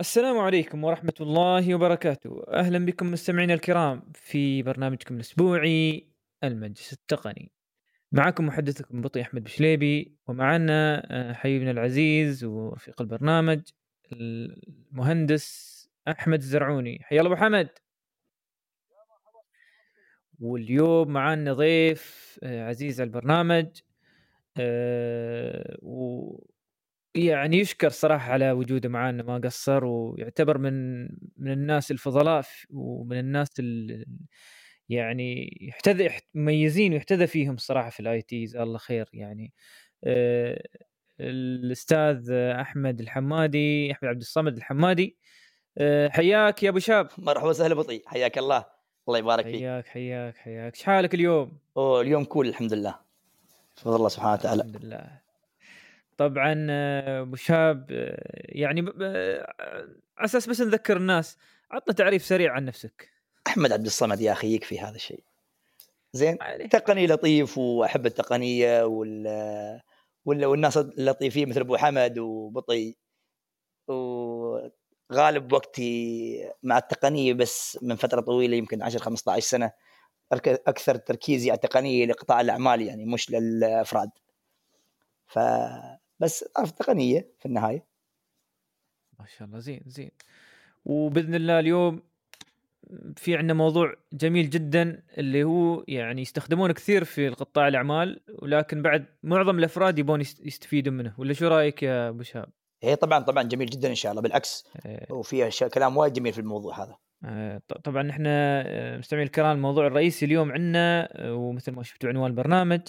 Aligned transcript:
السلام 0.00 0.38
عليكم 0.38 0.84
ورحمة 0.84 1.14
الله 1.20 1.74
وبركاته. 1.74 2.44
أهلا 2.48 2.86
بكم 2.86 3.10
مستمعينا 3.10 3.54
الكرام 3.54 4.12
في 4.14 4.62
برنامجكم 4.62 5.14
الأسبوعي 5.14 6.08
المجلس 6.44 6.92
التقني. 6.92 7.52
معكم 8.12 8.46
محدثكم 8.46 9.00
بطي 9.00 9.22
أحمد 9.22 9.44
بشليبي 9.44 10.16
ومعنا 10.26 11.06
آه، 11.10 11.32
حبيبنا 11.32 11.70
العزيز 11.70 12.44
ورفيق 12.44 13.00
البرنامج 13.02 13.60
المهندس 14.12 15.76
أحمد 16.08 16.38
الزرعوني. 16.38 16.98
حيا 17.02 17.20
الله 17.20 17.32
أبو 17.32 17.40
حمد. 17.40 17.68
واليوم 20.40 21.08
معنا 21.08 21.52
ضيف 21.52 22.38
آه، 22.42 22.68
عزيز 22.68 23.00
على 23.00 23.08
البرنامج 23.08 23.80
آه، 24.58 25.78
و 25.82 26.55
يعني 27.16 27.58
يشكر 27.58 27.88
صراحة 27.88 28.32
على 28.32 28.52
وجوده 28.52 28.88
معانا 28.88 29.22
ما 29.22 29.38
قصر 29.38 29.84
ويعتبر 29.84 30.58
من 30.58 31.02
من 31.36 31.52
الناس 31.52 31.90
الفضلاء 31.90 32.44
ومن 32.70 33.18
الناس 33.18 33.48
ال 33.58 34.04
يعني 34.88 35.58
يحتذى 35.60 36.10
مميزين 36.34 36.92
ويحتذى 36.92 37.26
فيهم 37.26 37.56
صراحة 37.56 37.90
في 37.90 38.00
الآي 38.00 38.22
تي 38.22 38.44
جزاه 38.44 38.62
الله 38.62 38.78
خير. 38.78 39.08
يعني 39.12 39.52
آه، 40.04 40.62
الأستاذ 41.20 42.30
أحمد 42.32 43.00
الحمادي 43.00 43.92
أحمد 43.92 44.08
عبد 44.08 44.20
الصمد 44.20 44.56
الحمادي 44.56 45.16
آه، 45.78 46.08
حياك 46.08 46.62
يا 46.62 46.68
أبو 46.68 46.78
شاب. 46.78 47.08
مرحبا 47.18 47.48
وسهلا 47.48 47.74
بطي 47.74 48.02
حياك 48.06 48.38
الله. 48.38 48.64
الله 49.08 49.18
يبارك 49.18 49.44
فيك. 49.44 49.54
حياك 49.54 49.86
حياك 49.86 50.36
حياك. 50.36 50.74
إيش 50.74 50.82
حالك 50.84 51.14
اليوم؟ 51.14 51.58
أوه 51.76 52.00
اليوم 52.00 52.24
كول 52.24 52.48
الحمد 52.48 52.72
لله. 52.72 52.94
بفضل 53.76 53.96
الله 53.96 54.08
سبحانه 54.08 54.32
وتعالى. 54.32 54.62
الحمد 54.62 54.84
لله. 54.84 55.25
طبعا 56.16 56.66
آه، 56.70 57.20
ابو 57.20 57.36
شاب 57.36 57.86
آه، 57.90 58.42
يعني 58.48 58.80
على 60.18 60.24
أساس 60.24 60.48
بس 60.48 60.60
نذكر 60.60 60.96
الناس 60.96 61.38
عطنا 61.70 61.94
تعريف 61.94 62.24
سريع 62.24 62.52
عن 62.52 62.64
نفسك. 62.64 63.10
أحمد 63.46 63.72
عبد 63.72 63.86
الصمد 63.86 64.20
يا 64.20 64.32
أخي 64.32 64.54
يكفي 64.54 64.80
هذا 64.80 64.94
الشيء. 64.94 65.24
زين 66.12 66.38
تقني 66.70 67.06
لطيف 67.06 67.58
وأحب 67.58 68.06
التقنية 68.06 68.84
وال 68.84 69.26
ولا 70.24 70.46
والناس 70.46 70.76
اللطيفين 70.76 71.48
مثل 71.48 71.60
أبو 71.60 71.76
حمد 71.76 72.18
وبطي 72.18 72.96
وغالب 73.88 75.52
وقتي 75.52 76.50
مع 76.62 76.78
التقنية 76.78 77.34
بس 77.34 77.78
من 77.82 77.96
فترة 77.96 78.20
طويلة 78.20 78.56
يمكن 78.56 78.82
10 78.82 79.00
15 79.00 79.40
سنة. 79.46 79.72
أكثر 80.32 80.96
تركيزي 80.96 81.50
على 81.50 81.56
التقنية 81.56 82.06
لقطاع 82.06 82.40
الأعمال 82.40 82.82
يعني 82.82 83.04
مش 83.04 83.30
للأفراد. 83.30 84.10
ف 85.26 85.38
بس 86.20 86.44
اعرف 86.58 86.70
التقنيه 86.70 87.30
في 87.38 87.46
النهاية. 87.46 87.86
ما 89.18 89.26
شاء 89.26 89.48
الله 89.48 89.58
زين 89.58 89.82
زين. 89.86 90.10
وبإذن 90.84 91.34
الله 91.34 91.58
اليوم 91.58 92.02
في 93.16 93.36
عندنا 93.36 93.54
موضوع 93.54 93.94
جميل 94.12 94.50
جدا 94.50 95.02
اللي 95.18 95.44
هو 95.44 95.84
يعني 95.88 96.22
يستخدمونه 96.22 96.74
كثير 96.74 97.04
في 97.04 97.28
قطاع 97.28 97.68
الأعمال 97.68 98.20
ولكن 98.38 98.82
بعد 98.82 99.06
معظم 99.22 99.58
الأفراد 99.58 99.98
يبون 99.98 100.20
يستفيدوا 100.20 100.92
منه. 100.92 101.14
ولا 101.18 101.32
شو 101.32 101.48
رأيك 101.48 101.82
يا 101.82 102.08
أبو 102.08 102.22
شهاب؟ 102.22 102.48
إيه 102.82 102.94
طبعا 102.94 103.18
طبعا 103.18 103.42
جميل 103.42 103.66
جدا 103.66 103.88
إن 103.88 103.94
شاء 103.94 104.10
الله 104.10 104.22
بالعكس. 104.22 104.68
إيه. 104.86 105.12
وفي 105.12 105.50
كلام 105.74 105.96
وايد 105.96 106.12
جميل 106.12 106.32
في 106.32 106.38
الموضوع 106.38 106.84
هذا. 106.84 106.96
آه، 107.24 107.62
طبعا 107.84 108.10
إحنا 108.10 108.62
آه، 108.66 108.98
مستمعين 108.98 109.26
الكرام 109.26 109.56
الموضوع 109.56 109.86
الرئيسي 109.86 110.26
اليوم 110.26 110.52
عندنا 110.52 111.08
آه، 111.12 111.34
ومثل 111.34 111.72
ما 111.72 111.82
شفتوا 111.82 112.08
عنوان 112.08 112.30
البرنامج 112.30 112.80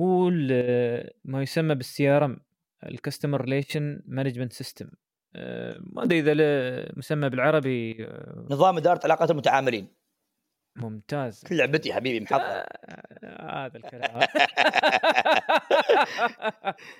هو 0.00 0.30
ما 1.24 1.42
يسمى 1.42 1.74
بال 1.74 2.08
CRM 2.08 2.24
ال 2.24 2.40
customer 2.86 3.40
relation 3.40 4.02
management 4.06 4.52
system 4.52 4.90
ما 5.80 6.02
أدري 6.02 6.18
إذا 6.18 6.34
مسمى 6.96 7.28
بالعربي 7.28 8.04
آه، 8.06 8.46
نظام 8.50 8.76
إدارة 8.76 9.00
علاقات 9.04 9.30
المتعاملين. 9.30 9.88
ممتاز. 10.76 11.44
كل 11.44 11.56
لعبتي 11.56 11.92
حبيبي 11.92 12.20
محضر 12.24 12.42
آه 12.44 13.66
هذا 13.66 13.76
الكلام. 13.76 14.20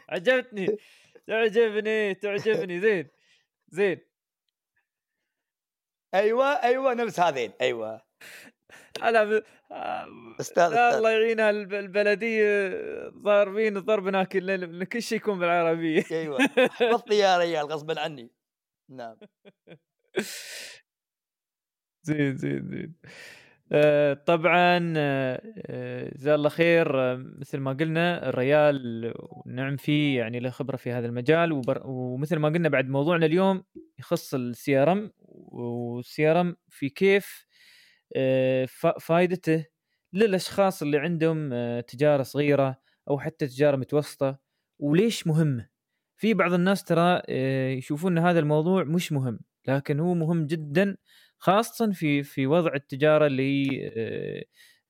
عجبتني. 0.08 0.76
تعجبني 1.26 2.14
تعجبني. 2.14 2.80
زين 2.80 3.08
زين. 3.68 3.98
أيوه 6.14 6.46
أيوه 6.46 6.94
نفس 6.94 7.20
هذين. 7.20 7.52
أيوه. 7.60 8.02
لا 9.00 9.42
أستاذ 10.40 10.72
الله 10.72 11.10
يعينها 11.10 11.50
البلدية 11.50 12.72
ضاربين 13.08 13.78
ضرب 13.78 14.08
ناكل 14.08 14.84
كل 14.84 15.02
شيء 15.02 15.18
يكون 15.18 15.38
بالعربية. 15.38 16.04
أيوه. 16.10 16.38
حفظت 16.78 17.10
يا 17.10 17.38
ريال 17.38 17.66
غصبا 17.66 18.00
عني. 18.00 18.30
نعم. 18.88 19.16
زين 22.02 22.36
زين 22.36 22.68
زين. 22.68 22.94
آه 23.72 24.14
طبعا 24.14 24.94
آه 24.96 26.10
جزاه 26.16 26.34
الله 26.34 26.48
خير 26.48 27.00
آه 27.00 27.16
مثل 27.38 27.58
ما 27.58 27.72
قلنا 27.72 28.28
الريال 28.28 29.14
نعم 29.46 29.76
فيه 29.76 30.18
يعني 30.18 30.40
له 30.40 30.50
خبرة 30.50 30.76
في 30.76 30.92
هذا 30.92 31.06
المجال 31.06 31.52
وبر 31.52 31.82
ومثل 31.84 32.36
ما 32.36 32.48
قلنا 32.48 32.68
بعد 32.68 32.88
موضوعنا 32.88 33.26
اليوم 33.26 33.64
يخص 33.98 34.34
ال 34.34 34.78
CRM 34.78 35.12
وال 35.28 36.30
CRM 36.30 36.56
في 36.68 36.88
كيف 36.88 37.46
آه، 37.46 37.47
فائدته 39.00 39.66
للأشخاص 40.12 40.82
اللي 40.82 40.98
عندهم 40.98 41.50
آه، 41.52 41.80
تجارة 41.80 42.22
صغيرة 42.22 42.76
أو 43.10 43.18
حتى 43.18 43.46
تجارة 43.46 43.76
متوسطة 43.76 44.38
وليش 44.78 45.26
مهمه 45.26 45.68
في 46.16 46.34
بعض 46.34 46.52
الناس 46.52 46.84
ترى 46.84 47.22
آه، 47.28 47.70
يشوفون 47.70 48.18
إن 48.18 48.24
هذا 48.24 48.38
الموضوع 48.38 48.84
مش 48.84 49.12
مهم 49.12 49.40
لكن 49.68 50.00
هو 50.00 50.14
مهم 50.14 50.46
جدا 50.46 50.96
خاصة 51.38 51.92
في 51.92 52.22
في 52.22 52.46
وضع 52.46 52.74
التجارة 52.74 53.26
اللي 53.26 53.42
هي 53.42 53.90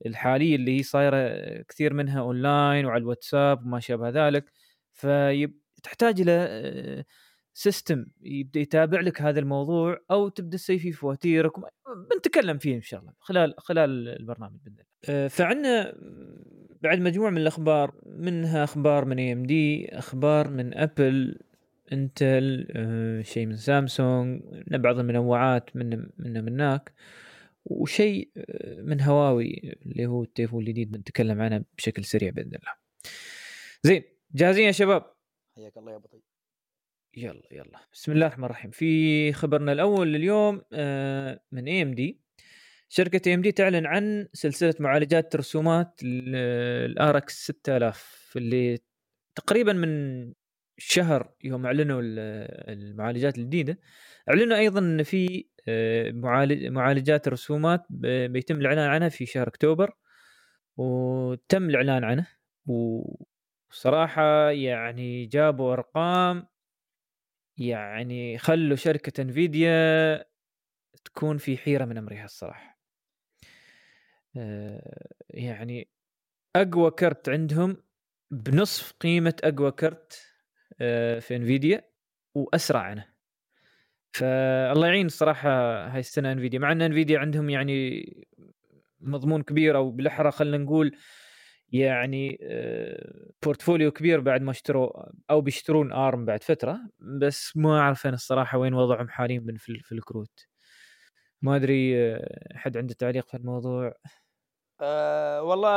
الحالية 0.06 0.56
اللي 0.56 0.78
هي 0.78 0.82
صايرة 0.82 1.18
كثير 1.62 1.94
منها 1.94 2.20
اونلاين 2.20 2.86
وعلى 2.86 3.00
الواتساب 3.00 3.66
وما 3.66 3.80
شابه 3.80 4.08
ذلك. 4.08 4.52
فتحتاج 4.94 6.20
إلى 6.20 7.04
system 7.58 8.06
يبدأ 8.22 8.60
يتابع 8.60 9.00
لك 9.00 9.22
هذا 9.22 9.41
الموضوع 9.41 9.98
أو 10.10 10.28
تبدأ 10.28 10.56
تسوي 10.56 10.78
فيه 10.78 10.92
فواتيرك 10.92 11.52
بنتكلم 12.10 12.58
فيه 12.58 12.76
إن 12.76 12.82
شاء 12.82 13.00
الله 13.00 13.12
خلال 13.19 13.54
خلال 13.58 14.08
البرنامج 14.08 14.56
بإذن 14.64 14.74
الله. 14.74 14.84
آه، 15.08 15.28
فعندنا 15.28 15.94
بعد 16.82 17.00
مجموعة 17.00 17.30
من 17.30 17.38
الأخبار 17.38 17.94
منها 18.06 18.64
أخبار 18.64 19.04
من 19.04 19.19
AMD، 19.19 19.88
أخبار 19.98 20.48
من 20.48 20.74
Apple، 20.74 21.38
Intel، 21.92 22.66
آه، 22.70 23.22
شيء 23.22 23.46
من 23.46 23.56
سامسونج، 23.56 24.42
بعض 24.70 24.98
المنوعات 24.98 25.76
من 25.76 26.06
من 26.19 26.44
مناك 26.44 26.92
وشيء 27.64 28.30
آه، 28.36 28.82
من 28.82 29.00
هواوي 29.00 29.76
اللي 29.86 30.06
هو 30.06 30.22
التليفون 30.22 30.62
الجديد 30.62 30.90
بنتكلم 30.90 31.40
عنه 31.40 31.64
بشكل 31.78 32.04
سريع 32.04 32.30
بإذن 32.30 32.54
الله. 32.54 32.72
زين 33.82 34.02
جاهزين 34.34 34.66
يا 34.66 34.72
شباب؟ 34.72 35.02
حياك 35.56 35.78
الله 35.78 35.92
يا 35.92 35.96
ابو 35.96 36.06
طيب. 36.06 36.27
يلا 37.22 37.42
يلا. 37.52 37.78
بسم 37.92 38.12
الله 38.12 38.26
الرحمن 38.26 38.44
الرحيم. 38.44 38.70
في 38.70 39.32
خبرنا 39.32 39.72
الأول 39.72 40.12
لليوم 40.12 40.62
آه، 40.72 41.40
من 41.52 41.68
اي 41.68 41.82
ام 41.82 41.94
دي 41.94 42.20
شركة 42.88 43.28
اي 43.28 43.34
ام 43.34 43.42
دي 43.42 43.52
تعلن 43.52 43.86
عن 43.86 44.28
سلسلة 44.32 44.74
معالجات 44.80 45.36
رسومات 45.36 46.00
ال 46.02 46.50
RX 46.50 47.44
6000 47.44 48.32
اللي 48.36 48.78
تقريبا 49.34 49.72
من 49.72 50.32
شهر 50.78 51.32
يوم 51.44 51.66
أعلنوا 51.66 52.00
المعالجات 52.04 53.38
الجديدة. 53.38 53.78
أعلنوا 54.28 54.58
أيضا 54.58 54.80
إن 54.80 55.02
في 55.02 55.46
آه، 55.68 56.10
معالجات 56.70 57.26
الرسومات 57.26 57.86
بيتم 58.30 58.60
الإعلان 58.60 58.88
عنها 58.88 59.08
في 59.08 59.26
شهر 59.26 59.48
أكتوبر 59.48 59.90
وتم 60.76 61.70
الإعلان 61.70 62.04
عنه. 62.04 62.26
وصراحة 62.66 64.50
يعني 64.50 65.26
جابوا 65.26 65.72
أرقام 65.72 66.46
يعني 67.58 68.38
خلوا 68.38 68.76
شركة 68.76 69.22
انفيديا 69.22 70.25
تكون 71.05 71.38
في 71.38 71.56
حيرة 71.56 71.84
من 71.84 71.99
أمرها 71.99 72.25
الصراحة. 72.25 72.78
آه، 74.37 75.08
يعني 75.31 75.88
أقوى 76.56 76.90
كرت 76.90 77.28
عندهم 77.28 77.76
بنصف 78.31 78.93
قيمة 78.93 79.34
أقوى 79.44 79.70
كرت 79.70 80.22
آه، 80.81 81.19
في 81.19 81.37
Nvidia 81.37 81.84
وأسرع 82.34 82.81
عنه 82.81 83.06
فالله 84.12 84.87
يعين 84.87 85.06
الصراحة 85.06 85.50
هاي 85.88 86.00
السنة 86.00 86.32
Nvidia 86.32 86.58
مع 86.58 86.72
إن 86.72 86.82
Nvidia 86.82 87.19
عندهم 87.19 87.50
يعني 87.50 88.06
مضمون 89.00 89.43
كبير 89.43 89.76
أو 89.76 89.90
بالأحرى 89.90 90.31
خلينا 90.31 90.58
نقول 90.58 90.96
يعني 91.73 92.38
portfolio 93.43 93.90
كبير 93.91 94.20
بعد 94.20 94.43
ما 94.43 94.50
اشتروا 94.50 94.91
أو 95.31 95.41
بيشترون 95.41 95.93
ARM 95.93 96.25
بعد 96.25 96.43
فترة 96.43 96.79
بس 97.20 97.56
ما 97.56 97.81
أعرف 97.81 98.06
أنا 98.06 98.15
الصراحة 98.15 98.59
وين 98.59 98.75
وضعهم 98.75 99.09
حاليا 99.09 99.44
في, 99.59 99.93
الكروت. 99.93 100.47
ما 101.43 101.56
أدري 101.56 102.17
حد 102.55 102.76
عنده 102.76 102.94
تعليق 102.94 103.29
في 103.29 103.37
الموضوع؟ 103.37 103.94
أه 104.81 105.43
والله 105.43 105.69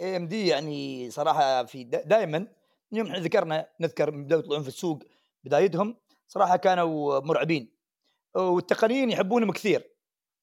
AMD 0.00 0.46
يعني 0.46 1.10
صراحة 1.10 1.64
في 1.64 1.84
دائما 1.84 2.46
يوم 2.92 3.06
إحنا 3.06 3.18
ذكرنا 3.18 3.68
نذكر 3.80 4.10
من 4.10 4.24
بداية 4.24 4.38
يطلعون 4.38 4.62
في 4.62 4.68
السوق 4.68 5.02
بدايتهم 5.44 5.96
صراحة 6.28 6.56
كانوا 6.56 7.20
مرعبين 7.20 7.68
والتقنيين 8.34 9.10
يحبونهم 9.10 9.52
كثير. 9.52 9.90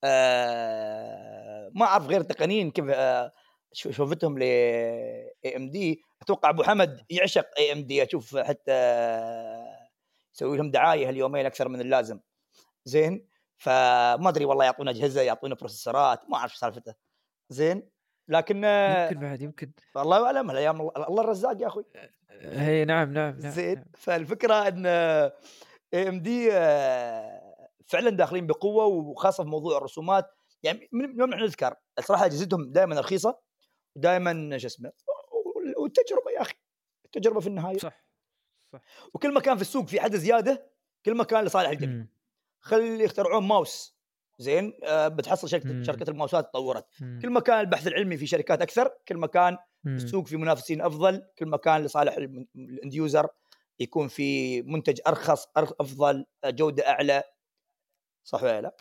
آه 0.04 1.72
ما 1.76 1.86
أعرف 1.86 2.08
غير 2.08 2.22
التقنيين 2.22 2.72
كيف 2.72 2.86
آه 2.90 3.32
شوفتهم 3.76 4.40
ل 4.40 4.44
AMD 4.44 6.02
أتوقع 6.22 6.50
أبو 6.50 6.64
حمد 6.64 7.02
يعشق 7.10 7.48
AMD 7.58 8.04
أشوف 8.04 8.38
حتى 8.38 8.72
يسوي 10.36 10.58
لهم 10.58 10.72
دعاية 10.72 11.10
هاليومين 11.10 11.46
أكثر 11.46 11.68
من 11.68 11.82
اللازم. 11.82 12.20
زين؟ 12.86 13.28
فما 13.58 14.30
أدري 14.30 14.46
والله 14.46 14.66
يعطونا 14.66 14.92
اجهزه 14.92 15.22
يعطونا 15.22 15.56
processor 15.56 16.22
ات 16.22 16.30
ما 16.30 16.38
أعرف 16.38 16.56
سالفته. 16.56 16.94
زين؟ 17.50 17.90
لكن 18.28 18.56
يمكن 18.56 19.20
بعد 19.20 19.42
يمكن. 19.42 19.72
والله 19.96 20.26
أعلم 20.26 20.52
الأيام 20.52 20.82
الله 20.82 21.22
الرزاق 21.22 21.62
يا 21.62 21.68
أخوي. 21.68 21.86
هي 22.42 22.86
نعم 22.86 23.14
نعم, 23.14 23.40
نعم 23.40 23.52
زين؟ 23.52 23.76
نعم. 23.76 23.86
فالفكرة 23.94 24.68
إن 24.68 24.86
اي 25.94 26.10
ام 26.10 26.20
دي 26.20 26.50
فعلا 27.86 28.10
داخلين 28.10 28.48
بقوة 28.48 28.86
وخاصة 28.86 29.44
في 29.44 29.50
موضوع 29.50 29.78
الرسومات. 29.78 30.26
يعني 30.64 30.90
من 30.92 31.20
يوم 31.20 31.34
نذكر 31.34 31.76
الصراحه 32.00 32.26
أجهزتهم 32.26 32.72
دائما 32.72 33.00
رخيصة. 33.00 33.45
ودائما 33.96 34.58
شو 34.58 34.68
اسمه 34.68 34.92
والتجربة 35.78 36.32
يا 36.36 36.42
أخي 36.42 36.54
التجربة 37.06 37.40
في 37.40 37.48
النهاية. 37.48 37.78
صح 37.78 38.06
صح. 38.74 38.82
وكل 39.14 39.34
ما 39.34 39.40
كان 39.40 39.56
في 39.56 39.62
السوق 39.62 39.88
في 39.88 40.00
حدث 40.00 40.20
زيادة 40.20 40.72
كل 41.06 41.16
ما 41.16 41.24
كان 41.24 41.44
لصالح 41.44 41.70
الجميع 41.70 42.06
خلي 42.60 43.04
يخترعون 43.04 43.44
ماوس. 43.44 43.96
زين 44.40 44.80
آه 44.84 45.08
بتحصل 45.08 45.50
شركه 45.50 45.74
مم. 45.74 45.84
شركة 45.84 46.10
الماوسات 46.10 46.50
تطورت. 46.50 46.86
مم. 47.02 47.20
كل 47.22 47.30
ما 47.30 47.40
كان 47.40 47.60
البحث 47.60 47.88
العلمي 47.88 48.18
في 48.18 48.28
شركات 48.28 48.62
أكثر 48.62 48.92
كل 49.08 49.18
ما 49.18 49.28
كان 49.28 49.58
السوق 49.88 50.28
في 50.28 50.38
منافسين 50.38 50.82
أفضل 50.82 51.24
كل 51.38 51.46
ما 51.46 51.58
كان 51.58 51.84
لصالح 51.84 52.14
ال 52.56 52.65
end 52.65 52.94
user 52.94 53.28
يكون 53.80 54.08
في 54.08 54.62
منتج 54.62 55.02
أرخص 55.08 55.48
أفضل 55.58 56.26
جودة 56.46 56.90
أعلى. 56.90 57.24
صح 58.24 58.44
ولا 58.44 58.62
لا؟ 58.62 58.78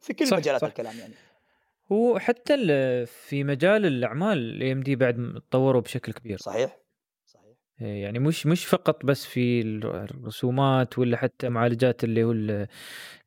في 0.00 0.14
كل 0.14 0.28
صح 0.28 0.36
مجالات 0.36 0.60
صح. 0.60 0.66
الكلام 0.66 0.98
يعني. 0.98 1.14
هو 1.92 2.18
حتى 2.18 2.56
في 3.06 3.44
مجال 3.44 3.86
الأعمال 3.86 4.38
ال 4.38 4.72
AMD 4.72 4.96
بعد 4.96 5.40
تطوروا 5.50 5.80
بشكل 5.80 6.12
كبير. 6.12 6.38
صحيح. 6.38 6.78
صحيح. 7.26 7.56
إيه، 7.80 8.02
يعني 8.02 8.18
مش 8.18 8.46
مش 8.46 8.66
فقط 8.66 9.06
بس 9.06 9.26
في 9.26 9.60
الرسومات 9.60 10.98
ولا 10.98 11.16
حتى 11.16 11.48
معالجات 11.48 12.04
اللي 12.04 12.24
هو 12.24 12.32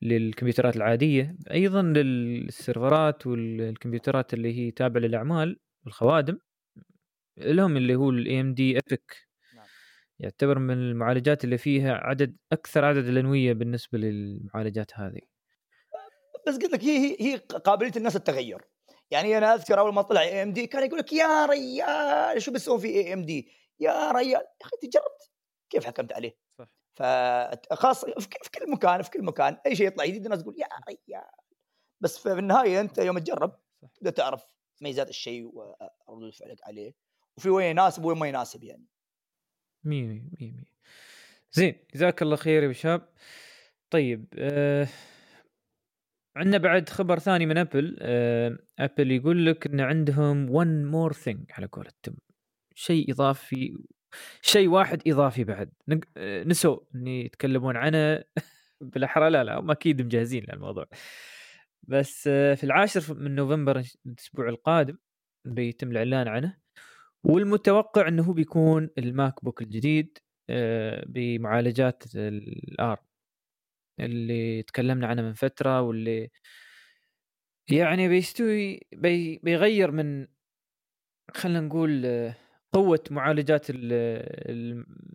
للكمبيوترات 0.01 0.75
العادية 0.75 1.35
أيضا 1.51 1.81
لل 1.81 2.14
server 2.14 3.11
ات 3.11 3.27
والكمبيوترات 3.27 4.33
اللي 4.33 4.53
هي 4.59 4.71
تابعة 4.71 5.01
للأعمال 5.01 5.59
والخوادم 5.85 6.39
لهم 7.37 7.77
اللي 7.77 7.95
هو 7.95 8.09
ال 8.09 8.41
AMD 8.41 8.77
EPYC 8.79 9.29
يعتبر 10.19 10.59
من 10.59 10.73
المعالجات 10.73 11.43
اللي 11.43 11.57
فيها 11.57 11.93
عدد 11.93 12.37
أكثر 12.51 12.85
عدد 12.85 13.05
الأنوية 13.07 13.53
بالنسبة 13.53 13.97
للمعالجات 13.97 14.91
هذه. 14.95 15.28
بس 16.49 16.55
قلت 16.55 16.71
لك 16.73 16.83
هي 16.83 17.17
هي 17.19 17.35
قابلية 17.37 17.91
الناس 17.97 18.15
التغير 18.15 18.61
يعني 19.11 19.37
أنا 19.37 19.53
أذكر 19.53 19.79
أول 19.79 19.93
ما 19.93 20.01
طلع 20.01 20.21
AMD 20.21 20.67
كان 20.67 20.85
يقول 20.85 20.99
لك 20.99 21.13
يا 21.13 21.45
ريال 21.45 22.41
شو 22.41 22.51
بتسوي 22.51 22.79
في 22.79 22.87
AMD 22.87 23.51
يا 23.79 24.11
ريال 24.11 24.31
يا 24.31 24.37
أخي 24.61 24.71
أنت 24.83 24.93
جربت؟ 24.93 25.31
كيف 25.69 25.85
حكمت 25.85 26.13
عليه؟ 26.13 26.37
صح. 26.57 26.67
فخاصه 26.93 28.13
في 28.19 28.49
كل 28.55 28.71
مكان 28.71 29.01
في 29.01 29.09
كل 29.09 29.23
مكان 29.23 29.57
أي 29.65 29.75
شيء 29.75 29.87
يطلع 29.87 30.05
جديد 30.05 30.25
الناس 30.25 30.41
تقول 30.41 30.55
يا 30.59 30.67
ريال. 30.89 31.23
بس 32.01 32.17
في 32.17 32.31
النهاية 32.31 32.81
أنت 32.81 32.97
يوم 32.97 33.19
تجرب 33.19 33.59
تبدا 33.95 34.09
تعرف 34.09 34.45
ميزات 34.81 35.09
الشيء 35.09 35.51
وردود 36.07 36.33
فعلك 36.33 36.63
عليه. 36.63 36.93
وفي 37.37 37.49
وين 37.49 37.69
يناسب 37.69 38.05
وين 38.05 38.17
ما 38.17 38.27
يناسب 38.27 38.63
يعني. 38.63 38.85
مية 39.83 40.23
مية 40.39 40.63
زين 41.51 41.85
جزاك 41.93 42.21
الله 42.21 42.35
خير 42.35 42.63
يا 42.63 42.73
شاب 42.73 43.09
طيب 43.89 44.33
آه 44.37 44.87
عندنا 46.39 46.57
بعد 46.57 46.89
خبر 46.89 47.19
ثاني 47.19 47.45
من 47.45 47.57
Apple 47.57 47.97
آه 48.01 48.57
Apple 48.79 49.11
يقول 49.11 49.45
لك 49.45 49.67
إن 49.67 49.79
عندهم 49.79 50.47
one 50.47 50.91
more 50.93 51.15
thing 51.15 51.57
على 51.57 51.67
قولتهم 51.71 52.17
شيء 52.75 53.11
إضافي 53.11 53.77
شيء 54.41 54.67
واحد 54.67 55.01
إضافي 55.07 55.43
بعد. 55.43 55.71
آه، 56.17 56.43
نسوا 56.43 56.79
ان 56.95 57.07
يتكلمون 57.07 57.77
عنه. 57.77 58.23
بالأحرى 58.81 59.29
لا 59.29 59.43
لا 59.43 59.59
هم 59.59 59.71
أكيد 59.71 60.01
مجهزين 60.01 60.45
للموضوع. 60.49 60.85
بس 61.83 62.27
آه 62.27 62.55
في 62.55 62.63
العاشر 62.63 63.13
من 63.13 63.35
نوفمبر 63.35 63.83
الأسبوع 64.05 64.49
القادم 64.49 64.97
بيتم 65.45 65.91
الإعلان 65.91 66.27
عنه. 66.27 66.57
والمتوقع 67.23 68.07
إنه 68.07 68.33
بيكون 68.33 68.89
ال 68.97 69.43
MacBook 69.43 69.61
الجديد 69.61 70.17
آه، 70.49 71.05
بمعالجات 71.07 72.03
ال 72.15 72.36
ARM 72.36 72.99
اللي 74.05 74.63
تكلمنا 74.63 75.07
عنه 75.07 75.21
من 75.21 75.33
فترة 75.33 75.81
واللي 75.81 76.29
يعني 77.71 78.07
بيستوي 78.07 78.79
بي 78.93 79.39
بيغير 79.43 79.91
من 79.91 80.27
خلينا 81.35 81.59
نقول 81.59 82.05
قوة 82.73 83.03
معالجات 83.11 83.67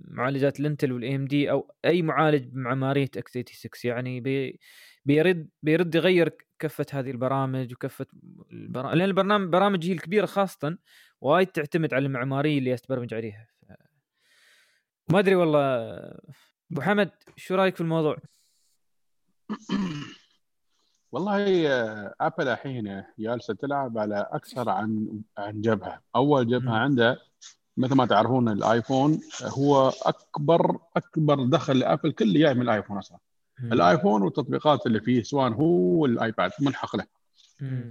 معالجات 0.09 0.61
الانتل 0.61 0.93
وال 0.93 1.17
AMD 1.17 1.51
أو 1.51 1.75
أي 1.85 2.03
معالج 2.03 2.45
بمعماريه 2.45 3.11
x86 3.17 3.95
يعني 3.95 4.21
بي 4.21 4.61
بيرد 5.05 5.49
بيرد 5.63 5.95
يغير 5.95 6.37
كفة 6.59 6.87
هذه 6.93 7.11
البرامج 7.11 7.73
وكفة 7.73 8.07
البرامج 8.53 8.95
لأن 8.97 9.09
البرنامج 9.09 9.49
برامج 9.49 9.87
هي 9.87 9.93
الكبيرة 9.93 10.27
خاصة 10.27 10.79
وايد 11.21 11.47
تعتمد 11.47 11.95
على 11.95 12.07
المعمارية 12.07 12.59
اللي 12.59 12.77
تبرمج 12.77 13.15
عليها 13.15 13.47
ما 15.11 15.19
أدري 15.19 15.35
والله 15.35 15.61
أبو 16.73 16.81
حمد 16.81 17.11
شو 17.37 17.55
رأيك 17.55 17.75
في 17.75 17.81
الموضوع؟ 17.81 18.17
والله 21.13 21.69
ابل 22.21 22.49
الحين 22.49 23.05
جالسة 23.19 23.55
تلعب 23.55 23.99
على 23.99 24.27
أكثر 24.33 24.69
عن 24.69 25.21
عن 25.39 25.61
جبهة، 25.61 26.01
أول 26.17 26.47
جبهة 26.47 26.75
عنده 26.75 27.19
مثل 27.77 27.95
ما 27.95 28.07
تعرفون 28.07 28.49
الآيفون 28.49 29.21
هو 29.43 29.93
أكبر 30.03 30.79
أكبر 30.97 31.45
دخل 31.45 31.79
لابل 31.79 32.13
كله 32.13 32.41
جاي 32.41 32.55
من 32.55 32.63
الآيفون 32.63 32.99
أصلا. 32.99 33.19
الآيفون 33.73 34.23
والتطبيقات 34.23 34.87
اللي 34.87 35.01
فيه 35.01 35.23
سواء 35.23 35.53
هو 35.53 36.03
والآيباد 36.03 36.51
ملحق 36.61 36.97
له. 36.97 37.07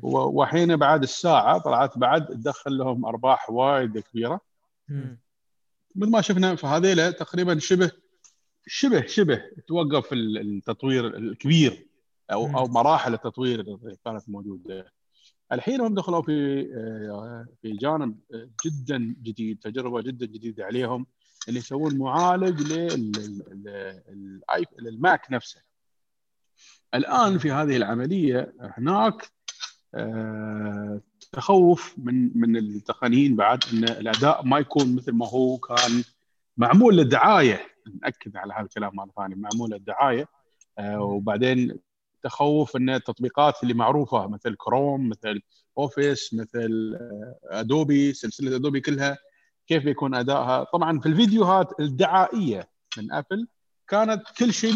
وحين 0.03 0.75
بعد 0.75 1.03
الساعة 1.03 1.57
طلعت 1.57 1.97
بعد 1.97 2.25
تدخل 2.25 2.77
لهم 2.77 3.05
أرباح 3.05 3.49
وايد 3.49 3.99
كبيرة. 3.99 4.39
مثل 5.95 6.11
ما 6.11 6.21
شفنا 6.21 6.55
فهذيلا 6.55 7.11
تقريبا 7.11 7.59
شبه 7.59 7.91
شبه 8.67 9.05
شبه 9.05 9.43
توقف 9.67 10.13
التطوير 10.13 11.17
الكبير 11.17 11.87
أو 12.31 12.57
أو 12.57 12.67
مراحل 12.67 13.13
التطوير 13.13 13.59
اللي 13.59 13.97
كانت 14.05 14.29
موجودة. 14.29 14.93
الحين 15.51 15.81
هم 15.81 15.93
دخلوا 15.93 16.21
في 16.21 16.61
آه، 16.75 17.47
في 17.61 17.71
جانب 17.71 18.19
جدا 18.65 19.15
جديد 19.23 19.59
تجربة 19.59 20.01
جدا 20.01 20.25
جديدة 20.25 20.65
عليهم 20.65 21.05
اللي 21.47 21.59
يسوون 21.59 21.97
معالج 21.97 22.61
للماك 24.79 25.31
نفسه. 25.31 25.61
الآن 26.93 27.37
في 27.37 27.51
هذه 27.51 27.77
العملية 27.77 28.53
هناك 28.59 29.31
آه، 29.95 31.01
تخوف 31.31 31.95
من 31.97 32.37
من 32.37 32.57
التقنيين 32.57 33.35
بعد 33.35 33.63
إن 33.73 33.83
الأداء 33.83 34.45
ما 34.45 34.59
يكون 34.59 34.95
مثل 34.95 35.11
ما 35.11 35.29
هو 35.29 35.57
كان 35.57 36.03
معمول 36.57 36.97
للدعاية. 36.97 37.72
نأكد 38.01 38.37
على 38.37 38.53
هذا 38.53 38.63
الكلام 38.63 38.95
مرة 38.95 39.09
ثانية 39.15 39.35
معمول 39.35 39.71
للدعايه 39.71 40.27
آه، 40.79 41.01
وبعدين 41.01 41.79
تخوف 42.23 42.75
إن 42.75 42.89
التطبيقات 42.89 43.63
اللي 43.63 43.73
معروفة 43.73 44.27
مثل 44.27 44.55
كروم 44.55 45.09
مثل 45.09 45.41
Office 45.77 46.33
مثل 46.33 46.97
Adobe 47.43 48.09
آه، 48.09 48.13
سلسلة 48.13 48.55
Adobe 48.55 48.81
كلها 48.81 49.17
كيف 49.67 49.83
بيكون 49.83 50.15
أدائها؟ 50.15 50.63
طبعا 50.63 50.99
في 50.99 51.05
الفيديوهات 51.05 51.79
الدعائية 51.79 52.69
من 52.97 53.11
ابل 53.11 53.47
كانت 53.87 54.23
كل 54.37 54.53
شيء 54.53 54.73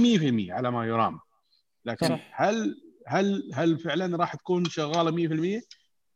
100% 0.49 0.51
على 0.51 0.71
ما 0.71 0.85
يرام. 0.85 1.19
لكن 1.85 2.07
صح. 2.07 2.41
هل 2.41 2.81
هل 3.07 3.51
هل 3.53 3.79
فعلا 3.79 4.17
راح 4.17 4.35
تكون 4.35 4.65
شغالة 4.65 5.11
100% 5.61 5.61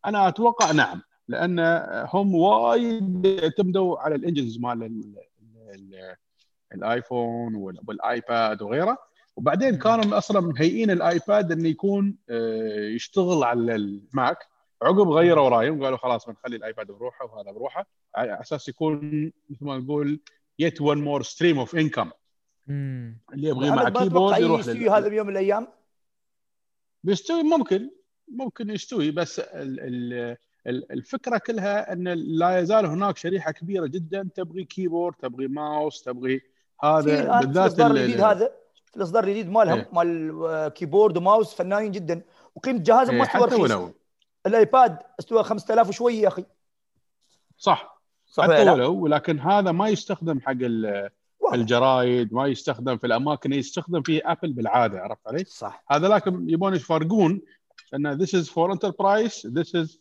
أنا 0.06 0.28
أتوقع 0.28 0.72
نعم 0.72 1.02
لأن 1.28 1.60
هم 2.14 2.36
وايد 2.36 3.28
اعتمدوا 3.44 4.00
على 4.00 4.16
ال 4.16 4.21
engines 4.21 4.60
مال 4.60 5.14
الآيفون 6.74 7.56
والآيباد 7.56 8.62
وغيره. 8.62 8.98
وبعدين 9.36 9.78
كانوا 9.78 10.18
أصلا 10.18 10.40
مهيئين 10.40 10.92
الآيباد 10.92 11.52
إنه 11.52 11.70
يكون 11.70 12.18
آه، 12.30 12.90
يشتغل 12.90 13.44
على 13.44 13.76
الماك. 13.76 14.38
عقب 14.82 15.10
غيروا 15.10 15.50
رأيهم 15.50 15.84
قالوا 15.84 15.98
خلاص 15.98 16.26
بنخلي 16.26 16.56
الآيباد 16.56 16.88
بروحه 16.88 17.26
وهذا 17.26 17.52
بروحه. 17.52 17.88
على 18.16 18.42
أساس 18.42 18.70
يكون 18.70 19.26
مثل 19.50 19.66
ما 19.66 19.78
نقول 19.78 20.20
yet 20.60 20.82
one 20.82 21.02
more 21.02 21.24
stream 21.24 21.60
of 21.60 21.76
income 21.76 22.12
اللي 22.70 23.50
يبغى 23.50 23.70
مع 23.70 23.90
keyboard 23.90 24.42
يروح 24.42 24.60
يستوي 24.60 24.90
هذا 24.90 25.08
بيوم 25.08 25.28
من 25.28 25.34
الأيام؟ 25.34 25.68
بيستوي 27.04 27.44
ممكن 27.44 27.90
ممكن 28.28 28.70
يستوي. 28.70 29.12
بس 29.12 29.42
الفكرة 30.68 31.38
كلها 31.38 31.94
إن 31.94 32.08
لا 32.08 32.60
يزال 32.60 32.86
هناك 32.86 33.18
شريحة 33.18 33.52
كبيرة 33.52 33.86
جدا. 33.86 34.30
تبغي 34.36 34.64
keyboard 34.64 35.16
تبغي 35.16 35.48
ماوس 35.48 36.04
تبغي 36.04 36.42
هذا 36.84 37.40
بالذات 37.40 37.80
الجديد 37.80 38.22
هذا 38.22 38.52
في 38.86 38.98
الإصدار 38.98 39.24
الجديد 39.24 39.50
مالهم 39.50 39.78
إيه. 39.78 39.90
مال 39.94 40.68
keyboard 40.68 41.18
و 41.18 41.24
mouse 41.24 41.54
فنانين 41.54 41.92
جدا 41.92 42.22
وقيمة 42.56 42.80
جهازهم 42.80 43.18
ما 43.18 43.24
إيه، 43.24 43.28
استوى 43.28 43.48
حتى 43.48 43.56
رخيص 43.56 43.92
الآيباد 44.46 44.98
استوى 45.20 45.44
5000 45.44 45.90
وشويه 45.90 46.22
يا 46.22 46.28
أخي 46.28 46.46
صح 47.58 48.02
صح 48.26 48.44
حتى؟ 48.44 48.70
ولو 48.70 48.96
ولكن 48.96 49.40
هذا 49.40 49.72
ما 49.72 49.90
يستخدم 49.90 50.40
حق. 50.40 50.58
الجرايد 51.54 52.34
ما 52.34 52.48
يستخدم 52.48 52.98
في 52.98 53.08
الأماكن 53.08 53.54
يستخدم 53.54 54.02
فيه 54.02 54.22
ابل 54.26 54.54
بالعادة 54.54 55.02
عرفت 55.02 55.28
علي؟ 55.28 55.44
صح 55.44 55.84
هذا 55.92 56.08
لكن 56.08 56.50
يبون 56.50 56.76
يفرقون 56.76 57.42
إن 57.94 58.18
this 58.18 58.30
is 58.30 58.50
for 58.50 58.72
enterprise 58.72 59.42
this 59.46 59.70
is 59.74 59.98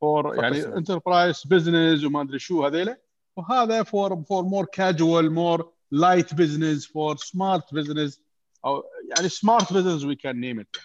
for 0.00 0.34
يعني 0.34 0.62
enterprise 0.62 1.40
business 1.48 2.04
وما 2.04 2.22
أدري 2.22 2.38
شو 2.38 2.66
هذيلا 2.66 3.00
وهذا 3.36 3.82
for 3.82 4.10
for 4.10 4.44
more 4.44 4.66
casual 4.66 5.30
more 5.30 5.64
light 5.94 6.28
business 6.36 6.84
for 6.84 7.16
smart 7.16 7.64
business 7.78 8.18
أو 8.64 8.84
يعني 9.16 9.28
smart 9.28 9.64
business 9.64 10.02
we 10.02 10.16
can 10.16 10.36
name 10.36 10.62
it 10.62 10.80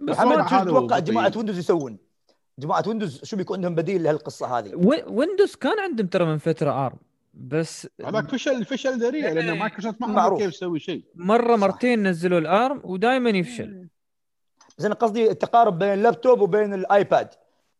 بس 0.00 0.16
محمد 0.16 0.36
ما 0.36 0.48
شو 0.48 0.54
هذا 0.54 0.64
تتوقع 0.64 0.98
جماعة. 0.98 1.32
ويندوز 1.36 1.58
يسوون؟ 1.58 1.98
جماعة 2.58 2.84
ويندوز 2.86 3.24
شو 3.24 3.36
بيكون 3.36 3.56
عندهم 3.56 3.74
بديل 3.74 4.02
لهالقصة 4.02 4.58
هذه؟ 4.58 4.70
ويندوز 5.06 5.54
كان 5.54 5.80
عندهم 5.80 6.06
ترى 6.06 6.24
من 6.24 6.38
فترة 6.38 6.86
ARM 6.86 6.96
بس 7.34 7.88
هذاك 8.04 8.28
فشل 8.28 8.64
فشل 8.64 8.98
ذريع 8.98 9.32
لأن. 9.32 9.58
مايكروسوفت 9.58 10.00
ما 10.00 10.06
معروف. 10.06 10.32
عرفوا 10.32 10.46
كيف 10.46 10.56
تسوي 10.56 10.78
شيء 10.80 11.04
مرة 11.14 11.56
صح. 11.56 11.60
مرتين 11.60 12.08
نزلوا 12.08 12.38
ال 12.38 12.48
ARM 12.48 12.80
ودائما 12.84 13.30
يفشل 13.30 13.88
بس 14.78 14.84
أنا 14.84 14.94
قصدي 14.94 15.30
التقارب 15.30 15.78
بين 15.78 15.92
اللابتوب 15.92 16.40
وبين 16.40 16.74
الايباد 16.74 17.28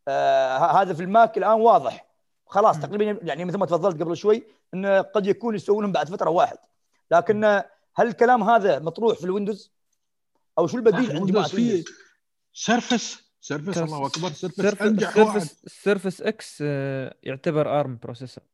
آه 0.09 0.83
هذا 0.83 0.95
في 0.95 1.03
الماك 1.03 1.39
الآن 1.39 1.61
واضح 1.61 2.07
خلاص. 2.47 2.81
تقريبا 2.81 3.19
يعني 3.23 3.45
مثل 3.45 3.59
ما 3.59 3.67
تفضلت 3.67 4.03
قبل 4.03 4.17
شوي 4.17 4.45
إنه 4.75 5.01
قد 5.01 5.27
يكون 5.27 5.55
يسوونهم 5.55 5.93
بعد 5.93 6.09
فترة 6.09 6.31
واحد. 6.31 6.57
لكن 7.11 7.45
آه، 7.45 7.65
هل 7.97 8.07
الكلام 8.07 8.43
هذا 8.43 8.79
مطروح 8.79 9.19
في 9.19 9.25
الويندوز؟ 9.25 9.73
أو 10.59 10.67
شو 10.67 10.77
البديل 10.77 11.17
عند 11.17 11.31
جماعة 11.31 11.49
في؟ 11.49 11.85
سيرفس 12.53 13.25
سيرفس 13.41 13.79
الله 13.79 14.07
أكبر 14.07 14.29
Surface 14.29 14.57
Surf- 14.61 14.83
أنجح 14.83 15.17
واحد. 15.17 15.41
Surface 15.67 16.23
X 16.23 16.59
آه، 16.67 17.15
يعتبر 17.23 17.81
ARM 17.81 17.99
processor. 18.03 18.45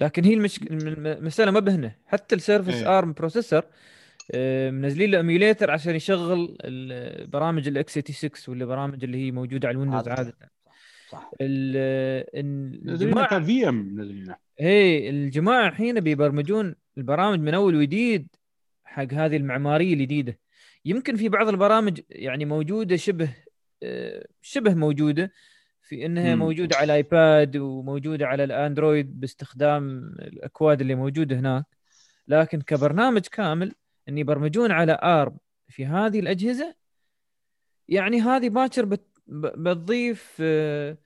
لكن 0.00 0.24
هي 0.24 0.34
المشك... 0.34 0.62
الم- 0.62 1.06
المساله 1.06 1.50
ما 1.50 1.60
بهنا 1.60 1.92
حتى 2.06 2.34
ال 2.34 2.39
Surface 2.39 2.74
إيه. 2.74 2.98
ARM 2.98 3.12
processor 3.12 3.62
آه، 4.30 4.70
منزلين 4.70 5.10
له 5.10 5.18
emulator 5.18 5.70
عشان 5.70 5.94
يشغل 5.94 6.56
البرامج 6.60 7.68
ال 7.68 7.92
x86 7.98 8.56
ولا 8.56 8.64
برامج 8.64 9.04
اللي 9.04 9.26
هي 9.26 9.30
موجودة 9.30 9.68
على 9.68 9.74
الويندوز 9.74 10.00
هذا 10.00 10.10
عادة. 10.12 10.36
صح 11.10 11.30
ال- 11.40 12.26
نزلنا 12.86 13.06
الجماعه 13.06 13.40
كفي 13.40 13.68
ام 13.68 14.00
هي 14.60 15.10
الجماعة 15.10 15.68
الحين 15.68 16.00
بيبرمجون 16.00 16.74
البرامج 16.98 17.40
من 17.40 17.54
أول 17.54 17.74
وجديد 17.76 18.28
حق 18.84 19.12
هذه 19.12 19.36
المعمارية 19.36 19.94
الجديدة 19.94 20.38
يمكن 20.84 21.16
في 21.16 21.28
بعض 21.28 21.48
البرامج 21.48 22.00
يعني 22.10 22.44
موجودة 22.44 22.96
شبه 22.96 23.34
آه، 23.82 24.26
شبه 24.42 24.74
موجودة 24.74 25.32
في 25.82 26.06
إنها 26.06 26.34
مم. 26.34 26.38
موجودة 26.42 26.76
على 26.76 26.84
الايباد 26.84 27.56
وموجودة 27.56 28.26
على 28.26 28.44
الأندرويد 28.44 29.20
باستخدام 29.20 29.98
الأكواد 30.18 30.80
اللي 30.80 30.94
موجودة 30.94 31.36
هناك 31.38 31.64
لكن 32.28 32.60
كبرنامج 32.60 33.20
كامل 33.26 33.72
إن 34.08 34.18
يبرمجون 34.18 34.70
على 34.72 34.98
ارم 35.02 35.36
في 35.68 35.86
هذه 35.86 36.20
الأجهزة 36.20 36.74
يعني 37.88 38.20
هذه 38.20 38.48
باكر 38.48 38.84
بت- 38.84 39.18
بتضيف 39.28 40.36
آه، 40.40 40.98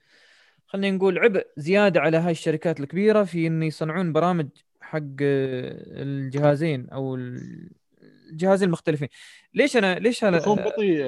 خلينا 0.73 0.97
نقول 0.97 1.19
عبء 1.19 1.47
زيادة 1.57 2.01
على 2.01 2.17
هاي 2.17 2.31
الشركات 2.31 2.79
الكبيرة 2.79 3.23
في 3.23 3.47
ان 3.47 3.63
يصنعون 3.63 4.13
برامج 4.13 4.47
حق 4.81 4.99
آه، 4.99 6.01
الجهازين 6.01 6.89
أو 6.89 7.15
الجهازين 7.15 8.67
المختلفين 8.67 9.07
ليش 9.53 9.77
أنا 9.77 9.99
ليش 9.99 10.23
هم 10.23 10.33
أنا 10.33 10.65
بطيء 10.65 11.03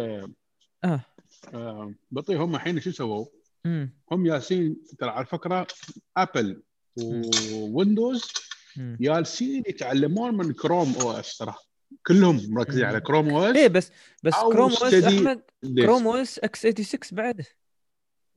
آه، 0.83 1.01
آه. 1.53 1.93
بطيء 2.11 2.37
هم 2.37 2.55
الحين 2.55 2.79
شو 2.79 2.91
سووا؟ 2.91 3.25
هم 4.11 4.25
ياسين 4.25 4.77
ترى 4.99 5.09
على 5.09 5.25
فكرة 5.25 5.67
ابل 6.17 6.61
وويندوز 7.01 8.31
مم. 8.77 8.97
جالسين 9.01 9.63
يتعلمون 9.67 10.37
من 10.37 10.53
Chrome 10.53 10.95
OS 11.01 11.37
ترى 11.37 11.55
كلهم 12.07 12.41
مركزين. 12.49 12.85
على 12.85 13.01
Chrome 13.01 13.29
OS 13.29 13.55
إيه 13.55 13.67
بس 13.67 13.91
بس 14.23 14.33
Chrome 14.33 14.71
OS 14.71 15.03
أحمد. 15.03 15.41
كروم 15.77 16.07
أو 16.07 16.13
اس 16.15 16.39
إكس 16.39 16.59
86 16.61 16.99
بعده 17.11 17.45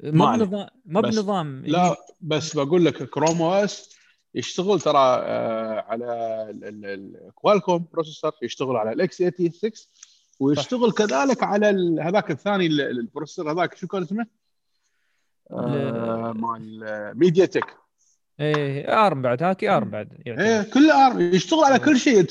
ما. 0.02 0.36
بنظام 0.36 0.68
ما 0.86 1.00
بنظام 1.00 1.62
لا 1.66 1.96
بس 2.20 2.56
بقول 2.56 2.84
لك 2.84 3.02
Chrome 3.10 3.42
OS 3.42 3.96
يشتغل 4.34 4.80
ترى 4.80 4.98
آه، 4.98 5.84
على 5.88 6.46
ال 6.62 6.76
Qualcomm 6.76 7.88
processor 7.92 8.32
يشتغل 8.42 8.76
على 8.76 8.92
ال 8.92 9.16
x86 9.16 9.72
ويشتغل 10.40 10.92
كذلك 10.92 11.42
على 11.42 11.96
هذاك 12.02 12.30
الثاني 12.30 12.66
ال- 12.66 12.80
ال 12.80 12.88
processor 12.88 13.52
هذاك 13.52 13.74
شو 13.76 13.86
كان 13.86 14.02
اسمه؟ 14.02 14.26
آه، 15.50 16.32
مال 16.36 16.80
MediaTek 17.18 17.76
إيه 18.40 19.06
ARM 19.06 19.22
بعد 19.22 19.42
هاكي 19.42 19.68
ARM 19.70 19.90
بعد 19.90 20.08
يعتبر. 20.26 20.44
إيه 20.44 20.62
كل 20.62 20.90
ARM 20.90 21.20
يشتغل 21.34 21.64
على 21.64 21.78
كل 21.78 21.98
شيء. 21.98 22.26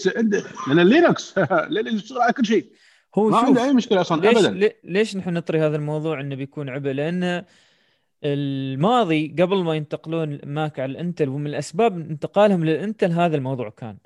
لأن 0.68 0.88
Linux 0.88 1.34
يشتغل 1.72 2.22
على 2.22 2.34
كل 2.34 2.46
شيء. 2.46 2.72
هو 3.18 3.30
ما 3.30 3.38
عنده 3.38 3.64
أي 3.64 3.74
مشكلة 3.74 4.02
أصلا 4.02 4.22
ليش 4.22 4.38
ابدا. 4.38 4.52
لي- 4.52 4.76
ليش 4.84 5.18
نحن 5.18 5.34
نطري 5.34 5.60
هذا 5.62 5.76
الموضوع 5.76 6.22
إنه 6.22 6.36
بيكون 6.36 6.70
عبء؟ 6.70 6.90
لأن 6.92 7.46
الماضي 8.24 9.36
قبل 9.40 9.64
ما 9.64 9.76
ينتقلون 9.76 10.40
ماك 10.46 10.80
على 10.80 10.92
الانتل 10.92 11.30
ومن 11.30 11.48
الأسباب 11.48 11.98
انتقالهم 12.00 12.66
للإنتل 12.66 13.12
هذا 13.12 13.36
الموضوع 13.38 13.70
كان. 13.70 13.98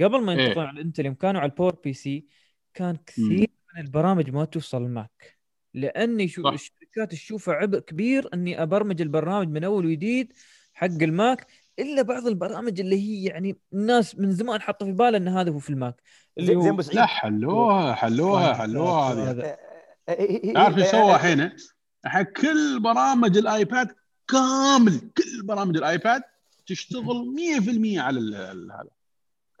قبل 0.00 0.20
ما 0.22 0.32
إيه. 0.32 0.38
ينتقلون 0.40 0.66
على 0.66 0.74
الانتل 0.80 1.06
يوم 1.06 1.14
كانوا 1.14 1.40
على 1.40 1.50
ال 1.50 1.74
PowerPC 1.84 2.26
كان 2.74 2.96
كثير 3.06 3.50
من 3.76 3.82
البرامج 3.82 4.30
ما 4.30 4.44
توصل 4.44 4.82
الماك 4.82 5.38
لأني 5.74 6.28
شو. 6.28 6.48
الشركات 6.48 7.10
تشوفه 7.10 7.52
عبء 7.52 7.78
كبير 7.78 8.28
إني 8.34 8.62
أبرمج 8.62 9.02
البرنامج 9.02 9.48
من 9.48 9.64
أول 9.64 9.86
وجديد 9.86 10.32
حق 10.74 10.86
الماك 11.02 11.46
إلا 11.78 12.02
بعض 12.02 12.26
البرامج 12.26 12.80
اللي 12.80 12.96
هي 12.96 13.24
يعني 13.24 13.56
الناس 13.72 14.18
من 14.18 14.32
زمان 14.32 14.60
حاطة 14.60 14.86
في 14.86 14.92
باله 14.92 15.18
إن 15.18 15.28
هذا 15.28 15.50
هو 15.50 15.58
في 15.58 15.70
الماك. 15.70 16.02
اللي 16.38 16.46
زين 16.46 16.56
هو 16.56 16.68
ابو 16.68 16.82
سعيد 16.82 16.96
لا 16.96 17.06
حلوها 17.06 17.94
حلوها 17.94 18.54
حلوها 18.54 19.12
هذه. 19.12 19.30
هذا. 19.30 19.44
آه، 19.44 19.58
آه، 20.08 20.12
آه، 20.12 20.52
تعرف 20.52 20.78
إيش 20.78 20.86
سوى 20.86 21.14
الحين؟ 21.14 21.52
الحين 22.04 22.22
كل 22.24 22.80
برامج 22.80 23.36
الآيباد 23.36 23.88
كامل 24.28 24.98
كل 24.98 25.46
برامج 25.46 25.76
الآيباد 25.76 26.22
تشتغل 26.66 27.34
100% 27.34 28.00
على 28.00 28.36
هذا. 28.36 28.88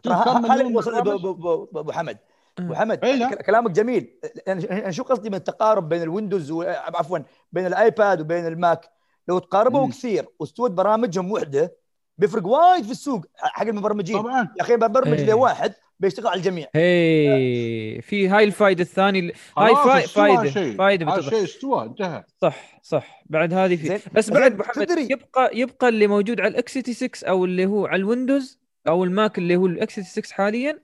أبو 0.06 1.92
حمد 1.92 2.18
أبو 2.58 2.72
آه. 2.72 2.76
حمد 2.76 3.04
إيه 3.04 3.34
كلامك 3.34 3.70
جميل. 3.70 4.18
أنا 4.48 4.70
أنا 4.70 4.90
شو 4.90 5.02
قصدي 5.02 5.28
من 5.30 5.34
التقارب 5.34 5.88
بين 5.88 6.02
الويندوز 6.02 6.50
و... 6.50 6.62
عفوا 6.62 7.18
بين 7.52 7.66
الآيباد 7.66 8.20
وبين 8.20 8.46
الماك؟ 8.46 8.90
لو 9.28 9.38
تقاربوا. 9.38 9.88
كثير 9.88 10.26
واستوت 10.38 10.70
برامجهم 10.70 11.32
وحدة 11.32 11.81
بيفرق 12.18 12.46
وايد 12.46 12.84
في 12.84 12.90
السوق 12.90 13.26
حق 13.38 13.66
المبرمجين. 13.66 14.18
طبعا. 14.18 14.40
يا 14.56 14.62
أخي 14.62 14.76
ببرمج 14.76 15.18
إيه. 15.20 15.26
لواحد 15.30 15.74
بيشتغل 16.00 16.26
على 16.26 16.38
الجميع. 16.38 16.66
هي 16.74 18.00
في 18.02 18.28
هاي 18.28 18.44
الفائده 18.44 18.82
الثانية 18.82 19.32
هاي 19.58 19.74
فاي 19.84 20.02
فائده 20.02 20.50
شيء. 20.50 20.76
فائده 20.76 21.06
هذا 21.06 21.16
بتضح 21.16 21.30
شيء 21.30 21.44
استوى 21.44 21.84
انتهى. 21.84 22.24
صح 22.40 22.80
صح. 22.82 23.22
بعد 23.26 23.52
هذه 23.54 23.76
في 23.76 23.86
زين. 23.86 23.98
بس 24.12 24.30
بعد 24.30 24.58
محمد 24.58 24.86
تدري 24.86 25.08
يبقى 25.10 25.50
يبقى 25.54 25.88
اللي 25.88 26.06
موجود 26.06 26.40
على 26.40 26.48
ال 26.48 26.78
x86 26.78 27.28
أو 27.30 27.44
اللي 27.44 27.66
هو 27.66 27.86
على 27.86 27.96
الويندوز 28.00 28.60
أو 28.88 29.04
الماك 29.04 29.38
اللي 29.38 29.56
هو 29.56 29.66
ال 29.66 29.94
x86 30.00 30.32
حاليا 30.36 30.82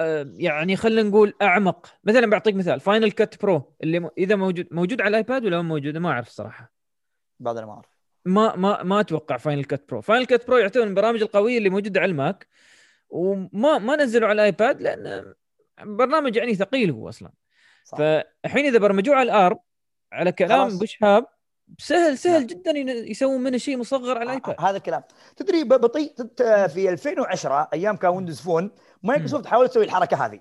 آه، 0.00 0.32
يعني 0.36 0.76
خلينا 0.76 1.02
نقول 1.08 1.34
أعمق. 1.42 1.86
مثلا 2.04 2.26
بعطيك 2.30 2.54
مثال 2.54 2.80
Final 2.80 3.10
Cut 3.10 3.42
Pro 3.42 3.74
اللي 3.82 4.00
م- 4.00 4.10
إذا 4.18 4.36
موجود 4.36 4.66
موجود 4.70 5.00
على 5.00 5.08
الآيباد 5.08 5.44
ولا 5.44 5.62
موجود؟ 5.62 5.96
ما 5.96 6.10
أعرف 6.10 6.28
صراحة 6.28 6.72
بعد 7.40 7.56
أنا 7.56 7.66
ما 7.66 7.72
أعرف. 7.72 7.89
ما 8.24 8.56
ما 8.56 8.82
ما 8.82 9.00
أتوقع 9.00 9.36
Final 9.36 9.64
Cut 9.64 9.88
Pro 9.88 10.00
Final 10.00 10.26
Cut 10.26 10.46
Pro 10.46 10.56
يعتبر 10.58 10.82
من 10.84 10.90
البرامج 10.90 11.22
القويه 11.22 11.58
اللي 11.58 11.70
موجوده 11.70 12.00
على 12.00 12.10
الماك 12.10 12.46
وما 13.08 13.78
ما 13.78 13.96
نزلوا 13.96 14.28
على 14.28 14.36
الايباد 14.36 14.82
لأن 14.82 15.34
برنامج 15.82 16.36
يعني 16.36 16.54
ثقيل 16.54 16.90
هو 16.90 17.08
أصلا 17.08 17.30
صح. 17.84 17.98
فالحين 17.98 18.66
إذا 18.66 18.78
برمجوه 18.78 19.16
على 19.16 19.32
ال 19.32 19.38
ARM 19.38 19.58
على 20.12 20.32
كلام 20.32 20.60
خلاص. 20.68 20.78
بوشهاب 20.78 21.26
سهل 21.78 22.18
سهل 22.18 22.32
نعم. 22.38 22.46
جدا 22.46 22.70
يسوون 23.10 23.40
منه 23.40 23.58
شيء 23.58 23.76
مصغر 23.76 24.18
على 24.18 24.24
الايباد 24.24 24.56
ه- 24.60 24.68
هذا 24.70 24.76
الكلام 24.76 25.02
تدري 25.36 25.64
بطيء 25.64 26.14
تت- 26.14 26.42
في 26.74 26.88
2010 26.90 27.68
أيام 27.72 27.96
كان 27.96 28.10
Windows 28.10 28.40
Phone 28.40 28.70
مايكروسوفت 29.02 29.46
حاولت 29.46 29.70
تسوي 29.70 29.84
الحركة 29.84 30.26
هذه 30.26 30.40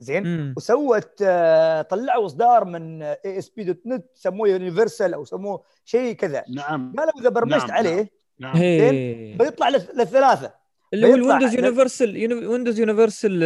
زين؟ 0.00 0.26
مم. 0.26 0.54
وسوت 0.56 1.22
آه، 1.22 1.82
طلعوا 1.82 2.26
اصدار 2.26 2.64
من 2.64 3.02
اي 3.02 3.38
اس 3.38 3.48
بي 3.48 3.64
دوت 3.64 3.80
نت 3.86 4.04
سموه 4.14 4.48
universal 4.48 5.14
أو 5.14 5.24
سموه 5.24 5.62
شيء 5.84 6.12
كذا. 6.12 6.44
نعم. 6.48 6.94
قالوا 6.98 7.20
إذا 7.20 7.28
برمجت 7.28 7.60
نعم، 7.64 7.70
عليه 7.70 8.10
نعم. 8.38 8.56
هي. 8.56 9.34
بيطلع 9.38 9.70
للث- 9.70 9.94
للثلاثه 9.98 10.52
اللي 10.94 11.06
هو 11.06 11.12
بيطلع 11.12 11.36
الويندوز 11.36 11.54
universal 11.54 12.32
Windows 12.48 12.80
universal 12.80 13.40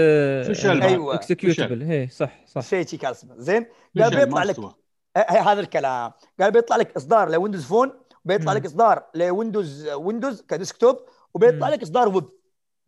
فشل 0.45 0.83
أيوة. 0.83 1.15
executable 1.15 1.83
هي 1.83 2.09
صح 2.09 2.41
صح. 2.47 2.61
شيء 2.63 2.87
شيء 2.87 2.99
كان 2.99 3.11
اسمه. 3.11 3.35
زين؟ 3.39 3.67
قال 4.01 4.17
بيطلع 4.17 4.43
لك. 4.43 4.57
آه، 5.17 5.21
هذا 5.21 5.61
الكلام. 5.61 6.13
قال 6.41 6.51
بيطلع 6.51 6.77
لك 6.77 6.97
إصدار 6.97 7.31
ل 7.31 7.35
Windows 7.35 7.65
Phone 7.65 7.93
وبيطلع 8.25 8.53
مم. 8.53 8.59
لك 8.59 8.65
إصدار 8.65 9.03
لويندوز 9.15 9.89
ويندوز 9.89 10.43
ك 10.49 10.55
desktop 10.55 10.97
وبيطلع. 11.35 11.69
لك 11.69 11.83
إصدار 11.83 12.09
ويب. 12.09 12.25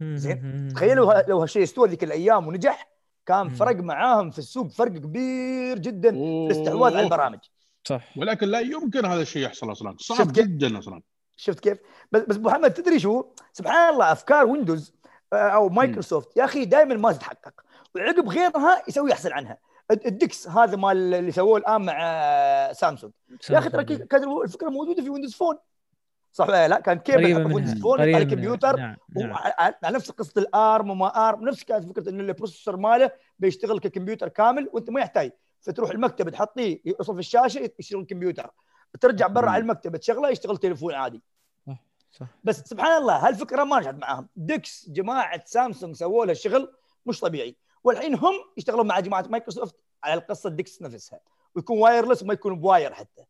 زين. 0.03 0.69
تخيلوا 0.75 1.13
ه- 1.15 1.25
لو 1.29 1.41
هالشيء 1.41 1.63
استوى 1.63 1.89
ذيك 1.89 2.05
الأيام 2.05 2.47
ونجح. 2.49 2.91
كان 3.27 3.43
مم. 3.47 3.49
فرق 3.55 3.77
معاهم 3.77 4.31
في 4.31 4.39
السوق 4.39 4.69
فرق 4.71 4.93
كبير 4.93 5.79
جدا 5.79 6.11
في 6.11 6.17
الاستحواذ 6.47 6.93
على. 6.97 7.05
البرامج 7.05 7.39
صح 7.85 8.19
ولكن 8.19 8.49
لا 8.49 8.61
يمكن 8.61 9.05
هذا 9.05 9.23
الشيء 9.23 9.43
يحصل 9.43 9.73
أصلا 9.73 9.97
صعب 10.01 10.19
شفت 10.19 10.35
كيف؟ 10.35 10.45
جدا 10.47 10.79
أصلا 10.79 11.03
شفت 11.37 11.61
كيف؟ 11.61 11.79
بس 12.13 12.23
بس 12.23 12.37
محمد 12.37 12.75
تدري 12.75 12.99
شو؟ 12.99 13.25
سبحان 13.53 13.93
الله 13.93 14.13
أفكار 14.13 14.47
ويندوز 14.47 14.93
آه، 15.33 15.37
أو 15.37 15.69
مايكروسوفت 15.69 16.37
يا 16.37 16.45
أخي 16.45 16.65
دائما 16.65 16.95
ما 16.95 17.13
تتحقق 17.13 17.55
وعقب 17.95 18.29
غيرها 18.29 18.83
يسوي 18.89 19.13
أحسن 19.13 19.33
عنها 19.33 19.59
ال- 19.91 20.07
ال 20.07 20.17
DeX 20.17 20.49
هذا 20.49 20.77
مال 20.77 21.15
اللي 21.15 21.33
سووه 21.33 21.59
الآن 21.59 21.85
مع 21.85 21.95
آه، 22.03 22.73
سامسونج 22.73 23.13
يا 23.51 23.59
أخي 23.59 23.69
ترى 23.71 23.83
الفكرة 24.45 24.69
موجودة 24.71 25.03
في 25.03 25.11
Windows 25.11 25.35
Phone 25.35 25.57
صح 26.33 26.49
ولا 26.49 26.69
لا؟ 26.69 26.81
كان 26.81 26.99
cable 26.99 27.51
phone 27.51 27.65
قريبة 27.83 28.17
على. 28.17 28.25
الكمبيوتر 28.25 28.77
نعم 28.77 28.97
نعم. 29.17 29.35
على 29.59 29.97
نفس 29.97 30.11
قصة 30.11 30.33
ال 30.41 30.53
ARM 30.53 30.91
وما 30.91 31.29
ARM 31.29 31.49
نفس 31.49 31.65
كانت 31.65 31.85
فكرة 31.85 32.09
انه 32.09 32.23
ال 32.23 32.28
processor 32.28 32.77
ماله 32.77 33.11
بيشتغل 33.39 33.79
ككمبيوتر 33.79 34.29
كامل 34.29 34.71
وأنت 34.73 34.91
ما 34.91 35.01
يحتاج. 35.01 35.33
فتروح 35.61 35.91
المكتب 35.91 36.29
تحطيه 36.29 36.81
يوصل 36.85 37.15
في 37.15 37.21
الشاشة 37.21 37.71
يشتغل 37.79 38.01
الكمبيوتر 38.01 38.51
ترجع 39.01 39.27
برا. 39.27 39.51
على 39.51 39.63
المكتب 39.63 39.97
تشغله 39.97 40.29
يشتغل 40.31 40.57
تليفون 40.57 40.95
عادي. 40.95 41.23
صح 42.11 42.27
بس 42.45 42.61
سبحان 42.61 43.03
الله 43.03 43.29
هالفكرة 43.29 43.65
ما 43.65 43.81
نجحت 43.81 43.95
معاهم. 43.95 44.29
DeX 44.37 44.89
جماعة 44.89 45.43
سامسونج 45.45 45.97
سووا 45.97 46.27
لها 46.27 46.35
شغل 46.35 46.73
مش 47.07 47.21
طبيعي. 47.21 47.57
والحين 47.85 48.15
هم 48.15 48.35
يشتغلون 48.57 48.87
مع 48.87 49.01
جماعة 49.01 49.23
مايكروسوفت 49.31 49.75
على 50.05 50.15
القصة 50.15 50.51
DeX 50.51 50.83
نفسها. 50.83 51.21
ويكون 51.55 51.79
wireless 51.79 52.23
وما 52.23 52.33
يكون 52.33 52.61
ب 52.61 52.67
wire 52.67 52.95
حتى. 52.95 53.23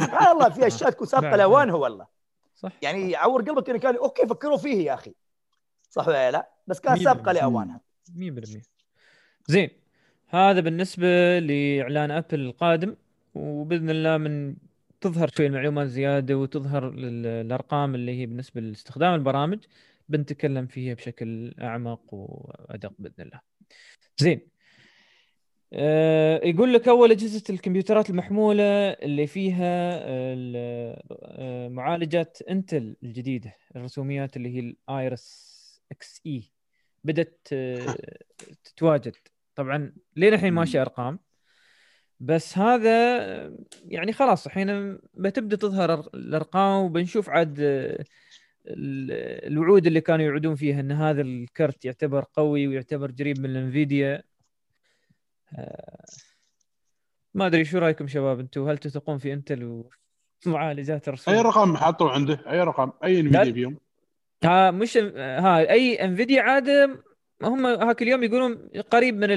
فسبحان 0.00 0.32
الله 0.32 0.48
في 0.48 0.66
أشياء 0.66 0.90
تكون 0.90 1.06
سابقة 1.06 1.28
بعد- 1.30 1.38
لاوانها 1.38 1.74
والله 1.74 2.06
صح. 2.56 2.72
يعني 2.82 3.10
يعور 3.10 3.42
قلبك 3.42 3.70
إنه 3.70 3.78
كان 3.78 3.96
okay 3.96 4.26
فكروا 4.26 4.56
فيه 4.56 4.86
يا 4.86 4.94
أخي. 4.94 5.14
صح 5.90 6.08
ولا 6.08 6.30
لا؟ 6.30 6.50
بس 6.66 6.80
كان 6.80 6.92
مية 6.92 7.04
سابقة. 7.04 7.32
لأوانها. 7.32 7.80
100% 8.16 8.62
زين 9.46 9.70
هذا 10.28 10.60
بالنسبة 10.60 11.38
لإعلان 11.38 12.10
أبل 12.10 12.40
القادم 12.40 12.96
وبإذن 13.34 13.90
الله 13.90 14.16
من 14.16 14.56
تظهر 15.00 15.30
شوي 15.36 15.46
المعلومات 15.46 15.88
زيادة 15.88 16.34
وتظهر 16.38 16.88
ال- 16.88 17.26
الارقام 17.26 17.94
اللي 17.94 18.20
هي 18.20 18.26
بالنسبة 18.26 18.60
لاستخدام 18.60 19.14
البرامج 19.14 19.58
بنتكلم 20.08 20.66
فيها 20.66 20.94
بشكل 20.94 21.54
أعمق 21.60 22.00
وأدق 22.14 22.92
بإذن 22.98 23.14
الله. 23.18 23.40
زين 24.18 24.40
آه 25.78 26.40
يقول 26.44 26.72
لك 26.74 26.88
أول 26.88 27.10
أجهزة 27.10 27.42
الكمبيوترات 27.50 28.10
المحمولة 28.10 28.62
اللي 28.90 29.26
فيها 29.26 29.98
آه، 30.02 31.68
معالجات 31.68 32.38
انتل 32.50 32.96
الجديدة 33.02 33.54
الرسوميات 33.76 34.36
اللي 34.36 34.54
هي 34.56 34.60
ال 34.60 35.56
Iris 35.92 36.20
Xe 36.26 36.42
بدأت 37.04 37.48
آه، 37.52 37.96
تتواجد. 38.64 39.12
طبعا 39.54 39.92
لين 40.16 40.34
الحين. 40.34 40.52
ماشي 40.52 40.80
أرقام. 40.80 41.18
بس 42.20 42.58
هذا 42.58 43.16
يعني 43.88 44.12
خلاص 44.12 44.46
الحين 44.46 44.98
بتبدأ 45.14 45.56
تظهر 45.56 46.00
الأرقام 46.14 46.84
وبنشوف 46.84 47.28
عاد 47.28 47.60
ال- 47.60 48.02
الوعود 49.52 49.86
اللي 49.86 50.00
كانوا 50.00 50.24
يوعدون 50.26 50.54
فيها 50.54 50.80
إن 50.80 50.92
هذا 50.92 51.20
الكرت 51.22 51.84
يعتبر 51.84 52.24
قوي 52.34 52.66
ويعتبر 52.68 53.10
قريب 53.10 53.40
من 53.40 53.50
ال 53.50 53.60
Nvidia 53.60 54.22
ما 57.34 57.46
أدري 57.46 57.64
شو 57.64 57.78
رأيكم 57.78 58.08
شباب 58.08 58.40
أنتم 58.40 58.68
هل 58.68 58.78
تثقون 58.78 59.18
في 59.18 59.32
إنتل 59.32 59.84
ومعالجات 60.46 61.08
الرسوم؟ 61.08 61.34
أي 61.34 61.40
رقم 61.40 61.76
حطوا 61.76 62.10
عنده 62.10 62.40
أي 62.50 62.60
رقم 62.60 62.92
أي. 63.04 63.20
Nvidia 63.20 63.52
فيهم. 63.52 63.78
ها 64.44 64.70
مش 64.70 64.96
ها 64.96 65.58
أي 65.70 66.04
Nvidia 66.04 66.42
عاد 66.42 66.68
هم 67.42 67.66
هاك 67.66 68.02
اليوم 68.02 68.22
يقولون 68.22 68.68
قريب 68.90 69.14
من 69.14 69.28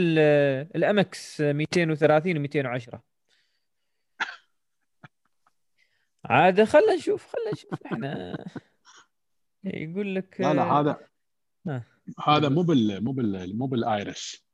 ال 0.76 0.98
MX 0.98 1.42
230 1.42 2.38
و 2.38 2.40
210 2.40 3.02
عاد 6.26 6.64
خلنا 6.64 6.96
نشوف 6.96 7.36
خلنا 7.36 7.52
نشوف. 7.54 7.86
إحنا 7.86 8.38
يقول 9.64 10.16
لك 10.16 10.42
لا 10.42 10.54
لا 10.54 10.64
هذا 10.64 11.00
آه. 11.68 11.84
هذا 12.28 12.50
مو 12.50 12.62
بال 12.62 13.04
مو 13.04 13.12
بال 13.12 13.58
مو 13.58 13.68
بال 13.68 13.94
Iris 13.94 14.46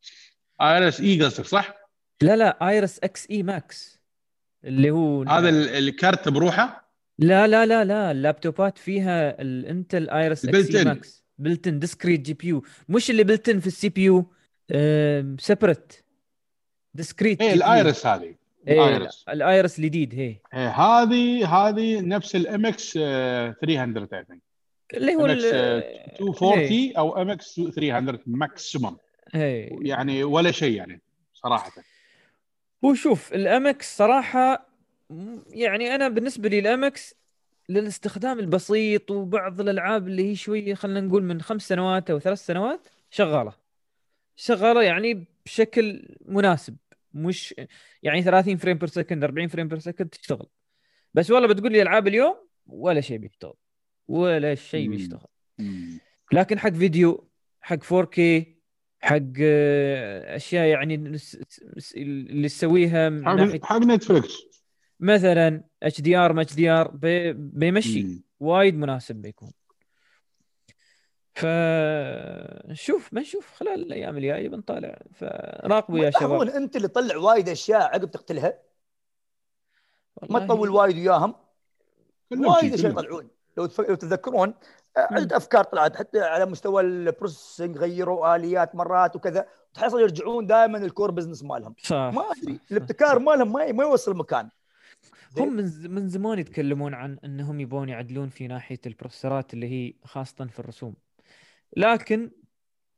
Iris 0.62 1.02
Xe 1.02 1.22
قصدك 1.24 1.46
صح؟ 1.46 1.76
لا 2.22 2.36
لا 2.36 2.68
Iris 2.70 3.00
Xe 3.04 3.28
Max 3.32 4.00
اللي 4.66 4.92
هو 4.92 5.24
هذا 5.24 5.50
ال- 5.50 5.70
الكرت 5.70 6.30
بروحه؟ 6.30 6.92
لا 7.20 7.48
لا 7.48 7.66
لا 7.66 7.84
لا 7.84 8.12
اللابتوبات 8.12 8.78
فيها 8.78 9.42
ال 9.42 9.53
Intel 9.53 10.10
Iris 10.10 10.46
Xe. 10.46 10.76
Max 10.76 11.24
built-in 11.38 11.80
discrete 11.80 12.22
GPU 12.22 12.64
مش 12.90 13.10
اللي 13.10 13.24
built-in 13.24 13.60
في 13.60 13.68
ال 13.68 13.90
CPU 13.90 14.04
separate 14.04 15.94
discrete 16.94 17.42
اي 17.42 17.54
ال 17.54 17.64
Iris 17.64 18.06
هذه. 18.06 18.36
إيه 18.68 18.88
ال 18.88 18.94
Iris. 18.94 19.26
ال 19.30 19.40
Iris 19.40 19.80
الجديد 19.80 20.14
هي 20.16 20.36
إيه، 20.54 20.70
هذه 20.70 21.48
هذه 21.56 22.02
نفس 22.02 22.36
ال 22.36 22.66
MX 22.66 22.94
300 22.94 24.08
I 24.14 24.26
think 24.26 24.42
اللي 24.94 25.16
هو 25.16 25.26
ال- 25.26 25.84
240 26.22 26.94
أو 26.98 27.22
MX 27.22 27.56
300 27.76 28.20
maximum 28.28 28.98
هي 29.34 29.70
يعني 29.82 30.24
ولا 30.24 30.52
شيء 30.52 30.78
يعني 30.78 31.02
صراحة. 31.34 31.72
هو 32.86 32.94
شوف 32.94 33.34
ال 33.34 33.55
MX 33.55 33.98
صراحة 33.98 34.68
يعني 35.50 35.96
أنا 35.96 36.08
بالنسبة 36.08 36.50
لي 36.50 36.60
ال 36.60 36.78
MX 36.78 37.16
للاستخدام 37.70 38.40
البسيط 38.40 39.12
وبعض 39.12 39.62
الألعاب 39.62 40.08
اللي 40.08 40.32
هي 40.32 40.36
شوية 40.36 40.74
خلينا 40.74 41.02
نقول 41.02 41.24
من 41.24 41.42
خمس 41.42 41.68
سنوات 41.68 42.10
أو 42.10 42.20
ثلاث 42.20 42.46
سنوات 42.46 42.88
شغالة. 43.10 43.54
شغالة 44.36 44.84
يعني 44.84 45.26
بشكل 45.46 46.16
مناسب 46.26 46.76
مش 47.14 47.56
يعني 48.04 48.22
30 48.24 48.58
frame 48.58 48.78
per 48.78 48.90
second 48.90 49.24
40 49.24 49.48
frame 49.48 49.68
per 49.68 49.80
second 49.80 50.10
تشتغل. 50.10 50.48
بس 51.14 51.32
والله 51.32 51.48
بتقول 51.48 51.72
لي 51.72 51.82
ألعاب 51.82 52.08
اليوم 52.08 52.36
ولا 52.68 53.02
شيء 53.02 53.18
بيشتغل 53.18 53.54
ولا 54.08 54.56
شيء. 54.56 54.90
بيشتغل. 54.90 55.28
لكن 56.34 56.60
حق 56.60 56.70
فيديو 56.70 57.28
حق 57.62 57.84
4K 57.84 58.20
حق 59.06 59.18
آه، 59.42 60.36
أشياء 60.36 60.66
يعني 60.68 60.96
اللي 61.96 62.50
تسويها 62.50 63.22
حق 63.26 63.66
حق 63.66 63.78
Netflix 63.78 64.34
مثلا 65.00 65.64
اتش 65.84 66.02
دي 66.02 66.18
آر 66.18 66.34
ما 66.34 66.42
اتش 66.42 66.56
دي 66.56 66.70
آر 66.70 66.92
بيمشي. 67.34 68.26
وايد 68.40 68.76
مناسب 68.76 69.16
بيكون. 69.16 69.52
فشوف 71.36 73.10
بنشوف 73.14 73.54
خلال 73.54 73.82
الأيام 73.82 74.18
الجاية 74.18 74.50
بنطالع. 74.50 75.02
فراقبوا 75.14 76.00
يا 76.00 76.12
شباب. 76.12 76.42
أنت 76.42 76.76
اللي 76.76 76.88
تطلع 76.88 77.18
وايد 77.18 77.50
أشياء 77.50 77.82
عقب 77.82 78.12
تقتلها؟ 78.12 78.60
ما 80.30 80.40
تطول 80.40 80.70
وايد 80.70 80.96
وياهم؟ 80.96 81.36
وايد 82.32 82.70
شي، 82.70 82.76
أشياء. 82.76 82.92
يطلعون. 82.92 83.28
لو 83.58 83.66
تتذكرون 83.66 84.54
آه، 84.98 85.08
عدة 85.12 85.38
أفكار 85.38 85.64
طلعت 85.64 85.96
حتى 85.96 86.22
على 86.22 86.46
مستوى 86.46 86.82
ال 86.82 86.90
processing 86.90 87.78
غيروا 87.78 88.36
آليات 88.36 88.76
مرات 88.76 89.16
وكذا 89.16 89.46
تحصل 89.74 90.02
يرجعون 90.02 90.48
دائما 90.48 90.78
ال 90.78 90.84
core 90.84 91.12
business 91.12 91.44
مالهم. 91.44 91.76
صح 91.84 91.96
ما 91.96 92.24
أدري. 92.32 92.60
الابتكار 92.72 93.20
مالهم 93.20 93.54
ما 93.54 93.72
ما 93.72 93.84
يوصل 93.84 94.18
مكان 94.18 94.50
هم 95.38 95.54
من 95.84 96.10
زمان 96.10 96.40
يتكلمون 96.40 96.94
عن 96.94 97.18
إنهم 97.26 97.60
يبون 97.60 97.90
يعدلون 97.90 98.30
في 98.30 98.48
ناحية 98.48 98.80
ال 98.86 98.92
processor 98.92 99.47
ات 99.47 99.54
اللي 99.54 99.70
هي 99.70 99.94
خاصة 100.04 100.46
في 100.46 100.60
الرسوم. 100.60 100.96
لكن 101.78 102.32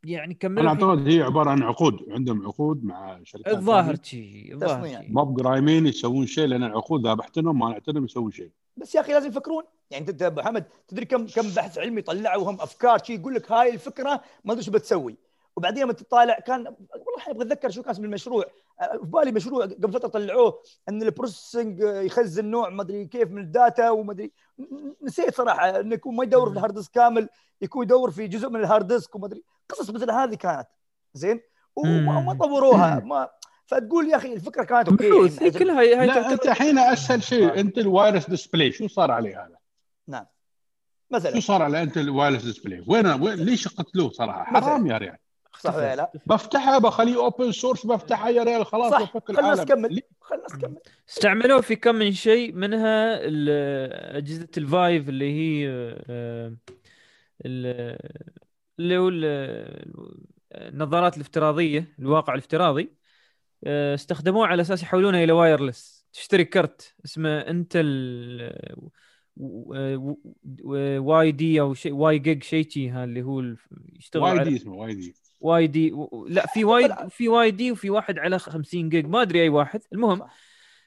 يعني 0.08 0.34
كملوا 0.34 0.62
أنا 0.62 0.70
أعتقد 0.70 1.08
هي 1.08 1.22
عبارة 1.22 1.50
عن 1.50 1.64
عقود 1.64 2.06
عندهم 2.10 2.46
عقود 2.46 2.86
مع 2.86 3.20
شركات 3.24 3.54
الظاهر. 3.54 3.98
شيء 4.04 4.54
الظاهر 4.54 5.06
ما 5.10 5.24
بقرايمين 5.24 5.88
يسوون 5.88 6.26
شيء 6.26 6.46
لأن 6.46 6.64
العقود 6.64 7.06
إذا 7.06 7.14
بحتنهم 7.14 7.60
ما 7.60 7.70
نعتنهم 7.70 8.06
يسوون 8.06 8.32
شيء. 8.32 8.50
بس 8.78 8.96
يا 8.96 9.02
أخي 9.02 9.14
لازم 9.14 9.30
يفكرون. 9.30 9.64
يعني 9.92 10.10
أنت 10.10 10.22
أبو 10.22 10.42
حمد 10.42 10.66
تدري 10.88 11.06
كم 11.06 11.28
كم 11.28 11.50
بحث 11.50 11.78
علمي 11.78 12.02
طلعوا 12.02 12.52
هم 12.52 12.62
أفكار 12.62 13.04
شيء 13.04 13.20
يقول 13.20 13.36
لك 13.36 13.52
هاي 13.52 13.74
الفكرة 13.74 14.22
ما 14.46 14.54
أدري 14.54 14.64
شو 14.64 14.72
بتسوي. 14.72 15.16
وبعدين 15.58 15.84
لما 15.84 15.94
تطالع 15.94 16.40
كان 16.40 16.60
والله 16.68 17.16
الحين 17.18 17.34
أبغى 17.34 17.46
أتذكر 17.46 17.70
شو 17.70 17.82
كان 17.82 17.92
اسم 17.92 18.06
المشروع. 18.06 18.46
آه، 18.82 18.98
في 18.98 19.06
بالي 19.06 19.32
مشروع 19.32 19.66
قبل 19.66 19.94
فترة 19.94 20.08
طلعوه 20.08 20.62
إن 20.90 21.02
البروسيسنج 21.02 21.82
آه، 21.82 22.02
يخزن 22.02 22.46
نوع 22.46 22.70
ما 22.70 22.82
أدري 22.82 23.06
كيف 23.06 23.32
من 23.32 23.42
الداتا 23.42 23.90
وما 23.90 24.12
أدري. 24.12 24.32
نسيت 25.04 25.36
صراحة 25.36 25.80
انه 25.80 25.96
يكون 25.96 26.16
ما 26.16 26.24
يدور 26.24 26.50
في 26.50 26.58
ال 26.58 26.61
hard 26.61 26.74
disk 26.74 26.92
كامل 26.92 27.30
يكون 27.62 27.84
يدور 27.84 28.12
في 28.12 28.28
جزء 28.28 28.50
من 28.50 28.60
الهارد 28.60 28.88
ديسك 28.88 29.16
وما 29.16 29.28
أدري. 29.28 29.44
قصص 29.70 29.90
مثل 29.90 30.12
هذه 30.12 30.36
كانت. 30.36 30.68
زين؟ 31.14 31.42
وما 31.76 32.22
ما 32.22 32.34
طوروها 32.34 33.00
ما 33.00 33.30
فتقول 33.66 34.10
يا 34.10 34.16
أخي 34.16 34.34
الفكرة 34.34 34.64
كانت 34.64 34.90
okay 34.90 35.46
هي 35.46 35.52
كلها 35.52 35.82
هي 35.82 36.06
لا 36.06 36.32
أنت 36.32 36.46
الحين 36.46 36.80
أسهل 36.80 37.24
شيء 37.24 37.60
إنتل 37.60 37.78
wireless 37.78 38.30
display 38.30 38.72
شو 38.72 38.88
صار 38.88 39.12
عليه 39.12 39.46
هذا؟ 39.46 39.58
نعم. 40.08 40.26
شو 41.10 41.16
مثلا 41.16 41.40
صار 41.40 41.62
على 41.62 41.84
أنت 41.84 41.98
الوايرلس 41.98 42.44
ديسبلاي؟ 42.44 42.84
وين 42.88 43.08
وين 43.08 43.34
ليش 43.34 43.68
قتلوه 43.68 44.10
صراحة؟ 44.10 44.44
حرام 44.44 44.88
يا 44.88 44.98
ريال. 44.98 45.18
صح 45.60 45.76
ولا 45.76 45.96
لا؟ 45.96 46.12
بفتحها 46.26 46.78
بخليه 46.80 47.16
open 47.16 47.52
source 47.52 47.86
بفتحها 47.86 48.30
يا 48.30 48.44
ريال 48.44 48.66
خلاص 48.66 48.92
صح. 48.92 49.02
بفك 49.02 49.28
خلنا 49.28 49.40
العالم. 49.40 49.62
نكمل؟ 49.62 50.02
خلنا 50.22 50.44
نكمل. 50.56 50.78
استعملوه 51.10 51.62
في 51.62 51.76
كم 51.76 51.96
من 51.96 52.12
شيء 52.12 52.54
منها 52.54 53.20
أجهزة 54.18 54.48
ال 54.58 54.68
Vive 54.68 55.10
اللي 55.10 55.32
هي 55.34 55.68
آه، 56.10 56.54
ال- 57.46 57.98
اللي 58.80 58.98
هو 58.98 59.10
ال- 59.10 60.18
النظارات 60.54 61.16
الافتراضية 61.16 61.96
الواقع 62.00 62.34
الافتراضي. 62.34 62.94
آه، 63.64 63.96
استخدموه 63.96 64.48
على 64.48 64.62
أساس 64.62 64.84
يحولونه 64.84 65.24
إلى 65.24 65.32
wireless 65.32 66.06
تشتري 66.14 66.46
كرت 66.46 66.96
اسمه 67.06 67.30
انتل 67.40 67.88
WiDi 71.00 71.62
أو 71.62 71.74
شيء 71.74 71.94
WiGig 71.94 72.44
شيء 72.44 72.70
شي 72.70 72.90
ها 72.90 73.04
اللي 73.04 73.22
هو 73.22 73.44
يشتغل 73.96 74.24
WiDi 74.24 74.56
اسمه 74.56 74.74
WiDi 74.74 75.14
WiDi 75.40 75.94
و- 75.94 76.26
لا 76.30 76.46
في 76.48 76.66
واي 76.66 76.96
في 77.10 77.30
WiDi 77.30 77.72
وفي 77.72 77.90
واحد 77.90 78.20
على 78.20 78.40
50 78.40 78.90
جيج 78.90 79.06
ما 79.08 79.22
أدري 79.22 79.42
أي 79.42 79.50
واحد 79.50 79.82
المهم. 79.94 80.28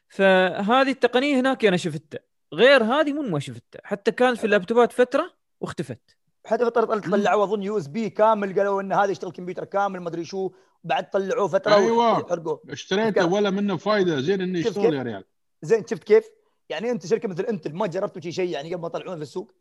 فهذه 0.09 0.91
التقنية 0.91 1.41
هناك 1.41 1.65
أنا 1.65 1.77
شفتها. 1.77 2.21
غير 2.55 2.85
هذه 2.85 3.13
مو 3.13 3.23
ما 3.23 3.39
شفتها. 3.39 3.81
حتى 3.85 4.13
كانت 4.13 4.39
في 4.39 4.45
اللابتوبات 4.45 4.93
فترة 4.93 5.33
واختفت. 5.61 6.17
حتى 6.47 6.65
فترة 6.65 6.85
طلعوا 7.01 7.45
أظن 7.45 7.63
USB 7.63 8.11
كامل 8.11 8.59
قالوا 8.59 8.83
إن 8.83 8.93
هذا 8.93 9.11
يشتغل 9.11 9.33
كمبيوتر 9.33 9.65
كامل 9.65 10.01
ما 10.01 10.09
أدري 10.09 10.25
شو. 10.25 10.51
بعد 10.85 11.11
طلعوه 11.11 11.49
فترة 11.49 11.75
أيوة. 11.75 12.19
وحرقوه. 12.19 12.63
اشتريته 12.71 13.27
ولا 13.33 13.51
منه 13.51 13.77
فايدة. 13.77 14.21
زين 14.21 14.41
إنه 14.41 14.59
يشتغل؟ 14.59 14.95
يا 14.95 15.03
ريال. 15.03 15.25
زين 15.63 15.87
شفت 15.87 16.05
كيف؟ 16.05 16.25
يعني 16.69 16.91
أنت 16.91 17.07
شركة 17.07 17.29
مثل 17.29 17.43
إنتل 17.43 17.75
ما 17.75 17.87
جربتوا 17.87 18.21
شي 18.21 18.33
شيء 18.33 18.51
يعني 18.51 18.75
قبل 18.75 18.83
ما 18.83 18.89
تطلعون 18.89 19.17
في 19.17 19.23
السوق؟ 19.23 19.53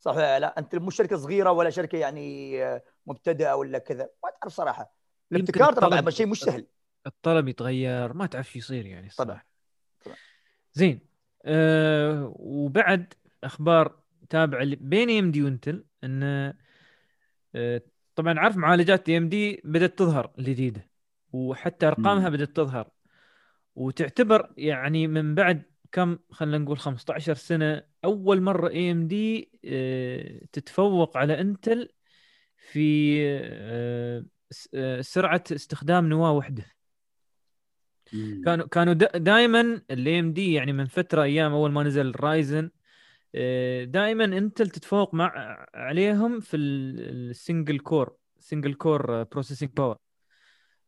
صح 0.00 0.12
ولا 0.16 0.38
لا؟ 0.40 0.58
أنت 0.58 0.74
مو 0.74 0.90
شركة 0.90 1.16
صغيرة 1.16 1.50
ولا 1.52 1.70
شركة 1.70 1.98
يعني 1.98 2.62
آه، 2.64 2.82
مبتدئة 3.06 3.54
ولا 3.54 3.78
كذا 3.78 4.08
ما 4.24 4.30
تعرف 4.40 4.52
صراحة. 4.52 4.94
الابتكار 5.32 5.72
ترى 5.72 6.10
شيء 6.10 6.26
مش 6.26 6.40
سهل 6.40 6.66
الطلب 7.06 7.48
يتغير 7.48 8.12
ما 8.12 8.26
تعرف 8.26 8.52
شو 8.52 8.58
يصير 8.58 8.86
يعني 8.86 9.08
طبعاً. 9.08 9.40
زين. 10.72 11.00
أه 11.44 12.32
وبعد 12.36 13.14
أخبار 13.44 13.98
تابعة 14.28 14.64
بين 14.80 15.10
إم 15.10 15.30
دي 15.30 15.42
وإنتل 15.42 15.84
إن 16.04 16.22
أه 17.54 17.82
طبعا 18.14 18.38
عارف 18.38 18.56
معالجات 18.56 19.10
إم 19.10 19.28
دي 19.28 19.60
بدأت 19.64 19.98
تظهر 19.98 20.32
الجديده 20.38 20.88
وحتى 21.32 21.86
أرقامها. 21.86 22.28
بدأت 22.28 22.56
تظهر. 22.56 22.90
وتعتبر 23.74 24.52
يعني 24.56 25.06
من 25.06 25.34
بعد 25.34 25.62
كم 25.92 26.18
خلينا 26.30 26.58
نقول 26.58 26.78
15 26.78 27.34
سنة 27.34 27.82
أول 28.04 28.40
مرة 28.40 28.68
إي 28.68 28.90
إم 28.90 29.06
دي 29.06 29.50
تتفوق 30.52 31.16
على 31.16 31.40
إنتل 31.40 31.88
في 32.72 33.16
آه، 33.28 34.24
آه، 34.74 35.00
سرعة 35.00 35.44
استخدام 35.52 36.08
نواة 36.08 36.32
وحدة. 36.32 36.64
مم. 38.12 38.42
كانوا 38.44 38.66
كانوا 38.66 38.92
دائما 38.94 39.82
ال 39.90 40.20
AMD 40.20 40.52
يعني 40.52 40.72
من 40.72 40.86
فترة 40.86 41.22
أيام 41.22 41.52
أول 41.52 41.72
ما 41.72 41.82
نزل 41.82 42.12
Ryzen 42.16 42.70
دائما 43.84 44.24
انتل 44.24 44.70
تتفوق 44.70 45.14
مع 45.14 45.66
عليهم 45.74 46.40
في 46.40 46.56
ال 46.56 46.73
single 46.73 47.78
core 47.78 48.16
single 48.38 48.74
core 48.74 49.22
processing 49.22 49.70
power. 49.76 49.96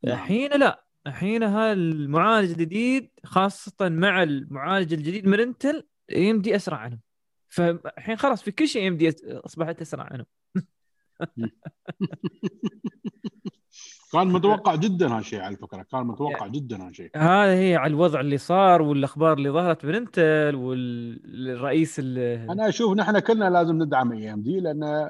الحين 0.05 0.51
لا. 0.51 0.85
الحين 1.07 1.43
هذا 1.43 1.73
المعالج 1.73 2.51
الجديد 2.51 3.11
خاصة 3.25 3.89
مع 3.89 4.23
المعالج 4.23 4.93
الجديد 4.93 5.27
من 5.27 5.41
انتل 5.41 5.87
AMD 6.13 6.57
أسرع 6.57 6.77
عنهم. 6.77 7.01
فالحين 7.49 8.17
خلاص 8.17 8.43
في 8.43 8.51
كل 8.51 8.69
شيء 8.69 8.89
AMD 8.89 9.15
أصبحت 9.25 9.81
أسرع 9.81 10.05
عنهم. 10.05 10.27
كان 14.13 14.27
متوقع 14.27 14.75
جدا 14.75 15.17
هالشيء 15.17 15.41
على 15.41 15.57
فكرة. 15.57 15.83
كان 15.83 16.07
متوقع 16.07 16.47
جدا 16.47 16.87
هالشيء 16.87 17.11
هذا 17.17 17.55
هي 17.55 17.77
على 17.77 17.91
الوضع 17.91 18.21
اللي 18.21 18.39
صار 18.39 18.83
والأخبار 18.83 19.33
اللي 19.33 19.51
ظهرت 19.51 19.85
من 19.85 19.95
انتل 19.95 20.55
والرئيس 20.55 21.99
اللي 21.99 22.35
أنا 22.51 22.69
أشوف 22.69 22.97
نحن 22.97 23.19
كلنا 23.19 23.51
لازم 23.51 23.83
ندعم 23.83 24.13
AMD 24.13 24.61
لأن 24.61 25.09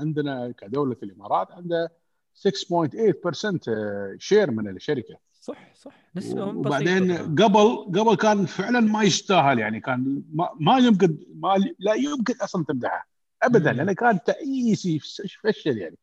عندنا 0.00 0.54
كدولة 0.58 0.96
الإمارات 1.02 1.52
عنده 1.52 1.92
6.8% 2.34 4.18
share 4.18 4.50
من 4.50 4.68
الشركة. 4.68 5.16
صح 5.40 5.74
صح. 5.74 5.92
نسبة 6.16 6.44
وبعدين. 6.44 7.12
قبل 7.16 7.86
قبل 8.00 8.14
كان 8.14 8.46
فعلا 8.46 8.80
ما 8.80 9.02
يستاهل 9.02 9.58
يعني 9.58 9.80
كان 9.80 10.22
ما, 10.32 10.48
ما 10.60 10.78
يمكن 10.78 11.18
ما 11.34 11.54
لا 11.78 11.94
يمكن 11.94 12.34
أصلا 12.42 12.64
تمدحه. 12.64 13.08
ابدا 13.42 13.72
مم. 13.72 13.76
لأنه 13.76 13.92
كان 13.92 14.18
تعيس 14.26 14.98
فشل 15.42 15.78
يعني. 15.78 15.98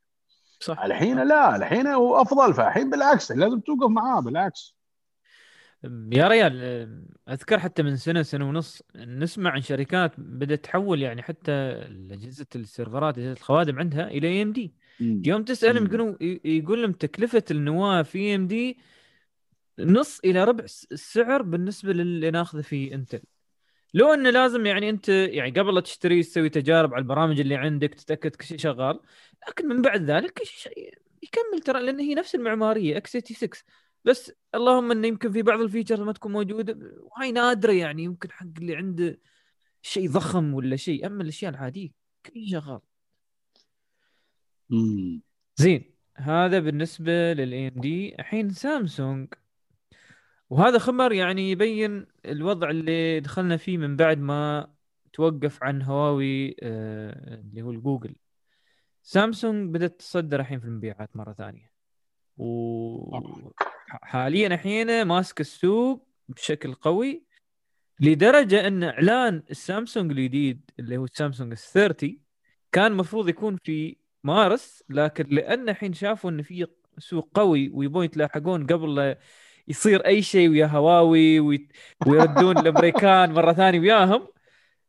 صح. 0.60 0.80
الحين 0.80 1.28
لا 1.28 1.56
الحين 1.56 1.88
هو 1.88 2.22
أفضل 2.22 2.54
فالحين 2.54 2.90
بالعكس 2.90 3.32
لازم 3.32 3.60
توقف 3.60 3.90
معاه 3.90 4.22
بالعكس. 4.22 4.76
يا 6.12 6.28
ريال 6.28 6.62
أذكر 7.30 7.60
حتى 7.60 7.84
من 7.84 7.96
سنة 7.98 8.22
سنة 8.22 8.50
ونص 8.50 8.84
نسمع 8.96 9.52
عن 9.52 9.62
شركات 9.62 10.12
بدأت 10.18 10.64
تحول 10.64 11.02
يعني 11.02 11.22
حتى 11.22 11.52
اجهزه 12.12 12.46
السيرفرات 12.56 13.18
أجهزة 13.18 13.32
الخوادم 13.32 13.80
عندها 13.80 14.08
إلى 14.08 14.28
AMD 14.28 14.74
يوم 15.00 15.44
تسألهم. 15.44 15.86
يقولون 15.86 16.18
يقول 16.46 16.82
لهم 16.82 16.92
تكلفة 16.92 17.44
النواة 17.52 18.02
في 18.02 18.36
AMD 18.36 18.78
نص 19.80 20.20
إلى 20.26 20.44
ربع 20.44 20.64
الس- 20.64 20.88
السعر 20.92 21.42
بالنسبة 21.42 21.94
للي 21.94 22.32
ناخذه 22.32 22.62
في 22.62 22.94
انتل 22.96 23.22
لو 23.96 24.14
إنه 24.14 24.30
لازم 24.30 24.66
يعني 24.66 24.90
أنت 24.90 25.10
يعني 25.10 25.52
قبل 25.52 25.76
لا 25.76 25.82
تشتري 25.82 26.24
تسوي 26.24 26.50
تجارب 26.50 26.94
على 26.94 27.02
البرامج 27.02 27.40
اللي 27.40 27.56
عندك 27.56 27.94
تتأكد 27.94 28.36
كل 28.36 28.46
شيء 28.46 28.58
شغال. 28.58 29.00
لكن 29.50 29.68
من 29.68 29.82
بعد 29.82 30.04
ذلك 30.04 30.32
كل 30.34 30.46
شيء 30.46 30.98
يكمل 31.24 31.62
ترى 31.66 31.82
لأن 31.86 32.00
هي 32.00 32.16
نفس 32.16 32.36
المعمارية 32.36 32.98
x 32.98 33.12
86 33.18 33.50
بس 34.06 34.32
اللهم 34.56 34.92
إنه 34.92 35.08
يمكن 35.08 35.32
في 35.32 35.42
بعض 35.42 35.60
ال 35.62 35.66
features 35.66 36.00
ما 36.02 36.14
تكون 36.14 36.32
موجودة 36.32 36.78
وهاي 37.02 37.32
نادرة 37.32 37.72
يعني 37.74 38.04
يمكن 38.04 38.32
حق 38.32 38.48
اللي 38.58 38.76
عنده 38.76 39.20
شيء 39.82 40.10
ضخم 40.12 40.54
ولا 40.54 40.76
شيء. 40.76 41.06
أما 41.06 41.24
الأشياء 41.24 41.52
العادية 41.52 41.90
كل 42.26 42.34
شيء 42.34 42.48
شغال. 42.52 42.80
زين 45.56 45.96
هذا 46.16 46.60
بالنسبة 46.60 47.34
لل 47.34 47.68
AMD 47.68 48.16
الحين 48.20 48.50
سامسونج 48.50 49.34
وهذا 50.50 50.78
خبر 50.80 51.12
يعني 51.12 51.52
يبين 51.52 52.06
الوضع 52.26 52.70
اللي 52.70 53.20
دخلنا 53.20 53.58
فيه 53.58 53.78
من 53.78 53.96
بعد 53.96 54.20
ما 54.20 54.74
توقف 55.14 55.64
عن 55.64 55.82
هواوي 55.82 56.56
آه، 56.64 57.36
اللي 57.36 57.62
هو 57.62 57.72
الجوجل. 57.72 58.16
سامسونج 59.04 59.74
بدأت 59.74 60.00
تصدر 60.00 60.40
الحين 60.40 60.60
في 60.60 60.66
المبيعات 60.66 61.16
مرة 61.16 61.34
ثانية. 61.34 61.72
وحاليا 63.98 64.48
الحين 64.48 65.04
ماسك 65.04 65.42
السوق 65.42 66.08
بشكل 66.30 66.74
قوي 66.74 67.24
لدرجة 68.00 68.68
أن 68.68 68.84
إعلان 68.84 69.44
السامسونج 69.52 70.12
الجديد 70.12 70.72
اللي 70.80 70.98
هو 70.98 71.04
السامسونج 71.04 71.52
S 71.52 71.74
30 71.74 72.20
كان 72.72 72.92
المفروض 72.92 73.30
يكون 73.30 73.58
في 73.64 73.98
مارس 74.24 74.84
لكن 74.90 75.26
لأن 75.30 75.70
الحين 75.70 75.94
شافوا 75.94 76.30
إن 76.30 76.42
في 76.42 76.68
سوق 76.98 77.30
قوي 77.34 77.70
ويبون 77.74 78.06
يتلاحقون 78.06 78.66
قبل 78.68 79.16
يصير 79.68 80.06
أي 80.06 80.22
شيء 80.22 80.50
ويا 80.50 80.66
هواوي 80.66 81.40
وي- 81.40 81.68
ويردون 82.08 82.58
الأمريكان 82.58 83.34
مرة 83.34 83.54
ثانية 83.54 83.80
وياهم. 83.80 84.28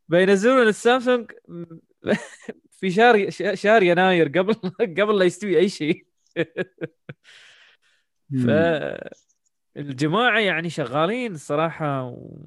بينزلون 0.07 0.67
السامسونج 0.67 1.31
في 2.79 2.91
شهر 2.91 3.29
شهر 3.53 3.83
يناير 3.83 4.27
قبل 4.27 4.53
قبل 4.79 5.19
لا 5.19 5.25
يستوي 5.25 5.57
أي 5.57 5.69
شيء. 5.69 6.05
ف 8.45 8.49
الجماعة 9.77 10.39
يعني 10.39 10.69
شغالين 10.69 11.33
الصراحه 11.33 12.03
و... 12.03 12.41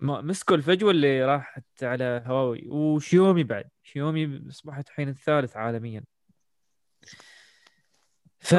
مسكوا 0.00 0.56
الفجوة 0.56 0.90
اللي 0.90 1.24
راحت 1.24 1.64
على 1.82 2.22
هواوي. 2.26 2.68
وشيومي 2.68 3.44
بعد 3.44 3.64
شيومي 3.82 4.42
أصبحت 4.50 4.88
الحين 4.88 5.08
الثالث 5.08 5.56
عالميا. 5.56 6.04
ف؟ 8.38 8.54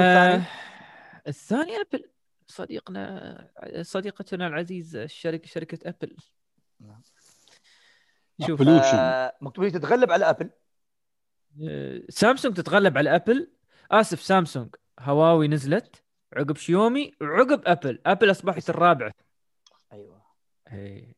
الثاني 1.27 1.71
أبل. 1.81 2.10
صديقنا 2.51 3.81
صديقتنا 3.81 4.47
العزيز 4.47 4.95
الشركة 4.95 5.47
شركة 5.47 5.89
أبل. 5.89 6.15
نعم. 6.79 7.01
شوف. 8.47 8.61
آه، 8.67 9.37
مكتوب 9.41 9.63
لي 9.63 9.71
تتغلب 9.71 10.11
على 10.11 10.29
أبل؟ 10.29 10.49
آه، 11.67 12.01
سامسونج 12.09 12.55
تتغلب 12.55 12.97
على 12.97 13.15
أبل؟ 13.15 13.51
آسف 13.91 14.21
سامسونج. 14.21 14.75
هواوي 14.99 15.47
نزلت 15.47 16.03
عقب 16.33 16.57
شيومي 16.57 17.11
وعقب 17.21 17.61
أبل. 17.65 18.01
أبل 18.05 18.31
أصبحت 18.31 18.69
الرابعه 18.69 19.11
أيوه. 19.93 20.21
إيه. 20.71 21.15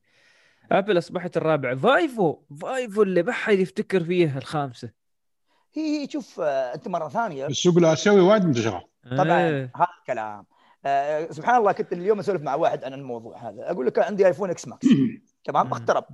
أبل 0.71 0.97
أصبحت 0.97 1.37
الرابعه 1.37 1.75
Vivo 1.75 2.41
Vivo 2.61 3.03
اللي 3.03 3.21
بحد 3.21 3.59
يفتكر 3.59 4.03
فيها 4.03 4.37
الخامسة. 4.37 4.91
هي 5.73 5.81
هي 5.81 6.09
شوف 6.09 6.39
آه، 6.39 6.75
أنت 6.75 6.87
مرة 6.87 7.09
ثانية. 7.09 7.47
السوق 7.47 7.77
الاسيوي 7.77 8.21
وايد 8.21 8.45
منتشره 8.45 8.89
طبعا 9.17 9.39
إيه. 9.39 9.71
هذا 9.75 9.87
الكلام. 9.99 10.45
آه، 10.85 11.31
سبحان 11.31 11.55
الله 11.55 11.71
كنت 11.71 11.93
اليوم 11.93 12.19
أسولف 12.19 12.41
مع 12.41 12.55
واحد 12.55 12.83
عن 12.83 12.93
الموضوع 12.93 13.49
هذا. 13.49 13.71
أقول 13.71 13.89
كان 13.89 14.05
عندي 14.05 14.27
ايفون 14.27 14.49
X 14.49 14.67
Max 14.67 14.87
تمام. 15.45 15.71
اخترب. 15.71 16.05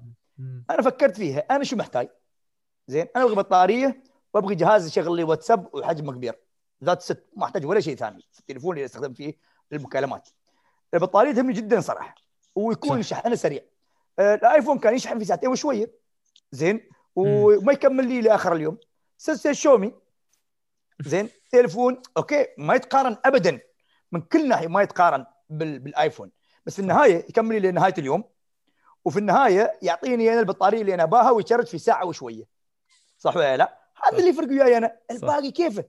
أنا 0.70 0.82
فكرت 0.82 1.18
فيها. 1.18 1.40
أنا 1.40 1.64
شو 1.64 1.76
محتاج؟ 1.76 2.10
زين 2.88 3.08
أنا 3.16 3.24
أبغى 3.24 3.36
بطارية 3.36 4.04
وابغى 4.34 4.56
جهاز 4.56 4.88
يشغل 4.88 5.16
لي 5.16 5.24
واتساب 5.24 5.76
وحجمه 5.76 6.14
كبير. 6.14 6.40
that's 6.84 7.02
it 7.02 7.26
ما 7.38 7.46
أحتاج 7.46 7.66
ولا 7.66 7.80
شيء 7.80 7.96
ثاني. 7.96 8.26
في 8.32 8.40
التليفون 8.40 8.76
اللي 8.76 8.86
أستخدم 8.86 9.14
فيه 9.14 9.38
للمكالمات. 9.72 10.30
البطارية 10.94 11.32
تهمني 11.32 11.54
جدا 11.54 11.80
صراحة 11.80 12.16
ويكون 12.56 13.02
صح. 13.02 13.10
شحنه 13.10 13.36
سريع. 13.36 13.62
آه، 14.20 14.36
الآيفون 14.36 14.80
كان 14.80 14.96
يشحن 14.96 15.20
في 15.20 15.26
ساعتين 15.26 15.50
وشوية. 15.50 15.92
زين؟ 16.52 16.90
وما 17.16 17.74
يكمل 17.74 18.08
لي 18.08 18.22
لآخر 18.22 18.56
اليوم. 18.56 18.78
سلسله 19.18 19.54
شيومي 19.54 19.94
زين؟ 21.00 21.30
تليفون 21.52 22.02
okay 22.18 22.48
ما 22.58 22.76
يتقارن 22.76 23.18
ابدا. 23.26 23.60
من 24.12 24.22
كل 24.22 24.48
ناحية 24.48 24.68
ما 24.68 24.82
يتقارن 24.82 25.26
بال... 25.50 25.80
بالآيفون. 25.80 26.32
بس 26.66 26.76
في 26.76 26.82
النهاية 26.82 27.16
يكمل 27.16 27.62
لي 27.62 27.72
نهاية 27.72 27.94
اليوم. 27.98 28.24
وفي 29.06 29.20
النهاية 29.20 29.80
يعطيني 29.82 30.34
أنا 30.34 30.40
البطارية 30.40 30.82
اللي 30.82 30.94
أنا 30.94 31.04
أباها 31.04 31.32
ويشرج 31.32 31.66
في 31.68 31.78
ساعة 31.78 32.06
وشوية. 32.06 32.44
صح 33.18 33.36
ولا 33.36 33.58
لا؟ 33.58 33.80
هذا 34.06 34.18
اللي 34.18 34.30
يفرق 34.30 34.48
وياي 34.50 34.78
أنا. 34.78 34.98
الباقي 35.12 35.52
كيفه؟ 35.52 35.86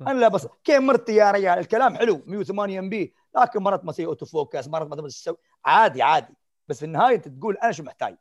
صح. 0.00 0.08
أنا 0.08 0.20
لا 0.20 0.28
بس 0.28 0.46
كاميرته 0.64 1.08
يا 1.08 1.30
رجال؟ 1.30 1.58
الكلام 1.58 1.96
حلو. 1.96 2.22
108 2.26 2.78
MP. 2.78 3.14
لكن 3.36 3.62
مرات 3.62 3.84
ما 3.84 3.92
تسوي 3.92 4.06
auto 4.06 4.26
focus 4.26 4.68
مرات 4.68 4.88
ما 4.88 4.96
تسوي 5.08 5.36
عادي 5.64 6.02
عادي. 6.02 6.34
بس 6.68 6.78
في 6.78 6.84
النهاية 6.84 7.16
انت 7.16 7.28
تقول 7.28 7.56
أنا 7.56 7.72
شو 7.72 7.82
محتاج؟ 7.82 8.16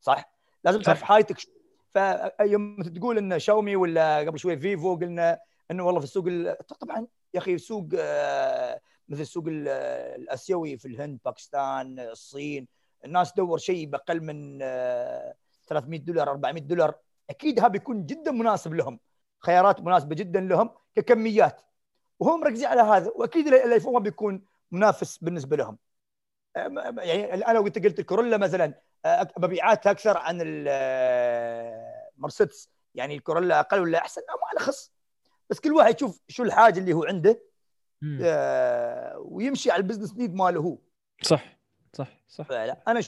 صح؟ 0.00 0.32
لازم 0.64 0.80
تعرف 0.82 1.02
حاجتك 1.02 1.38
شو- 1.38 1.50
فيوم 1.92 2.82
تقول 2.82 3.18
إن 3.18 3.38
شاومي 3.38 3.76
ولا 3.76 4.18
قبل 4.18 4.38
شوي 4.38 4.56
فيفو 4.58 4.96
قلنا 4.96 5.40
إنه 5.70 5.86
والله 5.86 6.00
في 6.00 6.06
السوق 6.06 6.24
ال- 6.26 6.56
طبعا 6.80 7.06
يا 7.34 7.38
أخي 7.40 7.54
السوق 7.54 7.88
آه، 7.98 8.80
مثل 9.08 9.20
السوق 9.20 9.44
ال- 9.48 9.68
الآسيوي 10.22 10.78
في 10.78 10.88
الهند 10.88 11.18
باكستان 11.24 11.98
الصين 12.00 12.68
الناس 13.04 13.32
تدور 13.32 13.58
شيء 13.58 13.86
بأقل 13.86 14.20
من 14.20 14.58
آه، 14.62 15.34
300 15.66 16.00
دولار 16.00 16.30
400 16.30 16.62
دولار. 16.62 16.94
أكيد 17.30 17.58
هذا 17.60 17.68
بيكون 17.68 18.06
جدا 18.06 18.30
مناسب 18.30 18.74
لهم 18.74 19.00
خيارات 19.40 19.80
مناسبة 19.80 20.14
جدا 20.14 20.40
لهم 20.40 20.70
ككميات. 20.94 21.60
وهم 22.20 22.40
مركزين 22.40 22.66
على 22.66 22.80
هذا 22.82 23.10
وأكيد 23.14 23.46
ال- 23.46 23.54
الايفون 23.54 23.92
ما 23.92 23.98
بيكون 23.98 24.44
منافس 24.72 25.18
بالنسبة 25.18 25.56
لهم. 25.56 25.78
يعني 26.98 27.36
لو 27.52 27.66
أنت 27.66 27.84
قلت 27.84 27.98
الكورولا 27.98 28.36
مثلا 28.36 28.74
آه، 29.04 29.28
مبيعاتها 29.38 29.90
أكثر 29.90 30.16
عن 30.16 30.38
المرسيدس 32.18 32.70
يعني 32.94 33.14
الكورولا 33.14 33.60
أقل 33.60 33.80
ولا 33.80 33.98
أحسن؟ 33.98 34.20
ما 34.28 34.58
له 34.60 34.66
خص 34.66 34.92
بس 35.50 35.60
كل 35.60 35.72
واحد 35.72 35.94
يشوف 35.94 36.20
شو 36.28 36.42
الحاجة 36.42 36.78
اللي 36.78 36.92
هو 36.92 37.04
عنده. 37.04 37.42
آه، 38.22 39.18
ويمشي 39.18 39.70
على 39.70 39.80
ال 39.80 39.84
business 39.84 40.16
need 40.16 40.34
ماله 40.34 40.60
هو. 40.60 40.78
صح 41.22 41.58
صح 41.92 42.08
صح. 42.28 42.44
فلا 42.44 42.82
أنا 42.88 43.00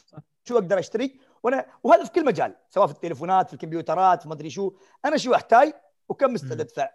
شو 0.44 0.54
أقدر 0.58 0.78
أشتري؟ 0.78 1.20
وأنا 1.42 1.66
وهذا 1.82 2.04
في 2.04 2.10
كل 2.10 2.24
مجال 2.24 2.56
سواء 2.68 2.86
في 2.86 2.92
التليفونات 2.92 3.46
في 3.46 3.54
الكمبيوترات 3.54 4.26
ما 4.26 4.34
أدري 4.34 4.50
شو. 4.50 4.72
أنا 5.04 5.16
شو 5.16 5.34
أحتاج؟ 5.34 5.72
وكم 6.08 6.32
مستعد. 6.32 6.60
ادفع 6.60 6.90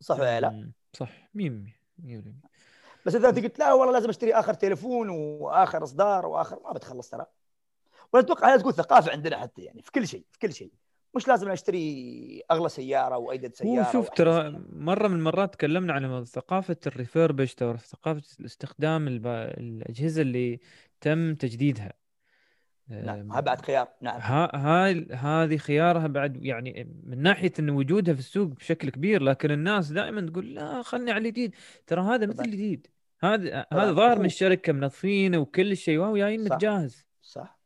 صح 0.00 0.18
ولا 0.20 0.40
لا. 0.40 0.72
صح 0.92 1.28
100% 1.34 1.80
100% 1.98 2.50
بس 3.06 3.14
إذا 3.14 3.28
أنت 3.28 3.38
قلت 3.38 3.58
لا 3.58 3.72
والله 3.72 3.92
لازم 3.92 4.08
أشتري 4.08 4.34
آخر 4.34 4.54
تليفون 4.54 5.08
وآخر 5.08 5.84
إصدار 5.84 6.26
وآخر 6.26 6.60
ما 6.64 6.72
بتخلص 6.72 7.10
ترى. 7.10 7.26
وأنا 8.12 8.26
أتوقع 8.26 8.48
هذا 8.48 8.56
تكون 8.56 8.72
ثقافة 8.72 9.12
عندنا 9.12 9.36
حتى 9.36 9.62
يعني 9.62 9.82
في 9.82 9.92
كل 9.92 10.08
شيء 10.08 10.24
في 10.32 10.38
كل 10.38 10.52
شيء. 10.52 10.72
مش 11.16 11.28
لازم 11.28 11.48
أشتري 11.48 12.42
أغلى 12.50 12.68
سيارة 12.68 13.16
وأجدد 13.16 13.54
سيارة 13.54 13.86
هو 13.86 13.92
شوف 13.92 14.08
ترى. 14.10 14.60
مرة 14.72 15.08
من 15.08 15.16
المرات 15.16 15.54
تكلمنا 15.54 15.92
عن 15.92 16.24
ثقافة 16.24 16.76
ال 16.86 16.93
refurbish 16.93 17.56
أو 17.62 17.76
ثقافة 17.76 18.22
الاستخدام 18.40 19.08
الب... 19.08 19.26
الأجهزة 19.26 20.22
اللي 20.22 20.60
تم 21.00 21.34
تجديدها. 21.34 21.92
نعم 22.90 23.32
هذا 23.32 23.40
بعد 23.40 23.60
خيار 23.60 23.88
نعم. 24.00 24.20
ها 24.20 24.50
هاي 24.56 25.06
هذه 25.12 25.56
خيارها 25.56 26.06
بعد 26.06 26.44
يعني 26.44 27.00
من 27.04 27.22
ناحية 27.22 27.52
إن 27.58 27.70
وجودها 27.70 28.14
في 28.14 28.20
السوق 28.20 28.46
بشكل 28.48 28.90
كبير 28.90 29.22
لكن 29.22 29.50
الناس 29.50 29.92
دائما 29.92 30.20
تقول 30.20 30.54
لا 30.54 30.82
خلني 30.82 31.10
على 31.10 31.28
الجديد 31.28 31.54
ترى 31.86 32.02
هذا 32.02 32.26
مثل. 32.26 32.44
الجديد 32.44 32.86
هذا. 33.22 33.66
هذا 33.72 33.92
ظاهر 33.92 34.18
من 34.18 34.24
الشركة 34.24 34.72
منظفينه 34.72 35.38
وكل 35.38 35.76
شيء 35.76 35.98
واو 35.98 36.16
جايين 36.16 36.48
جاهز 36.60 37.06
صح. 37.22 37.59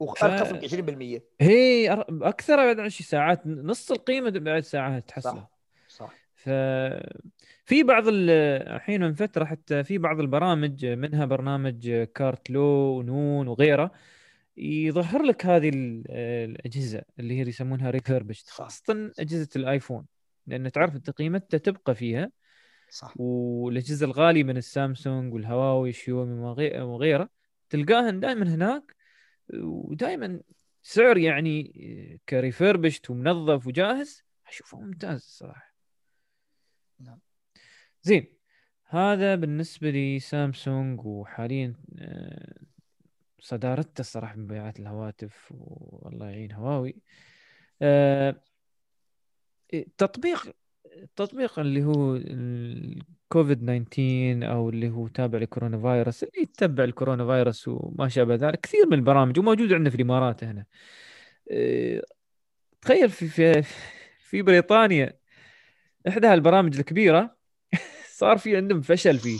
وأرخص 0.00 0.52
لك 0.52 0.64
20% 0.64 1.22
هي 1.40 1.90
أكثر 2.22 2.56
بعد 2.56 2.80
10 2.80 3.04
ساعات 3.04 3.46
نص 3.46 3.90
القيمة 3.90 4.30
بعد 4.30 4.62
ساعات 4.62 5.08
تحصل 5.08 5.30
صح 5.30 5.50
صح. 5.88 6.14
ف 6.34 6.48
في 7.64 7.82
بعض 7.82 8.08
ال- 8.08 8.30
الحين 8.74 9.00
من 9.00 9.14
فترة 9.14 9.44
حتى 9.44 9.84
في 9.84 9.98
بعض 9.98 10.20
البرامج 10.20 10.86
منها 10.86 11.24
برنامج 11.24 11.90
كارت 12.14 12.50
لو 12.50 12.62
ونون 12.98 13.48
وغيره 13.48 13.90
يظهر 14.56 15.22
لك 15.22 15.46
هذه 15.46 15.68
ال- 15.68 16.04
الأجهزة 16.50 17.02
اللي 17.18 17.38
هي 17.38 17.48
يسمونها 17.48 17.90
refurbished 17.90 18.46
صح. 18.48 18.54
خاصة 18.54 19.12
أجهزة 19.18 19.48
الآيفون. 19.56 20.06
لأن 20.46 20.72
تعرف 20.72 20.96
أنت 20.96 21.10
قيمتها 21.10 21.58
تبقى 21.58 21.94
فيها. 21.94 22.30
صح. 22.90 23.12
والأجهزة 23.16 24.06
الغالية 24.06 24.42
من 24.44 24.56
السامسونج 24.56 25.34
والهواوي 25.34 25.92
شيومي 25.92 26.40
وغي- 26.40 26.80
وغيره 26.80 27.28
تلقاها 27.70 28.10
دائما 28.10 28.54
هناك. 28.54 28.94
ودائما 29.54 30.40
سعر 30.82 31.18
يعني 31.18 32.20
ك 32.28 32.35
refurbished 32.35 33.10
ومنظف 33.10 33.66
وجاهز 33.66 34.24
أشوفه 34.46 34.80
ممتاز 34.80 35.16
الصراحه 35.16 35.74
نعم. 37.00 37.18
زين 38.02 38.26
هذا 38.84 39.34
بالنسبة 39.34 39.90
لسامسونج 39.90 41.06
وحاليا 41.06 41.74
آه، 41.98 42.60
صدارته 43.40 44.00
الصراحه 44.00 44.34
بمبيعات 44.34 44.80
الهواتف 44.80 45.48
والله 45.50 46.30
يعين 46.30 46.52
هواوي 46.52 46.96
آه، 47.82 48.42
تطبيق 49.98 50.56
التطبيق 50.96 51.58
اللي 51.58 51.84
هو 51.84 52.16
الكوفيد 52.16 53.58
19 53.66 54.52
أو 54.52 54.68
اللي 54.68 54.88
هو 54.90 55.08
تابع 55.08 55.38
لكورونا 55.38 55.78
فيروس 55.80 56.22
اللي 56.22 56.42
يتبع 56.42 56.84
الكورونا 56.84 57.26
فيروس 57.26 57.68
وما 57.68 58.08
شابه 58.08 58.34
ذلك. 58.34 58.60
كثير 58.60 58.86
من 58.86 58.94
البرامج 58.94 59.38
وموجود 59.38 59.72
عندنا 59.72 59.90
في 59.90 59.96
الإمارات 59.96 60.44
هنا. 60.44 60.66
إيه، 61.50 62.02
تخيل 62.82 63.10
في 63.10 63.28
في 63.28 63.62
في 64.20 64.42
بريطانيا 64.42 65.18
إحدى 66.08 66.34
البرامج 66.34 66.78
الكبيرة 66.78 67.36
صار 68.18 68.38
في 68.38 68.56
عندهم 68.56 68.80
فشل 68.80 69.18
فيه. 69.18 69.38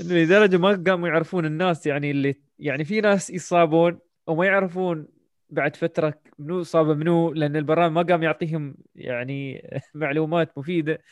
إنه 0.00 0.14
لدرجة 0.14 0.56
ما 0.56 0.84
قاموا 0.86 1.08
يعرفون 1.08 1.46
الناس 1.46 1.86
يعني 1.86 2.10
اللي 2.10 2.34
يعني 2.58 2.84
في 2.84 3.00
ناس 3.00 3.30
يصابون 3.30 3.98
وما 4.26 4.46
يعرفون 4.46 5.08
بعد 5.50 5.76
فترة 5.76 6.20
منو 6.38 6.62
صاب 6.62 6.86
منو 6.86 7.32
لأن 7.32 7.56
البرنامج 7.56 7.92
ما 7.94 8.02
قام 8.02 8.22
يعطيهم 8.22 8.76
يعني 8.94 9.62
معلومات 9.94 10.58
مفيدة. 10.58 11.02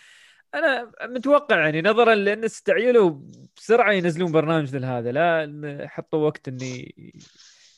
أنا 0.54 0.92
متوقع 1.02 1.58
يعني 1.60 1.82
نظرا 1.82 2.14
لأن 2.14 2.44
استعجلوا 2.44 3.20
بسرعة 3.56 3.92
ينزلون 3.92 4.32
برنامج 4.32 4.62
مثل 4.62 4.84
هذا 4.84 5.12
لا 5.12 5.88
حطوا 5.88 6.26
وقت 6.26 6.48
إني 6.48 6.94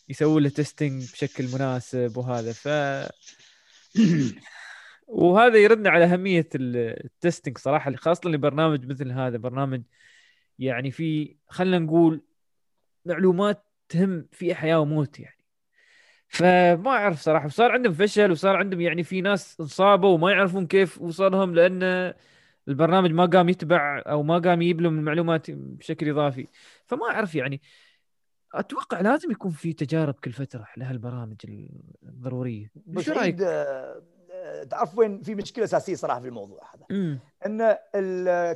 يسوون 0.08 0.42
له 0.42 0.48
تيستنج 0.48 1.12
بشكل 1.12 1.44
مناسب 1.54 2.16
وهذا. 2.16 2.52
ف 2.52 2.68
وهذا 5.06 5.56
يردنا 5.56 5.90
على 5.90 6.04
أهمية 6.04 6.48
ال- 6.54 7.04
التستنج 7.04 7.58
صراحة 7.58 7.92
خاصة 7.96 8.30
لبرنامج 8.30 8.86
مثل 8.86 9.12
هذا. 9.12 9.36
برنامج 9.36 9.82
يعني 10.58 10.90
في 10.90 11.36
خلينا 11.48 11.78
نقول 11.78 12.22
معلومات 13.04 13.64
تهم 13.88 14.28
في 14.32 14.54
حياه 14.54 14.80
وموت 14.80 15.20
يعني. 15.20 15.37
فما 16.28 16.90
أعرف 16.90 17.20
صراحة 17.20 17.46
وصار 17.46 17.72
عندهم 17.72 17.92
فشل 17.92 18.30
وصار 18.30 18.56
عندهم 18.56 18.80
يعني 18.80 19.02
في 19.02 19.20
ناس 19.20 19.60
انصابوا 19.60 20.14
وما 20.14 20.30
يعرفون 20.30 20.66
كيف 20.66 21.00
وصلهم 21.02 21.54
لأن 21.54 22.14
البرنامج 22.68 23.10
ما 23.10 23.26
قام 23.26 23.48
يتبع 23.48 24.02
أو 24.06 24.22
ما 24.22 24.38
قام 24.38 24.62
يجيب 24.62 24.80
لهم 24.80 24.98
المعلومات 24.98 25.50
بشكل 25.50 26.10
إضافي. 26.10 26.46
فما 26.86 27.10
أعرف 27.10 27.34
يعني 27.34 27.60
أتوقع 28.54 29.00
لازم 29.00 29.30
يكون 29.30 29.50
في 29.50 29.72
تجارب 29.72 30.14
كل 30.14 30.32
فترة 30.32 30.66
لهالبرامج 30.76 31.36
الضرورية. 32.02 32.70
شو 32.98 33.12
رأيك؟ 33.12 33.36
آه، 33.40 34.02
تعرف 34.70 34.98
وين 34.98 35.22
في 35.22 35.34
مشكلة 35.34 35.64
أساسية 35.64 35.94
صراحة 35.94 36.20
في 36.20 36.28
الموضوع 36.28 36.60
هذا؟ 36.74 37.18
إن 37.46 37.76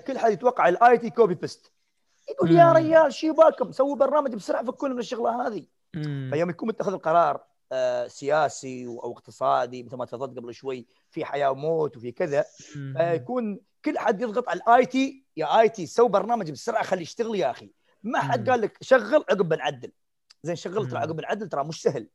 كل 0.07 0.19
حد 0.19 0.33
يتوقع 0.33 0.69
ال 0.69 0.99
IT 0.99 1.11
copy 1.11 1.35
paste. 1.35 1.73
يقول 2.31 2.51
يا 2.51 2.65
مم. 2.65 2.77
ريال 2.77 3.13
شو 3.13 3.35
بالكم 3.35 3.73
سووا 3.73 3.97
برنامج 3.97 4.35
بسرعة 4.35 4.65
فكونا 4.65 4.95
من 4.95 5.01
الشغلة 5.01 5.47
هذه. 5.47 5.67
امم 5.97 6.31
فيوم 6.33 6.51
يكون 6.51 6.69
متخذ 6.69 6.93
القرار 6.93 7.52
سياسي 8.07 8.87
أو 8.87 9.13
اقتصادي 9.13 9.83
مثل 9.83 9.97
ما 9.97 10.05
تفضلت 10.05 10.39
قبل 10.39 10.55
شوي 10.55 10.87
في 11.11 11.25
حياة 11.25 11.51
وموت 11.51 11.97
وفي 11.97 12.13
كذا. 12.13 12.45
فيكون 12.97 13.61
كل 13.85 13.99
حد 13.99 14.23
يضغط 14.23 14.49
على 14.49 14.61
ال 14.61 14.87
IT 14.87 15.25
يا 15.37 15.61
IT 15.61 15.87
سوي 15.87 16.09
برنامج 16.09 16.51
بسرعة 16.51 16.83
خليه 16.83 17.03
يشتغل 17.03 17.35
يا 17.35 17.51
أخي. 17.51 17.71
ما 18.03 18.19
حد. 18.19 18.51
قال 18.51 18.61
لك 18.61 18.79
شغل 18.81 19.25
عقب 19.31 19.49
بنعدل 19.49 19.93
زين 20.43 20.57
شغل 20.57 20.89
ترى. 20.89 20.99
عقب 20.99 21.17
بنعدل 21.17 21.49
ترى 21.49 21.65
مش 21.65 21.83
سهل. 21.83 22.09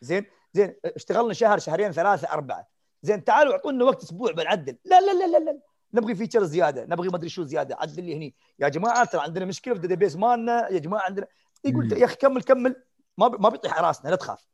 زين 0.00 0.26
زين 0.52 0.74
اشتغلنا 0.84 1.32
شهر 1.32 1.58
شهرين 1.58 1.92
ثلاثة 1.92 2.32
أربعة. 2.32 2.68
زين 3.02 3.24
تعالوا 3.24 3.52
أعطونا 3.52 3.84
وقت 3.84 4.02
أسبوع 4.02 4.32
بنعدل 4.32 4.76
لا 4.84 5.00
لا 5.00 5.12
لا 5.12 5.26
لا, 5.26 5.44
لا. 5.44 5.58
نبغي 5.94 6.14
feature 6.14 6.44
زيادة 6.44 6.84
نبغي 6.84 7.08
ما 7.08 7.16
أدري 7.16 7.28
شو 7.28 7.42
زيادة. 7.42 7.76
عدل 7.76 8.04
لي 8.04 8.16
هني. 8.16 8.34
يا 8.58 8.68
جماعة 8.68 9.04
ترى 9.04 9.20
عندنا 9.20 9.44
مشكلة 9.44 9.74
في 9.74 9.80
ال 9.80 9.84
database 9.84 10.16
مالنا. 10.16 10.68
يا 10.70 10.78
جماعة 10.78 11.02
عندنا. 11.02 11.26
يقول. 11.64 11.92
يا 11.92 12.04
أخي 12.04 12.16
كمل 12.16 12.42
كمل. 12.42 12.82
ما 13.18 13.48
بيطيح 13.48 13.78
على 13.78 13.86
راسنا 13.86 14.10
لا 14.10 14.16
تخاف. 14.16 14.51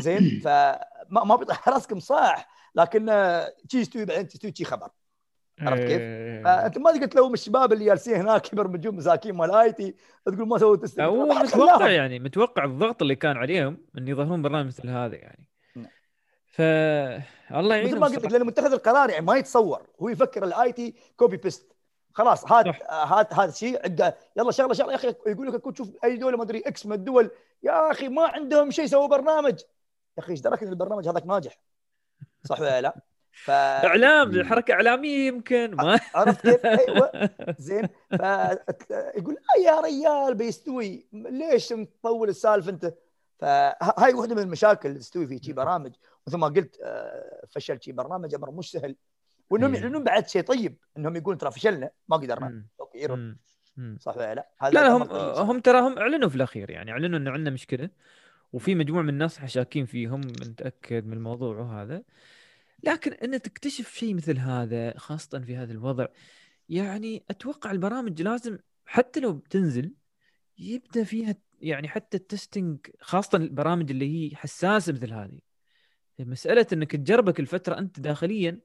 زين 0.00 0.40
فما 0.44 1.24
ما 1.24 1.36
بيطيح 1.36 1.68
على 1.68 1.74
راسكم 1.76 1.98
صح 1.98 2.48
لكن 2.74 3.08
آه، 3.08 3.54
شي 3.72 3.78
يستوي 3.78 4.04
بعدين 4.04 4.28
تستوي 4.28 4.52
شي 4.56 4.64
خبر 4.64 4.88
عرفت 5.60 5.82
كيف؟ 5.82 6.00
إيه. 6.00 6.42
فأنت 6.42 6.78
ما 6.78 6.92
تقدر 6.92 7.06
تلوم 7.06 7.34
الشباب 7.34 7.72
اللي 7.72 7.84
جالسين 7.84 8.14
هناك 8.14 8.52
يبرمجون 8.52 8.94
مساكين 8.94 9.34
مال 9.34 9.54
IT 9.54 9.94
تقول 10.26 10.48
ما 10.48 10.58
سووا 10.58 10.76
test 10.76 11.00
هو 11.00 11.26
متوقع. 11.26 11.90
يعني 11.90 12.18
متوقع 12.18 12.64
الضغط 12.64 13.02
اللي 13.02 13.14
كان 13.14 13.36
عليهم 13.36 13.78
إن 13.98 14.08
يظهرون 14.08 14.42
برنامج 14.42 14.66
مثل 14.66 14.88
هذا 14.88 15.16
يعني 15.16 15.48
نعم. 15.76 15.90
ف 16.46 16.60
الله 16.60 17.60
مثل 17.60 17.70
يعينهم 17.70 18.00
ما 18.00 18.06
قلت 18.06 18.24
لك. 18.24 18.32
لأن 18.32 18.46
متخذ 18.46 18.72
القرار 18.72 19.10
يعني 19.10 19.26
ما 19.26 19.36
يتصور 19.36 19.86
هو 20.02 20.08
يفكر 20.08 20.44
ال 20.44 20.72
IT 20.72 20.94
copy 21.16 21.36
paste 21.36 21.76
خلاص 22.12 22.52
هات 22.52 22.66
صح. 22.66 22.78
هات 22.90 23.34
هذا 23.34 23.48
الشيء 23.50 23.76
عقه 23.76 24.14
يلا 24.36 24.50
شغلة 24.50 24.74
شغلة 24.74 24.92
يا 24.92 24.96
أخي 24.96 25.14
يقول 25.26 25.46
لك 25.46 25.74
تشوف 25.74 25.90
أي 26.04 26.16
دولة 26.16 26.36
ما 26.36 26.42
أدري 26.42 26.60
X 26.66 26.86
من 26.86 26.92
الدول 26.92 27.30
يا 27.62 27.90
أخي 27.90 28.08
ما 28.08 28.22
عندهم 28.22 28.70
شيء 28.70 28.86
سووا 28.86 29.06
برنامج 29.06 29.60
يا 30.18 30.22
أخي 30.22 30.32
إيش 30.32 30.40
دراك 30.40 30.62
إن 30.62 30.68
البرنامج 30.68 31.08
هذاك 31.08 31.26
ناجح 31.26 31.58
صح 32.44 32.60
ولا 32.60 32.80
لا؟ 32.80 33.00
ف 33.32 33.50
إعلام 33.50 34.44
حركة 34.44 34.74
إعلامية 34.74 35.26
يمكن 35.26 35.74
ما 35.74 36.00
عرفت 36.14 36.48
كيف؟ 36.48 36.66
أيوه 36.66 37.30
زين 37.58 37.88
فيقول 38.10 39.36
آه 39.36 39.60
يا 39.66 39.80
ريال 39.80 40.34
بيستوي 40.34 41.06
ليش 41.12 41.68
تطول 41.68 42.28
السالفة 42.28 42.70
أنت؟ 42.70 42.94
فهاي 43.38 44.14
واحدة 44.14 44.34
من 44.34 44.42
المشاكل 44.42 44.88
اللي 44.88 45.00
تستوي 45.00 45.26
في 45.26 45.38
شي 45.42 45.52
برامج 45.52 45.92
مثل 46.26 46.36
ما 46.36 46.46
قلت 46.46 46.78
آه، 46.82 47.46
فشل 47.50 47.82
شي 47.82 47.92
برنامج 47.92 48.34
أمر 48.34 48.50
مش 48.50 48.70
سهل 48.70 48.96
وإنهم. 49.50 49.74
يعلنون 49.74 50.04
بعد 50.04 50.28
شيء 50.28 50.42
طيب 50.42 50.76
إنهم 50.96 51.16
يقولون 51.16 51.38
ترى 51.38 51.50
فشلنا 51.50 51.90
ما 52.08 52.16
قدرنا. 52.16 52.64
أوكي 52.80 52.98
يرد. 52.98 53.36
صح 54.00 54.16
ولا 54.16 54.34
لا؟ 54.34 54.48
لا 54.62 54.68
لا 54.70 54.88
هم 54.88 55.04
طيب. 55.04 55.36
هم 55.36 55.60
ترى 55.60 55.80
هم 55.80 55.98
أعلنوا 55.98 56.28
في 56.28 56.36
الأخير 56.36 56.70
يعني 56.70 56.90
أعلنوا 56.90 57.18
إنه 57.18 57.30
عندنا 57.30 57.50
مشكلة 57.50 57.90
وفي 58.52 58.74
مجموعة 58.74 59.02
من 59.02 59.08
الناس 59.08 59.38
حشاكين 59.38 59.86
فيهم 59.86 60.20
متأكد 60.20 61.06
من 61.06 61.12
الموضوع 61.12 61.56
وهذا. 61.56 62.02
لكن 62.82 63.12
إن 63.12 63.42
تكتشف 63.42 63.94
شيء 63.94 64.14
مثل 64.14 64.38
هذا 64.38 64.98
خاصة 64.98 65.40
في 65.40 65.56
هذا 65.56 65.72
الوضع 65.72 66.06
يعني 66.68 67.24
أتوقع 67.30 67.70
البرامج 67.70 68.22
لازم 68.22 68.58
حتى 68.84 69.20
لو 69.20 69.32
بتنزل 69.32 69.94
يبدأ 70.58 71.04
فيها 71.04 71.34
يعني 71.60 71.88
حتى 71.88 72.16
ال 72.16 72.24
testing 72.24 72.78
خاصة 73.00 73.38
البرامج 73.38 73.90
اللي 73.90 74.30
هي 74.30 74.36
حساسة 74.36 74.92
مثل 74.92 75.12
هذه. 75.12 75.38
مسألة 76.18 76.66
إنك 76.72 76.92
تجربك 76.92 77.40
الفترة 77.40 77.78
أنت 77.78 78.00
داخليا 78.00 78.60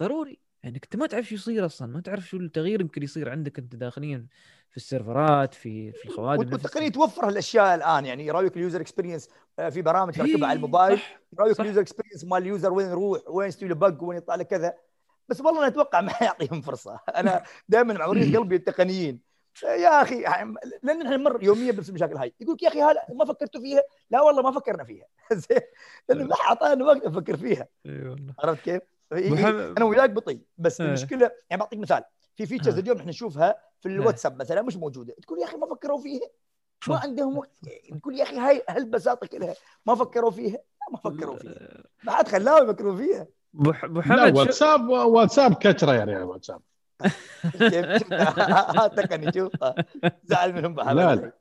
ضروري. 0.00 0.38
يعني 0.62 0.80
انت 0.84 0.96
ما 0.96 1.06
تعرف 1.06 1.26
شو 1.28 1.34
يصير 1.34 1.66
أصلا 1.66 1.88
ما 1.88 2.00
تعرف 2.00 2.28
شو 2.28 2.36
التغيير 2.36 2.80
يمكن 2.80 3.02
يصير 3.02 3.28
عندك 3.28 3.58
أنت 3.58 3.76
داخليا 3.76 4.26
في 4.70 4.76
السيرفرات 4.76 5.54
في 5.54 5.92
في 5.92 6.04
الخوادم. 6.08 6.52
والتقنيه 6.52 6.88
توفر 6.88 7.28
هالأشياء 7.28 7.74
الآن 7.74 8.06
يعني 8.06 8.26
يراويك 8.26 8.56
ال 8.56 8.61
user 8.61 8.80
experience 8.80 9.28
في 9.70 9.82
برامج 9.82 10.12
تركبها 10.14 10.36
إيه، 10.36 10.44
على 10.44 10.56
الموبايل 10.56 11.00
يراويك. 11.32 11.60
ال 11.60 11.64
user 11.64 11.80
experience 11.80 12.24
مال 12.24 12.42
ال 12.42 12.48
user 12.48 12.72
وين 12.72 12.86
يروح 12.88 13.20
وين 13.28 13.48
يستوي 13.48 13.68
له 13.68 13.74
bug 13.74 14.02
وين 14.04 14.18
يطلع 14.18 14.34
له 14.34 14.42
كذا؟ 14.42 14.74
بس 15.28 15.40
والله 15.40 15.58
أنا 15.60 15.66
أتوقع 15.66 16.00
ما 16.06 16.12
يعطيهم 16.20 16.60
فرصة. 16.60 17.00
أنا 17.16 17.42
دائما 17.68 17.94
معورين 17.94 18.22
قلبي 18.36 18.56
التقنيين. 18.56 19.20
يا 19.62 20.02
أخي 20.02 20.20
لأن 20.82 21.02
إحنا 21.02 21.16
نمر 21.16 21.42
يوميا 21.42 21.72
بنفس 21.72 21.88
المشاكل 21.88 22.16
هاي. 22.16 22.34
يقول 22.40 22.54
لك 22.54 22.62
يا 22.62 22.68
أخي 22.68 22.82
هلا 22.82 23.06
ما 23.14 23.24
فكرتوا 23.24 23.60
فيها؟ 23.60 23.82
لا 24.10 24.20
والله 24.20 24.42
ما 24.42 24.50
فكرنا 24.50 24.84
فيها. 24.84 25.06
زين 25.32 25.60
لأنه 26.08 26.24
ما 26.24 26.34
اعطانا 26.34 26.84
وقت 26.84 27.06
نفكر 27.06 27.36
فيها. 27.36 27.68
اي 27.86 28.08
والله. 28.08 28.34
عرفت 28.38 28.64
كيف؟ 28.64 28.82
أبو 29.12 29.36
حم- 29.36 29.56
أنا 29.76 29.84
وياك 29.84 30.10
بطيء. 30.10 30.40
بس 30.58 30.80
إيه. 30.80 30.88
المشكلة 30.88 31.30
يعني 31.50 31.60
بعطيك 31.60 31.78
مثال 31.78 32.02
في 32.36 32.46
فيتشرز. 32.46 32.78
اليوم 32.78 32.98
إحنا 32.98 33.10
نشوفها 33.10 33.56
في 33.80 33.88
الواتساب 33.88 34.40
مثلا 34.40 34.62
مش 34.62 34.76
موجودة. 34.76 35.14
تقول 35.22 35.38
يا 35.38 35.44
أخي 35.44 35.56
ما 35.56 35.66
فكروا 35.66 36.00
فيها. 36.00 36.28
ما. 36.88 36.96
عندهم 36.98 37.38
وقت. 37.38 37.50
تقول 38.00 38.18
يا 38.18 38.22
أخي 38.24 38.36
هاي 38.38 38.62
هالبساطه 38.68 39.26
كلها؟ 39.26 39.54
ما 39.86 39.94
فكروا 39.94 40.30
فيها؟ 40.30 40.58
ما 40.92 40.98
فكروا 40.98 41.36
فيها. 41.36 41.82
بعد 42.04 42.28
خلاهم 42.28 42.64
يفكروا 42.64 42.96
فيها. 42.96 43.26
ابو 43.54 43.72
ح- 43.72 43.84
أبو 43.84 43.98
لا 44.00 44.04
حمد 44.04 44.32
شو- 44.34 44.38
واتساب 44.40 44.88
واتساب 44.88 45.54
كترة 45.54 45.92
يعني 45.92 46.22
واتساب؟ 46.22 46.60
تقني 48.96 49.32
شوف 49.32 49.52
زعل 50.24 50.52
منهم 50.52 50.76
لا، 50.80 50.92
لا. 51.14 51.32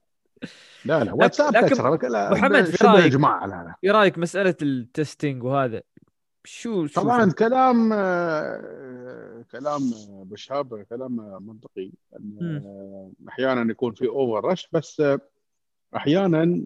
لا 0.86 1.04
لا 1.04 1.14
واتساب 1.14 1.54
لا، 1.54 2.32
محمد، 2.32 2.64
في 2.66 2.78
شبه 2.78 2.92
رأيك؟ 2.92 3.04
يا 3.04 3.10
جماعة؟ 3.10 3.46
لا 3.46 3.52
لا. 3.52 3.76
إيه 3.84 3.92
رأيك 3.92 4.18
مسألة 4.18 4.56
التستنج 4.62 5.44
وهذا؟ 5.44 5.82
شو 6.48 6.88
شو 6.88 7.02
طبعا 7.02 7.32
كلام 7.32 7.94
آه، 7.94 9.46
كلام 9.52 9.94
آه، 9.94 10.24
بشاب 10.26 10.82
كلام 10.82 11.16
منطقي 11.48 11.92
إن 12.20 12.62
آه، 12.66 13.30
أحيانا 13.30 13.72
يكون 13.72 13.94
في 13.94 14.08
اوفر 14.08 14.46
رش 14.46 14.70
بس 14.72 15.04
أحيانا 15.96 16.66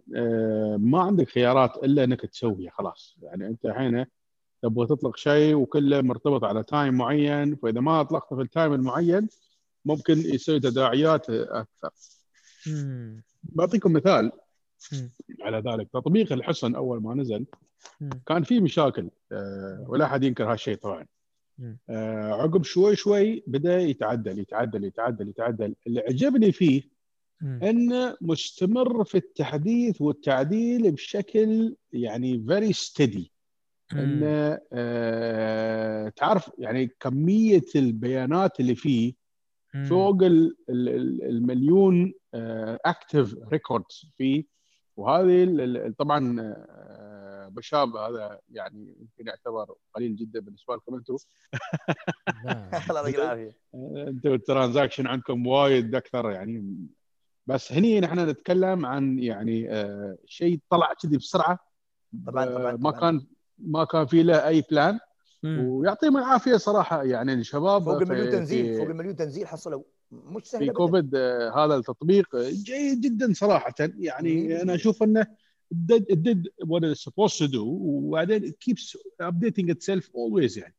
ما 0.77 1.01
عندك 1.01 1.29
خيارات 1.29 1.77
إلا 1.77 2.03
إنك 2.03 2.21
تسويه 2.21 2.69
خلاص 2.69 3.15
يعني 3.21 3.47
أنت 3.47 3.65
الحين 3.65 4.05
تبغى 4.61 4.87
تطلق 4.87 5.17
شيء 5.17 5.55
وكله 5.55 6.01
مرتبط 6.01 6.43
على 6.43 6.63
time 6.63 6.93
معين 6.93 7.55
فإذا 7.55 7.79
ما 7.79 8.01
أطلقته 8.01 8.35
في 8.35 8.41
ال 8.41 8.48
time 8.48 8.73
المعين 8.73 9.29
ممكن 9.85 10.17
يسوي 10.17 10.59
تداعيات 10.59 11.29
أكثر. 11.29 11.89
بعطيكم 13.43 13.93
مثال. 13.93 14.31
على 15.41 15.57
ذلك 15.57 15.87
تطبيق 15.93 16.31
الحصن 16.33 16.75
أول 16.75 17.01
ما 17.01 17.15
نزل. 17.15 17.45
كان 18.27 18.43
في 18.43 18.59
مشاكل 18.59 19.09
آه، 19.31 19.85
ولا 19.89 20.05
أحد 20.05 20.23
ينكر 20.23 20.51
هالشيء 20.51 20.75
طبعا. 20.77 21.05
آه، 21.89 22.31
عقب 22.33 22.63
شوي 22.63 22.95
شوي 22.95 23.43
بدأ 23.47 23.79
يتعدل 23.79 24.39
يتعدل 24.39 24.83
يتعدل 24.85 25.29
يتعدل 25.29 25.75
اللي 25.87 25.99
عجبني 25.99 26.51
فيه. 26.51 26.81
انه 27.41 28.17
مستمر 28.21 29.03
في 29.03 29.15
التحديث 29.17 30.01
والتعديل 30.01 30.91
بشكل 30.91 31.75
يعني 31.93 32.43
very 32.47 32.73
steady 32.73 33.31
انه 33.93 34.59
آه، 34.73 36.09
تعرف 36.09 36.51
يعني 36.57 36.87
كمية 36.99 37.65
البيانات 37.75 38.59
اللي 38.59 38.75
فيه. 38.75 39.13
فوق 39.89 40.23
ال- 40.23 40.55
ال- 40.69 40.89
ال- 40.89 41.23
المليون 41.23 42.13
active 42.85 43.35
records 43.51 44.05
فيه 44.17 44.43
وهذه 45.01 45.43
ال- 45.43 45.77
ال- 45.77 45.95
طبعا 45.95 46.35
آه، 46.41 47.47
بشاب 47.51 47.95
هذا 47.95 48.39
يعني 48.49 48.95
يمكن 48.99 49.27
يعتبر 49.27 49.75
قليل 49.95 50.15
جدا 50.15 50.39
بالنسبة 50.39 50.75
لكم 50.75 50.95
أنتم 50.95 51.15
لا. 52.45 52.69
الله 52.89 52.99
يعطيك 52.99 53.15
العافية 53.15 53.57
أنتم 54.07 54.33
ال 54.33 54.40
transaction 54.40 55.07
عندكم 55.07 55.47
وايد 55.47 55.95
أكثر 55.95 56.31
يعني 56.31 56.87
بس 57.47 57.71
هني 57.71 57.99
نحن 57.99 58.29
نتكلم 58.29 58.85
عن 58.85 59.19
يعني 59.19 59.71
آه، 59.71 60.17
شيء 60.25 60.59
طلع 60.69 60.93
كذي 60.93 61.17
بسرعة 61.17 61.59
طبعاً، 62.27 62.45
آه، 62.45 62.57
طبعاً، 62.57 62.71
ما. 62.77 62.91
كان 62.91 63.27
ما 63.57 63.83
كان 63.85 64.05
في 64.05 64.23
له 64.23 64.47
أي 64.47 64.63
plan. 64.71 64.99
ويعطيهم 65.43 66.17
العافية 66.17 66.57
صراحة 66.57 67.03
يعني 67.03 67.33
الشباب 67.33 67.83
فوق 67.83 68.01
المليون 68.01 68.29
تنزيل 68.31 68.77
فوق 68.77 68.87
المليون 68.87 69.15
تنزيل 69.15 69.47
حصلوا 69.47 69.83
مش 70.11 70.43
سهل 70.43 70.65
في. 70.65 70.71
كوفيد 70.71 71.15
هذا 71.55 71.75
التطبيق 71.75 72.35
جيد 72.35 73.01
جدا 73.01 73.33
صراحة 73.33 73.73
مم. 73.79 73.93
يعني 73.99 74.61
أنا 74.61 74.75
أشوف 74.75 75.03
أنه 75.03 75.25
did, 75.91 76.01
it 76.13 76.17
did 76.23 76.47
what 76.67 76.83
it's 76.83 77.03
supposed 77.03 77.37
to 77.37 77.47
do 77.47 77.61
وبعدين 77.63 78.43
it 78.51 78.55
keeps 78.59 78.95
updating 79.21 79.69
itself 79.69 80.03
always 80.05 80.57
يعني 80.57 80.75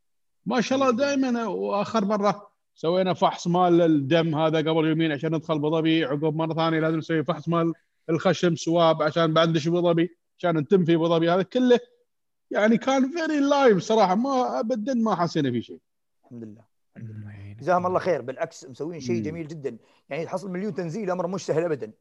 ما 0.47 0.61
شاء 0.61 0.79
الله. 0.79 0.91
دائما 0.91 1.47
وآخر 1.47 2.05
مرة 2.05 2.53
سوينا 2.75 3.15
فحص 3.15 3.47
مال 3.47 3.81
الدم 3.81 4.35
هذا 4.35 4.59
قبل 4.59 4.87
يومين 4.87 5.13
عشان 5.13 5.35
ندخل 5.35 5.55
ابو 5.55 5.71
ظبي 5.71 6.05
عقب 6.05 6.35
مرة 6.37 6.55
ثانية 6.55 6.81
لازم 6.81 6.99
نسوي 6.99 7.25
فحص 7.25 7.49
مال 7.49 7.73
الخشم 8.11 8.57
swab 8.57 9.03
عشان 9.03 9.35
بعد 9.35 9.49
ندش 9.49 9.69
ابو 9.69 9.81
ظبي 9.81 10.17
عشان 10.39 10.59
نتم 10.59 10.85
في 10.85 10.95
ابو 10.95 11.09
ظبي 11.09 11.31
هذا 11.31 11.43
كله 11.43 11.79
يعني 12.51 12.79
كان 12.79 13.11
very 13.11 13.41
live 13.41 13.79
صراحة 13.83 14.15
ما 14.15 14.61
ابدا 14.61 14.95
ما 14.95 15.15
حسينا 15.15 15.51
في 15.51 15.63
شيء 15.63 15.79
الحمد 16.25 16.45
لله 16.45 16.72
يعينك. 16.97 17.57
جزاهم 17.61 17.87
الله 17.87 17.99
خير. 17.99 18.23
بالعكس 18.23 18.65
مسوين 18.65 19.01
شيء. 19.01 19.23
جميل 19.23 19.49
جدا. 19.49 19.77
يعني 20.09 20.25
تحصل 20.25 20.51
مليون 20.51 20.75
تنزيل 20.75 21.11
أمر 21.11 21.27
مش 21.27 21.47
سهل 21.47 21.65
ابدا. 21.65 21.93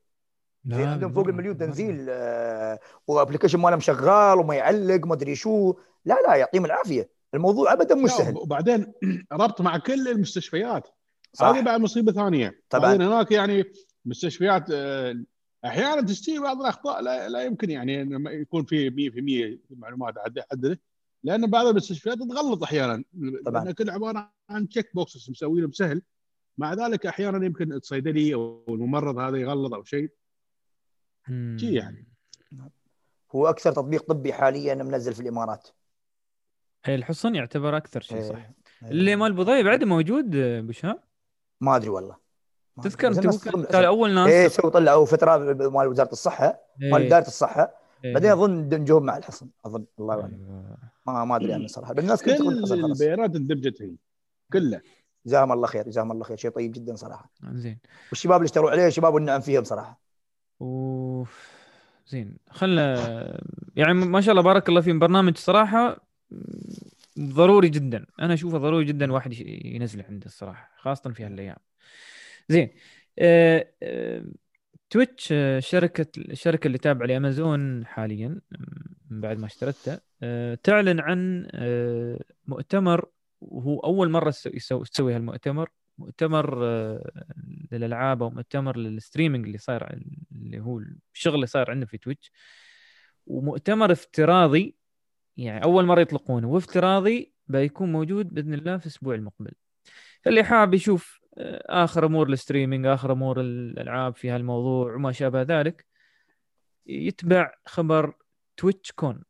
زين 0.65 0.87
عندهم 0.87 1.13
فوق 1.13 1.27
المليون. 1.27 1.57
تنزيل 1.57 2.05
آه 2.09 2.79
و 3.07 3.12
application 3.12 3.59
مالهم 3.59 3.79
شغال 3.79 4.39
وما 4.39 4.55
يعلق 4.55 5.05
ما 5.07 5.13
أدري 5.13 5.35
شو. 5.35 5.73
لا 6.05 6.17
لا 6.27 6.35
يعطيهم 6.35 6.65
العافية. 6.65 7.09
الموضوع 7.33 7.73
ابدا 7.73 7.95
مش 7.95 8.09
سهل. 8.09 8.37
وبعدين 8.37 8.93
ربط 9.31 9.61
مع 9.61 9.77
كل 9.77 10.07
المستشفيات. 10.07 10.87
صح. 11.33 11.45
هذه 11.45 11.61
بعد 11.61 11.79
مصيبة 11.81 12.11
ثانية. 12.11 12.61
طبعاً. 12.69 12.95
هناك 12.95 13.31
يعني 13.31 13.63
مستشفيات 14.05 14.65
آه، 14.71 15.23
أحيانا 15.65 16.01
تستوي 16.01 16.39
بعض 16.39 16.61
الأخطاء 16.61 17.01
لا, 17.01 17.29
لا 17.29 17.43
يمكن 17.43 17.69
يعني 17.69 18.09
يكون 18.41 18.65
في 18.65 18.89
100% 18.89 19.75
معلومات 19.79 20.17
عد- 20.17 20.43
عدله 20.51 20.77
لأن 21.23 21.47
بعض 21.47 21.65
المستشفيات 21.65 22.17
تغلط 22.17 22.63
أحيانا 22.63 23.03
طبعاً. 23.45 23.71
كل 23.71 23.89
عبارة 23.89 24.33
عن 24.49 24.69
check 24.69 24.95
boxes 24.95 25.29
مسوينه 25.29 25.67
بسهل 25.67 26.01
مع 26.57 26.73
ذلك 26.73 27.05
أحيانا 27.05 27.45
يمكن 27.45 27.73
الصيدلي 27.73 28.33
أو 28.33 28.65
الممرض 28.69 29.17
هذا 29.17 29.37
يغلط 29.37 29.73
أو 29.73 29.83
شيء 29.83 30.09
مم. 31.27 31.57
شي 31.59 31.73
يعني. 31.73 32.07
هو 33.35 33.47
أكثر 33.47 33.71
تطبيق 33.71 34.03
طبي 34.03 34.33
حاليا 34.33 34.75
منزل 34.75 35.13
في 35.13 35.19
الإمارات 35.19 35.67
هي 36.85 36.95
الحصن 36.95 37.35
يعتبر 37.35 37.77
أكثر 37.77 38.01
شيء 38.01 38.21
صح 38.21 38.35
إيه. 38.35 38.55
اللي 38.91 39.15
مال 39.15 39.31
أبو 39.31 39.43
ظبي 39.43 39.63
بعده 39.63 39.85
موجود 39.85 40.29
بشهاب 40.37 41.03
ما 41.61 41.75
أدري 41.75 41.89
والله. 41.89 42.15
تذكر 42.83 43.07
أنت 43.55 43.75
أول 43.75 44.13
ناس 44.13 44.29
إيه 44.29 44.47
سووا 44.47 44.69
طلعوا 44.71 45.05
فترة 45.05 45.37
مال 45.53 45.87
وزارة 45.87 46.11
الصحة 46.11 46.59
مال 46.79 47.01
إيه. 47.01 47.07
إدارة 47.07 47.27
الصحة 47.27 47.61
إيه. 47.61 47.80
بعدين 48.03 48.31
أظن 48.31 48.69
دمجوهم 48.69 49.03
مع 49.03 49.17
الحصن 49.17 49.49
أظن 49.65 49.85
الله 49.99 50.21
اعلم 50.21 50.33
أيوة. 50.33 50.77
ما 51.07 51.25
ما 51.25 51.35
أدري 51.35 51.53
عنه 51.53 51.67
صراحة. 51.67 51.93
بس 51.93 52.03
الناس 52.03 52.23
كلها 52.23 52.37
كل 52.37 52.85
البيانات 52.85 53.35
اندمجت 53.35 53.81
هي. 53.81 53.95
كلها 54.53 54.81
جزاهم 55.25 55.51
الله 55.51 55.67
خير 55.67 55.87
جزاهم 55.87 56.11
الله 56.11 56.23
خير. 56.23 56.37
شيء 56.37 56.51
طيب 56.51 56.71
جدا 56.71 56.95
صراحة. 56.95 57.31
زين. 57.53 57.79
والشباب 58.09 58.37
اللي 58.37 58.45
اشتروا 58.45 58.71
عليه 58.71 58.89
شباب 58.89 59.13
والنعم 59.13 59.41
فيهم 59.41 59.63
صراحة. 59.63 60.01
أوف. 60.61 61.51
زين. 62.07 62.37
خلنا 62.49 63.41
يعني 63.75 63.93
ما 63.93 64.21
شاء 64.21 64.31
الله 64.31 64.43
بارك 64.43 64.69
الله 64.69 64.81
فيهم. 64.81 64.99
برنامج 64.99 65.37
صراحة 65.37 66.07
ضروري 67.19 67.69
جدا. 67.69 68.05
أنا 68.19 68.33
أشوفه 68.33 68.57
ضروري 68.57 68.85
جدا 68.85 69.13
واحد 69.13 69.33
ينزله 69.65 70.05
عنده 70.09 70.25
الصراحة 70.25 70.71
خاصة 70.77 71.11
في 71.11 71.23
هالأيام. 71.23 71.57
زين. 72.49 72.69
آه، 73.19 73.67
آه، 73.83 74.23
تويتش 74.91 75.29
آه، 75.31 75.59
شركة 75.59 76.05
الشركة 76.17 76.67
اللي 76.67 76.77
تابعة 76.77 77.05
لأمازون 77.07 77.85
حاليا 77.85 78.41
من 79.09 79.21
بعد 79.21 79.37
ما 79.39 79.45
اشترتها 79.45 80.01
آه، 80.23 80.55
تعلن 80.63 80.99
عن 80.99 81.47
آه، 81.53 82.19
مؤتمر 82.47 83.05
وهو 83.41 83.79
أول 83.79 84.09
مرة 84.09 84.29
تسوي- 84.31 85.15
هالمؤتمر 85.15 85.69
مؤتمر 85.97 86.63
للألعاب 87.71 88.23
أو 88.23 88.29
مؤتمر 88.29 88.77
لل 88.77 88.90
streaming 88.90 89.45
اللي 89.45 89.57
صاير 89.57 90.01
اللي 90.31 90.59
هو 90.59 90.81
الشغل 91.13 91.35
اللي 91.35 91.45
صاير 91.47 91.71
عندنا 91.71 91.85
في 91.85 91.97
تويتش. 91.97 92.31
ومؤتمر 93.27 93.91
افتراضي 93.91 94.75
يعني 95.37 95.63
أول 95.63 95.85
مرة 95.85 96.01
يطلقونه. 96.01 96.47
وافتراضي 96.49 97.33
بيكون 97.47 97.91
موجود 97.91 98.33
بإذن 98.33 98.53
الله 98.53 98.77
في 98.77 98.85
الأسبوع 98.85 99.15
المقبل. 99.15 99.51
فاللي 100.21 100.43
حاب 100.43 100.73
يشوف 100.73 101.20
آخر 101.69 102.05
أمور 102.05 102.29
ال 102.29 102.35
streaming 102.35 102.85
آخر 102.85 103.11
أمور 103.11 103.41
الألعاب 103.41 104.15
في 104.15 104.29
هالموضوع 104.29 104.95
وما 104.95 105.11
شابه 105.11 105.41
ذلك 105.41 105.85
يتبع 106.85 107.53
خبر 107.65 108.13
تويتش 108.57 108.91
كون 108.91 109.23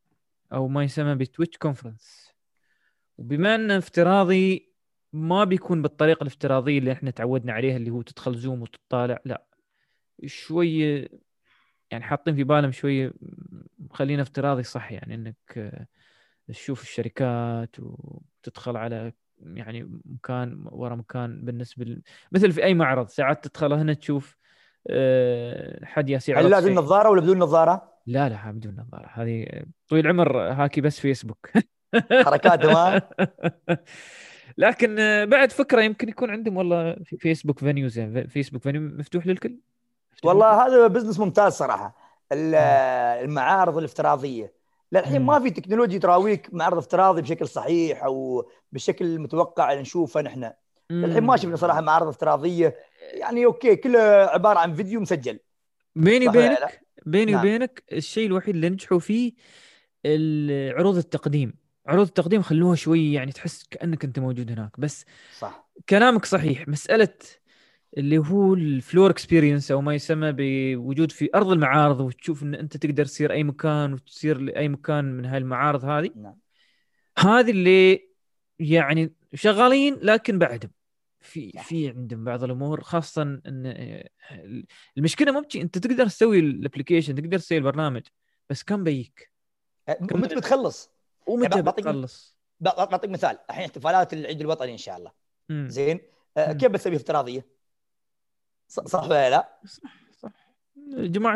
أو 0.53 0.67
ما 0.67 0.83
يسمى 0.83 1.15
بتويتش 1.15 1.57
conference. 1.57 2.31
وبما 3.17 3.55
انه 3.55 3.77
افتراضي 3.77 4.71
ما 5.13 5.43
بيكون 5.43 5.81
بالطريقة 5.81 6.21
الافتراضية 6.21 6.79
اللي 6.79 6.91
إحنا 6.91 7.11
تعودنا 7.11 7.53
عليها 7.53 7.77
اللي 7.77 7.89
هو 7.89 8.01
تدخل 8.01 8.35
زوم 8.35 8.61
وتطالع 8.61 9.19
لا. 9.25 9.45
شوية 10.25 11.09
يعني 11.91 12.03
حاطين 12.03 12.35
في 12.35 12.43
بالهم 12.43 12.71
شوية 12.71 13.13
خلينا 13.91 14.21
افتراضي 14.21 14.63
صح 14.63 14.91
يعني 14.91 15.15
إنك 15.15 15.79
تشوف 16.47 16.81
الشركات 16.81 17.75
وتدخل 17.79 18.77
على 18.77 19.13
يعني 19.45 20.01
مكان 20.05 20.65
ورا 20.71 20.95
مكان 20.95 21.45
بالنسبة 21.45 21.85
ل... 21.85 22.01
مثل 22.31 22.51
في 22.51 22.63
أي 22.63 22.73
معرض 22.73 23.07
ساعات 23.07 23.47
تدخل 23.47 23.73
هنا 23.73 23.93
تشوف 23.93 24.37
آه، 24.89 25.85
حد 25.85 26.09
ياس 26.09 26.29
هل 26.35 26.49
يعرض 26.49 26.49
لازم 26.49 26.73
شيء. 26.73 26.75
نظاره 26.75 27.09
ولا 27.09 27.21
بدون 27.21 27.39
نظارة؟ 27.39 27.93
لا 28.05 28.29
لا 28.29 28.51
بدون 28.51 28.75
نظارة 28.75 29.07
هذه 29.13 29.63
طويل 29.89 30.05
العمر 30.05 30.37
هاكي 30.41 30.81
بس 30.81 30.99
فيسبوك. 30.99 31.49
حركات 32.17 32.65
ما 32.65 33.01
لكن 34.57 34.99
آه، 34.99 35.25
بعد 35.25 35.51
فكرة 35.51 35.81
يمكن 35.81 36.09
يكون 36.09 36.29
عندهم 36.31 36.57
والله 36.57 36.95
في 37.05 37.17
فيسبوك 37.17 37.63
يعني 37.63 38.27
فيسبوك 38.27 38.63
فينيو 38.63 38.81
مفتوح 38.81 39.27
للكل؟ 39.27 39.59
والله 40.23 40.65
هذا 40.65 40.87
business 40.87 41.19
ممتاز 41.19 41.53
صراحة. 41.53 41.95
ال- 42.31 42.55
المعارض 43.25 43.77
الافتراضية. 43.77 44.53
للحين. 44.91 45.21
ما 45.21 45.39
في 45.39 45.49
تكنولوجيا 45.49 45.99
تراويك 45.99 46.53
معرض 46.53 46.77
افتراضي 46.77 47.21
بشكل 47.21 47.47
صحيح 47.47 48.03
أو 48.03 48.49
بالشكل 48.71 49.05
المتوقع 49.05 49.71
اللي 49.71 49.81
نشوفه 49.81 50.21
نحن 50.21 50.43
للكل. 50.43 51.05
الحين 51.05 51.23
ما 51.23 51.37
شفنا 51.37 51.55
صراحة 51.55 51.81
معارض 51.81 52.07
افتراضية 52.07 52.75
يعني 53.13 53.45
okay 53.45 53.75
كلها 53.75 54.29
عبارة 54.29 54.59
عن 54.59 54.73
فيديو 54.73 54.99
مسجل 54.99 55.39
بيني؟ 55.95 56.27
وبينك 56.27 56.81
بيني 57.05 57.31
نعم. 57.31 57.41
وبينك 57.41 57.83
الشيء 57.91 58.27
الوحيد 58.27 58.55
اللي 58.55 58.69
نجحوا 58.69 58.99
فيه 58.99 59.33
عروض 60.75 60.97
التقديم 60.97 61.53
عروض 61.87 62.07
التقديم 62.07 62.41
خلوها 62.41 62.75
شوي 62.75 63.13
يعني 63.13 63.31
تحس 63.31 63.63
كأنك 63.71 64.03
أنت 64.03 64.19
موجود 64.19 64.51
هناك 64.51 64.79
بس 64.79 65.05
صح 65.39 65.69
كلامك 65.89 66.25
صحيح 66.25 66.67
مسألة 66.67 67.13
اللي 67.97 68.17
هو 68.17 68.53
ال 68.53 68.62
floor 68.62 69.09
experience 69.11 69.71
أو 69.71 69.81
ما 69.81 69.95
يسمى 69.95 70.31
بوجود 70.37 71.11
في 71.11 71.29
أرض 71.35 71.47
المعارض 71.51 71.99
وتشوف 72.01 72.43
إن 72.43 72.55
أنت 72.55 72.77
تقدر 72.77 73.05
تصير 73.05 73.31
أي 73.31 73.43
مكان 73.43 73.93
وتصير 73.93 74.37
لأي 74.37 74.69
مكان 74.69 75.05
من 75.05 75.25
هاي 75.25 75.37
المعارض 75.37 75.85
هذه 75.85 76.09
نعم 76.15 76.37
هذه 77.19 77.51
اللي 77.51 78.07
يعني 78.59 79.13
شغالين 79.33 79.97
لكن 80.01 80.39
بعدهم 80.39 80.71
في 81.19 81.51
صح. 81.55 81.67
في 81.67 81.89
عندهم 81.89 82.23
بعض 82.23 82.43
الأمور 82.43 82.81
خاصة 82.81 83.21
إن 83.21 84.03
المشكلة 84.97 85.31
مو 85.31 85.43
أنت 85.55 85.77
تقدر 85.77 86.07
تسوي 86.07 86.39
الابلكيشن 86.39 87.15
تقدر 87.15 87.37
تسوي 87.37 87.57
البرنامج 87.57 88.01
بس 88.49 88.63
كم 88.63 88.83
بيك 88.83 89.31
كم 90.09 90.21
متى 90.21 90.35
بتخلص؟ 90.35 90.91
ومتى 91.27 91.61
بعطيك- 91.61 91.83
بتخلص 91.85 92.37
بع- 92.63 92.83
بعطيك 92.83 93.09
مثال 93.09 93.37
الحين 93.49 93.63
احتفالات 93.63 94.13
العيد 94.13 94.41
الوطني 94.41 94.71
إن 94.71 94.77
شاء 94.77 94.97
الله. 94.97 95.11
زين 95.67 95.99
مم. 96.37 96.51
كيف 96.53 96.71
بتسويها 96.71 96.97
افتراضية؟ 96.97 97.60
صح 98.71 99.03
ولا 99.03 99.29
لا؟ 99.29 99.49
صح 99.65 100.29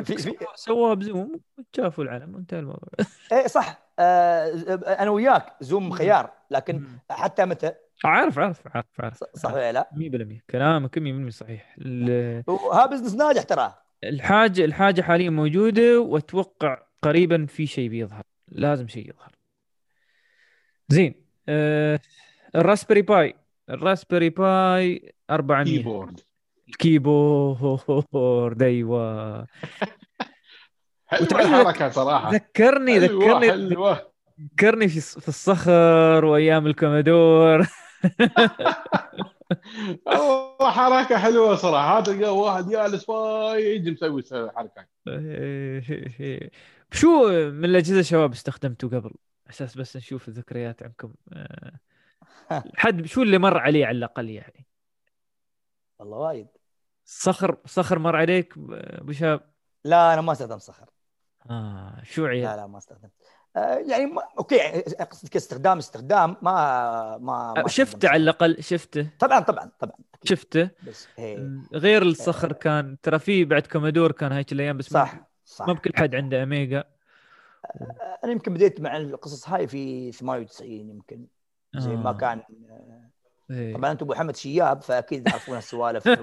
في- 0.04 0.18
في- 0.18 0.36
سووها- 0.56 0.94
بزوم 0.94 1.40
شافوا 1.76 2.04
العلم 2.04 2.36
وانتهى 2.36 2.60
الموضوع. 2.60 2.90
إيه 3.32 3.48
صح. 3.48 3.86
آه، 4.00 4.48
أنا 5.00 5.10
وياك 5.10 5.54
زوم. 5.62 5.92
خيار 5.92 6.32
لكن. 6.52 6.84
حتى 7.10 7.46
متى؟ 7.46 7.72
عارف 8.06 8.40
عارف 8.40 8.62
عارف 8.76 8.86
عارف. 9.00 9.24
صح 9.36 9.54
ولا 9.54 9.72
لا؟ 9.72 9.90
100% 9.94 10.44
كلامك 10.50 10.98
100% 10.98 11.30
صحيح. 11.30 11.76
ال- 11.80 12.44
وها 12.48 12.86
business 12.86 13.16
ناجح 13.16 13.44
ترى. 13.44 13.74
الحاجة 14.04 14.66
الحاجة 14.66 15.02
حاليا 15.02 15.30
موجودة 15.30 16.00
وأتوقع 16.00 16.82
قريبا 17.02 17.46
في 17.46 17.68
شيء 17.68 17.90
بيظهر. 17.90 18.24
لازم 18.48 18.88
شيء 18.88 19.10
يظهر. 19.10 19.32
زين. 20.90 21.16
آه 21.50 22.00
الراسبري 22.56 23.02
باي. 23.02 23.36
الراسبري 23.70 24.30
باي 24.30 25.14
400 25.30 25.78
keyboard 25.78 26.20
ال 26.70 26.91
keyboard 26.91 28.62
أيوه. 28.64 29.48
حلوة 31.08 31.24
وتعرف- 31.24 31.46
الحركة 31.46 31.90
صراحة. 31.90 32.32
ذكرني 32.32 33.00
ذكرني 33.00 33.48
ذكرني 34.54 34.88
في 34.88 35.02
في 35.22 35.28
الصخر 35.28 36.26
وأيام 36.26 36.68
الكومودور. 36.68 37.68
والله 40.06 40.72
حركة 40.72 41.18
حلوة 41.18 41.56
صراحة. 41.56 42.02
تلقى 42.02 42.38
واحد 42.38 42.70
جالس 42.70 43.10
وايد 43.10 43.90
مسوي 43.90 44.24
حركة. 44.56 44.86
شو 46.92 47.28
من 47.52 47.66
الأجهزة 47.66 48.02
شباب 48.02 48.32
استخدمتوا 48.32 48.90
قبل؟ 48.90 49.12
أساس 49.50 49.78
بس 49.78 49.98
نشوف 49.98 50.28
الذكريات 50.28 50.84
عنكم 50.84 51.14
آه، 51.34 51.80
حد 52.78 53.06
شو 53.06 53.22
اللي 53.22 53.38
مر 53.38 53.58
عليه 53.58 53.86
على 53.86 53.98
الأقل 53.98 54.30
يعني؟ 54.30 54.66
والله 56.00 56.18
وايد. 56.18 56.48
صخر 57.06 57.58
صخر 57.66 58.00
مر 58.00 58.16
عليك 58.16 58.54
ابو 58.72 59.12
شاب 59.12 59.42
لا 59.86 60.14
أنا 60.14 60.22
ما 60.22 60.32
استخدم 60.32 60.58
صخر. 60.58 60.90
آه 61.50 62.02
شو 62.04 62.24
لا 62.26 62.30
عيال 62.30 62.58
لا 62.58 62.68
ما 62.68 62.78
استخدم 62.78 63.10
آه، 63.56 63.76
يعني 63.78 64.06
ما 64.06 64.22
أوكي 64.40 64.56
يعني 64.56 64.82
قصدك 64.82 65.36
استخدام 65.36 65.78
استخدام 65.78 66.38
ما 66.42 67.18
ما, 67.18 67.54
ما 67.58 67.68
شفته 67.68 67.84
استخدم 67.96 68.10
على. 68.10 68.24
الأقل 68.24 68.64
شفته؟ 68.64 69.10
طبعا 69.20 69.40
طبعا 69.40 69.72
طبعا 69.80 69.96
أكيد. 70.14 70.30
شفته؟ 70.30 70.70
بس 70.88 71.08
إيه. 71.20 71.50
غير 71.74 72.02
الصخر 72.02 72.54
كان 72.54 72.98
ترى 73.02 73.20
في 73.20 73.46
بعد 73.46 73.68
كومودور 73.68 74.12
كان 74.12 74.32
هيك 74.32 74.52
الأيام 74.52 74.78
بس 74.78 74.94
ما- 74.94 75.06
صح 75.06 75.28
صح. 75.46 75.68
ما 75.68 75.74
بكل 75.74 75.92
حد 75.96 76.16
عنده 76.16 76.44
أميجا. 76.44 76.84
أنا 78.24 78.32
يمكن 78.32 78.54
بديت 78.54 78.82
مع 78.82 78.98
القصص 78.98 79.50
هاي 79.50 79.68
في 79.68 80.12
98 80.12 80.90
يمكن 80.90 81.28
زي 81.76 81.96
ما 81.96 82.10
آه. 82.10 82.14
كان 82.14 82.44
إيه. 83.52 83.74
طبعا 83.74 83.92
أنتم 83.92 84.06
أبو 84.06 84.14
محمد 84.14 84.36
شياب 84.36 84.82
فأكيد 84.82 85.24
تعرفون 85.24 85.58
السوالف 85.58 86.04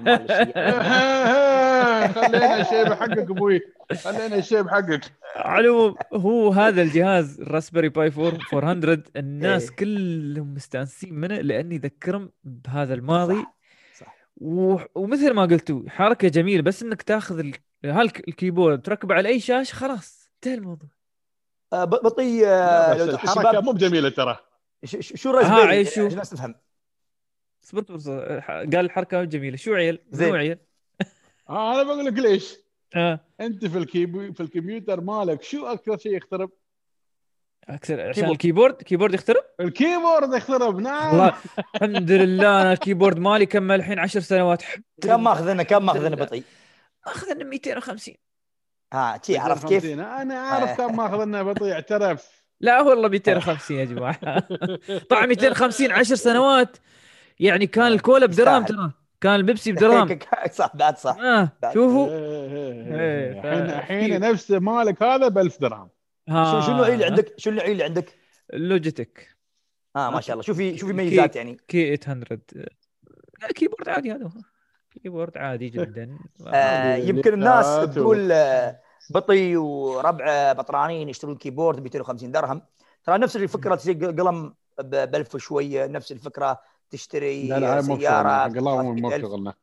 خلينا 2.15 2.61
الشيب 2.61 2.93
حقك 2.93 3.17
أبوي. 3.17 3.61
خلينا 4.03 4.35
الشيب 4.35 4.69
حقك. 4.69 5.01
على 5.35 5.93
هو 6.13 6.49
هذا 6.49 6.81
الجهاز 6.81 7.41
الراسبري 7.41 7.89
باي 7.89 8.11
4 8.17 8.37
400 8.53 9.03
الناس 9.15 9.69
إيه. 9.69 9.75
كلهم 9.75 10.53
مستانسين 10.53 11.13
منه 11.13 11.35
لأني 11.41 11.75
يذكرهم 11.75 12.31
بهذا 12.43 12.93
الماضي. 12.93 13.35
صح 13.35 13.53
صح. 13.99 14.15
و... 14.37 14.77
ومثل 14.95 15.33
ما 15.33 15.41
قلتوا 15.41 15.81
حركة 15.89 16.27
جميلة 16.27 16.61
بس 16.63 16.83
إنك 16.83 17.01
تاخذ 17.01 17.39
ال... 17.39 17.53
هال 17.85 18.04
keyboard 18.04 18.81
تركبه 18.81 19.15
على 19.15 19.29
أي 19.29 19.39
شاشة 19.39 19.75
خلاص 19.75 20.29
انتهى 20.35 20.53
الموضوع. 20.53 20.89
آه، 21.73 21.83
ب- 21.85 21.89
بطي 21.89 22.41
لا، 22.41 22.91
آه، 22.91 23.03
الحركة 23.03 23.61
مو 23.61 23.71
بجميلة 23.71 24.09
ترى. 24.09 24.37
شو 24.99 25.29
الراسبيري 25.29 25.61
ها، 25.61 25.67
عيل، 25.67 25.87
شو؟ 25.87 25.91
عشان 25.91 26.05
الناس 26.11 26.29
تفهم 26.29 26.55
صبرت. 27.63 27.91
قال 28.47 28.85
الحركة 28.85 29.23
جميلة 29.23 29.57
شو 29.57 29.73
عيل؟ 29.73 29.99
زين. 30.11 30.35
عيل؟ 30.35 30.57
آه 31.49 31.75
أنا 31.75 31.83
بقول 31.83 32.05
لك 32.05 32.13
ليش 32.13 32.55
ها 32.95 33.19
أنت 33.41 33.65
في 33.65 33.77
ال 33.77 33.86
keybo 33.86 34.33
في 34.33 34.43
الكمبيوتر 34.43 35.01
مالك 35.01 35.43
شو 35.43 35.65
أكثر 35.65 35.97
شيء 35.97 36.17
يخترب؟ 36.17 36.49
أكثر 37.69 38.01
عشان 38.01 38.13
keyboard. 38.13 38.31
ال 38.31 38.37
keyboard 38.37 38.81
keyboard 38.81 39.13
يخترب؟ 39.13 39.43
ال 39.59 39.67
keyboard 39.67 40.33
يخترب 40.33 40.79
نعم 40.79 41.13
الله 41.15 41.33
الحمد 41.75 42.11
لله 42.11 42.61
أنا 42.61 42.73
ال 42.73 42.78
keyboard 42.78 43.19
مالي 43.19 43.45
كمل 43.45 43.75
الحين 43.75 43.99
10 43.99 44.21
سنوات 44.21 44.63
كم 45.01 45.23
ماخذنا 45.23 45.63
كم 45.63 45.85
ماخذنا. 45.85 46.15
بطي 46.15 46.43
اخذنا 47.07 47.43
250 47.43 48.15
ها 48.93 49.19
شي 49.25 49.37
عرفت 49.37 49.67
كيف؟ 49.67 49.85
أنا 49.85 50.35
أعرف 50.35 50.77
كم 50.77 50.95
ماخذ 50.97 51.23
لنا 51.25 51.43
بطي 51.43 51.73
اعترف 51.73 52.43
لا 52.61 52.81
والله 52.81 53.07
250 53.09 53.77
يا 53.77 53.85
جماعة 53.85 54.39
طبعا 55.09 55.25
250 55.25 55.91
10 55.91 56.15
سنوات 56.15 56.77
يعني 57.43 57.67
كان 57.67 57.87
الكولا 57.87 58.25
بدرام. 58.25 58.65
ترى. 58.65 58.91
كان 59.21 59.35
البيبسي 59.35 59.71
بدرام. 59.73 60.19
صح 60.51 60.75
بعد 60.75 60.97
صح. 60.97 61.17
بعد. 61.61 61.73
شوفوا. 61.73 62.07
إيه، 62.09 63.41
ف- 63.41 63.45
الحين 63.45 63.69
الحين 63.69 64.19
في- 64.19 64.31
نفس 64.31 64.51
مالك 64.51 65.03
هذا 65.03 65.27
ب 65.27 65.37
1000 65.37 65.59
درهم 65.61 65.89
شو 66.29 66.71
النوعيه 66.71 66.93
اللي 66.93 67.05
عندك؟ 67.05 67.33
شو 67.39 67.49
النوعيه 67.49 67.71
اللي 67.71 67.83
عندك؟ 67.83 68.15
لوجيتك 68.53 69.27
آه 69.95 70.09
ما 70.09 70.21
شاء 70.21 70.33
الله. 70.33 70.43
شوفي 70.43 70.77
شوفي 70.77 70.93
ميزات 70.93 71.35
يعني. 71.35 71.57
K 71.67 71.97
800 71.97 72.39
لا 73.41 73.47
keyboard 73.55 73.89
عادي 73.89 74.11
هذا 74.11 74.23
هو. 74.25 74.29
keyboard 75.03 75.37
عادي 75.37 75.69
جدا. 75.69 76.17
آه 76.53 76.95
يمكن 76.95 77.33
الناس 77.33 77.95
تقول 77.95 78.31
آه، 78.31 78.79
بطي 79.09 79.57
وربعه 79.57 80.53
بطرانين 80.53 81.09
يشترون 81.09 81.35
keyboard 81.35 81.79
ب 81.79 81.83
250 81.83 82.31
درهم. 82.31 82.61
ترى 83.03 83.17
نفس 83.17 83.35
الفكرة 83.35 83.75
تشتري 83.75 83.93
قلم 83.93 84.53
ب 84.79 84.95
1000 85.15 85.35
وشوية 85.35 85.85
نفس 85.87 86.11
الفكرة. 86.11 86.59
تشتري 86.93 87.47
لا 87.47 87.59
لا 87.59 87.81
سيارة 87.81 88.47
مو 88.61 88.69
400,000 88.79 89.21
شغلنا 89.21 89.53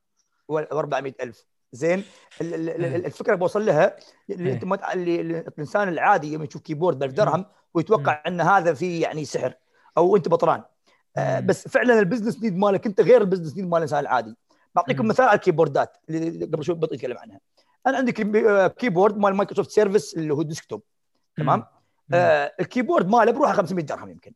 و 0.49 0.59
400000 0.59 1.47
زين 1.73 2.05
ال- 2.41 3.07
الفكرة 3.07 3.35
بوصل 3.35 3.67
لها 3.67 3.97
اللي 4.31 4.49
إيه. 4.49 4.55
أنت 4.55 4.65
ما 4.65 4.93
اللي 4.93 5.21
اللي 5.21 5.39
الإنسان 5.39 5.89
العادي 5.89 6.33
يوم 6.33 6.43
يشوف 6.43 6.63
keyboard 6.63 6.99
ب 6.99 7.03
1000 7.03 7.13
درهم 7.13 7.45
ويتوقع 7.75 8.23
إن 8.27 8.41
هذا 8.41 8.75
فيه 8.75 9.03
يعني 9.03 9.25
سحر 9.25 9.55
أو 9.99 10.17
أنت 10.17 10.29
بطران. 10.29 10.63
آه. 11.17 11.41
بس 11.41 11.69
فعلا 11.69 11.99
ال 11.99 12.04
business 12.04 12.43
need 12.43 12.57
مالك 12.57 12.87
أنت 12.87 13.01
غير 13.01 13.21
ال 13.21 13.25
business 13.25 13.57
need 13.57 13.65
مال 13.69 13.77
الإنسان 13.77 13.99
العادي. 13.99 14.37
بعطيكم. 14.75 15.09
مثال 15.09 15.27
على 15.27 15.37
الكيبوردات 15.37 15.97
اللي 16.11 16.45
قبل 16.47 16.65
شوي 16.65 16.75
بطي 16.75 16.95
اتكلم 16.95 17.19
عنها. 17.19 17.41
أنا 17.87 17.97
عندي 17.97 18.41
آه، 18.49 18.67
keyboard 18.67 19.17
مال 19.19 19.35
مايكروسوفت 19.35 19.71
سيرفيس 19.71 20.15
اللي 20.15 20.35
هو 20.35 20.43
desktop. 20.43 20.83
تمام. 21.37 21.65
آه 22.15 22.53
ال 22.61 22.66
keyboard 22.66 23.09
ماله 23.09 23.33
بروحه 23.33 23.53
500 23.53 23.85
درهم 23.85 24.09
يمكن. 24.09 24.33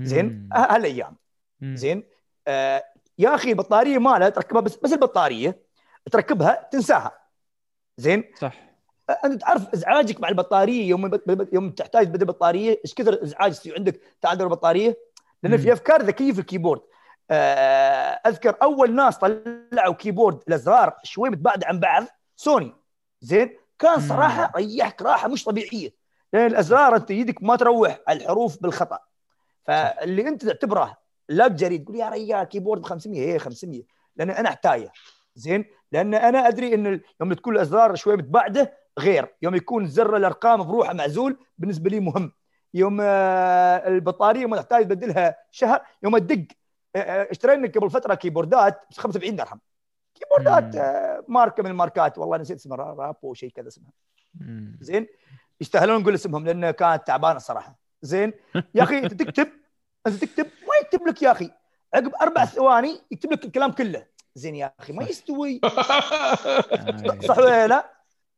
زين؟ 0.00 0.48
هالأيام. 0.52 1.16
زين؟ 1.62 2.02
آه 2.48 2.84
يا 3.18 3.34
أخي 3.34 3.50
البطارية 3.50 3.98
ماله 3.98 4.28
تركبها 4.28 4.60
بس 4.60 4.76
بس 4.76 4.92
البطارية 4.92 5.62
تركبها 6.12 6.68
تنساها. 6.72 7.12
زين؟ 7.96 8.24
صح. 8.40 8.52
آه، 9.10 9.18
أنت 9.24 9.40
تعرف 9.40 9.68
إزعاجك 9.74 10.20
مع 10.20 10.28
البطارية 10.28 10.88
يوم 10.88 11.20
يوم 11.52 11.70
تحتاج 11.70 12.08
بدل 12.08 12.26
بطارية 12.26 12.80
إيش 12.84 12.94
كثر 12.94 13.22
إزعاج 13.22 13.50
يصير 13.50 13.74
عندك 13.74 14.00
تعدل 14.20 14.44
البطارية؟ 14.44 14.98
لأن. 15.42 15.56
في 15.56 15.72
أفكار 15.72 16.02
ذكية 16.02 16.32
في 16.32 16.38
ال 16.38 16.42
keyboard. 16.42 16.80
آه، 17.30 18.20
أذكر 18.26 18.56
أول 18.62 18.94
ناس 18.94 19.18
طلعوا 19.18 19.94
keyboard 19.94 20.40
الأزرار 20.48 20.96
شوي 21.04 21.30
متباعدة 21.30 21.66
عن 21.66 21.80
بعض 21.80 22.04
سوني. 22.36 22.74
زين؟ 23.20 23.56
كان. 23.78 24.00
صراحة 24.00 24.52
ريحك 24.56 25.02
راحة 25.02 25.28
مش 25.28 25.44
طبيعية. 25.44 25.94
لأن 26.32 26.46
الأزرار 26.46 26.96
أنت 26.96 27.10
يدك 27.10 27.42
ما 27.42 27.56
تروح 27.56 28.00
الحروف 28.08 28.62
بالخطأ. 28.62 28.98
فاللي 29.66 30.28
أنت 30.28 30.44
تعتبره 30.46 31.01
luxury 31.28 31.78
تقول 31.78 31.96
يا 31.96 32.08
ريال 32.08 32.44
keyboard 32.44 32.80
ب 32.80 32.84
500 32.84 33.20
هي 33.32 33.38
500 33.38 33.82
لأن 34.16 34.30
أنا 34.30 34.48
احتاجه 34.48 34.92
زين؟ 35.34 35.64
لأن 35.92 36.14
أنا 36.14 36.48
أدري 36.48 36.74
إن 36.74 37.00
يوم 37.20 37.32
تكون 37.32 37.54
الأزرار 37.56 37.94
شوي 37.94 38.16
متباعده 38.16 38.78
غير. 38.98 39.34
يوم 39.42 39.54
يكون 39.54 39.86
زر 39.86 40.16
الأرقام 40.16 40.62
بروحه 40.62 40.92
معزول 40.92 41.38
بالنسبة 41.58 41.90
لي 41.90 42.00
مهم. 42.00 42.32
يوم 42.74 42.98
آه، 43.00 43.88
البطارية 43.88 44.46
ما 44.46 44.56
تحتاج 44.56 44.84
تبدلها 44.84 45.36
شهر 45.50 45.80
يوم 46.02 46.18
تدق. 46.18 46.46
آه، 46.96 46.98
آه، 46.98 47.30
اشترينا 47.30 47.68
قبل 47.68 47.90
فترة 47.90 48.14
كيبوردات 48.14 48.80
ب 48.90 48.94
75 48.94 49.36
درهم. 49.36 49.60
كيبوردات 50.14 50.76
ماركة 51.28 51.62
من 51.62 51.70
الماركات. 51.70 52.18
والله 52.18 52.36
نسيت 52.38 52.56
اسمها 52.56 52.76
را- 52.76 52.94
رابو 52.94 53.34
شيء 53.34 53.50
كذا 53.50 53.68
اسمها. 53.68 53.92
زين؟ 54.80 55.06
يستاهلون 55.60 56.00
نقول 56.02 56.14
اسمهم 56.14 56.44
لأن 56.46 56.70
كانت 56.70 57.06
تعبانة 57.06 57.36
الصراحه 57.36 57.78
زين؟ 58.02 58.32
يا 58.74 58.82
أخي 58.82 59.00
تكتب 59.08 59.48
أنت 60.06 60.24
تكتب 60.24 60.44
ما 60.44 60.74
يكتب 60.82 61.08
لك 61.08 61.22
يا 61.22 61.32
أخي. 61.32 61.50
عقب 61.94 62.12
أربع 62.22 62.44
ثواني 62.44 63.00
يكتب 63.10 63.32
لك 63.32 63.44
الكلام 63.44 63.72
كله. 63.72 64.06
زين 64.34 64.54
يا 64.54 64.74
أخي 64.80 64.92
ما 64.92 65.04
يستوي. 65.04 65.60
صح 67.28 67.38
ولا 67.38 67.66
لا؟ 67.66 67.90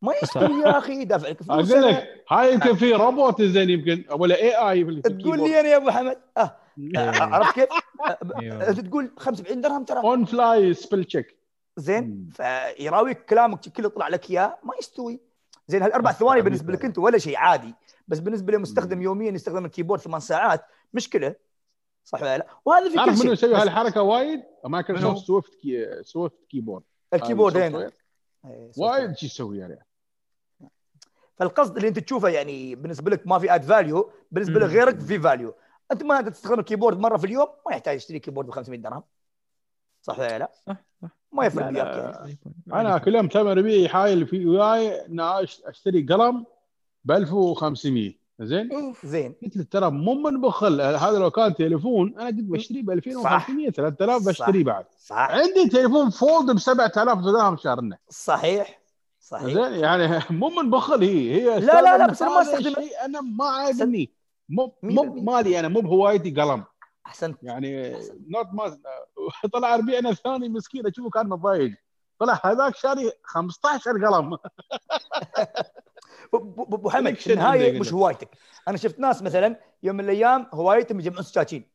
ما 0.02 0.12
يستوي 0.22 0.60
يا 0.60 0.78
أخي 0.78 1.04
دافع 1.04 1.28
لك 1.28 1.42
فلوس 1.42 1.72
أقول. 1.72 1.88
لك 1.88 2.24
هاي 2.30 2.54
يمكن 2.54 2.76
في 2.76 2.92
روبوت 2.92 3.42
زين 3.42 3.70
يمكن 3.70 4.04
ولا 4.10 4.34
اي 4.34 4.54
اي 4.54 5.00
تقول 5.00 5.38
لي 5.38 5.60
أنا 5.60 5.68
يا 5.68 5.76
أبو 5.76 5.90
حمد. 5.90 6.18
آه. 6.36 6.56
إيه. 6.78 7.10
عرفت 7.10 7.54
كيف؟ 7.54 7.68
أنت 8.42 8.80
تقول 8.80 9.10
75 9.16 9.60
درهم 9.60 9.84
ترى. 9.84 9.98
on-fly 9.98 10.74
spell 10.74 11.04
check 11.04 11.36
زين. 11.76 12.30
فيراويك 12.32 13.24
كلامك 13.24 13.60
كله 13.60 13.88
طلع 13.88 14.08
لك 14.08 14.30
إياه 14.30 14.58
ما 14.62 14.74
يستوي. 14.78 15.20
زين 15.68 15.82
هالأربع 15.82 16.12
ثواني 16.12 16.42
بالنسبة 16.42 16.72
لك 16.72 16.84
أنت 16.84 16.98
ولا 16.98 17.18
شيء 17.18 17.36
عادي. 17.36 17.74
بس 18.08 18.18
بالنسبة 18.18 18.52
لمستخدم 18.52 19.02
يوميا 19.02 19.32
يستخدم 19.32 19.64
ال 19.64 19.68
keyboard 19.68 20.00
ثمان 20.00 20.20
ساعات 20.20 20.64
مشكلة. 20.94 21.34
صح 22.04 22.22
ولا 22.22 22.38
لا؟ 22.38 22.46
وهذا 22.64 22.84
في 22.88 22.90
كل 22.90 22.96
تعرف 22.96 23.08
منو 23.24 23.34
شيء 23.34 23.48
يسوي 23.48 23.54
هالحركة 23.62 24.02
وايد؟ 24.02 24.42
مايكروسوفت 24.64 25.26
سويفت 25.26 25.54
كي... 25.54 26.02
سويفت 26.02 26.44
keyboard 26.48 26.82
ال 27.14 27.19
keyboard 27.19 27.56
هنا 27.56 27.66
ال 27.78 27.98
software. 28.44 28.70
وايد 28.76 29.16
شي 29.16 29.26
يسوي 29.26 29.58
يعني 29.58 29.86
فالقصد 31.36 31.76
اللي 31.76 31.88
انت 31.88 31.98
تشوفه 31.98 32.28
يعني 32.28 32.74
بالنسبة 32.74 33.10
لك 33.10 33.26
ما 33.26 33.38
في 33.38 33.54
added 33.54 33.62
value 33.62 34.10
بالنسبة. 34.30 34.60
لغيرك 34.60 35.00
في 35.00 35.20
value 35.20 35.54
انت 35.92 36.02
ما 36.02 36.20
تستخدم 36.20 36.58
ال 36.60 36.64
keyboard 36.64 36.98
مرة 36.98 37.16
في 37.16 37.26
اليوم 37.26 37.46
ما 37.66 37.72
يحتاج 37.72 37.96
تشتري 37.98 38.18
keyboard 38.18 38.46
ب 38.46 38.50
500 38.50 38.78
درهم 38.80 39.02
صح 40.02 40.18
ولا 40.18 40.38
لا؟ 40.38 40.50
صح 40.66 40.76
صح 41.02 41.08
ما 41.32 41.46
يفرق 41.46 41.66
وياك. 41.66 42.18
يعني 42.66 42.88
أنا 42.88 42.98
كل 42.98 43.14
يوم 43.14 43.28
تامر 43.28 43.56
ربيعي 43.58 43.88
حايل 43.88 44.26
في 44.26 44.46
وياي 44.46 45.06
إن 45.06 45.20
أش- 45.46 45.68
أشتري 45.68 46.02
قلم 46.02 46.46
ب 47.04 47.10
1500 47.12 48.14
زين؟ 48.40 48.94
زين. 49.04 49.34
قلت 49.42 49.56
له 49.56 49.62
ترى 49.70 49.90
مو 49.90 50.14
من 50.14 50.40
بخل 50.40 50.80
هذا 50.80 51.18
لو 51.18 51.30
كان 51.30 51.54
تليفون 51.54 52.14
أنا 52.18 52.30
كنت 52.30 52.50
بشتريه 52.50 52.82
ب 52.82 52.90
2500 52.90 53.70
3000 53.70 54.22
صح. 54.22 54.28
بشتريه 54.28 54.64
بعد. 54.64 54.86
صح. 54.98 55.16
عندي 55.16 55.68
تليفون 55.68 56.10
fold 56.10 56.50
ب 56.50 56.58
7000 56.58 57.18
درهم 57.18 57.56
شهرنا 57.56 57.98
صحيح. 58.08 58.80
صحيح. 59.20 59.54
زين؟ 59.54 59.72
يعني 59.72 60.20
مو 60.40 60.48
من 60.48 60.70
بخل 60.70 61.02
هي. 61.02 61.34
هي 61.34 61.60
لا، 61.60 61.82
لا، 61.82 61.98
لا، 61.98 62.06
بس 62.06 62.22
أنا 62.22 62.30
ما. 62.30 62.58
الشيء 62.58 63.04
أنا 63.04 63.20
ما 63.20 63.44
عاجبني. 63.44 64.12
مو 64.48 64.74
مو. 64.82 65.02
مالي 65.02 65.60
أنا 65.60 65.68
مو 65.68 65.80
بهوايتي 65.80 66.30
قلم. 66.30 66.64
أحسنت. 67.06 67.38
يعني 67.42 67.92
note 68.28 68.46
ما 68.52 68.78
طلع 69.52 69.76
ربيعنا 69.76 70.10
الثاني 70.10 70.48
مسكين 70.48 70.86
أشوفه 70.86 71.10
كان 71.10 71.28
مضايق 71.28 71.74
طلع 72.18 72.40
هذاك 72.44 72.76
شاري 72.76 73.12
15 73.22 73.90
قلم. 74.06 74.36
ابو 76.34 76.90
حمد 76.90 77.16
النهاية 77.26 77.80
مش. 77.80 77.92
هوايتك 77.92 78.28
أنا 78.68 78.76
شفت 78.76 78.98
ناس 78.98 79.22
مثلا 79.22 79.56
يوم 79.82 79.96
من 79.96 80.04
الأيام 80.04 80.46
هوايتهم 80.52 81.00
يجمعون 81.00 81.22
سكاكين 81.22 81.68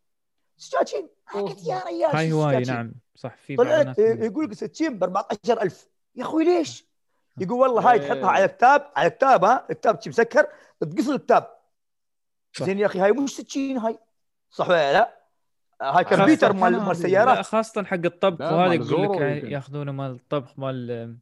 سكاكين 0.58 1.08
قلت 1.34 1.68
يا 1.68 1.84
ريال 1.88 2.16
هاي 2.16 2.30
شو 2.30 2.42
هواي 2.42 2.56
سكاكين؟ 2.56 2.74
نعم 2.74 2.92
صح 3.16 3.36
في 3.36 3.56
بعض 3.56 3.68
طلعت 3.68 4.00
الناس 4.00 4.26
يقول 4.26 4.46
لك 4.46 4.54
سكين 4.54 5.00
ب 5.00 5.04
14000 5.04 5.88
يا 6.16 6.24
أخوي 6.24 6.44
ليش؟ 6.44 6.86
يقول 7.38 7.60
والله 7.60 7.92
هاي. 7.92 8.00
تحطها 8.00 8.30
على 8.30 8.48
كتاب 8.48 8.92
على 8.96 9.10
كتاب 9.10 9.46
ها 9.46 9.66
الكتاب 9.70 10.02
شي 10.02 10.10
مسكر 10.10 10.48
تقفل 10.82 11.12
الكتاب. 11.12 11.48
زين 12.62 12.80
يا 12.80 12.86
أخي 12.86 13.00
هاي 13.00 13.12
مش 13.12 13.36
سكين 13.36 13.78
هاي 13.78 14.00
صح 14.52 14.70
ولا 14.70 14.94
لا؟ 14.94 15.20
هاي 15.82 16.04
كمبيوتر 16.04 16.54
مال 16.54 16.82
مال 16.82 16.96
سيارات 16.96 17.46
خاصة 17.46 17.84
حق 17.84 18.00
الطبخ 18.06 18.42
وهذا 18.42 18.74
يقول 18.74 19.04
لك 19.04 19.22
يعني. 19.22 19.52
ياخذونه 19.52 19.92
مال 19.92 20.12
الطبخ 20.12 20.60
مال 20.60 21.18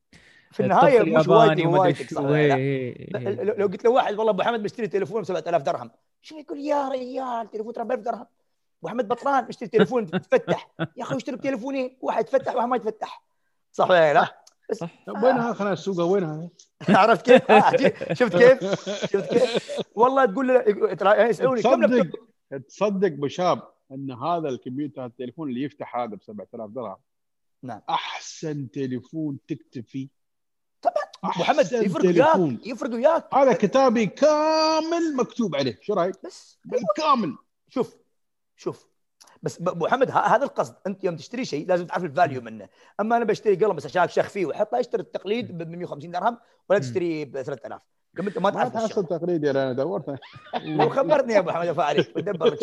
في 0.51 0.59
النهاية 0.59 1.01
مش 1.01 1.27
لا؟ 1.27 2.35
إيه، 2.35 3.15
إيه، 3.15 3.43
لو 3.43 3.67
قلت 3.67 3.83
له 3.85 3.91
واحد 3.91 4.15
والله 4.15 4.31
أبو 4.31 4.43
حمد 4.43 4.63
بشتري 4.63 4.87
تليفون 4.87 5.21
ب 5.21 5.25
7000 5.25 5.61
درهم. 5.61 5.91
شو 6.21 6.37
يقول؟ 6.37 6.59
يا 6.59 6.89
ريال 6.89 7.51
تليفون 7.51 7.73
ترى 7.73 7.85
ب 7.85 7.91
1000 7.91 7.99
درهم. 7.99 8.25
أبو 8.79 8.89
حمد 8.89 9.07
بطران 9.07 9.45
بيشتري 9.45 9.69
تليفون 9.69 10.07
تفتح. 10.11 10.71
يا 10.79 11.03
أخي 11.03 11.15
اشتري 11.15 11.35
بتليفونين 11.35 11.97
واحد 12.01 12.27
يتفتح 12.27 12.55
واحد 12.55 12.67
ما 12.67 12.75
يتفتح. 12.75 13.23
صح 13.71 13.89
ولا 13.89 14.13
لا؟ 14.13 14.43
صح. 14.73 14.89
طيب 15.07 15.23
وينها؟ 15.23 15.53
خلينا 15.53 15.73
السوقه 15.73 16.03
وينها؟ 16.03 16.49
عرفت 16.89 17.31
كيف؟ 17.31 17.51
آه، 17.51 17.71
شفت 18.19 18.37
كيف؟ 18.37 18.89
شفت 18.89 19.29
كيف؟ 19.33 19.81
والله 19.95 20.25
تقول 20.25 20.47
له 20.47 20.53
يعني 21.13 21.29
يسألوني 21.29 21.61
كم 21.61 21.69
تصدق 21.69 21.87
لابتوب 21.87 22.27
تصدق 22.67 23.11
بشاب 23.11 23.61
إن 23.91 24.11
هذا 24.11 24.49
الكمبيوتر 24.49 25.05
التليفون 25.05 25.49
اللي 25.49 25.63
يفتح 25.63 25.95
هذا 25.95 26.15
ب 26.15 26.21
7000 26.21 26.69
درهم 26.69 26.97
نعم. 27.63 27.81
أحسن 27.89 28.71
تليفون 28.71 29.39
تكتب 29.47 29.85
فيه 29.85 30.07
طبعا 31.23 31.33
ابو 31.35 31.43
حمد 31.43 31.59
أحسن 31.59 31.85
يفرق. 31.85 32.05
وياك 32.05 32.67
يفرق 32.67 32.93
وياك. 32.93 33.33
هذا 33.33 33.53
كتابي 33.53 34.05
كامل 34.05 35.15
مكتوب 35.15 35.55
عليه. 35.55 35.79
شو 35.81 35.93
رأيك؟ 35.93 36.15
بس 36.25 36.59
بالكامل 36.65 37.35
شوف 37.69 37.95
شوف. 38.55 38.87
بس 39.43 39.61
ابو 39.61 39.87
حمد 39.87 40.11
ه- 40.11 40.13
هذا 40.13 40.43
القصد. 40.43 40.75
أنت 40.87 41.03
يوم 41.03 41.15
تشتري 41.15 41.45
شيء 41.45 41.67
لازم 41.67 41.85
تعرف 41.85 42.03
ال 42.03 42.10
value 42.10 42.41
منه. 42.41 42.69
أما 42.99 43.17
أنا 43.17 43.25
بشتري 43.25 43.55
قلم 43.55 43.75
بس 43.75 43.85
عشان 43.85 44.01
أكشخ 44.03 44.29
فيه 44.29 44.45
وأحطه 44.45 44.79
اشتري 44.79 45.01
التقليد 45.01 45.57
ب 45.57 45.69
150 45.69 46.11
درهم 46.11 46.37
ولا. 46.69 46.79
تشتري 46.79 47.25
ب 47.25 47.41
3000 47.41 47.81
قم 48.17 48.27
انت 48.27 48.37
ما 48.37 48.43
ما 48.43 48.49
تعرف 48.49 48.73
تحصل 48.73 48.85
الشغل. 48.85 49.05
تقليدي 49.19 49.51
أنا 49.51 49.73
دورت 49.73 50.19
لو 50.65 50.89
خبرني 50.89 51.33
يا 51.33 51.39
أبو 51.39 51.51
حمد 51.51 51.67
افا 51.67 51.83
عليك 51.83 52.15
بدبر 52.15 52.57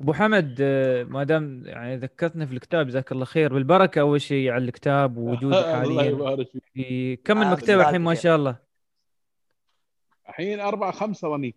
أبو 0.00 0.12
حمد 0.12 0.58
آه، 0.60 1.02
ما 1.04 1.24
دام 1.24 1.62
يعني 1.66 1.96
ذكرتنا 1.96 2.46
في 2.46 2.52
الكتاب 2.52 2.86
جزاك 2.86 3.12
الله 3.12 3.24
خير. 3.24 3.54
بالبركة 3.54 4.00
أول 4.00 4.20
شيء 4.20 4.50
على 4.50 4.64
الكتاب 4.64 5.16
ووجودك 5.16 5.44
الله 5.66 5.76
حاليا. 5.78 6.02
يبارك 6.02 6.48
فيك. 6.50 6.62
في 6.74 7.16
كم 7.16 7.36
من 7.36 7.42
آه، 7.46 7.54
الحين 7.54 8.00
ما. 8.00 8.14
شاء 8.14 8.36
الله؟ 8.36 8.56
الحين 10.28 10.60
أربعة 10.60 10.90
خمسة 10.92 11.28
ظني 11.28 11.54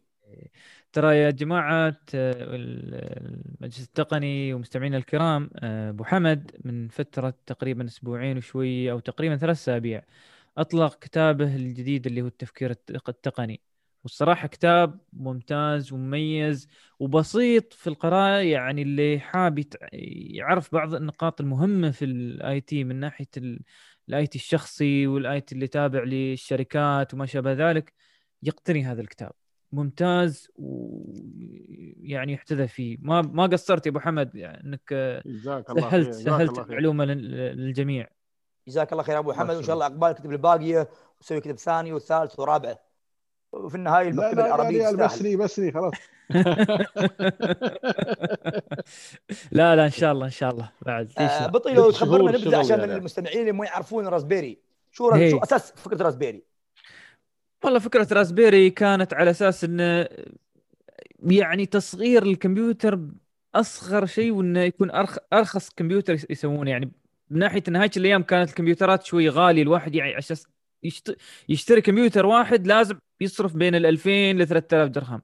ترى 0.94 1.18
يا 1.18 1.30
جماعة 1.30 1.96
المجلس 2.14 3.84
التقني 3.84 4.54
ومستمعينا 4.54 4.98
الكرام 4.98 5.50
آه، 5.60 5.90
أبو 5.90 6.04
حمد 6.04 6.52
من 6.66 6.88
فترة 6.88 7.34
تقريبا 7.46 7.86
أسبوعين 7.86 8.38
وشوي 8.38 8.92
أو 8.92 9.00
تقريبا 9.00 9.36
ثلاث 9.38 9.58
أسابيع 9.58 10.02
أطلق 10.58 11.00
كتابه 11.00 11.56
الجديد 11.56 12.08
اللي 12.08 12.22
هو 12.22 12.28
التفكير 12.28 12.72
الت- 12.72 13.10
التقني. 13.10 13.62
والصراحة 14.04 14.48
كتاب 14.48 15.00
ممتاز 15.14 15.94
ومميز 15.94 16.68
وبسيط 17.00 17.74
في 17.74 17.88
القراءة 17.88 18.42
يعني 18.42 18.82
اللي 18.82 19.20
حاب 19.20 19.64
يعرف 19.94 20.74
بعض 20.74 20.94
النقاط 20.96 21.42
المهمة 21.42 21.92
في 21.92 22.06
ال 22.06 22.62
IT 22.62 22.84
من 22.84 22.96
ناحية 22.96 23.28
ال 24.10 24.28
IT 24.28 24.38
الشخصي 24.38 25.08
وال 25.08 25.42
IT 25.42 25.56
اللي 25.56 25.68
تابع 25.68 26.04
للشركات 26.04 27.14
وما 27.14 27.26
شابه 27.26 27.54
ذلك 27.54 27.94
يقتني 28.44 28.86
هذا 28.86 29.02
الكتاب. 29.02 29.32
ممتاز 29.72 30.48
ويعني 30.56 32.34
يحتذى 32.34 32.68
فيه. 32.68 32.98
ما 33.02 33.22
ما 33.22 33.46
قصرت 33.46 33.86
يا 33.86 33.92
أبو 33.92 34.00
حمد 34.00 34.36
يعني 34.36 34.64
إنك 34.64 34.94
سهلت 35.90 36.14
سهلت 36.14 36.60
معلومه 36.72 37.06
للجميع. 37.06 38.08
جزاك 38.70 38.92
الله 38.92 39.04
خير 39.04 39.20
أبو 39.20 39.34
حمد. 39.34 39.56
وان 39.56 39.64
شاء 39.64 39.74
الله 39.74 39.86
عقبال 39.86 40.10
الكتب 40.10 40.32
الباقية 40.32 40.90
وسوي 41.22 41.42
كتب 41.42 41.58
ثاني 41.58 41.94
وثالث 41.94 42.40
ورابع 42.40 42.76
وفي 43.52 43.76
النهاية 43.76 44.08
المكتبه 44.08 44.46
العربيه 44.46 44.90
لا 44.90 45.06
بسني 45.06 45.36
بسني 45.36 45.72
خلاص. 45.72 45.94
لا 49.52 49.76
لا 49.76 49.86
إن 49.86 49.92
شاء 49.92 50.12
الله 50.12 50.26
إن 50.26 50.32
شاء 50.32 50.52
الله. 50.52 50.72
بعد 50.82 51.12
آه 51.18 51.48
بطي 51.48 51.74
لو 51.74 51.92
تخبرنا 51.92 52.32
نبدأ 52.38 52.58
عشان 52.58 52.80
المستمعين 52.80 53.40
اللي 53.40 53.52
ما 53.52 53.66
يعرفون 53.66 54.08
راسبيري. 54.08 54.58
شو 54.92 55.30
شو 55.30 55.38
أساس 55.38 55.72
فكرة 55.72 56.04
راسبيري؟ 56.04 56.44
والله 57.64 57.80
فكرة 57.80 58.08
راسبيري 58.12 58.70
كانت 58.70 59.14
على 59.14 59.30
أساس 59.32 59.64
إنه 59.64 60.08
يعني 61.24 61.66
تصغير 61.66 62.24
الكمبيوتر 62.24 63.00
أصغر 63.56 64.06
شيء 64.06 64.32
وإنه 64.32 64.60
يكون 64.60 64.92
أرخ 64.92 65.18
أرخص 65.34 65.70
كمبيوتر 65.70 66.18
يسوونه. 66.30 66.72
يعني 66.72 66.92
من 67.30 67.40
ناحية 67.40 67.64
ان 67.68 67.76
هاي 67.76 67.90
الأيام 67.98 68.24
كانت 68.24 68.50
الكمبيوترات 68.50 69.04
شوي 69.04 69.30
غالية 69.30 69.62
الواحد 69.62 69.96
يعني 69.96 70.16
عشان 70.16 70.38
يشتري 71.50 71.82
كمبيوتر 71.82 72.26
واحد 72.26 72.68
لازم 72.68 73.00
يصرف 73.22 73.56
بين 73.56 73.76
ال 73.76 73.86
2000 73.86 74.10
ل 74.10 74.48
3000 74.48 74.90
درهم. 74.90 75.22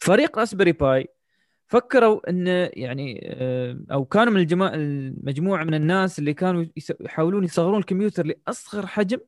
فريق 0.00 0.38
راسبري 0.38 0.72
باي 0.72 1.08
فكروا 1.66 2.30
إن 2.30 2.46
يعني 2.72 3.20
آه، 3.24 3.78
أو 3.92 4.04
كانوا 4.04 4.32
من 4.32 4.46
المجموعة 4.62 5.64
من 5.64 5.74
الناس 5.74 6.18
اللي 6.18 6.34
كانوا 6.34 6.64
يحاولون 7.00 7.44
يصغرون 7.44 7.78
الكمبيوتر 7.78 8.26
لأصغر 8.26 8.86
حجم 8.86 9.18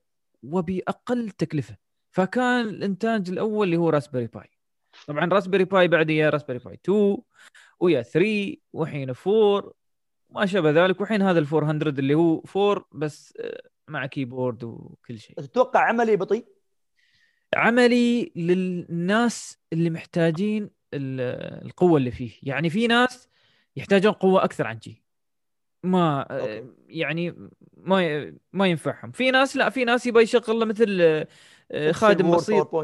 وبأقل 0.42 1.30
تكلفة. 1.30 1.76
فكان 2.10 2.68
الإنتاج 2.68 3.30
الأول 3.30 3.66
اللي 3.66 3.76
هو 3.76 3.88
راسبري 3.90 4.26
باي 4.26 4.50
طبعا 5.06 5.26
راسبري 5.26 5.64
باي 5.64 5.88
بعد 5.88 6.10
يا 6.10 6.30
راسبري 6.30 6.58
باي 6.58 6.74
2 6.74 7.16
ويا 7.80 8.02
3 8.02 8.56
وحين 8.72 9.12
4 9.26 9.72
ما 10.34 10.46
شابه 10.46 10.70
ذلك. 10.70 11.00
وحين 11.00 11.22
هذا 11.22 11.38
ال 11.38 11.46
400 11.52 11.88
اللي 11.88 12.14
هو 12.14 12.42
4 12.56 12.84
بس 12.92 13.34
آه، 13.40 13.62
مع 13.88 14.06
كيبورد 14.06 14.64
وكل 14.64 15.18
شيء. 15.18 15.36
تتوقع 15.36 15.80
عملي 15.80 16.16
بطيء؟ 16.16 16.46
عملي 17.56 18.32
للناس 18.36 19.58
اللي 19.72 19.90
محتاجين 19.90 20.70
القوة 20.94 21.96
اللي 21.96 22.10
فيه. 22.10 22.32
يعني 22.42 22.70
في 22.70 22.86
ناس 22.86 23.28
يحتاجون 23.76 24.12
قوة 24.12 24.44
أكثر 24.44 24.66
عن 24.66 24.78
جي 24.78 25.04
ما 25.82 26.20
أوكي. 26.20 26.66
يعني 26.88 27.50
ما 27.76 28.32
ما 28.52 28.66
ينفعهم. 28.66 29.10
في 29.10 29.30
ناس 29.30 29.56
لا 29.56 29.70
في 29.70 29.84
ناس 29.84 30.06
يبغى 30.06 30.22
يشغل 30.22 30.58
له 30.58 30.64
مثل 30.64 30.98
آه، 31.72 31.92
خادم 31.92 32.36
بسيط. 32.36 32.74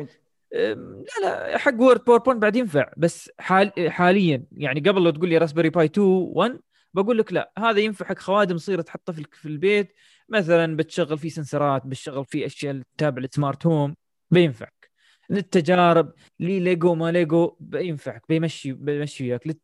لا 0.52 1.20
لا 1.22 1.58
حق 1.58 1.74
وورد 1.80 2.04
باوربوينت 2.04 2.42
بعد 2.42 2.56
ينفع. 2.56 2.92
بس 2.96 3.30
حال 3.38 3.90
حاليا 3.90 4.44
يعني 4.56 4.80
قبل 4.80 5.02
لو 5.02 5.10
تقول 5.10 5.28
لي 5.28 5.38
راسبري 5.38 5.70
باي 5.70 5.84
2 5.84 6.06
1 6.06 6.60
بقول 6.94 7.18
لك 7.18 7.32
لا 7.32 7.52
هذا 7.58 7.80
ينفع 7.80 8.06
حق 8.06 8.18
خوادم 8.18 8.58
صغيره 8.58 8.82
تحطها 8.82 9.12
في 9.12 9.46
البيت 9.46 9.92
مثلا 10.28 10.76
بتشغل 10.76 11.18
فيه 11.18 11.28
سنسرات 11.28 11.86
بتشغل 11.86 12.24
فيه 12.24 12.46
أشياء 12.46 12.82
تتابع 12.96 13.22
ال 13.22 13.30
smart 13.30 13.66
home 13.66 13.96
بينفعك. 14.30 14.90
للتجارب 15.30 16.12
لي 16.40 16.60
ليجو 16.60 16.94
ما 16.94 17.12
ليجو 17.12 17.56
بينفعك 17.60 18.22
بيمشي 18.28 18.72
بيمشي 18.72 19.24
وياك. 19.24 19.56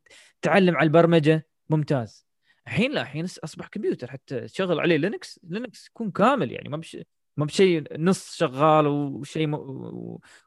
تعلم 0.43 0.77
على 0.77 0.87
البرمجة 0.87 1.47
ممتاز. 1.70 2.27
الحين 2.66 2.93
لا 2.93 3.03
الحين 3.03 3.24
أصبح 3.24 3.66
كمبيوتر 3.66 4.11
حتى 4.11 4.41
تشغل 4.41 4.81
عليه 4.81 4.97
لينكس 4.97 5.41
لينكس 5.45 5.87
يكون 5.87 6.11
كامل 6.11 6.53
يعني 6.53 6.68
ما 6.68 6.77
بش 6.77 6.97
ما 7.37 7.45
بشيء 7.45 7.85
نص 7.99 8.37
شغال 8.37 8.87
وشيء 8.87 9.47
م... 9.47 9.55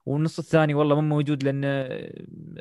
والنص 0.05 0.39
الثاني 0.39 0.73
والله 0.73 0.95
مو 0.95 1.01
موجود 1.01 1.43
لأنه 1.43 1.88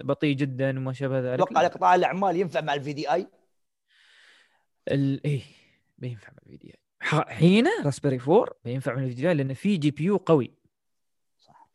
بطيء 0.05 0.37
جدا 0.37 0.79
وما 0.79 0.93
شابه 0.93 1.21
ذلك. 1.21 1.43
أتوقع 1.43 1.67
قطاع 1.67 1.95
الاعمال 1.95 2.37
ينفع 2.37 2.61
مع 2.61 2.75
ال 2.75 2.93
VDI 2.93 3.27
ال... 4.95 5.25
إيه 5.25 5.43
بينفع 5.99 6.33
مع 6.33 6.39
ال 6.47 6.57
VDI 6.57 6.79
حين 7.29 7.67
راسبري 7.85 8.21
4 8.29 8.47
بينفع 8.65 8.95
من 8.95 9.05
ال 9.05 9.15
VDI 9.15 9.35
لأنه 9.35 9.55
في 9.55 9.77
GPU 9.77 10.17
قوي. 10.17 10.51
صح. 11.39 11.69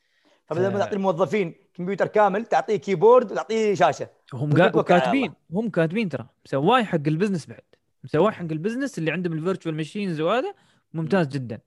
فبدل 0.46 0.74
ما 0.74 0.80
تعطي 0.80 0.96
الموظفين 0.96 1.56
كمبيوتر 1.74 2.08
كامل 2.08 2.46
تعطيه 2.46 2.76
keyboard 2.76 3.32
وتعطيه 3.32 3.74
شاشة. 3.74 4.10
هم 4.34 4.82
كاتبين 4.82 5.34
هم 5.52 5.70
كاتبين 5.70 6.10
ترى. 6.10 6.28
مسواي 6.46 6.86
حق 6.86 7.08
ال 7.08 7.12
business 7.12 7.46
بعد. 7.46 7.64
مسواي 8.04 8.32
حق 8.32 8.42
ال 8.42 8.48
business 8.48 8.98
اللي 8.98 9.12
عندهم 9.12 9.34
ال 9.34 9.39
virtual 9.39 9.76
machines 9.76 10.22
وهذا 10.22 10.54
ممتاز 10.94 11.28
جدا. 11.28 11.60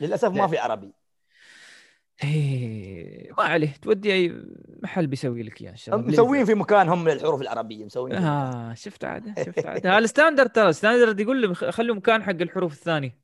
للأسف 0.00 0.28
ما 0.28 0.46
في 0.46 0.58
عربي. 0.58 0.92
إيه 2.24 3.32
ما 3.38 3.42
عليه 3.42 3.74
تودي 3.82 4.12
أي 4.12 4.42
محل 4.82 5.06
بيسوي 5.06 5.42
لك 5.42 5.62
إياه 5.62 5.74
مسوين 5.90 6.44
في 6.44 6.54
مكانهم 6.54 7.08
للحروف 7.08 7.42
العربية 7.42 7.84
مسوين 7.84 8.14
آه 8.14 8.74
شفت 8.74 9.04
عاد 9.04 9.24
شفت 9.46 9.66
عاد. 9.66 9.86
هذا 9.86 9.98
ال 9.98 10.04
standard 10.04 10.50
ترى 10.50 10.68
ال 10.68 10.74
standard 10.74 11.20
يقول 11.20 11.40
لي 11.40 11.54
خلوا 11.54 11.96
مكان 11.96 12.22
حق 12.22 12.30
الحروف 12.30 12.72
الثانية 12.72 13.18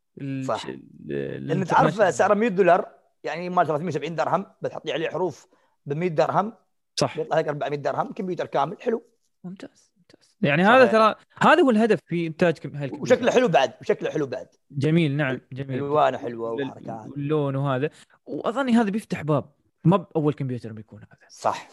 صح. 0.44 0.66
لأن 1.06 1.64
تعرف 1.64 2.14
سعره 2.14 2.34
100 2.34 2.48
دولار 2.48 2.88
يعني 3.24 3.48
مال 3.48 3.66
370 3.66 4.14
درهم 4.14 4.46
بتحطي 4.62 4.92
عليه 4.92 5.08
حروف 5.08 5.46
ب 5.86 5.92
100 5.92 6.08
درهم 6.08 6.52
صح. 6.96 7.18
يطلع 7.18 7.38
لك 7.38 7.48
400 7.48 7.78
درهم 7.78 8.12
كمبيوتر 8.12 8.46
كامل 8.46 8.76
حلو. 8.80 9.02
ممتاز. 9.44 9.89
يعني 10.42 10.62
هذا 10.62 10.86
ترى 10.86 11.14
هذا 11.42 11.62
هو 11.62 11.70
الهدف 11.70 12.00
في 12.06 12.26
إنتاج 12.26 12.56
وشكله 12.92 13.32
حلو 13.32 13.48
بعد 13.48 13.72
وشكله 13.80 14.10
حلو 14.10 14.26
بعد. 14.26 14.48
جميل 14.70 15.16
نعم 15.16 15.40
جميل. 15.52 15.78
ألوانه 15.78 16.18
حلوة 16.18 16.52
وحركات. 16.52 17.06
واللون 17.06 17.56
وهذا. 17.56 17.90
وأظني 18.26 18.72
هذا 18.72 18.90
بيفتح 18.90 19.22
باب 19.22 19.52
ما 19.84 19.96
باول 19.96 20.32
كمبيوتر 20.32 20.72
بيكون 20.72 21.02
هذا. 21.02 21.28
صح. 21.28 21.68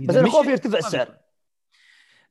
بس 0.00 0.16
أنا 0.16 0.28
خوفي 0.28 0.50
يرتفع 0.50 0.78
السعر. 0.78 1.16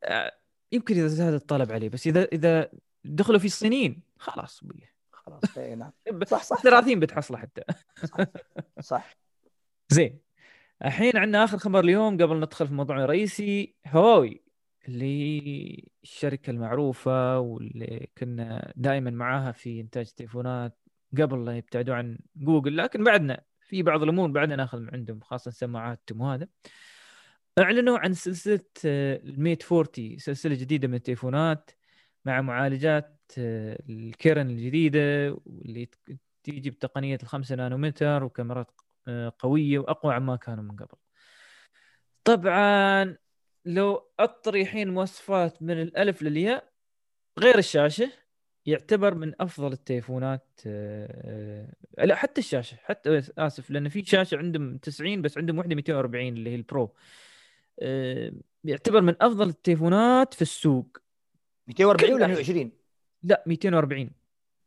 آه، 0.03 0.31
يمكن 0.71 0.95
إذا 0.95 1.07
زاد 1.07 1.33
الطلب 1.33 1.71
عليه 1.71 1.89
بس 1.89 2.07
إذا 2.07 2.23
إذا 2.23 2.69
دخلوا 3.03 3.39
في 3.39 3.45
الصينيين 3.45 4.01
خلاص 4.17 4.63
خلاص 5.11 5.57
اي 5.57 5.75
نعم. 5.75 5.91
صح 6.27 6.43
صح 6.43 6.61
30 6.61 6.99
بتحصله 6.99 7.37
حتى. 7.37 7.61
صح, 8.05 8.25
صح. 8.79 9.17
زين. 9.89 10.19
الحين 10.85 11.17
عندنا 11.17 11.43
آخر 11.43 11.57
خبر 11.57 11.79
اليوم 11.79 12.17
قبل 12.17 12.37
ندخل 12.37 12.67
في 12.67 12.73
موضوعنا 12.73 13.03
الرئيسي. 13.03 13.75
هواوي 13.87 14.48
اللي 14.87 15.91
الشركة 16.03 16.51
المعروفة 16.51 17.39
واللي 17.39 18.07
كنا 18.17 18.73
دائما 18.75 19.11
معاها 19.11 19.51
في 19.51 19.81
إنتاج 19.81 20.11
تليفونات 20.11 20.77
قبل 21.17 21.45
لا 21.45 21.57
يبتعدوا 21.57 21.95
عن 21.95 22.19
جوجل. 22.35 22.77
لكن 22.77 23.03
بعدنا 23.03 23.43
في 23.61 23.83
بعض 23.83 24.03
الأمور 24.03 24.31
بعدنا 24.31 24.55
ناخذ 24.55 24.79
من 24.79 24.89
عندهم 24.93 25.19
خاصة 25.19 25.51
سماعاتهم 25.51 26.21
وهذا. 26.21 26.47
أعلنوا 27.59 27.99
عن 27.99 28.13
سلسلة 28.13 28.65
آه، 28.85 29.15
الميت 29.23 29.71
40 29.73 30.17
سلسلة 30.17 30.55
جديدة 30.55 30.87
من 30.87 30.93
التليفونات 30.95 31.71
مع 32.25 32.41
معالجات 32.41 33.21
آه، 33.37 33.83
الكيرن 33.89 34.49
الجديدة 34.49 35.31
واللي 35.45 35.89
تيجي 36.43 36.69
بتقنية 36.69 37.17
الخمسة 37.23 37.55
نانومتر 37.55 38.23
وكاميرات 38.23 38.71
آه، 39.07 39.33
قوية 39.39 39.79
وأقوى 39.79 40.13
عما 40.13 40.35
كانوا 40.35 40.63
من 40.63 40.75
قبل. 40.75 40.97
طبعا 42.23 43.17
لو 43.65 44.07
أطري 44.19 44.61
الحين 44.61 44.89
مواصفات 44.89 45.63
من 45.63 45.81
الألف 45.81 46.21
للياء 46.21 46.69
غير 47.39 47.57
الشاشة 47.57 48.11
يعتبر 48.65 49.15
من 49.15 49.33
أفضل 49.41 49.71
التليفونات 49.71 50.61
آه، 50.67 51.67
آه، 51.99 52.05
لا 52.05 52.15
حتى 52.15 52.41
الشاشة 52.41 52.77
حتى 52.83 53.21
آسف 53.37 53.71
لأن 53.71 53.89
في 53.89 54.05
شاشة 54.05 54.37
عندهم 54.37 54.77
90 54.77 55.21
بس 55.21 55.37
عندهم 55.37 55.57
واحدة 55.57 55.75
240 55.75 56.33
اللي 56.33 56.49
هي 56.49 56.55
ال 56.55 56.65
Pro 56.65 56.93
آه، 57.79 58.31
يعتبر 58.63 59.01
من 59.01 59.15
أفضل 59.21 59.49
التليفونات 59.49 60.33
في 60.33 60.41
السوق. 60.41 60.97
240 61.67 62.13
ولا 62.13 62.27
120 62.27 62.71
لا 63.23 63.43
240 63.47 64.11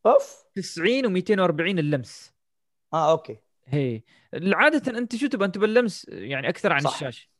أوف. 0.06 0.44
90 0.54 1.20
و240 1.22 1.60
اللمس. 1.60 2.32
آه 2.92 3.10
okay. 3.10 3.36
هي 3.66 4.02
عادة 4.34 4.98
أنت 4.98 5.16
شو 5.16 5.26
تبغى؟ 5.26 5.46
أنت 5.46 5.58
باللمس 5.58 6.06
يعني 6.08 6.48
أكثر 6.48 6.72
عن 6.72 6.80
صح. 6.80 6.94
الشاشة. 6.94 7.31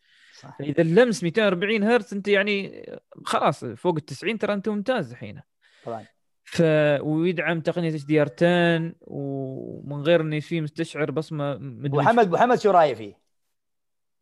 صح. 0.42 0.56
إذا 0.60 0.82
اللمس 0.82 1.22
240 1.22 1.82
هرتز 1.82 2.14
أنت 2.14 2.28
يعني 2.28 2.86
خلاص 3.24 3.64
فوق 3.64 3.94
ال 3.96 4.04
90 4.04 4.38
ترى 4.38 4.52
أنت 4.52 4.68
ممتاز 4.68 5.10
الحين. 5.10 5.40
طبعا. 5.84 6.06
ف 6.44 6.62
ويدعم 7.00 7.60
تقنية 7.60 7.90
HDR 7.90 8.28
10 8.36 8.94
ومن 9.00 10.02
غير 10.02 10.20
إنه 10.20 10.40
في 10.40 10.60
مستشعر 10.60 11.10
بصمة 11.10 11.58
محمد 11.58 12.26
ابو 12.26 12.36
حمد 12.36 12.58
شو 12.58 12.70
رايه 12.70 12.94
فيه؟ 12.94 13.22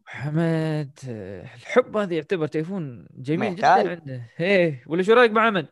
حمد 0.07 0.99
الحب 1.05 1.97
هذا 1.97 2.14
يعتبر 2.14 2.47
تليفون 2.47 3.07
جميل 3.11 3.57
جدا 3.57 3.91
عنده. 3.91 4.31
إيه 4.41 4.85
ولا 4.87 5.03
شو 5.03 5.12
رأيك 5.12 5.31
ابو 5.31 5.41
حمد؟ 5.41 5.68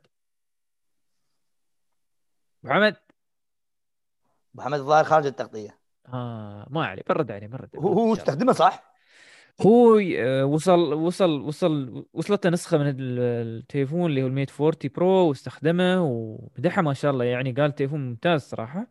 ابو 2.64 2.72
حمد 2.72 2.96
ابو 4.54 4.62
حمد 4.62 4.78
الظاهر 4.78 5.04
خارج 5.04 5.26
التغطية. 5.26 5.78
آه 6.08 6.66
ما 6.70 6.86
عليه 6.86 7.02
برد 7.08 7.30
عليه 7.30 7.46
برد 7.46 7.70
هو 7.76 8.12
استخدمه 8.12 8.52
صح؟ 8.52 8.97
هو 9.60 9.98
آه، 10.18 10.44
وصل 10.44 10.92
وصل 10.94 11.30
وصل 11.40 12.04
وصلته 12.12 12.50
نسخة 12.50 12.78
من 12.78 12.88
ال- 12.88 13.18
التليفون 13.58 14.10
اللي 14.10 14.22
هو 14.22 14.26
الميت 14.26 14.50
40 14.50 14.74
برو 14.96 15.28
واستخدمه 15.28 16.02
ومدحه 16.02 16.82
ما 16.82 16.94
شاء 16.94 17.10
الله 17.10 17.24
يعني 17.24 17.52
قال 17.52 17.74
تليفون 17.74 18.00
ممتاز 18.08 18.40
صراحة. 18.42 18.86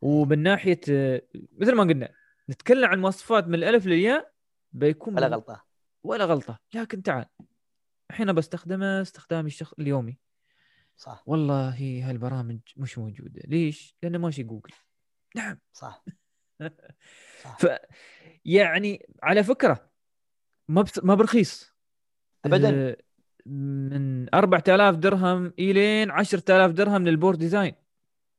ومن 0.00 0.38
ناحية 0.42 0.80
آه، 0.90 1.22
مثل 1.58 1.74
ما 1.74 1.82
قلنا 1.82 2.12
نتكلم 2.50 2.84
عن 2.90 3.00
مواصفات 3.00 3.46
من 3.46 3.54
الألف 3.54 3.86
للياء 3.86 4.32
بيكون 4.72 5.14
ولا 5.14 5.26
غلطة. 5.26 5.64
ولا 6.02 6.24
غلطة. 6.24 6.58
لكن 6.74 7.02
تعال 7.02 7.26
الحين 8.10 8.32
بستخدمه 8.32 9.02
استخدامي 9.02 9.46
الشخص 9.46 9.72
اليومي. 9.78 10.18
صح. 10.96 11.22
والله 11.26 12.10
هالبرامج 12.10 12.58
مش 12.76 12.98
موجودة. 12.98 13.42
ليش؟ 13.44 13.96
لأنه 14.02 14.18
ماشي 14.18 14.42
جوجل. 14.42 14.72
نعم. 15.36 15.58
صح. 15.72 16.04
صح. 17.42 17.58
ف 17.58 17.66
يعني 18.44 19.06
على 19.22 19.44
فكرة 19.44 19.89
ما 20.70 20.82
بس 20.82 21.04
ما 21.04 21.14
برخيص. 21.14 21.74
ابدا. 22.44 22.70
آه، 22.88 22.96
من 23.46 24.34
4000 24.34 24.96
درهم 24.96 25.52
إلين 25.58 26.10
10000 26.10 26.70
درهم 26.72 27.08
لل 27.08 27.15
Porsche 27.15 27.38
Design. 27.38 27.74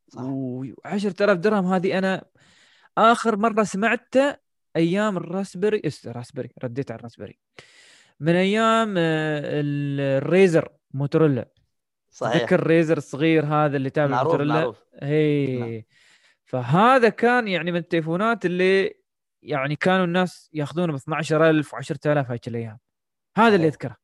صح. 0.07 0.21
و10000 0.21 1.31
درهم 1.31 1.65
هذه 1.65 1.97
أنا 1.97 2.25
آخر 2.97 3.37
مرة 3.37 3.63
سمعته 3.63 4.37
أيام 4.75 5.17
الراسبري 5.17 5.81
اس 5.85 6.07
راسبري 6.07 6.49
رديت 6.63 6.91
على 6.91 6.99
الراسبري. 6.99 7.39
من 8.19 8.35
أيام 8.35 8.95
آه، 8.97 9.39
ال- 9.61 10.01
الريزر 10.23 10.69
موتوريلا. 10.93 11.49
صحيح. 12.09 12.41
تذكر 12.41 12.59
الريزر 12.59 12.97
الصغير 12.97 13.45
هذا 13.45 13.77
اللي 13.77 13.89
تابع 13.89 14.23
موتوريلا؟ 14.23 14.73
هي. 15.01 15.57
نعم. 15.59 15.81
فهذا 16.45 17.09
كان 17.09 17.47
يعني 17.47 17.71
من 17.71 17.77
التليفونات 17.77 18.45
اللي 18.45 19.00
يعني 19.43 19.75
كانوا 19.75 20.05
الناس 20.05 20.49
ياخذونه 20.53 20.93
ب 20.93 20.95
12000 20.95 21.75
و10000 21.75 22.07
هايك 22.07 22.47
الأيام 22.47 22.79
هذا 23.37 23.55
اللي. 23.55 23.67
أذكره. 23.67 23.97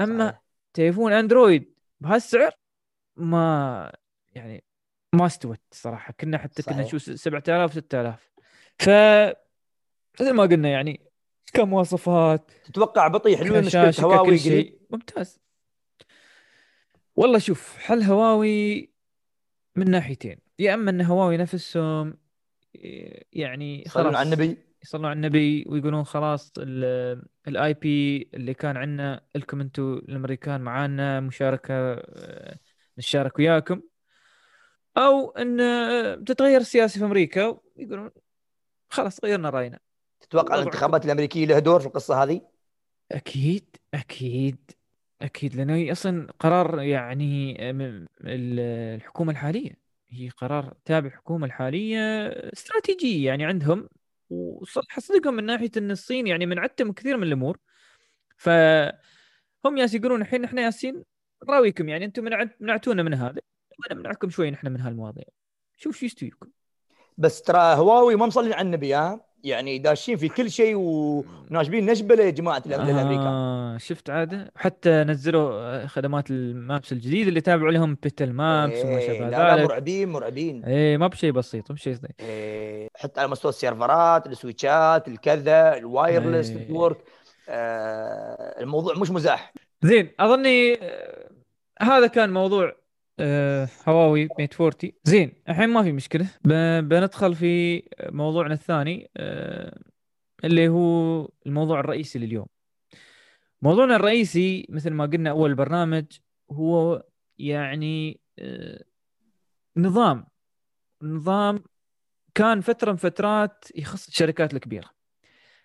أما 0.00 0.28
صحيح. 0.28 0.42
تليفون 0.74 1.12
أندرويد 1.12 1.74
بهالسعر 2.00 2.50
ما 3.16 3.92
يعني 4.32 4.64
ما 5.12 5.26
استوت 5.26 5.60
صراحة. 5.72 6.14
كنا 6.20 6.38
حتى 6.38 6.62
كنا 6.62 6.74
صحيح. 6.74 6.86
نشوف 6.86 7.02
7000 7.02 7.72
6000 7.72 8.32
ف 8.78 8.88
مثل 10.20 10.32
ما 10.32 10.42
قلنا 10.42 10.68
يعني 10.68 11.10
كمواصفات 11.52 12.50
تتوقع 12.64 13.08
بطيء 13.08 13.36
حلوين 13.36 13.64
مشكلة 13.64 13.94
هواوي 14.00 14.38
قريب 14.38 14.78
ممتاز. 14.90 15.40
والله 17.16 17.38
شوف 17.38 17.76
حل 17.76 18.02
هواوي 18.02 18.90
من 19.76 19.90
ناحيتين. 19.90 20.38
يا 20.58 20.74
أما 20.74 20.90
أن 20.90 21.00
هواوي 21.00 21.36
نفسهم 21.36 22.18
يعني 23.32 23.82
يصلون 23.86 24.14
على 24.14 24.26
النبي 24.26 24.58
يصلون 24.82 25.04
على 25.04 25.12
النبي 25.12 25.64
ويقولون 25.68 26.04
خلاص 26.04 26.52
الاي 27.48 27.74
بي 27.74 28.28
اللي 28.34 28.54
كان 28.54 28.76
عندنا 28.76 29.20
لكم 29.34 29.60
أنتم 29.60 29.82
الأمريكان 29.82 30.60
معانا 30.60 31.20
مشاركة 31.20 31.74
آه، 31.74 32.58
نشارك 32.98 33.38
وياكم 33.38 33.80
أو 34.96 35.30
إن 35.30 35.60
آه، 35.60 36.14
بتتغير 36.14 36.60
السياسة 36.60 36.98
في 36.98 37.04
أمريكا 37.04 37.58
ويقولون 37.76 38.10
خلاص 38.88 39.24
غيرنا 39.24 39.50
رأينا 39.50 39.78
تتوقع. 40.20 40.54
الانتخابات 40.54 41.04
الأمريكية 41.04 41.46
لها 41.46 41.58
دور 41.58 41.80
في 41.80 41.86
القصة 41.86 42.22
هذه؟ 42.22 42.40
أكيد 43.12 43.76
أكيد 43.94 44.70
أكيد 45.22 45.56
لأنه 45.56 45.74
هي 45.74 45.92
أصلا 45.92 46.26
قرار 46.38 46.80
يعني 46.82 47.54
من 47.72 48.06
ال- 48.20 48.60
الحكومة 48.96 49.32
الحالية 49.32 49.87
هي 50.10 50.28
قرار 50.28 50.74
تابع 50.84 51.08
الحكومة 51.08 51.46
الحالية 51.46 52.26
استراتيجية 52.52 53.26
يعني 53.26 53.44
عندهم. 53.44 53.88
وصراحه 54.30 55.00
صدقهم 55.00 55.34
من 55.34 55.44
ناحية 55.44 55.70
إن 55.76 55.90
الصين 55.90 56.26
يعني 56.26 56.46
منعتهم 56.46 56.92
كثير 56.92 57.16
من 57.16 57.22
الأمور. 57.22 57.58
فهم 58.36 59.76
ياس 59.76 59.94
يقولون 59.94 60.22
الحين 60.22 60.44
إحنا 60.44 60.62
ياسين 60.62 61.04
نراويكم 61.48 61.88
يعني 61.88 62.04
أنتم 62.04 62.24
منعت 62.24 62.56
منعتونا 62.60 63.02
من 63.02 63.14
هذا. 63.14 63.40
نمنعكم 63.92 64.30
شوي 64.30 64.50
نحن 64.50 64.72
من 64.72 64.80
هالمواضيع. 64.80 65.24
شوف 65.76 65.96
شو 65.96 66.06
يستويكم. 66.06 66.48
بس 67.18 67.42
ترى 67.42 67.58
هواوي 67.58 68.16
ما 68.16 68.26
مصلين 68.26 68.52
على 68.52 68.66
النبي 68.66 68.94
ها؟ 68.94 69.27
يعني 69.44 69.78
داشين 69.78 70.16
في 70.16 70.28
كل 70.28 70.50
شيء 70.50 70.74
وناشبين 70.76 71.86
نشبه 71.90 72.14
يا 72.14 72.30
جماعة 72.30 72.62
الامريكان 72.66 73.26
آه 73.26 73.78
شفت 73.78 74.10
عادة؟ 74.10 74.52
حتى 74.56 74.90
نزلوا 74.90 75.50
آه، 75.52 75.86
خدمات 75.86 76.30
المابس 76.30 76.92
الجديد 76.92 77.28
اللي 77.28 77.40
تابعوا 77.40 77.70
لهم 77.70 77.96
بيتل 78.02 78.32
مابس 78.32 78.84
وما 78.84 78.98
إيه، 78.98 79.06
شابه 79.06 79.28
لا 79.30 79.30
لا 79.30 79.54
ذلك. 79.56 79.64
مرعبين 79.64 80.08
مرعبين. 80.08 80.64
إيه 80.64 80.96
ما 80.96 81.06
بشيء 81.06 81.32
بسيط 81.32 81.70
مو 81.70 81.74
بشيء 81.74 81.94
صغير 81.94 82.10
إيه، 82.20 82.88
حتى 82.96 83.20
على 83.20 83.28
مستوى 83.30 83.48
السيرفرات 83.48 84.26
السويتشات 84.26 85.08
الكذا 85.08 85.76
ال 85.76 85.84
wireless 85.84 86.50
إيه. 86.50 86.56
network 86.64 86.98
آه 87.48 88.60
الموضوع 88.62 88.94
مش 88.94 89.10
مزاح. 89.10 89.52
زين 89.82 90.10
أظني 90.20 90.74
آه، 90.74 91.28
هذا 91.82 92.06
كان 92.06 92.32
موضوع 92.32 92.72
آه، 93.20 93.68
Huawei 93.88 94.28
Mate 94.38 94.60
40 94.60 94.92
زين 95.04 95.32
الحين 95.48 95.68
ما 95.68 95.82
في 95.82 95.92
مشكلة. 95.92 96.28
بندخل 96.80 97.34
في 97.34 97.82
موضوعنا 98.02 98.54
الثاني 98.54 99.10
آه، 99.16 99.80
اللي 100.44 100.68
هو 100.68 101.28
الموضوع 101.46 101.80
الرئيسي 101.80 102.18
لليوم. 102.18 102.46
موضوعنا 103.62 103.96
الرئيسي 103.96 104.66
مثل 104.68 104.90
ما 104.90 105.06
قلنا 105.06 105.30
أول 105.30 105.54
برنامج 105.54 106.04
هو 106.50 107.04
يعني 107.38 108.20
آه، 108.38 108.84
نظام. 109.76 110.26
نظام 111.02 111.64
كان 112.34 112.60
فترة 112.60 112.90
من 112.90 112.96
فترات 112.96 113.64
يخص 113.74 114.08
الشركات 114.08 114.54
الكبيرة. 114.54 114.90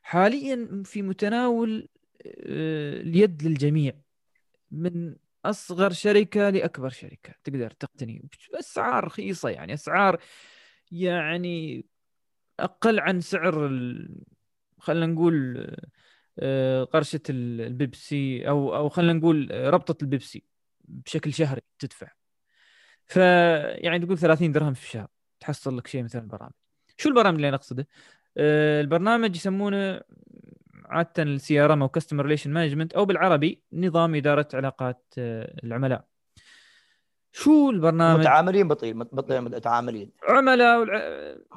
حاليا 0.01 0.83
في 0.85 1.01
متناول 1.01 1.89
اليد 2.25 3.43
للجميع. 3.43 3.93
من 4.71 5.15
أصغر 5.45 5.91
شركة 5.91 6.49
لأكبر 6.49 6.89
شركة. 6.89 7.33
تقدر 7.43 7.71
تقتني 7.71 8.23
بأسعار 8.53 9.03
رخيصة 9.03 9.49
يعني. 9.49 9.73
أسعار 9.73 10.19
يعني 10.91 11.85
أقل 12.59 12.99
عن 12.99 13.21
سعر 13.21 13.65
ال... 13.67 14.15
خلينا 14.79 15.05
نقول 15.05 15.67
آه، 16.39 16.83
قرشة 16.83 17.21
ال- 17.29 17.61
البيبسي 17.61 18.49
أو 18.49 18.75
أو 18.75 18.89
خلينا 18.89 19.13
نقول 19.13 19.49
ربطة 19.73 20.03
البيبسي 20.03 20.43
بشكل 20.81 21.33
شهري 21.33 21.61
تدفع. 21.79 22.07
ف 23.05 23.15
يعني 23.75 23.99
تقول 24.05 24.17
30 24.17 24.51
درهم 24.51 24.73
في 24.73 24.83
الشهر 24.85 25.07
تحصل 25.39 25.77
لك 25.77 25.87
شيء 25.87 26.03
مثل 26.03 26.19
البرامج. 26.19 26.51
شو 26.97 27.09
البرامج 27.09 27.35
اللي 27.35 27.47
أنا 27.47 27.55
أقصده؟ 27.57 27.87
آه، 28.37 28.81
البرنامج 28.81 29.35
يسمونه 29.35 30.01
عادة 30.93 31.23
ال 31.23 31.59
CRM 31.59 31.81
أو 31.81 31.89
customer 31.89 32.23
relation 32.23 32.51
management 32.51 32.93
أو 32.93 33.05
بالعربي 33.05 33.61
نظام 33.73 34.15
إدارة 34.15 34.47
علاقات 34.53 35.13
آه، 35.17 35.55
العملاء 35.63 36.05
شو 37.31 37.69
البرنامج؟ 37.69 38.19
متعاملين 38.19 38.67
بطي 38.67 38.93
بطي 38.93 39.41
متعاملين 39.41 40.11
عملاء 40.29 40.85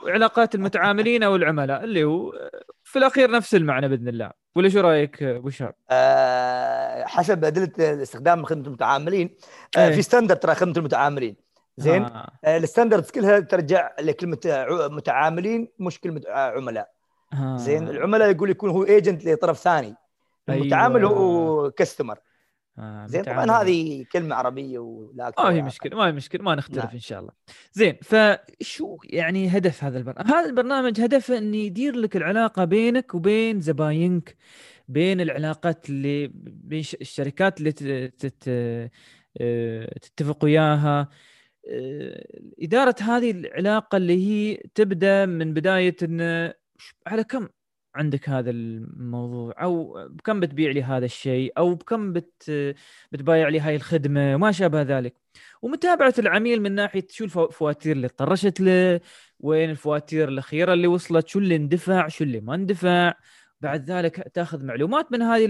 وعلاقات 0.03 0.55
المتعاملين 0.55 1.23
أو 1.23 1.37
العملاء 1.37 1.85
اللي 1.85 2.05
هو 2.05 2.31
آه، 2.31 2.63
في 2.85 2.99
الأخير 2.99 3.31
نفس 3.31 3.55
المعنى 3.55 3.89
بإذن 3.89 4.09
الله 4.09 4.31
ولا 4.57 4.69
شو 4.69 4.81
رأيك 4.81 5.23
آه، 5.23 5.37
أبو؟ 5.37 5.51
آه 5.91 7.05
حسب 7.05 7.45
أدلة 7.45 8.03
استخدام 8.03 8.45
خدمة 8.45 8.67
المتعاملين 8.67 9.37
آه 9.77 9.89
إيه. 9.89 9.95
في 9.95 10.03
standard 10.03 10.39
ترى 10.39 10.55
خدمة 10.55 10.75
المتعاملين 10.77 11.37
زين 11.77 12.03
آه. 12.03 12.33
ال 12.45 12.51
standards 12.51 13.11
كلها 13.11 13.41
ترجع 13.41 13.91
لكلمة 14.01 14.39
متعاملين 14.91 15.69
مش 15.79 16.01
كلمة 16.01 16.23
عملاء. 16.29 16.96
زين 17.57 17.89
العملاء 17.89 18.31
يقول 18.31 18.51
يكون 18.51 18.71
هو 18.71 18.85
agent 18.85 19.25
لطرف 19.25 19.59
ثاني 19.59 19.95
المتعامل 20.49 20.97
أيوة. 20.97 21.11
هو 21.11 21.71
customer 21.71 22.19
آه. 22.79 23.07
زين 23.07 23.23
طبعا. 23.23 23.63
هذه 23.63 24.05
كلمة 24.13 24.35
عربية 24.35 24.79
ولا 24.79 25.33
ما 25.39 25.45
ولا 25.45 25.63
مشكلة 25.63 25.97
ما 25.97 26.11
في 26.11 26.17
مشكلة 26.17 26.43
ما 26.43 26.55
نختلف 26.55 26.85
نعم. 26.85 26.93
إن 26.95 26.99
شاء 27.01 27.21
الله 27.21 27.33
زين 27.73 27.97
فشو 28.03 28.97
يعني 29.05 29.49
هدف 29.49 29.85
هذا 29.85 29.99
البرنامج 29.99 30.31
هذا 30.31 30.47
البرنامج 30.49 31.01
هدفه 31.01 31.39
انه 31.39 31.57
يدير 31.57 31.97
لك 31.97 32.17
العلاقة 32.17 32.65
بينك 32.65 33.15
وبين 33.15 33.61
زباينك 33.61 34.37
بين 34.89 35.21
العلاقات 35.21 35.91
اللي 35.91 36.31
بين 36.45 36.81
الشركات 37.01 37.59
اللي 37.59 37.73
تت- 37.73 38.45
آه، 39.41 39.99
تتفق 40.03 40.45
وياها 40.45 41.09
آه، 41.71 42.27
إدارة 42.63 42.95
هذه 43.01 43.31
العلاقة 43.31 43.97
اللي 43.97 44.27
هي 44.27 44.57
تبدأ 44.75 45.27
من 45.27 45.55
بداية 45.55 45.97
أنه 46.03 46.49
ش- 46.49 46.53
على 47.07 47.25
كم 47.25 47.49
عندك 47.95 48.29
هذا 48.29 48.51
الموضوع؟ 48.51 49.55
أو 49.63 50.09
بكم 50.09 50.41
بتبيع 50.41 50.71
لي 50.71 50.83
هذا 50.83 51.05
الشيء؟ 51.05 51.53
أو 51.59 51.75
بكم 51.75 52.13
بت 52.13 52.51
بتبايع 53.13 53.49
لي 53.49 53.61
هاي 53.61 53.77
الخدمة؟ 53.77 54.35
وما 54.35 54.53
شابه 54.53 54.83
ذلك. 54.83 55.15
ومتابعة 55.63 56.15
العميل 56.19 56.63
من 56.63 56.73
ناحية 56.75 57.07
شو 57.11 57.25
الفو- 57.25 57.45
الفواتير 57.49 57.97
اللي 57.97 58.09
طرشت 58.09 58.61
له؟ 58.61 59.01
وين 59.41 59.71
الفواتير 59.71 60.29
الأخيرة 60.29 60.73
اللي 60.73 60.87
وصلت؟ 60.87 61.29
شو 61.29 61.39
اللي 61.39 61.57
اندفع؟ 61.57 62.09
شو 62.09 62.25
اللي 62.25 62.41
ما 62.41 62.55
اندفع؟ 62.55 63.15
بعد 63.61 63.91
ذلك 63.91 64.31
تأخذ 64.35 64.65
معلومات 64.65 65.13
من 65.13 65.23
هذه 65.23 65.47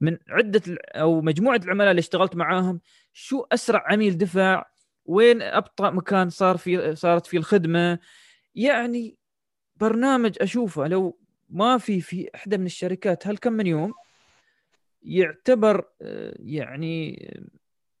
من 0.00 0.18
عدة 0.28 0.62
ال- 0.68 0.96
أو 0.96 1.20
مجموعة 1.20 1.60
العملاء 1.64 1.90
اللي 1.90 2.00
اشتغلت 2.00 2.36
معاهم. 2.36 2.80
شو 3.12 3.46
أسرع 3.52 3.84
عميل 3.92 4.18
دفع؟ 4.18 4.64
وين 5.04 5.42
أبطأ 5.42 5.90
مكان 5.90 6.28
صار 6.30 6.56
في 6.56 6.96
صارت 6.96 7.26
فيه 7.26 7.38
الخدمة؟ 7.38 7.98
يعني 8.54 9.16
برنامج 9.76 10.36
أشوفه 10.40 10.86
لو 10.86 11.18
ما 11.50 11.78
في 11.78 12.00
في 12.00 12.30
إحدى 12.34 12.58
من 12.58 12.66
الشركات 12.66 13.26
هالكم 13.26 13.52
من 13.52 13.66
يوم 13.66 13.92
يعتبر 15.02 15.84
آه، 16.02 16.34
يعني 16.38 17.28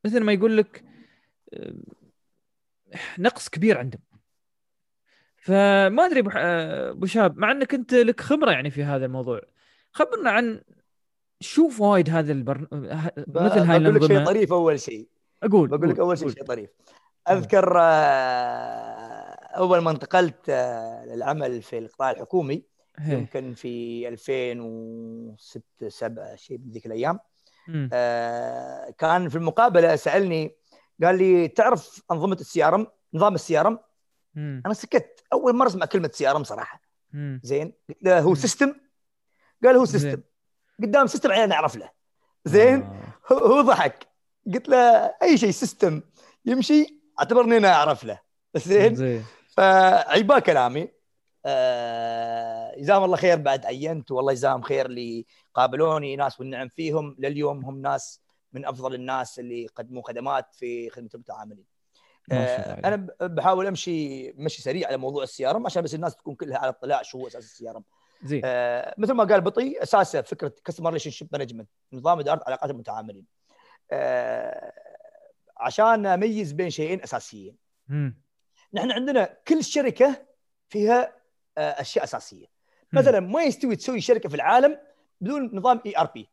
مثل 0.04 0.20
ما 0.20 0.32
يقول 0.32 0.56
لك 0.56 0.84
آه، 1.54 1.74
نقص 3.18 3.48
كبير 3.48 3.78
عندهم. 3.78 4.02
فما 5.36 6.06
أدري 6.06 6.22
أبو 6.90 7.06
شاب 7.06 7.38
مع 7.38 7.50
إنك 7.50 7.74
أنت 7.74 7.94
لك 7.94 8.20
خبرة 8.20 8.50
يعني 8.50 8.70
في 8.70 8.84
هذا 8.84 9.06
الموضوع 9.06 9.40
خبرنا 9.92 10.30
عن 10.30 10.60
شو 11.40 11.68
فوائد 11.68 12.10
هذا 12.10 12.32
البر... 12.32 12.68
مثل 13.28 13.58
هاي 13.58 13.78
بقول 13.78 13.94
لك 13.94 14.04
شيء 14.06 14.24
طريف 14.24 14.52
أول 14.52 14.80
شيء. 14.80 15.08
أقول 15.42 15.68
بقول 15.68 15.90
لك 15.90 15.98
أول 15.98 16.18
شيء 16.18 16.28
شيء 16.28 16.44
طريف. 16.44 16.70
أذكر 17.30 17.78
أول 19.56 19.78
ما 19.78 19.90
انتقلت 19.90 20.50
للعمل 21.06 21.62
في 21.62 21.78
القطاع 21.78 22.10
الحكومي 22.10 22.62
يمكن 23.00 23.54
في 23.54 24.08
2006 24.08 25.88
7 25.88 26.36
شيء 26.36 26.56
بذيك 26.56 26.86
الأيام. 26.86 27.18
آه 27.92 28.90
كان 28.90 29.28
في 29.28 29.36
المقابلة 29.36 29.96
سألني 29.96 30.56
قال 31.02 31.18
لي 31.18 31.48
تعرف 31.48 32.02
أنظمة 32.10 32.34
ال 32.34 32.64
CRM 32.64 32.86
نظام 33.14 33.34
ال 33.34 33.60
CRM 33.60 33.78
أنا 34.36 34.74
سكت. 34.74 35.24
أول 35.32 35.56
مرة 35.56 35.66
أسمع 35.66 35.86
كلمة 35.86 36.10
CRM 36.12 36.44
صراحة. 36.44 36.80
مم. 37.12 37.40
زين. 37.44 37.72
قلت 37.88 37.98
له 38.02 38.20
هو 38.20 38.34
system 38.34 38.74
قال 39.64 39.76
هو 39.76 39.84
system 39.84 40.22
ما 40.82 40.90
دام 40.90 41.06
system 41.06 41.32
عيل 41.32 41.48
نعرف 41.48 41.76
له. 41.76 41.90
زين. 42.44 42.82
آه. 42.82 43.32
هو 43.32 43.60
ضحك. 43.60 44.08
قلت 44.54 44.68
له 44.68 44.78
أي 45.22 45.38
شيء 45.38 45.50
system 45.50 46.02
يمشي 46.44 47.00
أعتبرني 47.18 47.56
أنا 47.56 47.72
أعرف 47.72 48.04
له. 48.04 48.20
زين. 48.56 49.24
زين 49.58 49.66
فعيبه 49.66 50.38
كلامي 50.38 50.88
آه 51.46 52.74
جزاهم 52.78 53.04
الله 53.04 53.16
خير 53.16 53.38
بعد 53.38 53.66
عينت 53.66 54.10
والله 54.10 54.32
يجزاهم 54.32 54.62
خير 54.62 54.86
اللي 54.86 55.26
قابلوني 55.54 56.16
ناس 56.16 56.40
والنعم 56.40 56.68
فيهم 56.68 57.16
لليوم 57.18 57.64
هم 57.64 57.82
ناس 57.82 58.20
من 58.52 58.66
أفضل 58.66 58.94
الناس 58.94 59.38
اللي 59.38 59.66
قدموا 59.66 60.02
خدمات 60.02 60.54
في 60.54 60.90
خدمة 60.90 61.10
المتعاملين. 61.14 61.64
آه 62.32 62.80
أنا 62.84 63.08
بحاول 63.20 63.66
أمشي 63.66 64.32
مشي 64.32 64.62
سريع 64.62 64.88
على 64.88 64.96
موضوع 64.96 65.22
ال 65.22 65.33
CRM 65.33 65.66
عشان 65.66 65.82
بس 65.82 65.94
الناس 65.94 66.16
تكون 66.16 66.34
كلها 66.34 66.58
على 66.58 66.68
اطلاع 66.68 67.02
شو 67.02 67.18
هو 67.18 67.26
أساس 67.26 67.44
ال 67.44 67.52
CRM. 67.52 67.84
زين 68.24 68.42
آه 68.44 68.94
مثل 68.98 69.12
ما 69.12 69.24
قال 69.24 69.40
بطي 69.40 69.82
اساسه 69.82 70.22
فكرة 70.22 70.52
customer 70.64 70.88
relationship 70.90 71.28
management 71.32 71.68
نظام 71.92 72.18
إدارة 72.18 72.42
علاقات 72.46 72.70
المتعاملين. 72.70 73.26
آه 73.90 74.72
عشان 75.56 76.06
أميز 76.06 76.52
بين 76.52 76.70
شيئين 76.70 77.02
أساسيين. 77.02 77.56
مم. 77.88 78.23
نحن 78.74 78.90
عندنا 78.90 79.36
كل 79.48 79.64
شركة 79.64 80.22
فيها 80.68 81.12
آه، 81.58 81.80
أشياء 81.80 82.04
أساسية. 82.04 82.46
مثلا 82.92 83.20
ما 83.20 83.42
يستوي 83.42 83.76
تسوي 83.76 84.00
شركة 84.00 84.28
في 84.28 84.34
العالم 84.34 84.78
بدون 85.20 85.50
نظام 85.52 85.80
ERP 85.86 86.28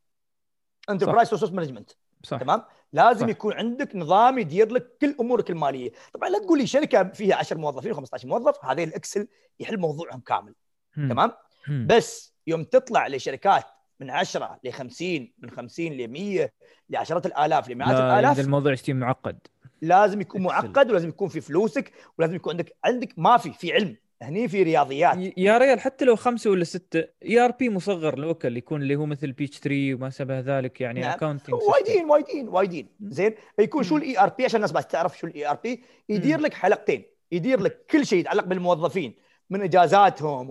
enterprise 0.89 1.33
resource 1.33 1.51
management 1.51 1.91
تمام؟ 2.29 2.63
لازم 2.93 3.25
صح. 3.25 3.29
يكون 3.29 3.53
عندك 3.53 3.95
نظام 3.95 4.39
يدير 4.39 4.71
لك 4.71 4.97
كل 5.01 5.15
أمورك 5.19 5.49
المالية. 5.49 5.91
طبعا 6.13 6.29
لا 6.29 6.39
تقول 6.39 6.59
لي 6.59 6.67
شركة 6.67 7.03
فيها 7.03 7.35
10 7.35 7.57
موظفين 7.57 7.95
و15 7.95 8.25
موظف 8.25 8.65
هذه 8.65 8.83
ال 8.83 8.91
Excel 8.91 9.27
يحل 9.59 9.77
موضوعهم 9.77 10.19
كامل. 10.19 10.55
مم. 10.97 11.09
تمام؟ 11.09 11.31
مم. 11.67 11.87
بس 11.89 12.33
يوم 12.47 12.63
تطلع 12.63 13.07
لشركات 13.07 13.65
من 13.99 14.09
10 14.09 14.59
ل 14.63 14.71
50 14.71 15.33
من 15.37 15.49
50 15.49 15.93
ل 15.93 16.07
100 16.07 16.53
لعشرات 16.89 17.25
الآلاف 17.25 17.69
لمئات 17.69 17.89
الآلاف 17.89 18.31
هذا 18.31 18.41
الموضوع 18.41 18.73
يصير 18.73 18.95
معقد. 18.95 19.39
لازم 19.81 20.21
يكون 20.21 20.41
معقد 20.41 20.91
ولازم 20.91 21.09
يكون 21.09 21.27
في 21.27 21.41
فلوسك 21.41 21.91
ولازم 22.19 22.35
يكون 22.35 22.51
عندك 22.51 22.75
عندك 22.83 23.13
ما 23.17 23.37
في 23.37 23.53
في 23.53 23.73
علم. 23.73 23.97
هني 24.21 24.47
في 24.47 24.63
رياضيات. 24.63 25.37
يا 25.37 25.57
ريال 25.57 25.79
حتى 25.79 26.05
لو 26.05 26.15
خمسة 26.15 26.49
ولا 26.49 26.63
ستة 26.63 27.03
ERP 27.25 27.69
مصغر 27.69 28.19
local 28.19 28.57
يكون 28.57 28.81
اللي 28.81 28.95
هو 28.95 29.05
مثل 29.05 29.31
Peachtree 29.31 29.93
وما 29.93 30.09
شابه 30.09 30.39
ذلك 30.39 30.81
يعني 30.81 31.01
نعم. 31.01 31.11
accounting 31.11 31.55
وايدين 31.55 32.09
وايدين 32.09 32.47
وايدين. 32.47 32.87
زين؟ 33.01 33.35
يكون 33.59 33.83
شو 33.83 33.97
ERP 33.97 34.45
عشان 34.45 34.55
الناس 34.55 34.71
بس 34.71 34.87
تعرف 34.87 35.17
شو 35.17 35.27
ال 35.27 35.49
ERP 35.49 35.83
يدير 36.09 36.39
لك 36.39 36.53
حلقتين. 36.53 37.03
يدير 37.31 37.59
لك 37.61 37.85
كل 37.89 38.05
شيء 38.05 38.19
يتعلق 38.19 38.43
بالموظفين. 38.43 39.15
من 39.49 39.61
إجازاتهم 39.61 40.47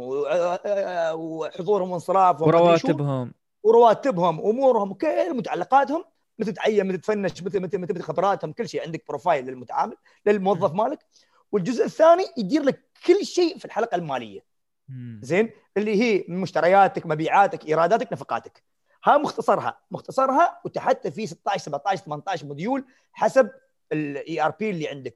وحضورهم 1.14 1.90
وانصرافهم. 1.90 2.48
ورواتبهم. 2.48 3.34
ورواتبهم 3.62 4.40
أمورهم 4.40 4.92
كل 4.92 5.36
متعلقاتهم. 5.36 6.04
متى 6.40 6.52
تعين 6.52 6.86
متى 6.86 6.98
تفنش 6.98 7.42
متى 7.42 7.58
متى 7.58 7.78
متى 7.78 8.02
خبراتهم 8.02 8.52
كل 8.52 8.68
شيء 8.68 8.82
عندك 8.82 9.04
profile 9.08 9.46
للمتعامل 9.46 9.96
للموظف 10.26 10.72
مالك. 10.72 10.98
والجزء 11.52 11.84
الثاني 11.84 12.24
يدير 12.36 12.62
لك 12.62 12.82
كل 13.06 13.26
شيء 13.26 13.58
في 13.58 13.64
الحلقة 13.64 13.94
المالية. 13.94 14.44
زين؟ 15.22 15.50
اللي 15.76 16.02
هي 16.02 16.24
مشترياتك 16.28 17.06
مبيعاتك 17.06 17.66
إيراداتك 17.66 18.12
نفقاتك. 18.12 18.62
ها 19.04 19.18
مختصرها. 19.18 19.80
مختصرها 19.90 20.60
وتحت 20.64 21.08
في 21.08 21.26
16 21.26 21.64
17 21.64 22.02
18 22.04 22.46
module 22.46 22.84
حسب 23.12 23.50
ال 23.92 24.42
ERP 24.42 24.70
اللي 24.70 24.88
عندك. 24.88 25.14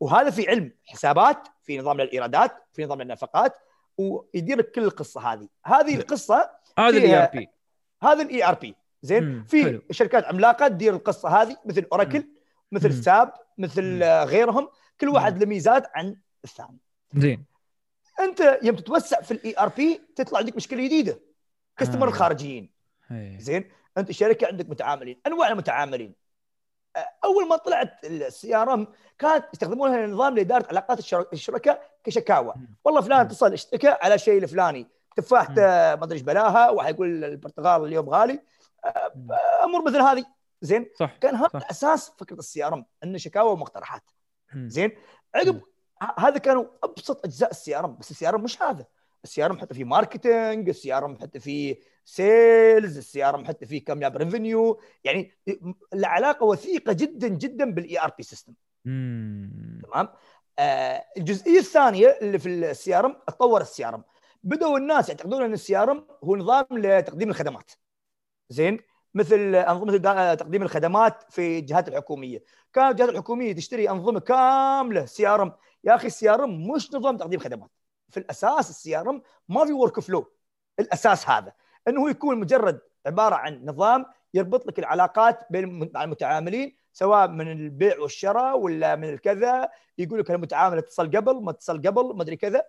وهذا 0.00 0.30
في 0.30 0.48
علم 0.48 0.72
حسابات 0.86 1.48
في 1.62 1.78
نظام 1.78 2.00
للإيرادات 2.00 2.52
في 2.72 2.84
نظام 2.84 3.02
للنفقات 3.02 3.56
ويدير 3.98 4.58
لك 4.58 4.70
كل 4.70 4.84
القصة 4.84 5.32
هذه. 5.32 5.48
هذه 5.64 5.96
القصة 5.96 6.50
هذا 6.78 6.88
ال 6.88 7.22
ERP 7.22 7.48
هذا 8.02 8.22
ال 8.22 8.44
ERP 8.44 8.74
زين؟ 9.02 9.44
في. 9.44 9.80
شركات 9.90 10.24
عملاقة 10.24 10.68
تدير 10.68 10.94
القصة 10.94 11.42
هذه 11.42 11.56
مثل 11.64 11.86
Oracle 11.92 12.26
مثل 12.72 13.02
SAP 13.02 13.32
مثل 13.58 14.02
غيرهم 14.04 14.68
كل 15.00 15.08
واحد 15.08 15.38
له 15.38 15.46
ميزات 15.46 15.86
عن 15.94 16.16
الثاني. 16.44 16.78
زين. 17.14 17.44
أنت 18.20 18.58
يوم 18.62 18.76
تتوسع 18.76 19.20
في 19.20 19.30
ال 19.30 19.54
ERP 19.58 20.00
تطلع 20.16 20.38
عندك 20.38 20.56
مشكلة 20.56 20.84
جديدة. 20.84 21.20
customer 21.76 22.06
آه. 22.06 22.08
الخارجيين. 22.08 22.70
زين؟ 23.38 23.70
أنت 23.98 24.12
شركه 24.12 24.46
عندك 24.46 24.70
متعاملين. 24.70 25.20
أنواع 25.26 25.48
المتعاملين. 25.48 26.14
أول 27.24 27.48
ما 27.48 27.56
طلعت 27.56 28.04
ال 28.04 28.56
CRM 28.56 28.86
كانت 29.18 29.44
يستخدمونها 29.52 30.06
نظام 30.06 30.34
لإدارة 30.34 30.66
علاقات 30.68 30.98
الشركاء 31.32 31.90
كشكاوى. 32.04 32.54
والله 32.84 33.00
فلان 33.00 33.20
اتصل 33.20 33.52
اشتكى 33.52 33.88
على 33.88 34.18
شيء 34.18 34.42
الفلاني. 34.42 34.86
تفاحته 35.16 35.62
ما 35.62 36.04
أدري 36.04 36.14
إيش 36.14 36.22
بلاها. 36.22 36.70
واحد 36.70 36.94
يقول 36.94 37.24
البرتقال 37.24 37.84
اليوم 37.84 38.08
غالي. 38.08 38.40
أمور 39.64 39.84
مثل 39.84 40.00
هذه. 40.00 40.24
زين؟ 40.62 40.90
صح 40.98 41.16
كان 41.16 41.34
هذا 41.34 41.48
صح. 41.48 41.70
أساس 41.70 42.12
فكرة 42.18 42.38
ال 42.38 42.64
CRM 42.64 42.84
انه 43.04 43.18
شكاوى 43.18 43.52
ومقترحات. 43.52 44.10
زين؟ 44.54 44.92
عقب 45.34 45.60
هذا 46.18 46.38
كانوا 46.38 46.64
أبسط 46.82 47.24
أجزاء 47.24 47.50
ال 47.50 47.78
CRM 47.78 47.96
بس 47.96 48.10
ال 48.10 48.28
CRM 48.28 48.42
مش 48.42 48.62
هذا. 48.62 48.86
ال 49.24 49.44
CRM 49.44 49.58
حتى 49.58 49.74
في 49.74 49.84
marketing 49.84 50.68
ال 50.68 50.92
CRM 50.92 51.18
حتى 51.18 51.40
في 51.40 51.78
sales 52.04 52.96
ال 52.98 53.24
CRM 53.24 53.44
حتى 53.44 53.66
في 53.66 53.80
كم 53.80 54.00
جاب 54.00 54.16
revenue 54.16 54.80
يعني 55.04 55.32
العلاقة 55.94 56.44
وثيقة 56.44 56.92
جدا 56.92 57.28
جدا 57.28 57.70
بال 57.70 58.00
ERP 58.00 58.22
system 58.22 58.52
تمام؟ 59.82 60.08
آه 60.58 61.04
الجزئية 61.16 61.58
الثانية 61.58 62.18
اللي 62.22 62.38
في 62.38 62.48
ال 62.48 62.94
CRM 62.94 63.16
تطور 63.26 63.60
ال 63.60 63.84
CRM 63.84 64.04
بدأوا 64.42 64.78
الناس 64.78 65.08
يعتقدون 65.08 65.42
أن 65.42 65.52
ال 65.52 65.76
CRM 65.76 66.06
هو 66.24 66.36
نظام 66.36 66.66
لتقديم 66.72 67.30
الخدمات. 67.30 67.70
زين؟ 68.50 68.78
مثل 69.14 69.54
أنظمة 69.54 70.34
تقديم 70.34 70.62
الخدمات 70.62 71.32
في 71.32 71.58
الجهات 71.58 71.88
الحكومية. 71.88 72.44
كانت 72.72 72.90
الجهات 72.90 73.08
الحكومية 73.08 73.52
تشتري 73.52 73.90
أنظمة 73.90 74.20
كاملة 74.20 75.04
CRM 75.04 75.52
يا 75.84 75.94
أخي 75.94 76.06
ال 76.06 76.30
CRM 76.30 76.70
مش 76.70 76.94
نظام 76.94 77.16
تقديم 77.16 77.40
خدمات. 77.40 77.70
في 78.08 78.20
الأساس 78.20 78.70
ال 78.70 78.96
CRM 78.96 79.22
ما 79.48 79.64
في 79.64 79.72
workflow 79.72 80.32
الأساس 80.80 81.28
هذا. 81.28 81.52
إنه 81.88 82.10
يكون 82.10 82.40
مجرد 82.40 82.80
عبارة 83.06 83.34
عن 83.34 83.64
نظام 83.64 84.06
يربط 84.34 84.66
لك 84.66 84.78
العلاقات 84.78 85.46
بين 85.50 85.90
المتعاملين 85.96 86.76
سواء 86.92 87.28
من 87.28 87.52
البيع 87.52 87.98
والشراء 87.98 88.58
ولا 88.58 88.96
من 88.96 89.08
الكذا. 89.08 89.68
يقول 89.98 90.20
لك 90.20 90.30
المتعامل 90.30 90.78
اتصل 90.78 91.10
قبل 91.10 91.42
ما 91.42 91.50
اتصل 91.50 91.78
قبل 91.78 92.16
ما 92.16 92.22
أدري 92.22 92.36
كذا. 92.36 92.62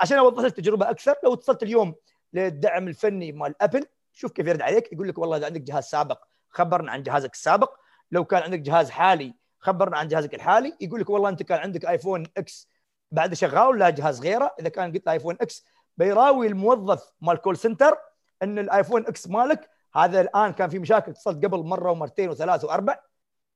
عشان 0.00 0.18
أوضح 0.18 0.42
لك 0.42 0.50
التجربه 0.50 0.90
أكثر 0.90 1.14
لو 1.24 1.34
اتصلت 1.34 1.62
اليوم 1.62 1.94
للدعم 2.32 2.88
الفني 2.88 3.32
مال 3.32 3.62
ابل 3.62 3.86
شوف 4.14 4.32
كيف 4.32 4.46
يرد 4.46 4.62
عليك 4.62 4.92
يقول 4.92 5.08
لك 5.08 5.18
والله 5.18 5.36
إذا 5.36 5.46
عندك 5.46 5.60
جهاز 5.60 5.84
سابق 5.84 6.24
خبرنا 6.48 6.92
عن 6.92 7.02
جهازك 7.02 7.32
السابق 7.32 7.76
لو 8.10 8.24
كان 8.24 8.42
عندك 8.42 8.58
جهاز 8.58 8.90
حالي 8.90 9.34
خبرنا 9.58 9.98
عن 9.98 10.08
جهازك 10.08 10.34
الحالي 10.34 10.76
يقول 10.80 11.00
لك 11.00 11.10
والله 11.10 11.28
أنت 11.28 11.42
كان 11.42 11.58
عندك 11.58 11.84
ايفون 11.86 12.26
X 12.36 12.70
بعد 13.10 13.34
شغال 13.34 13.68
ولا 13.68 13.90
جهاز 13.90 14.20
غيره 14.20 14.54
إذا 14.60 14.68
كان 14.68 14.92
قلت 14.92 15.08
ايفون 15.08 15.36
X 15.40 15.64
بيراوي 15.96 16.46
الموظف 16.46 17.12
مال 17.20 17.36
call 17.36 17.56
center 17.56 17.98
إن 18.42 18.58
الايفون 18.58 19.06
X 19.06 19.28
مالك 19.28 19.70
هذا 19.94 20.20
الآن 20.20 20.52
كان 20.52 20.70
في 20.70 20.78
مشاكل 20.78 21.10
اتصلت 21.10 21.44
قبل 21.44 21.58
مرة 21.58 21.90
ومرتين 21.90 22.30
وثلاث 22.30 22.64
وأربع. 22.64 22.98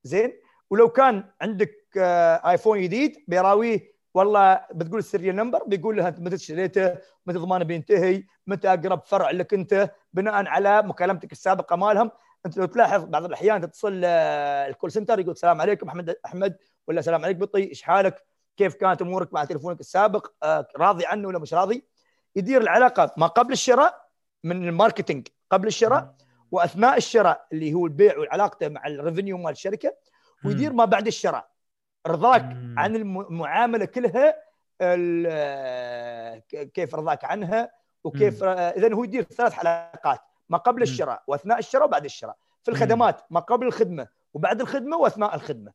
زين؟ 0.05 0.33
ولو 0.71 0.89
كان 0.89 1.25
عندك 1.41 1.75
آه، 1.99 2.51
ايفون 2.51 2.83
جديد 2.83 3.25
بيراويه 3.29 3.93
والله 4.15 4.61
بتقول 4.75 4.99
ال 4.99 5.04
serial 5.04 5.37
number 5.37 5.65
بيقول 5.65 5.97
لها 5.97 6.15
متى 6.19 6.35
اشتريته 6.35 6.97
متى 7.27 7.39
ضمانة 7.39 7.65
بينتهي 7.65 8.25
متى 8.47 8.69
أقرب 8.69 9.03
فرع 9.05 9.31
لك 9.31 9.55
أنت 9.55 9.91
بناء 10.13 10.47
على 10.47 10.83
مكالمتك 10.83 11.33
السابقة 11.33 11.77
مالهم. 11.77 12.11
أنت 12.47 12.57
لو 12.59 12.67
تلاحظ 12.67 13.05
بعض 13.05 13.25
الأحيان 13.25 13.61
تتصل 13.61 14.01
آه، 14.05 14.69
ال 14.69 14.74
call 14.74 14.93
center 14.93 15.21
يقول 15.21 15.33
السلام 15.33 15.61
عليكم 15.61 15.89
أحمد 15.89 16.17
أحمد 16.27 16.57
ولا 16.87 16.99
السلام 17.01 17.25
عليك 17.25 17.37
بطي 17.37 17.69
إيش 17.69 17.83
حالك؟ 17.83 18.25
كيف 18.57 18.75
كانت 18.75 19.03
أمورك 19.03 19.33
مع 19.35 19.45
تليفونك 19.45 19.81
السابق؟ 19.81 20.27
آه، 20.43 20.69
راضي 20.77 21.07
عنه 21.07 21.29
ولا 21.29 21.39
مش 21.39 21.55
راضي؟ 21.55 21.85
يدير 22.37 22.61
العلاقة 22.61 23.15
ما 23.17 23.27
قبل 23.27 23.53
الشراء 23.53 24.09
من 24.45 24.69
ال 24.69 24.75
marketing 24.75 25.29
قبل 25.51 25.67
الشراء 25.67 26.15
وأثناء 26.53 26.97
الشراء 26.97 27.47
اللي 27.53 27.75
هو 27.75 27.87
البيع 27.87 28.19
وعلاقته 28.19 28.69
مع 28.69 28.87
ال 28.87 28.93
revenue 28.93 29.39
مال 29.39 29.53
الشركة 29.53 29.95
ويدير 30.45 30.73
ما 30.73 30.85
بعد 30.85 31.07
الشراء. 31.07 31.49
رضاك. 32.07 32.43
عن 32.77 32.97
المعاملة 32.97 33.85
كلها 33.85 34.35
ال- 34.83 36.43
كيف 36.75 36.95
رضاك 36.95 37.25
عنها؟ 37.25 37.71
وكيف 38.09 38.45
اذا 38.45 38.95
هو 38.95 39.05
يدير 39.05 39.23
ثلاث 39.23 39.53
حلقات 39.53 40.21
ما 40.49 40.59
قبل. 40.59 40.83
الشراء 40.83 41.23
وأثناء 41.27 41.59
الشراء 41.59 41.85
وبعد 41.85 42.05
الشراء. 42.05 42.37
في 42.63 42.71
الخدمات 42.71 43.21
ما 43.31 43.41
قبل 43.41 43.67
الخدمة 43.67 44.09
وبعد 44.35 44.61
الخدمة 44.61 44.97
وأثناء 44.97 45.35
الخدمة. 45.35 45.73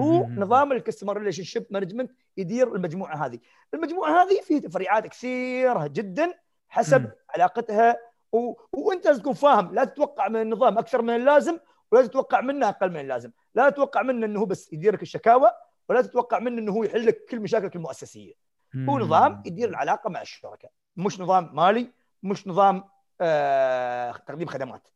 هو. 0.00 0.26
نظام 0.26 0.72
ال 0.72 1.16
customer 1.18 1.42
relationship 1.42 1.66
management 1.70 2.12
يدير 2.36 2.74
المجموعة 2.74 3.26
هذه. 3.26 3.38
المجموعة 3.74 4.22
هذه 4.22 4.40
فيها 4.40 4.58
تفريعات 4.58 5.06
كثيرة 5.06 5.86
جدا 5.86 6.34
حسب. 6.68 7.12
علاقتها 7.30 7.96
و... 8.32 8.52
وأنت 8.72 9.06
لازم 9.06 9.22
تكون 9.22 9.34
فاهم 9.34 9.74
لا 9.74 9.84
تتوقع 9.84 10.28
من 10.28 10.40
النظام 10.40 10.78
أكثر 10.78 11.02
من 11.02 11.16
اللازم 11.16 11.58
ولا 11.92 12.06
تتوقع 12.06 12.40
منه 12.40 12.68
أقل 12.68 12.90
من 12.90 13.00
اللازم. 13.00 13.30
لا 13.54 13.70
تتوقع 13.70 14.02
منه 14.02 14.26
إنه 14.26 14.40
هو 14.40 14.44
بس 14.44 14.72
يدير 14.72 14.94
لك 14.94 15.02
الشكاوى 15.02 15.50
ولا 15.88 16.02
تتوقع 16.02 16.38
منه 16.38 16.58
إنه 16.58 16.72
هو 16.72 16.84
يحل 16.84 17.06
لك 17.06 17.24
كل 17.30 17.40
مشاكلك 17.40 17.76
المؤسسية. 17.76 18.34
هو. 18.76 18.98
نظام 18.98 19.42
يدير 19.46 19.68
العلاقة 19.68 20.10
مع 20.10 20.22
الشركاء. 20.22 20.70
مش 20.96 21.20
نظام 21.20 21.50
مالي 21.56 21.90
مش 22.22 22.46
نظام 22.46 22.84
آه 23.20 24.12
تقديم 24.12 24.48
خدمات. 24.48 24.88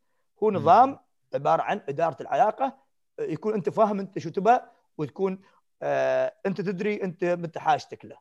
هو 0.43 0.51
مم. 0.51 0.57
نظام 0.57 0.99
عبارة 1.35 1.63
عن 1.63 1.81
إدارة 1.89 2.17
العلاقة. 2.21 2.79
آه، 3.19 3.23
يكون 3.23 3.55
أنت 3.55 3.69
فاهم 3.69 4.01
أنت 4.01 4.19
شو 4.19 4.31
تبى 4.31 4.59
وتكون 4.99 5.41
آه 5.83 6.33
أنت 6.47 6.61
تدري 6.61 7.03
أنت 7.03 7.25
متى 7.25 7.61
حاجتك 7.61 8.05
له. 8.05 8.17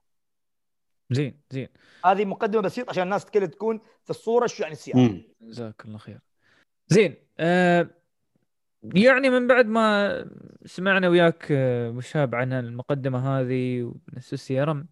زين 1.12 1.42
زين. 1.50 1.68
هذه 2.06 2.26
مقدمة 2.26 2.62
بسيطة 2.62 2.90
عشان 2.90 3.04
الناس 3.04 3.26
كلها 3.26 3.48
تكون 3.48 3.82
في 4.04 4.10
الصورة 4.10 4.48
شو 4.48 4.64
يعني 4.64 4.74
ال 4.74 4.80
CRM 4.80 5.00
مم. 5.00 5.24
جزاك 5.42 5.86
الله 5.86 5.98
خير. 5.98 6.20
زين 6.88 7.16
آه 7.40 7.90
يعني 8.84 9.30
من 9.30 9.48
بعد 9.48 9.66
ما 9.66 10.26
سمعنا 10.66 11.10
وياك 11.10 11.48
آه، 11.52 11.90
وشاب 11.90 12.36
عن 12.36 12.54
المقدمة 12.54 13.40
هذه 13.40 13.84
ونفس 13.84 14.34
ال 14.34 14.62
CRM 14.62 14.88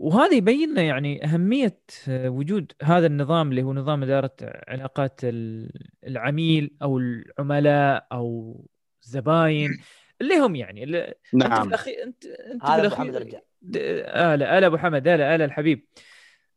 وهذا 0.00 0.34
يبين 0.34 0.70
لنا 0.70 0.82
يعني 0.82 1.24
أهمية 1.24 1.80
آه، 2.08 2.28
وجود 2.28 2.72
هذا 2.82 3.06
النظام 3.06 3.50
اللي 3.50 3.62
هو 3.62 3.72
نظام 3.72 4.02
إدارة 4.02 4.36
علاقات 4.68 5.20
ال- 5.24 5.88
العميل 6.06 6.76
أو 6.82 6.98
العملاء 6.98 8.06
أو 8.12 8.56
الزباين 9.04 9.82
اللي 10.20 10.34
هم 10.38 10.56
يعني 10.56 10.84
اللي 10.84 11.14
أنت 11.34 11.44
نعم. 11.44 11.68
الأخير 11.68 12.02
أنت 12.02 12.24
أنت 12.26 12.62
في 12.62 12.66
هذا 12.66 12.74
أبو 12.74 12.80
الأخير 12.86 12.96
حمد 13.06 13.16
رجع. 13.16 13.38
د- 13.62 13.76
هلا 14.14 14.58
هلا 14.58 14.66
أبو 14.66 14.76
حمد 14.76 15.08
هلا 15.08 15.34
هلا 15.34 15.44
الحبيب. 15.44 15.86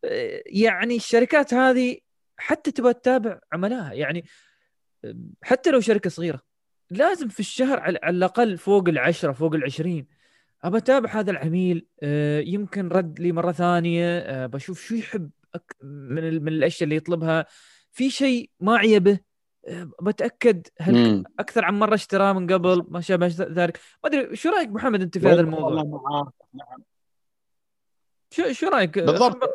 آه، 0.05 0.43
يعني 0.45 0.95
الشركات 0.95 1.53
هذه 1.53 1.97
حتى 2.37 2.71
تبغى 2.71 2.93
تتابع 2.93 3.39
عملائها. 3.53 3.93
يعني 3.93 4.25
آه، 5.05 5.15
حتى 5.43 5.71
لو 5.71 5.79
شركة 5.79 6.09
صغيرة 6.09 6.41
لازم 6.91 7.27
في 7.27 7.39
الشهر 7.39 7.79
على 7.79 7.99
على 8.03 8.17
الأقل 8.17 8.57
فوق 8.57 8.89
العشرة 8.89 9.31
فوق 9.31 9.53
العشرين 9.55 10.07
أبى 10.63 10.77
أتابع 10.77 11.09
هذا 11.09 11.31
العميل 11.31 11.87
آه، 12.03 12.39
يمكن 12.39 12.89
رد 12.89 13.19
لي 13.19 13.31
مرة 13.31 13.51
ثانية 13.51 14.19
آه، 14.19 14.45
بشوف 14.45 14.81
شو 14.81 14.95
يحب 14.95 15.29
من 15.83 16.43
من 16.43 16.47
الأشياء 16.47 16.83
اللي 16.83 16.95
يطلبها 16.95 17.45
في 17.91 18.09
شيء 18.09 18.49
ما 18.59 18.77
عيبه 18.77 19.19
آه، 19.67 19.91
بتأكد 20.01 20.67
هل 20.79 20.93
مم. 20.93 21.23
أكثر 21.39 21.65
عن 21.65 21.79
مرة 21.79 21.93
اشتراه 21.93 22.33
من 22.33 22.53
قبل 22.53 22.85
ما 22.89 23.01
شابه 23.01 23.27
ذلك 23.27 23.79
ما 24.03 24.09
أدري 24.09 24.35
شو 24.35 24.49
رأيك 24.49 24.69
محمد 24.69 25.01
أنت 25.01 25.17
في 25.17 25.27
هذا 25.27 25.41
الموضوع. 25.41 25.83
نعم. 26.53 26.83
شو 28.31 28.51
شو 28.51 28.67
رأيك 28.67 28.99
بالضبط. 28.99 29.49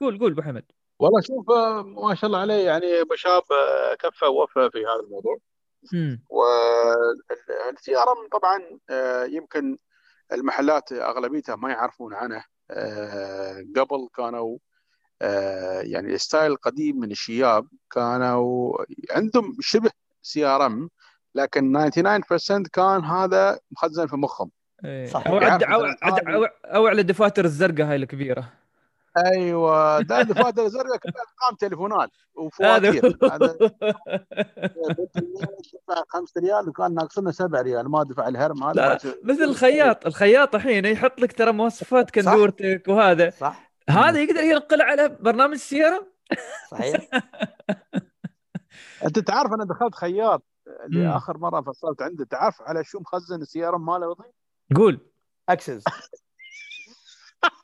قول 0.00 0.18
قول 0.18 0.32
ابو 0.32 0.42
حمد 0.42 0.64
والله 0.98 1.20
شوف 1.20 1.50
ما 2.04 2.14
شاء 2.14 2.26
الله 2.28 2.38
عليه 2.38 2.66
يعني 2.66 3.00
ابو 3.00 3.14
شاب 3.14 3.42
كفى 3.98 4.24
ووفى 4.24 4.70
في 4.72 4.78
هذا 4.78 5.00
الموضوع 5.04 5.38
وال 6.30 7.96
CRM 7.96 8.28
طبعا 8.32 8.78
يمكن 9.26 9.78
المحلات 10.32 10.92
أغلبيتها 10.92 11.56
ما 11.56 11.70
يعرفون 11.70 12.14
عنه 12.14 12.44
آه، 12.70 13.64
قبل 13.76 14.08
كانوا 14.16 14.58
آه، 15.22 15.80
يعني 15.80 16.14
ال 16.14 16.20
style 16.20 16.52
القديم 16.52 17.00
من 17.00 17.10
الشياب 17.10 17.66
كانوا 17.90 18.78
عندهم 19.10 19.56
شبه 19.60 19.90
CRM 20.22 20.90
لكن 21.34 21.90
99% 21.90 22.62
كان 22.72 23.04
هذا 23.04 23.58
مخزن 23.70 24.06
في 24.06 24.16
مخهم. 24.16 24.50
صح. 25.06 25.26
أو 25.26 25.34
يعرف 25.34 25.52
عد 25.52 25.62
أو 25.62 25.82
عد 26.02 26.50
أو 26.64 26.86
على 26.86 27.00
الدفاتر 27.00 27.44
الزرقاء 27.44 27.86
هاي 27.86 27.96
الكبيرة. 27.96 28.52
أيوه. 29.16 30.00
ده 30.02 30.22
دفاتر 30.22 30.64
الزرقاء 30.64 30.96
كلها 30.96 31.14
أرقام 31.14 31.56
تليفونات 31.58 32.10
وفواتير 32.34 33.18
هذا 33.32 33.56
دفع 35.88 36.02
5 36.08 36.40
ريال 36.40 36.68
وكان 36.68 36.94
ناقصنا 36.94 37.32
7 37.32 37.62
ريال. 37.62 37.88
ما 37.90 38.02
دفع 38.02 38.28
الهرم 38.28 38.64
هذا 38.64 38.98
مثل 39.24 39.42
الخياط. 39.42 40.06
الخياط 40.06 40.54
الحين 40.54 40.84
يحط 40.84 41.20
لك 41.20 41.32
ترى 41.32 41.52
مواصفات 41.52 42.06
صح. 42.08 42.14
كندورتك 42.14 42.82
وهذا. 42.88 43.30
صح. 43.30 43.70
هذا 43.90 44.22
يقدر 44.22 44.42
ينقل 44.42 44.82
على 44.82 45.08
برنامج 45.08 45.52
السياره 45.52 46.06
صحيح. 46.70 47.08
أنت 49.04 49.18
تعرف 49.18 49.52
أنا 49.52 49.64
دخلت 49.64 49.94
خياط 49.94 50.42
اللي. 50.86 51.08
اخر 51.08 51.38
مرة 51.38 51.60
فصلت 51.60 52.02
عنده. 52.02 52.24
تعرف 52.24 52.62
على 52.62 52.84
شو 52.84 53.00
مخزن 53.00 53.42
السيارة 53.42 53.76
ماله 53.76 54.08
وضعي؟ 54.08 54.30
قول. 54.76 55.00
اكسس 55.48 55.84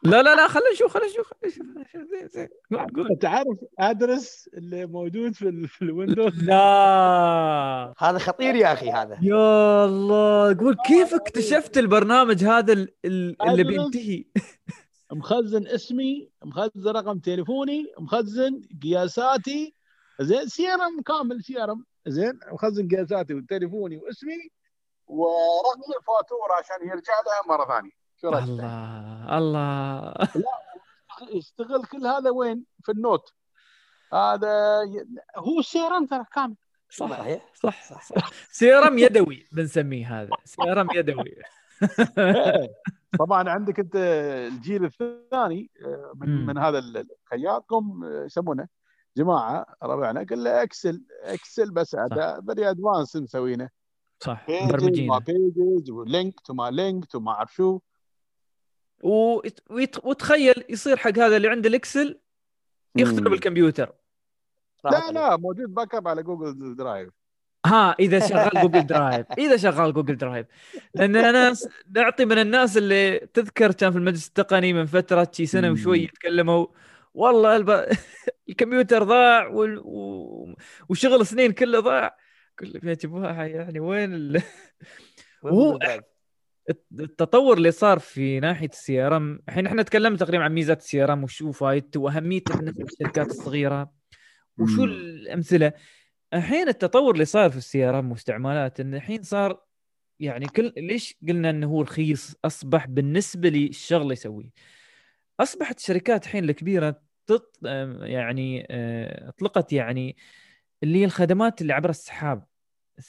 لا 0.02 0.22
لا 0.22 0.34
لا 0.34 0.48
خلينا 0.48 0.70
نشوف 0.72 0.92
خلينا 0.94 1.08
نشوف 1.12 1.26
خلينا 1.42 1.54
نشوف 1.56 1.66
خلينا 1.66 1.82
نشوف. 1.84 2.10
زين 2.10 2.28
زين. 2.28 2.48
قول 2.70 3.08
قول. 3.08 3.18
تعرف 3.18 3.58
أدرس 3.78 4.48
اللي 4.54 4.86
موجود 4.86 5.32
في 5.34 5.48
ال- 5.48 5.68
في 5.68 5.82
الويندوز؟ 5.82 6.44
لا. 6.44 7.94
هذا 7.98 8.18
خطير 8.18 8.54
يا 8.54 8.72
أخي 8.72 8.90
هذا. 8.90 9.18
يا 9.22 9.84
الله. 9.84 10.56
قول 10.58 10.76
كيف 10.86 11.14
اكتشفت 11.14 11.78
البرنامج 11.78 12.44
هذا 12.44 12.72
ال- 12.72 12.94
ال- 13.04 13.42
اللي. 13.42 13.64
بينتهي؟ 13.64 14.24
مخزن 15.12 15.66
اسمي 15.66 16.30
مخزن 16.44 16.90
رقم 16.90 17.18
تليفوني 17.18 17.92
مخزن 17.98 18.62
قياساتي. 18.82 19.74
زين 20.20 20.46
سي 20.48 20.68
ار 20.68 20.80
ام 20.80 21.00
كامل 21.02 21.42
سي 21.44 21.62
ار 21.62 21.72
ام 21.72 21.84
زين 22.06 22.38
مخزن 22.52 22.88
قياساتي 22.88 23.34
وتليفوني 23.34 23.96
واسمي 23.96 24.50
ورقم 25.06 25.80
الفاتوره 25.98 26.52
عشان 26.58 26.88
يرجع 26.88 27.12
لها 27.26 27.56
مرة 27.56 27.68
ثانية. 27.68 28.03
شو 28.20 28.28
رأيك؟ 28.28 28.44
الله 28.44 29.38
الله. 29.38 30.14
يشتغل 31.32 31.84
كل 31.84 32.06
هذا 32.06 32.30
وين؟ 32.30 32.64
في 32.82 32.92
ال 32.92 32.99
note. 32.99 33.32
هذا. 34.12 34.80
هو 35.36 35.62
CRM 35.62 36.06
ترى 36.06 36.24
كامل. 36.32 36.56
صح 36.90 37.08
صحيح 37.10 37.52
صح 37.54 37.82
صح. 37.82 38.30
CRM 38.50 38.98
يدوي 38.98 39.46
بنسميه 39.52 40.22
هذا. 40.22 40.30
CRM 40.44 40.88
يدوي. 40.94 41.34
طبعا 43.18 43.50
عندك 43.50 43.80
أنت 43.80 43.96
الجيل 43.96 44.84
الثاني 44.84 45.70
آه، 45.84 46.12
من, 46.14 46.28
مم. 46.28 46.46
من 46.46 46.58
هذا 46.58 46.78
الخياط 46.78 47.72
هم 47.72 48.04
آه، 48.04 48.24
يسمونه 48.24 48.68
جماعة 49.16 49.66
ربعنا 49.82 50.26
قال 50.30 50.44
له 50.44 50.62
Excel 50.62 51.04
Excel 51.22 51.70
بس 51.70 51.94
هذا 51.94 52.42
very 52.46 52.70
advanced 52.70 53.16
مسوينه. 53.16 53.68
صح 54.20 54.46
مبرمجين. 54.48 55.18
pages 55.18 55.90
و 55.90 56.00
link 56.00 56.40
to 56.40 56.54
ما 56.54 56.70
link 56.70 57.04
to 57.04 57.20
ما 57.20 57.32
أعرف 57.32 57.54
شو. 57.54 57.80
وتخيل 59.04 60.64
يصير 60.68 60.96
حق 60.96 61.18
هذا 61.18 61.36
اللي 61.36 61.48
عنده 61.48 61.68
ال 61.68 61.77
Excel 61.77 62.20
يخترب. 62.96 63.32
الكمبيوتر. 63.32 63.92
لا 64.84 65.10
لا 65.12 65.36
موجود 65.36 65.74
backup 65.74 66.08
على 66.08 66.22
Google 66.22 66.76
Drive. 66.76 67.10
ها 67.66 67.96
إذا 68.00 68.18
شغال 68.28 68.62
Google 68.62 68.86
Drive 68.86 69.26
إذا 69.38 69.56
شغال 69.56 69.92
Google 69.92 70.16
Drive. 70.16 70.46
لأن 70.94 71.16
أنا 71.16 71.54
نعطي 71.90 72.24
من 72.24 72.38
الناس 72.38 72.76
اللي 72.76 73.18
تذكر 73.18 73.72
كان 73.72 73.92
في 73.92 73.98
المجلس 73.98 74.28
التقني 74.28 74.72
من 74.72 74.86
فترة 74.86 75.28
شي 75.32 75.46
سنة. 75.46 75.70
وشوي 75.70 76.02
يتكلموا 76.02 76.66
والله 77.14 77.56
الب... 77.56 77.70
الكمبيوتر 78.48 79.02
ضاع 79.02 79.46
وال... 79.46 79.78
و... 79.78 80.54
وشغل 80.88 81.26
سنين 81.26 81.52
كله 81.52 81.80
ضاع. 81.80 82.16
كل 82.58 82.80
يا 82.84 82.94
جماعة 82.94 83.44
يعني 83.44 83.80
وين 83.80 84.14
ال... 84.14 84.42
هو 85.46 85.78
التطور 87.00 87.56
اللي 87.56 87.70
صار 87.70 87.98
في 87.98 88.40
ناحية 88.40 88.68
ال 88.68 89.00
CRM 89.00 89.40
الحين 89.48 89.66
إحنا 89.66 89.82
تكلمنا 89.82 90.18
تقريبا 90.18 90.44
عن 90.44 90.52
ميزات 90.54 90.78
ال 90.78 91.04
CRM 91.04 91.24
وشو 91.24 91.52
فايدته 91.52 92.00
واهميته 92.00 92.56
بالنسبة 92.56 92.84
للشركات 92.84 93.30
الصغيرة. 93.30 93.92
وشو. 94.58 94.84
الأمثلة؟ 94.84 95.72
الحين 96.34 96.68
التطور 96.68 97.14
اللي 97.14 97.24
صار 97.24 97.50
في 97.50 97.56
ال 97.56 97.84
CRM 97.84 98.10
واستعمالات 98.10 98.80
انه 98.80 98.96
الحين 98.96 99.22
صار 99.22 99.60
يعني 100.20 100.46
كل 100.46 100.72
ليش 100.76 101.16
قلنا 101.28 101.50
إنه 101.50 101.66
هو 101.66 101.82
رخيص؟ 101.82 102.34
أصبح 102.44 102.86
بالنسبة 102.86 103.48
للشغل 103.48 104.02
اللي 104.02 104.12
يسويه. 104.12 104.50
أصبحت 105.40 105.78
الشركات 105.78 106.24
الحين 106.24 106.44
الكبيرة 106.44 107.02
تط... 107.26 107.58
يعني 108.02 108.66
آه، 108.70 109.28
أطلقت 109.28 109.72
يعني 109.72 110.16
اللي 110.82 110.98
هي 110.98 111.04
الخدمات 111.04 111.62
اللي 111.62 111.72
عبر 111.72 111.90
السحاب 111.90 112.44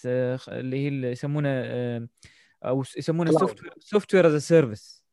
اللي 0.06 0.78
هي 0.78 0.88
اللي 0.88 1.12
يسمونه 1.12 1.49
آه، 1.49 2.08
أو 2.68 2.84
يسمونه 2.97 3.32
Cloud. 3.32 3.39
software 3.39 3.73
software 3.80 4.28
as 4.28 4.43
a 4.43 4.51
service 4.51 5.05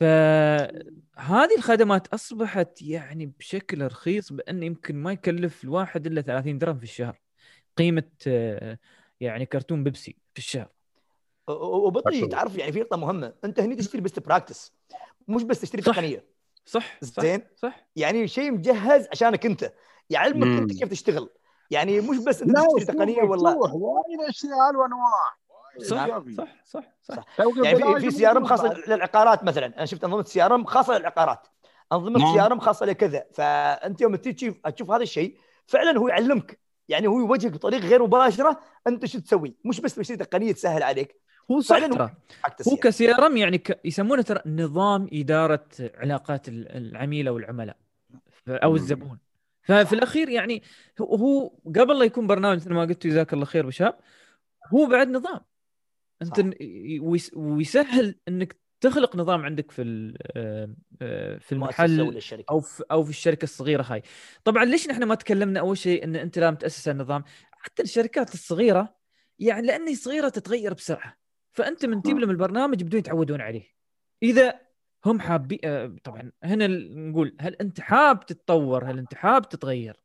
فهذه 0.00 1.56
الخدمات 1.56 2.06
أصبحت 2.06 2.82
يعني 2.82 3.26
بشكل 3.26 3.86
رخيص 3.86 4.32
بأن 4.32 4.62
يمكن 4.62 4.96
ما 4.96 5.12
يكلف 5.12 5.64
الواحد 5.64 6.06
إلا 6.06 6.20
30 6.20 6.58
درهم 6.58 6.78
في 6.78 6.84
الشهر. 6.84 7.20
قيمة 7.76 8.10
آه، 8.26 8.78
يعني 9.20 9.46
كرتون 9.46 9.84
بيبسي 9.84 10.16
في 10.32 10.38
الشهر. 10.38 10.68
وبطي 11.48 12.26
تعرف 12.26 12.56
يعني 12.56 12.72
في 12.72 12.80
نقطة 12.80 12.96
مهمة. 12.96 13.34
أنت 13.44 13.60
هني 13.60 13.76
تشتري 13.76 14.00
بس 14.00 14.18
practice 14.18 14.72
مش 15.28 15.42
بس 15.42 15.60
تشتري 15.60 15.82
صح. 15.82 15.94
تقنية. 15.94 16.24
صح 16.64 16.98
صح 17.02 17.22
زين. 17.22 17.42
صح. 17.56 17.86
يعني 17.96 18.28
شيء 18.28 18.50
مجهز 18.52 19.08
عشانك 19.12 19.46
أنت. 19.46 19.72
يعلمك 20.10 20.60
أنت. 20.60 20.78
كيف 20.78 20.88
تشتغل. 20.90 21.28
يعني 21.70 22.00
مش 22.00 22.18
بس 22.26 22.42
أنت 22.42 22.56
تشتري 22.78 22.96
تقنية 22.96 23.22
والله. 23.22 23.50
مفتوح، 23.58 23.72
وايد 23.74 24.20
أشياء 24.28 24.74
وانواع 24.74 25.36
صح. 25.82 26.20
صح 26.36 26.62
صح 26.64 26.84
صح. 27.02 27.24
يعني 27.64 28.00
في 28.00 28.10
CRM 28.10 28.44
خاصة. 28.44 28.74
للعقارات 28.88 29.44
مثلا. 29.44 29.66
أنا 29.66 29.86
شفت 29.86 30.04
أنظمة 30.04 30.22
CRM 30.22 30.64
خاصة 30.64 30.98
للعقارات. 30.98 31.46
أنظمة 31.92 32.18
نعم. 32.18 32.34
CRM 32.34 32.60
خاصة 32.60 32.86
لكذا. 32.86 33.24
فأنت 33.34 34.00
يوم 34.00 34.16
تجي 34.16 34.32
تشوف 34.32 34.66
تشوف 34.66 34.90
هذا 34.90 35.02
الشيء 35.02 35.36
فعلا 35.66 35.98
هو 35.98 36.08
يعلمك. 36.08 36.58
يعني 36.88 37.06
هو 37.06 37.18
يوجهك 37.18 37.52
بطريقة 37.52 37.88
غير 37.88 38.02
مباشرة 38.02 38.60
أنت 38.86 39.06
شو 39.06 39.18
تسوي. 39.18 39.54
مش 39.64 39.80
بس 39.80 39.94
تشتري 39.94 40.16
تقنية 40.16 40.52
تسهل 40.52 40.82
عليك. 40.82 41.20
هو 41.50 41.60
صح 41.60 41.78
ترى. 41.86 42.02
هو 42.02 42.08
يعني. 42.66 42.76
كسي 42.82 43.14
آر 43.14 43.26
أم 43.26 43.36
يعني 43.36 43.58
ك... 43.58 43.80
يسمونه 43.84 44.22
ترى 44.22 44.40
نظام 44.46 45.08
إدارة 45.12 45.64
علاقات 45.94 46.48
ال- 46.48 46.76
العميل 46.76 47.28
أو 47.28 47.38
العملاء 47.38 47.76
أو. 48.48 48.74
الزبون. 48.74 49.18
ففي 49.62 49.92
الأخير 49.92 50.28
يعني 50.28 50.62
هو- 51.00 51.16
هو 51.16 51.52
قبل 51.66 51.98
لا 51.98 52.04
يكون 52.04 52.26
برنامج 52.26 52.56
مثل 52.56 52.72
ما 52.72 52.80
قلت 52.80 53.06
جزاك 53.06 53.32
الله 53.32 53.44
خير 53.44 53.66
بشاب 53.66 53.98
هو 54.74 54.86
بعد 54.86 55.08
نظام. 55.08 55.40
أنت 56.22 56.54
ويسهل 57.34 58.14
إنك 58.28 58.56
تخلق 58.80 59.16
نظام 59.16 59.44
عندك 59.44 59.70
في 59.70 59.82
في 61.40 61.52
المحل 61.52 62.20
أو 62.50 62.60
في 62.60 62.84
أو 62.90 63.04
في 63.04 63.10
الشركة 63.10 63.44
الصغيرة 63.44 63.82
هاي. 63.82 64.02
طبعا 64.44 64.64
ليش 64.64 64.88
نحن 64.88 65.04
ما 65.04 65.14
تكلمنا 65.14 65.60
أول 65.60 65.78
شيء 65.78 66.04
إن 66.04 66.16
أنت 66.16 66.38
لازم 66.38 66.54
تاسس 66.54 66.88
النظام؟ 66.88 67.24
حتى 67.50 67.82
الشركات 67.82 68.34
الصغيرة 68.34 68.96
يعني 69.38 69.66
لاني 69.66 69.94
صغيرة 69.94 70.28
تتغير 70.28 70.74
بسرعة. 70.74 71.16
فأنت 71.52 71.86
من 71.86 72.02
تجيب 72.02 72.18
لهم 72.18 72.30
البرنامج 72.30 72.82
بدون 72.82 72.98
يتعودون 72.98 73.40
عليه. 73.40 73.64
إذا 74.22 74.60
هم 75.06 75.20
حابين 75.20 75.58
آه، 75.64 75.96
طبعا 76.04 76.32
هنا 76.42 76.66
نقول 76.66 77.36
هل 77.40 77.54
أنت 77.54 77.80
حاب 77.80 78.26
تتطور؟ 78.26 78.84
هل 78.90 78.98
أنت 78.98 79.14
حاب 79.14 79.48
تتغير؟ 79.48 80.00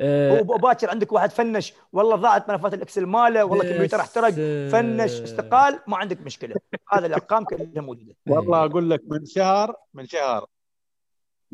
آه، 0.00 0.40
هو 0.40 0.56
باكر 0.56 0.90
عندك 0.90 1.12
واحد 1.12 1.30
فنش. 1.30 1.72
والله 1.92 2.16
ضاعت 2.16 2.50
ملفات 2.50 2.74
الإكسل 2.74 3.06
ماله 3.06 3.44
والله 3.44 3.64
الكمبيوتر 3.64 4.00
احترق. 4.00 4.34
آه، 4.38 4.68
فنش 4.68 5.20
استقال 5.20 5.80
ما 5.86 5.96
عندك 5.96 6.20
مشكلة. 6.20 6.54
هذه 6.92 7.06
الأرقام 7.06 7.44
كلها 7.44 7.82
موجودة. 7.82 8.16
والله. 8.26 8.64
أقول 8.64 8.90
لك 8.90 9.02
من 9.06 9.24
شهر 9.24 9.76
من 9.94 10.06
شهر 10.06 10.46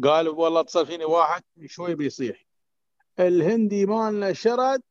قال 0.05 0.29
والله 0.29 0.61
اتصل 0.61 0.87
فيني 0.87 1.05
واحد 1.05 1.43
شوي 1.67 1.95
بيصيح. 1.95 2.47
الهندي 3.19 3.87
مالنا 3.87 4.33
شرد 4.33 4.83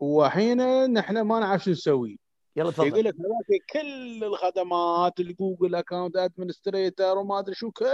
وحين 0.00 0.90
نحن 0.92 1.20
ما 1.20 1.40
نعرف 1.40 1.64
شو 1.64 1.70
نسوي. 1.70 2.18
يلا 2.56 2.70
يقول 2.70 2.90
تفضل 2.90 3.04
لك 3.04 3.14
هذاك 3.14 3.82
كل 3.82 4.24
الخدمات 4.24 5.20
ال 5.20 5.28
Google 5.28 5.74
account 5.74 6.16
administrator 6.16 7.18
وما 7.18 7.38
أدري 7.38 7.54
شو 7.54 7.70
كل 7.70 7.86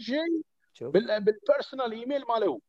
شيء 0.00 0.42
بال 0.80 1.02
personal 1.02 1.92
email 1.92 2.22
ماله 2.28 2.60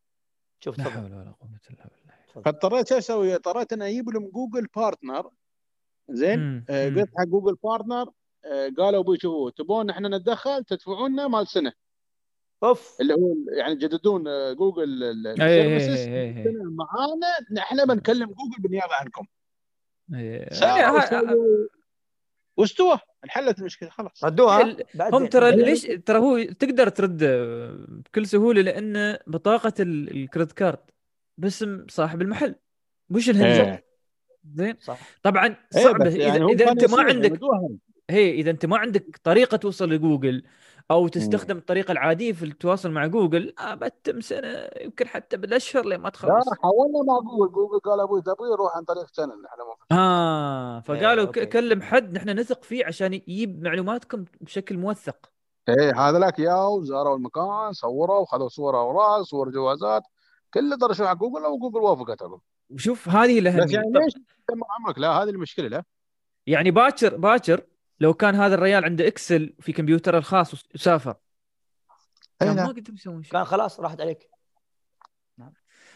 شوف 0.64 0.78
لا 0.78 0.84
حول 0.84 1.03
ولا 1.03 1.32
قوة 1.39 1.59
إلا 1.70 1.84
بالله. 1.84 2.43
فاضطريت 2.45 2.89
شو 2.89 2.97
أسوي؟ 2.97 3.36
اضطريت 3.36 3.74
اني 3.74 3.88
أجيب 3.88 4.09
لهم 4.09 4.28
Google 4.29 4.67
partner 4.75 5.29
زين؟ 6.09 6.66
آه،. 6.70 6.89
قلت 6.89 7.09
حق 7.18 7.26
Google 7.25 7.55
partner 7.63 8.11
آه، 8.45 8.72
قالوا 8.78 8.99
أبوي 8.99 9.18
شوفوا 9.20 9.49
تبون 9.49 9.89
إحنا 9.89 10.18
نتدخل 10.18 10.64
تدفعون 10.64 11.12
لنا 11.12 11.28
مال 11.28 11.47
سنة. 11.47 11.74
أوف. 12.64 12.97
اللي 13.01 13.14
هو 13.14 13.36
يعني 13.57 13.76
تجددون 13.76 14.24
جوجل 14.55 15.03
ال 15.03 15.15
services 15.15 16.07
معانا 16.64 17.28
نحن 17.51 17.86
بنكلم 17.86 18.26
جوجل 18.26 18.62
بالنيابة 18.62 18.93
عنكم. 18.95 19.26
سووا 20.51 21.36
واستوى 22.57 22.99
انحلت 23.24 23.59
المشكلة 23.59 23.89
خلاص. 23.89 24.24
ردوها؟ 24.24 24.76
هم. 25.13 25.26
ترى 25.26 25.55
ليش 25.55 25.82
ترى 26.05 26.17
هو 26.19 26.43
تقدر 26.43 26.89
ترد 26.89 27.24
بكل 27.88 28.28
سهولة؟ 28.28 28.61
لأن 28.61 29.17
بطاقة 29.28 29.74
ال- 29.80 30.11
ال 30.23 30.27
credit 30.27 30.51
card 30.51 30.79
باسم 31.38 31.86
صاحب 31.89 32.22
المحل. 32.22 32.55
مش 33.09 33.30
الهندي 33.30 33.61
إيه. 33.72 33.86
زين؟ 34.53 34.76
صح. 34.80 34.99
طبعا 35.24 35.47
إيه، 35.47 35.84
صعبه 35.84 36.05
يعني 36.09 36.45
اذا 36.45 36.65
كانوا 36.65 36.72
أنت 36.72 36.91
ما 36.93 37.01
عندك. 37.01 37.39
هي 38.09 38.32
إذا 38.32 38.51
أنت 38.51 38.65
ما 38.65 38.78
عندك 38.78 39.19
طريقة 39.24 39.57
توصل 39.57 39.89
لجوجل 39.89 40.43
أو 40.91 41.07
تستخدم 41.07 41.57
الطريقة 41.57 41.91
العادية 41.91 42.31
في 42.33 42.45
التواصل 42.45 42.91
مع 42.91 43.05
جوجل. 43.07 43.53
آه 43.59 43.73
بتم 43.75 44.21
سنة 44.21 44.69
يمكن 44.81 45.07
حتى 45.07 45.37
بالأشهر 45.37 45.85
لين 45.85 45.99
ما 45.99 46.03
لا 46.03 46.09
تخلص. 46.09 46.49
حاولنا 46.63 47.03
مع 47.07 47.19
جوجل 47.19 47.51
جوجل 47.53 47.79
قال 47.79 47.99
أبوي 47.99 48.21
تبغي 48.21 48.49
روح 48.57 48.75
عن 48.77 48.83
طريق 48.83 49.05
channel 49.15 49.29
نحن 49.43 49.57
ما 49.91 49.97
آه 49.97 50.79
فقالوا 50.79 51.25
okay. 51.25 51.45
كلم 51.45 51.81
حد 51.81 52.13
نحن 52.13 52.29
نثق 52.29 52.63
فيه 52.63 52.85
عشان 52.85 53.13
يجيب 53.13 53.63
معلوماتكم 53.63 54.25
بشكل 54.41 54.77
موثق. 54.77 55.31
إيه 55.69 55.99
هذا 56.09 56.19
لك 56.19 56.39
ياو 56.39 56.83
زاروا 56.83 57.15
المكان 57.15 57.73
صوروا 57.73 58.25
خذوا 58.25 58.47
صور 58.47 58.79
اوراق 58.79 59.21
صور 59.21 59.49
جوازات. 59.49 60.03
كله 60.53 60.75
درسوا 60.75 61.07
على 61.07 61.17
جوجل 61.17 61.45
وجوجل 61.45 61.77
وافقت 61.79 62.21
لهم 62.21 62.41
وشوف 62.69 63.09
هذه 63.09 63.33
بس 63.33 63.47
الاهميه 63.47 63.73
يعني 63.73 63.91
طب- 63.93 64.01
ليش 64.01 64.13
عمرك 64.79 64.99
لا 64.99 65.09
هذه 65.23 65.29
المشكلة 65.29 65.67
لا. 65.67 65.83
يعني 66.47 66.71
باكر 66.71 67.17
باكر 67.17 67.61
لو 68.01 68.13
كان 68.13 68.35
هذا 68.35 68.55
الريال 68.55 68.85
عنده 68.85 69.07
إكسل 69.07 69.53
في 69.59 69.73
كمبيوتره 69.73 70.17
الخاص 70.17 70.53
وس- 70.53 70.69
وسافر. 70.75 71.15
كان 72.39 72.49
ما 72.49 72.53
نعم. 72.55 72.67
قدر 72.67 72.93
يسوي 72.93 73.23
شيء. 73.23 73.31
كان 73.31 73.43
خلاص 73.45 73.79
راحت 73.79 74.01
عليك. 74.01 74.29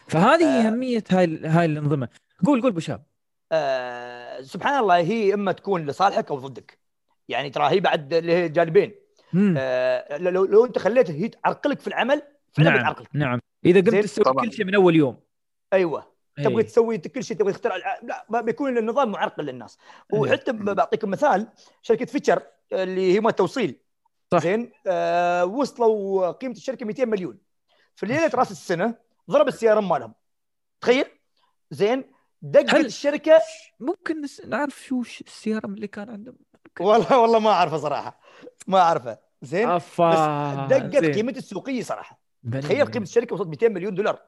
فهذه 0.08 0.44
آه. 0.44 0.66
أهمية 0.66 1.04
هاي 1.10 1.46
هاي 1.46 1.64
الأنظمة. 1.64 2.08
قول 2.46 2.62
قول 2.62 2.72
بشاب 2.72 3.06
آه 3.52 4.40
سبحان 4.42 4.78
الله 4.80 4.96
هي 4.96 5.34
إما 5.34 5.52
تكون 5.52 5.86
لصالحك 5.86 6.30
أو 6.30 6.38
ضدك. 6.38 6.78
يعني 7.28 7.50
ترى 7.50 7.68
هي 7.70 7.80
بعد 7.80 8.14
له 8.14 8.46
جانبين. 8.46 8.94
آه 9.56 10.18
لو 10.18 10.44
لو 10.44 10.64
أنت 10.64 10.78
خليتها 10.78 11.14
هي 11.14 11.28
تعرقلك 11.28 11.80
في 11.80 11.86
العمل 11.88 12.22
فعلا 12.52 12.70
نعم 12.70 12.78
بتعرقلك 12.78 13.08
نعم. 13.12 13.40
إذا 13.64 13.80
قمت 13.80 14.04
تسوي. 14.04 14.24
كل 14.24 14.52
شيء 14.52 14.64
من 14.64 14.74
أول 14.74 14.96
يوم. 14.96 15.20
أيوه. 15.72 16.15
تبغى 16.36 16.56
إيه. 16.62 16.62
تسوي 16.66 16.98
كل 16.98 17.24
شيء 17.24 17.36
تبغى 17.36 17.52
تخترع 17.52 17.76
لا 18.02 18.26
ما 18.28 18.40
بيكون 18.40 18.78
النظام 18.78 19.10
معرقل 19.12 19.44
للناس. 19.44 19.78
إيه. 20.14 20.18
وحتى 20.20 20.52
ب- 20.52 20.64
بعطيكم 20.64 21.10
مثال 21.10 21.48
شركة 21.82 22.04
فيتشر 22.06 22.42
اللي 22.72 23.18
هم 23.18 23.28
التوصيل 23.28 23.80
صح. 24.32 24.38
زين؟ 24.38 24.72
آه 24.86 25.44
وصلوا 25.44 26.30
قيمة 26.30 26.52
الشركة 26.54 26.86
200 26.86 27.04
مليون. 27.04 27.38
في 27.94 28.06
ليلة 28.06 28.30
راس 28.34 28.50
السنة 28.50 28.94
ضرب 29.30 29.48
ال 29.48 29.72
CRM 29.72 29.88
مالهم. 29.88 30.14
تخيل؟ 30.80 31.04
زين؟ 31.70 32.04
دقت 32.42 32.74
هل- 32.74 32.86
الشركة 32.86 33.38
ممكن 33.80 34.22
نعرف 34.46 34.82
شو 34.84 35.02
ش- 35.02 35.20
ال 35.26 35.56
CRM 35.56 35.74
اللي 35.74 35.86
كان 35.88 36.10
عندهم؟ 36.10 36.36
والله 36.80 37.18
والله 37.18 37.38
ما 37.38 37.50
أعرفه 37.50 37.76
صراحة. 37.76 38.20
ما 38.66 38.78
أعرفه. 38.78 39.18
زين؟ 39.42 39.68
أفا. 39.68 40.10
بس 40.66 40.70
دقت 40.70 41.04
زين. 41.04 41.14
قيمته 41.14 41.38
السوقية 41.38 41.82
صراحة. 41.82 42.20
تخيل. 42.52 42.84
قيمة 42.86 43.04
الشركة 43.04 43.34
وصلت 43.34 43.48
200 43.48 43.68
مليون 43.68 43.94
دولار. 43.94 44.18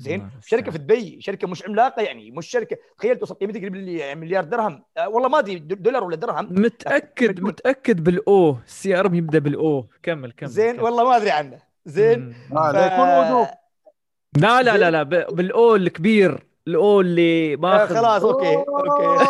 زين 0.00 0.30
شركة 0.46 0.72
في. 0.72 0.78
دبي 0.78 1.20
شركة 1.20 1.48
مش 1.48 1.64
عملاقة 1.66 2.02
يعني 2.02 2.30
مش 2.30 2.46
شركة 2.46 2.76
تخيل 2.98 3.16
توصل 3.16 3.34
قيمتها 3.34 3.60
قريب 3.60 3.74
لي- 3.74 4.14
مليار 4.14 4.44
درهم 4.44 4.82
آه 4.96 5.08
والله 5.08 5.28
ما 5.28 5.38
أدري 5.38 5.58
دولار 5.58 6.04
ولا 6.04 6.16
درهم 6.16 6.48
متأكد 6.50 7.30
مليون. 7.30 7.48
متأكد 7.48 8.04
بالأو 8.04 8.56
ال 8.66 9.00
CRM 9.00 9.14
يبدأ 9.14 9.38
بالأو 9.38 9.86
كمل 10.02 10.32
كمل 10.32 10.48
زين 10.48 10.72
كمل. 10.74 10.82
والله 10.84 11.04
ما 11.04 11.16
أدري 11.16 11.30
عنه 11.30 11.58
زين. 11.86 12.34
آه، 12.52 12.70
ف- 12.72 12.74
لا 12.74 12.86
يكون 12.86 13.08
وضوح 13.36 13.60
لا 14.36 14.62
لا. 14.62 14.90
لا 14.90 15.02
بالأو 15.30 15.76
الكبير 15.76 16.46
الأو 16.68 17.00
اللي 17.00 17.52
آه 17.54 17.56
ماخذ 17.56 17.94
خلاص 17.94 18.22
أوكي 18.24 18.56
أوكي 18.56 19.20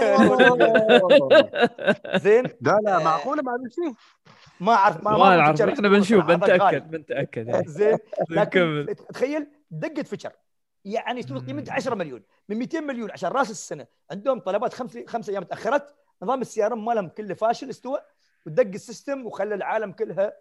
زين 2.24 2.44
لا 2.60 2.78
لا 2.84 2.97
آه. 3.01 3.05
معقولة 3.05 3.42
ما 3.42 3.52
شيء 3.74 3.94
ما 4.60 4.72
أعرف 4.72 5.05
ما 5.05 5.10
ما 5.18 5.36
نعرف 5.36 5.56
فيتشر 5.56 5.72
إحنا 5.72 5.88
بنشوف. 5.88 6.24
بنتأكد 6.24 6.90
بنتأكد 6.90 7.48
إيه. 7.48 7.62
زين 7.66 7.98
نكمل. 8.30 8.84
لكن 8.90 9.05
تخيل 9.14 9.47
دقت 9.70 10.06
فيتشر 10.06 10.32
يعني 10.85 11.23
تقول 11.23 11.40
قيمتها 11.40 11.73
10 11.73 11.94
مليون. 11.94 12.23
من 12.48 12.57
200 12.57 12.81
مليون 12.81 13.11
عشان 13.11 13.31
رأس 13.31 13.51
السنة. 13.51 13.86
عندهم 14.11 14.40
طلبات 14.40 14.74
خمس 14.74 14.98
خمس 15.07 15.28
أيام 15.28 15.43
تأخرت. 15.43 15.94
نظام 16.23 16.40
ال 16.40 16.66
CRM 16.66 16.85
مالهم 16.85 17.09
كله 17.09 17.35
فاشل 17.35 17.70
استوى. 17.70 17.98
ودق 18.47 18.66
ال 18.74 18.82
system 18.82 19.27
وخلى 19.27 19.55
العالم 19.55 19.93
كلها. 19.93 20.32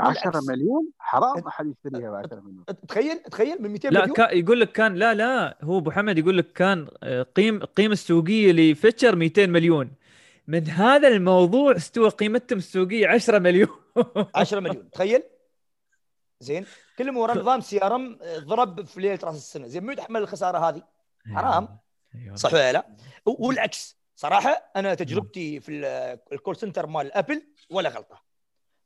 10 0.00 0.28
والعكس. 0.28 0.48
مليون؟ 0.48 0.88
حرام. 0.98 1.46
احد 1.46 1.66
يشتريها 1.66 2.10
ب 2.10 2.14
10 2.14 2.40
مليون. 2.40 2.64
تخيل 2.88 3.18
تخيل 3.18 3.62
من 3.62 3.70
200 3.70 3.90
لا 3.90 4.00
مليون. 4.00 4.16
كا 4.16 4.30
يقول 4.30 4.60
لك 4.60 4.72
كان 4.72 4.94
لا 4.94 5.14
لا. 5.14 5.58
هو 5.62 5.78
أبو 5.78 5.90
حمد 5.90 6.18
يقول 6.18 6.38
لك 6.38 6.52
كان 6.52 6.88
آه، 7.02 7.22
قيم 7.22 7.56
القيمه 7.56 7.92
السوقية 7.92 8.52
لفيتشر 8.52 9.16
200 9.16 9.46
مليون. 9.46 9.90
من 10.46 10.68
هذا 10.68 11.08
الموضوع 11.08 11.76
استوى 11.76 12.08
قيمتهم 12.08 12.58
السوقية 12.58 13.08
10 13.08 13.38
مليون. 13.38 13.68
10 14.34 14.60
مليون. 14.60 14.90
تخيل. 14.90 15.22
زين. 16.40 16.66
كلهم 16.98 17.16
ورا 17.16 17.34
نظام 17.34 17.60
سي 17.60 17.82
ار 17.84 17.94
ام 17.94 18.18
ضرب 18.38 18.86
في 18.86 19.00
ليلة 19.00 19.18
رأس 19.24 19.36
السنة. 19.36 19.66
زين 19.66 19.84
من 19.84 19.92
يتحمل 19.92 20.22
الخسارة 20.22 20.58
هذه. 20.68 20.82
حرام. 21.34 21.78
أيوة. 22.14 22.36
صح 22.36 22.52
ولا 22.52 22.72
لا؟ 22.72 22.96
والعكس. 23.26 23.98
صراحة 24.16 24.70
أنا 24.76 24.94
تجربتي 24.94 25.60
في 25.60 25.72
ال- 25.72 26.18
ال 26.32 26.37
call 26.37 26.56
center 26.56 26.86
مال 26.86 27.12
ابل 27.12 27.42
ولا 27.70 27.88
غلطة. 27.88 28.22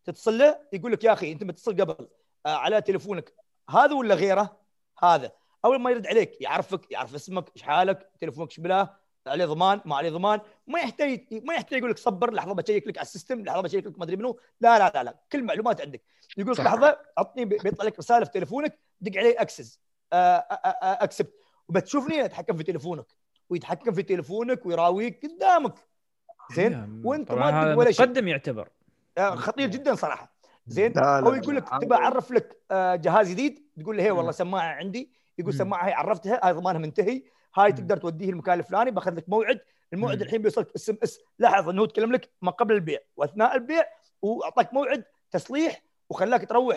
تتصل 0.05 0.39
له 0.39 0.59
يقول 0.73 0.93
لك 0.93 1.05
يا 1.05 1.13
أخي 1.13 1.33
أنت 1.33 1.45
متصل 1.45 1.81
قبل 1.81 2.09
آه، 2.47 2.55
على 2.57 2.81
تليفونك. 2.81 3.35
هذا 3.71 3.95
ولا 3.95 4.15
غيره؟ 4.15 4.57
هذا. 5.03 5.33
أول 5.65 5.81
ما 5.81 5.91
يرد 5.91 6.07
عليك 6.07 6.41
يعرفك 6.41 6.91
يعرف 6.93 7.15
اسمك 7.15 7.45
إيش 7.57 7.63
حالك 7.63 8.11
تليفونك 8.21 8.49
إيش 8.49 8.61
بلاه 8.61 8.97
عليه 9.27 9.45
ضمان 9.45 9.81
ما 9.85 9.97
عليه 9.97 10.11
ضمان 10.11 10.41
ما 10.67 10.81
يحتاج 10.81 11.27
ما 11.31 11.55
يحتاج 11.55 11.79
يقول 11.79 11.91
لك 11.91 11.99
صبر 11.99 12.33
لحظة 12.33 12.55
بشيك 12.55 12.87
لك 12.87 12.99
على 12.99 13.05
ال 13.05 13.11
system 13.11 13.45
لحظة 13.45 13.61
بشيك 13.63 13.87
لك 13.87 13.99
ما 13.99 14.05
أدري 14.05 14.17
منو. 14.17 14.39
لا 14.61 14.79
لا 14.79 14.93
لا 14.95 15.05
لا 15.05 15.17
كل 15.33 15.43
معلومات 15.45 15.81
عندك. 15.81 16.03
يقول 16.37 16.53
لك 16.53 16.61
لحظة 16.61 16.99
عطني 17.19 17.45
بيطلع 17.45 17.85
لك 17.85 17.99
رسالة 17.99 18.25
في 18.25 18.31
تليفونك 18.31 18.79
دق 19.01 19.19
عليه 19.19 19.41
access 19.41 19.81
accept 20.13 21.35
وبتشوفني 21.69 22.25
اتحكم 22.25 22.57
في 22.57 22.63
تليفونك 22.63 23.07
ويتحكم 23.49 23.93
في 23.93 24.03
تليفونك 24.03 24.67
ويراويك 24.67 25.27
قدامك. 25.27 25.75
زين؟ 26.55 27.03
وانت 27.05 27.33
ما 27.33 27.63
تدري 27.63 27.75
ولا 27.75 27.91
شيء. 27.91 28.07
مقدم 28.07 28.29
يعتبر. 28.29 28.69
آه، 29.19 29.35
خطير 29.35 29.69
جدا 29.69 29.95
صراحة. 29.95 30.33
زين؟ 30.67 30.99
أو 30.99 31.35
يقول 31.35 31.57
لك 31.57 31.69
تبى 31.81 31.95
أعرف 31.95 32.31
لك 32.31 32.63
آه، 32.71 32.95
جهاز 32.95 33.31
جديد؟ 33.31 33.67
تقول 33.81 33.97
له 33.97 34.03
هي 34.03 34.11
والله 34.11 34.33
سماعة 34.33 34.75
عندي. 34.75 35.13
يقول 35.39 35.55
سماعة 35.55 35.89
هي 35.89 35.93
عرفتها 35.93 36.47
هاي 36.47 36.53
ضمانها 36.53 36.81
منتهي. 36.81 37.23
هاي 37.55 37.73
تقدر 37.73 37.97
توديه 37.97 38.31
المكان 38.31 38.59
الفلاني 38.59 38.91
بأخذ 38.91 39.15
لك 39.15 39.29
موعد. 39.29 39.61
الموعد 39.93 40.23
الحين 40.23 40.43
بيوصلك 40.43 40.75
SMS 40.77 41.21
لاحظ 41.39 41.69
إنه 41.69 41.85
يتكلم 41.85 42.13
لك 42.13 42.31
ما 42.43 42.51
قبل 42.51 42.75
البيع. 42.75 42.99
وأثناء 43.17 43.55
البيع 43.55 43.85
وأعطاك 44.23 44.75
موعد 44.75 45.05
تصليح 45.31 45.83
وخلاك 46.11 46.49
تروح 46.49 46.77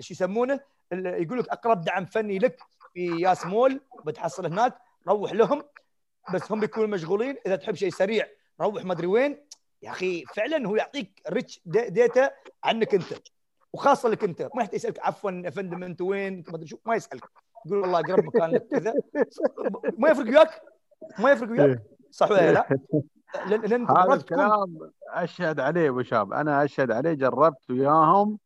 شو 0.00 0.14
يسمونه 0.14 0.60
يقول 0.92 1.38
لك 1.38 1.48
أقرب 1.48 1.80
دعم 1.80 2.04
فني 2.04 2.38
لك 2.38 2.60
في 2.94 3.20
ياس 3.20 3.46
مول 3.46 3.80
بتحصل 4.04 4.46
هناك 4.46 4.78
روح 5.08 5.32
لهم. 5.32 5.64
بس 6.34 6.52
هم 6.52 6.60
بيكونوا 6.60 6.88
مشغولين. 6.88 7.36
إذا 7.46 7.56
تحب 7.56 7.74
شيء 7.74 7.90
سريع 7.90 8.26
روح 8.60 8.84
ما 8.84 8.92
أدري 8.92 9.06
وين. 9.06 9.38
يا 9.82 9.90
أخي 9.90 10.24
فعلا 10.24 10.68
هو 10.68 10.76
يعطيك 10.76 11.22
rich 11.28 11.60
data 11.66 12.30
عنك 12.64 12.94
أنت 12.94 13.14
وخاصة 13.72 14.08
لك 14.08 14.24
أنت. 14.24 14.42
ما 14.54 14.62
يحتاج 14.62 14.74
يسألك 14.74 15.00
عفوا 15.00 15.30
يا 15.30 15.50
فندم 15.50 15.82
انت 15.82 16.00
وين 16.00 16.44
ما 16.48 16.56
أدري 16.56 16.66
شو 16.66 16.78
ما 16.86 16.94
يسألك. 16.94 17.24
يقول 17.66 17.78
والله 17.78 18.00
أقرب 18.00 18.24
مكان 18.24 18.50
لك 18.50 18.66
كذا. 18.66 18.94
ما 19.98 20.10
يفرق 20.10 20.26
وياك؟ 20.26 20.62
ما 21.18 21.30
يفرق 21.32 21.50
وياك؟ 21.50 21.68
إيه. 21.68 21.82
صح 22.10 22.30
ولا 22.30 22.52
لا؟ 22.52 22.68
لأن 23.48 23.90
هذا 23.90 24.14
الكلام 24.14 24.90
أشهد 25.08 25.60
عليه 25.60 25.88
أبو 25.88 26.02
شاب 26.02 26.32
أنا 26.32 26.64
أشهد 26.64 26.90
عليه 26.90 27.12
جربت 27.12 27.70
وياهم. 27.70 28.38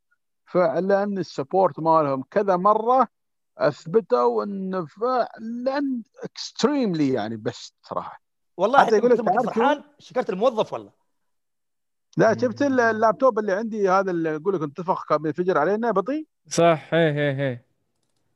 فعلا 0.44 1.04
ال 1.04 1.13
support 1.13 1.78
مالهم 1.78 2.24
كذا 2.30 2.56
مرة 2.56 3.08
أثبتوا 3.58 4.44
انه 4.44 4.86
فعلا 4.86 6.02
extremely 6.24 7.12
يعني 7.12 7.36
بس 7.36 7.74
صراحة. 7.82 8.20
والله 8.56 8.86
حتى 8.86 8.96
يقول 8.96 9.10
لك 9.10 9.44
فرحان 9.44 9.82
شكرت 9.98 10.30
الموظف 10.30 10.72
والله. 10.72 10.90
لا 12.16 12.38
شفت 12.38 12.62
اللابتوب 12.62 13.38
اللي 13.38 13.52
عندي 13.52 13.88
هذا 13.88 14.10
اللي 14.10 14.30
يقول 14.30 14.54
لك 14.54 14.62
انتفخ 14.62 15.04
كان 15.08 15.18
بينفجر 15.18 15.58
علينا 15.58 15.90
بطيء؟ 15.90 16.26
صح 16.48 16.94
إيه 16.94 17.10
إيه 17.10 17.40
إيه. 17.40 17.65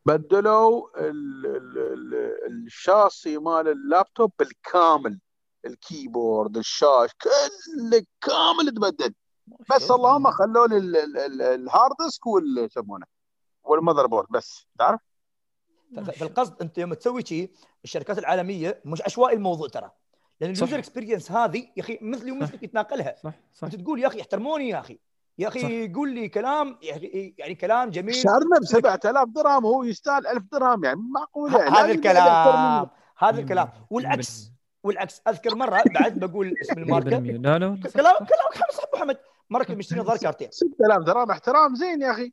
بدلوا 0.06 0.89
ال 1.01 1.47
ال 1.47 1.78
ال 1.78 2.66
الشاصي 2.66 3.39
مال 3.39 3.68
اللابتوب 3.68 4.32
بالكامل. 4.39 5.20
ال 5.65 5.75
keyboard 5.75 6.57
الشاشه 6.56 7.14
كله 7.22 8.05
كامل 8.20 8.74
تبدل. 8.77 9.14
بس 9.70 9.90
اللهم 9.90 10.31
خلوا 10.31 10.66
لي 10.66 11.05
ال 11.55 11.63
hard 11.63 11.97
disk 12.05 12.27
وال 12.27 12.59
يسمونه 12.59 13.06
وال 13.65 14.07
motherboard 14.07 14.27
بس. 14.31 14.66
تعرف؟ 14.78 15.01
فالقصد 15.97 16.62
انت 16.62 16.78
يوم 16.78 16.94
تسوي 16.94 17.27
شيء 17.27 17.51
الشركات 17.85 18.18
العالمية 18.18 18.82
مش 18.85 19.02
عشوائي 19.02 19.36
الموضوع 19.36 19.68
ترى. 19.68 19.90
لأن 20.40 20.51
ال 20.51 20.56
user 20.56 20.78
experience 20.78 21.32
هذه 21.32 21.68
يا 21.77 21.82
أخي 21.82 21.98
مثلي 22.02 22.32
ومثلك 22.32 22.62
يتناقلها. 22.62 23.16
صح 23.24 23.35
صح. 23.55 23.64
أنت 23.64 23.77
تقول 23.77 24.01
يا 24.01 24.06
أخي 24.06 24.20
احترموني 24.20 24.68
يا 24.68 24.81
أخي. 24.81 24.98
يا 25.41 25.49
أخي 25.49 25.85
يقول 25.85 26.15
لي 26.15 26.29
كلام 26.29 26.79
يعني 26.83 27.55
كلام 27.55 27.91
جميل. 27.91 28.15
شهرنا 28.15 28.59
ب 28.61 28.65
7000 28.65 29.29
درهم 29.29 29.65
وهو 29.65 29.83
يستاهل 29.83 30.27
1000 30.27 30.43
درهم 30.53 30.85
يعني 30.85 31.01
معقول 31.15 31.53
يعني 31.55 31.71
هذا 31.71 31.93
الكلام 31.93 32.89
هذا 33.19 33.41
الكلام. 33.41 33.69
والعكس 33.91 34.53
والعكس 34.83 35.21
أذكر 35.29 35.55
مرة 35.55 35.83
بعد 35.95 36.19
بقول 36.19 36.55
اسم 36.62 36.79
الماركة. 36.79 37.19
لا 37.19 37.59
لا 37.59 37.79
كلام 37.95 38.17
كلام 38.27 38.71
صح 38.73 38.85
أبو 38.89 38.97
حمد. 38.97 39.19
مره 39.51 39.65
كنت 39.65 39.77
مشتري 39.77 40.01
نظاره 40.01 40.19
كارتير. 40.19 40.51
6000 40.51 41.03
درهم 41.03 41.31
احترام 41.31 41.75
زين 41.75 42.03
يا 42.03 42.11
أخي. 42.11 42.33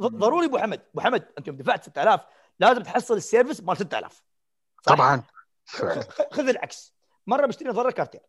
ضروري 0.00 0.46
أبو 0.46 0.58
حمد 0.58 0.80
أبو 0.92 1.00
حمد 1.00 1.24
انت 1.38 1.48
يوم 1.48 1.56
دفعت 1.56 1.84
6000 1.84 2.20
لازم 2.60 2.82
تحصل 2.82 3.16
ال 3.16 3.22
service 3.22 3.62
مال 3.62 3.76
6000 3.76 4.22
طبعا. 4.84 5.22
خذ 6.32 6.48
العكس. 6.48 6.94
مرة 7.26 7.46
بشتري 7.46 7.68
نظاره 7.68 7.90
كارتير. 7.90 8.20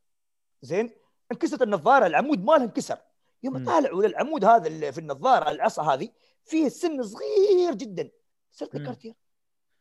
زين 0.62 0.90
انكسرت 1.32 1.62
النظارة 1.62 2.06
العمود 2.06 2.44
مالها 2.44 2.64
انكسر. 2.64 2.98
يوم 3.46 3.66
طالعوا 3.66 4.04
للعمود 4.04 4.46
هذا 4.46 4.68
اللي 4.68 4.92
في 4.92 4.98
النظارة 4.98 5.50
العصا 5.52 5.84
هذه 5.84 6.10
فيه 6.46 6.70
سن 6.70 7.04
صغير 7.04 7.74
جدا. 7.74 8.12
صرت 8.52 8.78
كارتير 8.78 9.14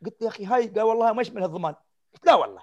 قلت 0.04 0.22
يا 0.22 0.28
أخي 0.28 0.46
هاي 0.46 0.66
قال 0.68 0.82
والله 0.82 1.12
ما 1.12 1.22
يشمل 1.22 1.44
الضمان 1.44 1.74
قلت 2.14 2.26
لا 2.26 2.34
والله. 2.34 2.62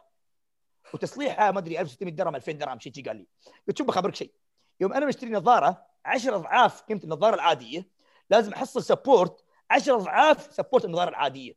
وتصليحها 0.93 1.51
ما 1.51 1.59
أدري 1.59 1.81
1600 1.81 2.13
درهم 2.15 2.35
2000 2.35 2.51
درهم 2.51 2.79
شيء 2.79 3.05
قال 3.07 3.15
لي. 3.15 3.27
قلت 3.67 3.77
شوف 3.77 3.87
بخبرك 3.87 4.15
شيء. 4.15 4.33
يوم 4.79 4.93
أنا 4.93 5.05
بشتري 5.05 5.29
نظارة 5.29 5.85
10 6.05 6.35
أضعاف 6.35 6.81
قيمة 6.81 7.01
النظارة 7.03 7.35
العادية 7.35 7.87
لازم 8.29 8.53
أحصل 8.53 8.83
support 8.83 9.43
10 9.69 9.95
أضعاف 9.95 10.53
support 10.53 10.85
النظارة 10.85 11.09
العادية. 11.09 11.53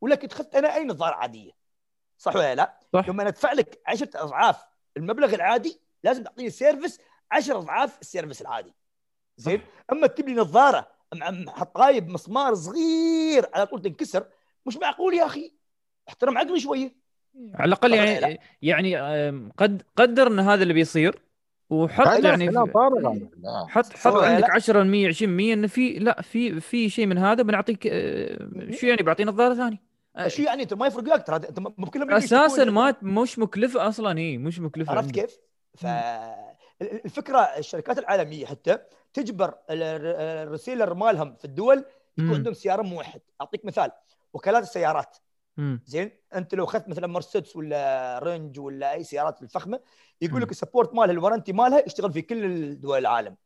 ولكن 0.00 0.28
اخذت 0.28 0.54
أنا 0.54 0.74
أي 0.74 0.84
نظارة 0.84 1.14
عادية. 1.14 1.52
صح 2.18 2.36
ولا 2.36 2.54
لا؟ 2.54 2.80
صح. 2.92 3.08
يوم 3.08 3.20
أنا 3.20 3.28
أدفع 3.28 3.52
لك 3.52 3.82
10 3.86 4.10
أضعاف 4.14 4.64
المبلغ 4.96 5.34
العادي 5.34 5.80
لازم 6.04 6.22
تعطيني 6.22 6.50
service 6.50 6.98
10 7.32 7.58
اضعاف 7.58 8.00
ال 8.00 8.05
service 8.05 8.42
العادي 8.42 8.74
زين؟ 9.36 9.60
أما 9.92 10.06
تجيب 10.06 10.28
لي 10.28 10.34
نظاره 10.34 10.86
حطايب 11.48 12.08
مسمار 12.08 12.54
صغير 12.54 13.46
على 13.54 13.66
طول 13.66 13.82
تنكسر 13.82 14.24
مش 14.66 14.76
معقول 14.76 15.14
يا 15.14 15.26
أخي؟ 15.26 15.52
احترم 16.08 16.38
عقلي 16.38 16.60
شوية. 16.60 16.94
على 17.54 17.68
الأقل 17.68 17.94
يعني 17.94 18.40
يعني 18.62 18.96
قد 19.56 19.82
قدر 19.96 20.26
إن 20.26 20.38
هذا 20.38 20.62
اللي 20.62 20.74
بيصير 20.74 21.22
وحط 21.70 22.24
يعني 22.24 22.50
حط 23.68 23.92
حط 23.92 24.14
عندك 24.14 24.50
10% 24.50 25.16
20% 25.18 25.22
انه 25.22 25.66
في 25.66 25.98
لا 25.98 26.22
في 26.22 26.60
في 26.60 26.88
شيء 26.88 27.06
من 27.06 27.18
هذا 27.18 27.42
بنعطيك 27.42 27.82
شو 28.70 28.86
يعني؟ 28.86 29.02
بعطيه 29.02 29.24
نظارة 29.24 29.54
ثانية. 29.54 29.82
شو 30.26 30.42
يعني؟ 30.42 30.62
أنت 30.62 30.74
ما 30.74 30.86
يفرق 30.86 31.04
لك 31.04 31.26
ترى 31.26 31.36
أنت 31.36 31.68
أساسا 32.12 32.64
ما 32.64 32.94
مش 33.02 33.38
مكلفة 33.38 33.88
أصلا 33.88 34.18
هي 34.18 34.38
مش 34.38 34.60
مكلفة 34.60 34.92
عرفت 34.92 35.10
كيف؟ 35.10 35.38
ف 35.74 35.86
الفكرة 36.82 37.38
الشركات 37.38 37.98
العالمية 37.98 38.46
حتى 38.46 38.78
تجبر 39.12 39.54
ال 39.70 39.84
reseller 39.84 40.94
مالهم 40.94 41.36
في 41.36 41.44
الدول 41.44 41.84
يكون 42.18 42.34
عندهم 42.34 42.54
CRM 42.54 42.82
موحد. 42.82 43.20
أعطيك 43.40 43.64
مثال 43.64 43.90
وكالات 44.32 44.62
السيارات. 44.62 45.16
زين؟ 45.84 46.10
أنت 46.34 46.54
لو 46.54 46.64
أخذت 46.64 46.88
مثلا 46.88 47.06
مرسيدس 47.06 47.56
ولا 47.56 48.20
رينج 48.22 48.58
ولا 48.58 48.92
أي 48.92 49.04
سيارات 49.04 49.42
الفخمة 49.42 49.80
يقول 50.20 50.42
لك 50.42 50.50
ال 50.50 50.55
support 50.55 50.94
مالها 50.94 51.12
ال 51.12 51.16
warranty 51.16 51.52
مالها 51.52 51.82
يشتغل 51.86 52.12
في 52.12 52.22
كل 52.22 52.80
دول 52.80 52.98
العالم. 52.98 53.36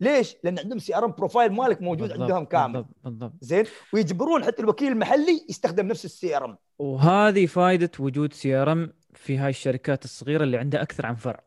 ليش؟ 0.00 0.36
لأن 0.44 0.58
عندهم 0.58 0.78
CRM 0.78 1.10
profile 1.12 1.52
مالك 1.52 1.82
موجود 1.82 2.08
بالضبط 2.08 2.20
عندهم 2.20 2.44
كامل. 2.44 2.72
بالضبط 2.72 2.96
بالضبط. 3.04 3.32
زين؟ 3.40 3.64
ويجبرون 3.92 4.44
حتى 4.44 4.62
الوكيل 4.62 4.92
المحلي 4.92 5.46
يستخدم 5.48 5.86
نفس 5.86 6.04
ال 6.04 6.36
CRM 6.36 6.58
وهذه 6.78 7.46
فائده 7.46 7.90
وجود 7.98 8.32
CRM 8.32 8.92
في 9.14 9.38
هاي 9.38 9.50
الشركات 9.50 10.04
الصغيرة 10.04 10.44
اللي 10.44 10.58
عندها 10.58 10.82
أكثر 10.82 11.06
عن 11.06 11.14
فرع. 11.14 11.45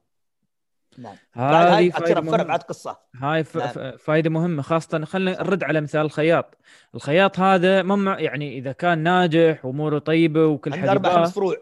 نعم. 0.97 1.15
هاي 1.33 1.91
فائده 1.91 2.21
فرع 2.21 2.43
بعد 2.43 2.63
قصة. 2.63 2.97
هاي 3.15 3.43
ف... 3.43 3.57
نعم. 3.57 3.97
فائده 3.97 4.29
مهمة 4.29 4.61
خاصة 4.61 5.05
خلينا 5.05 5.43
نرد 5.43 5.63
على 5.63 5.81
مثال 5.81 6.01
الخياط. 6.01 6.57
الخياط 6.95 7.39
هذا 7.39 7.83
مم 7.83 8.07
يعني 8.07 8.57
إذا 8.57 8.71
كان 8.71 8.99
ناجح 8.99 9.65
وأموره 9.65 9.99
طيبة 9.99 10.45
وكل 10.45 10.73
حاجة 10.73 10.91
أربع 10.91 11.15
خمس 11.15 11.33
فروع. 11.33 11.55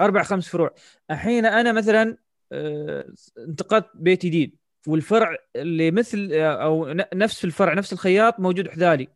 أربع 0.00 0.22
خمس 0.22 0.48
فروع. 0.48 0.74
الحين 1.10 1.46
أنا 1.46 1.72
مثلا 1.72 2.16
آه، 2.52 3.06
انتقلت 3.38 3.90
بيت 3.94 4.26
جديد. 4.26 4.56
والفرع 4.86 5.36
اللي 5.56 5.90
مثل 5.90 6.30
آه، 6.32 6.62
أو 6.62 6.86
نفس 7.14 7.44
الفرع 7.44 7.74
نفس 7.74 7.92
الخياط 7.92 8.40
موجود 8.40 8.68
حذالي. 8.68 9.08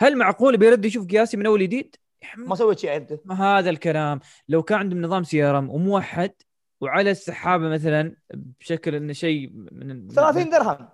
هل 0.00 0.16
معقول 0.16 0.56
بيرد 0.56 0.84
يشوف 0.84 1.06
قياسي 1.06 1.36
من 1.36 1.46
أول 1.46 1.62
جديد؟ 1.62 1.96
ما 2.36 2.54
سويت 2.54 2.78
شيء 2.78 2.96
انت 2.96 3.12
ما 3.24 3.58
هذا 3.58 3.70
الكلام. 3.70 4.20
لو 4.48 4.62
كان 4.62 4.78
عندهم 4.78 5.02
نظام 5.02 5.22
CRM 5.22 5.70
وموحد 5.70 6.32
وعلى 6.80 7.10
السحابة 7.10 7.68
مثلا 7.68 8.16
بشكل 8.34 8.94
إنه 8.94 9.12
شيء 9.12 9.50
من 9.52 10.08
30 10.08 10.50
درهم. 10.50 10.88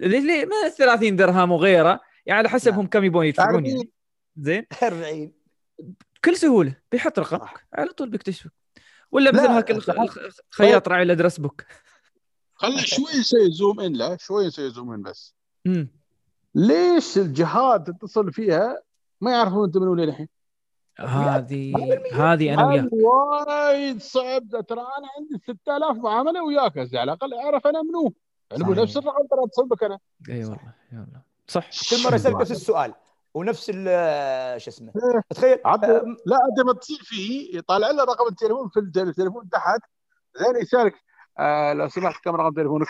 ليه 0.00 0.44
ما 0.46 0.68
30 0.68 1.16
درهم 1.16 1.50
وغيره. 1.50 2.00
يعني 2.26 2.38
على 2.38 2.48
حسب 2.48 2.74
هم 2.74 2.86
كم 2.86 3.04
يبون 3.04 3.26
يدفعون 3.26 3.66
يعني. 3.66 3.90
زين؟ 4.36 4.66
40 4.82 5.32
بكل 6.16 6.36
سهولة. 6.36 6.76
بيحط 6.92 7.18
رقمك. 7.18 7.66
على 7.74 7.92
طول 7.92 8.10
بيكتشفك. 8.10 8.52
ولا 9.10 9.32
مثل 9.32 9.46
هاك 9.46 9.70
الخياط 9.70 10.88
راعي 10.88 11.02
ال 11.02 11.07
address 11.07 11.40
book. 11.40 11.62
خلي 12.54 12.78
شوي 12.78 13.10
يسوي 13.20 13.50
zoom 13.50 13.80
in 13.80 13.92
لا 13.92 14.16
شوي 14.20 14.44
يسوي 14.44 14.70
zoom 14.70 14.92
in 14.92 15.02
بس. 15.02 15.34
مم. 15.64 15.88
ليش 16.54 17.18
الجهات 17.18 17.90
تتصل 17.90 18.32
فيها؟ 18.32 18.82
ما 19.20 19.32
يعرفون 19.32 19.64
انت 19.64 19.76
منو 19.76 19.94
للحين؟ 19.94 20.28
هذه 21.00 21.74
هذه 22.12 22.54
أنا 22.54 22.66
وياك. 22.66 22.88
وايد 22.92 24.02
صعب. 24.02 24.48
ترى 24.68 24.80
أنا 24.80 25.08
عندي 25.18 25.38
6000 25.44 25.96
معامله 25.96 26.44
وياك 26.44 26.72
على 26.78 27.02
الأقل 27.02 27.34
أعرف 27.34 27.66
أنا 27.66 27.82
منو. 27.82 28.12
يعني 28.50 28.64
مو 28.64 28.70
صحيح. 28.72 28.82
نفس 28.82 28.96
الرقم 28.96 29.26
ترى 29.26 29.44
اتصل 29.44 29.68
بك 29.68 29.82
أنا. 29.82 29.98
إي 30.28 30.44
والله 30.44 30.58
صح. 31.48 31.70
كل 31.90 32.04
مرة 32.04 32.14
يسالك 32.14 32.36
نفس 32.40 32.50
السؤال. 32.50 32.94
ونفس 33.34 33.70
ال- 33.74 34.60
شو 34.60 34.70
اسمه؟ 34.70 34.92
إيه. 34.96 35.22
تخيل 35.30 35.58
آه، 35.66 35.76
لا 36.26 36.36
انت 36.50 36.66
ما 36.66 36.72
تصير 36.72 36.98
فيه 37.02 37.58
يطالع 37.58 37.90
له 37.90 38.04
رقم 38.04 38.26
التليفون 38.28 38.68
في 38.68 38.80
التل- 38.80 39.08
التليفون 39.08 39.48
تحت. 39.48 39.80
زين 40.36 40.62
يسألك 40.62 40.94
آه 41.38 41.72
لو 41.72 41.88
سمحت 41.88 42.24
كم 42.24 42.36
رقم 42.36 42.54
تليفونك؟ 42.54 42.86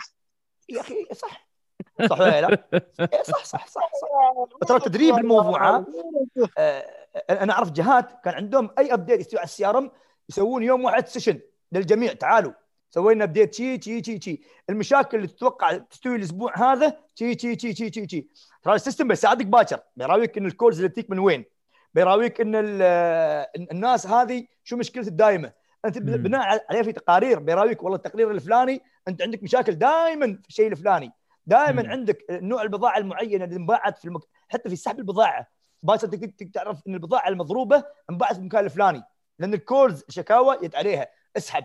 يا 0.69 0.81
أخي 0.81 0.95
صح. 1.15 1.49
صح 2.11 2.21
ولا 2.21 2.41
لا؟ 2.41 2.49
إيه، 3.01 3.23
صح 3.23 3.45
صح 3.45 3.67
صح 3.67 3.91
صح. 4.01 4.59
ترى 4.69 4.81
تدريب 4.81 5.19
الموضوع،؟ 5.19 5.85
آه، 6.59 6.85
أنا 7.31 7.53
أعرف 7.53 7.71
جهات 7.71 8.25
كان 8.25 8.35
عندهم 8.35 8.71
أي 8.79 8.95
update 8.95 9.21
يستوي 9.21 9.39
على 9.39 9.47
ال 9.47 9.67
CRM 9.67 9.91
يسوون 10.29 10.63
يوم 10.63 10.85
واحد 10.85 11.09
session 11.09 11.41
للجميع 11.73 12.13
تعالوا. 12.13 12.53
سوينا 12.91 13.25
update 13.25 13.55
شي 13.55 13.83
شي 13.83 14.05
شي 14.05 14.21
شي. 14.21 14.43
المشاكل 14.71 15.17
اللي 15.17 15.29
تتوقع 15.29 15.77
تستوي 15.77 16.17
الأسبوع 16.17 16.73
هذا 16.73 16.97
شي 17.15 17.39
شي 17.39 17.59
شي 17.59 17.75
شي 17.75 17.93
شي 17.93 18.09
شي. 18.09 18.29
ترى 18.63 18.75
ال 18.75 18.80
system 18.80 19.09
بيساعدك 19.09 19.47
باكر. 19.47 19.81
بيراويك 19.97 20.39
إن 20.39 20.47
ال 20.47 20.52
calls 20.52 20.77
اللي 20.77 20.89
تجيك 20.89 21.11
من 21.11 21.19
وين. 21.19 21.45
بيراويك 21.95 22.41
إن 22.41 22.53
الناس 23.73 24.07
هذه 24.07 24.47
شو 24.65 24.77
مشكلتها 24.77 25.09
الدائمه 25.09 25.53
أنت. 25.85 25.99
بناء 25.99 26.65
عليه 26.71 26.83
في 26.83 26.93
تقارير. 26.93 27.39
بيراويك 27.39 27.83
والله 27.83 27.97
التقرير 27.97 28.31
الفلاني 28.31 28.83
أنت 29.09 29.23
عندك 29.23 29.43
مشاكل 29.43 29.75
دائما 29.75 30.39
في 30.43 30.49
الشيء 30.49 30.69
الفلاني. 30.69 31.13
دائما. 31.47 31.89
عندك 31.89 32.25
نوع 32.31 32.63
البضاعة 32.63 32.99
المعينة 32.99 33.45
اللي 33.45 33.57
انباعت 33.57 33.99
في 33.99 34.05
المك... 34.05 34.23
حتى 34.49 34.69
في 34.69 34.77
سحب 34.77 34.99
البضاعة. 34.99 35.58
تقدر 35.87 36.31
تعرف 36.55 36.79
إن 36.89 36.95
البضاعة 36.95 37.29
المضروبة 37.29 37.85
انباعت 38.11 38.33
في 38.33 38.39
المكان 38.41 38.65
الفلاني 38.65 39.03
لأن 39.39 39.55
ال 39.55 39.63
calls 39.63 40.05
شكاوى 40.09 40.57
وايد 40.63 40.75
عليها. 40.77 41.07
اسحب. 41.37 41.65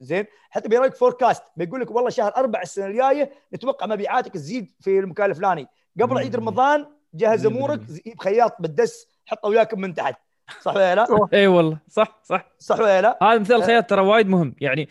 زين؟ 0.00 0.26
حتى 0.50 0.68
بيراويك 0.68 0.94
forecast 0.94 1.42
بيقول 1.56 1.80
لك 1.80 1.90
والله 1.90 2.10
شهر 2.10 2.36
أربعة 2.36 2.62
السنة 2.62 2.86
الجاية 2.86 3.30
نتوقع 3.54 3.86
مبيعاتك 3.86 4.32
تزيد 4.32 4.72
في 4.80 4.98
المكان 4.98 5.30
الفلاني. 5.30 5.66
قبل. 6.00 6.18
عيد 6.18 6.36
رمضان 6.36 6.86
جهز. 7.14 7.46
أمورك 7.46 7.80
جيب 7.80 8.20
خياط 8.20 8.56
بالدس 8.60 9.06
حطه 9.26 9.48
وياكم 9.48 9.80
من 9.80 9.94
تحت. 9.94 10.14
صح 10.60 10.74
ولا 10.74 10.94
لا؟ 10.94 11.06
اي 11.32 11.46
والله. 11.46 11.78
صح 11.88 12.20
صح. 12.24 12.46
صح 12.58 12.78
ولا 12.78 13.02
لا؟ 13.02 13.18
هذا 13.22 13.38
مثال 13.38 13.56
الخياط 13.56 13.90
ترى 13.90 14.00
وايد 14.00 14.28
مهم. 14.28 14.54
يعني 14.60 14.88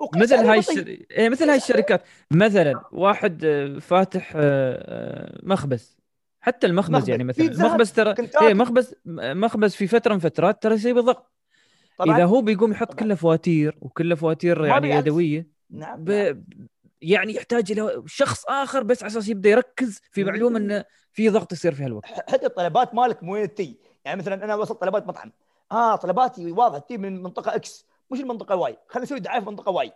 وقيس 0.00 0.22
مثل 0.22 0.46
هاي. 0.46 0.58
الشر... 0.58 0.98
إيه 1.10 1.28
مثل 1.28 1.48
هاي 1.48 1.56
الشركات. 1.56 2.02
مثلا 2.30 2.80
واحد 2.92 3.44
آه، 3.44 3.78
فاتح 3.78 4.32
مخبز. 5.42 5.96
حتى 6.46 6.66
المخبز 6.66 6.94
مخبز. 6.94 7.10
يعني 7.10 7.24
مثلا 7.24 7.66
مخبز 7.66 7.92
ترى. 7.92 8.14
إيه 8.42 8.54
مخبز 8.54 8.94
مخبز 9.04 9.74
في 9.74 9.86
فترة 9.86 10.12
من 10.14 10.20
فترات 10.20 10.62
ترى 10.62 10.74
يصير 10.74 10.94
بالضغط 10.94 11.32
طبعا 11.98 12.16
إذا 12.16 12.24
هو 12.24 12.40
بيقوم 12.40 12.72
يحط. 12.72 12.94
كله 12.94 13.14
فواتير 13.14 13.78
وكله 13.80 14.14
فواتير 14.14 14.64
يعني. 14.64 14.90
يدوية 14.90 15.46
نعم 15.70 16.04
ب... 16.04 16.10
نعم. 16.10 16.44
يعني 17.02 17.34
يحتاج 17.34 17.72
إلى 17.72 18.02
شخص 18.06 18.44
آخر 18.48 18.82
بس 18.82 19.02
على 19.02 19.10
أساس 19.10 19.28
يبدأ 19.28 19.50
يركز 19.50 20.00
في. 20.12 20.24
معلومه 20.24 20.58
إنه 20.58 20.84
في 21.12 21.28
ضغط 21.28 21.52
يصير 21.52 21.74
في 21.74 21.84
هالوقت 21.84 22.06
حتى 22.06 22.46
الطلبات 22.46 22.94
مالك 22.94 23.22
وين 23.22 23.54
تي 23.54 23.78
يعني 24.04 24.18
مثلا 24.18 24.44
أنا 24.44 24.54
وصلت 24.54 24.80
طلبات 24.80 25.06
مطعم 25.06 25.32
آه 25.72 25.96
طلباتي 25.96 26.52
واضحة 26.52 26.78
تي 26.78 26.98
من 26.98 27.22
منطقة 27.22 27.54
X 27.54 27.86
مش 28.10 28.20
المنطقة 28.20 28.56
Y 28.56 28.76
خلينا 28.88 29.04
نسوي 29.04 29.20
دعاية 29.20 29.40
في 29.40 29.46
منطقة 29.46 29.70
Y 29.70 29.92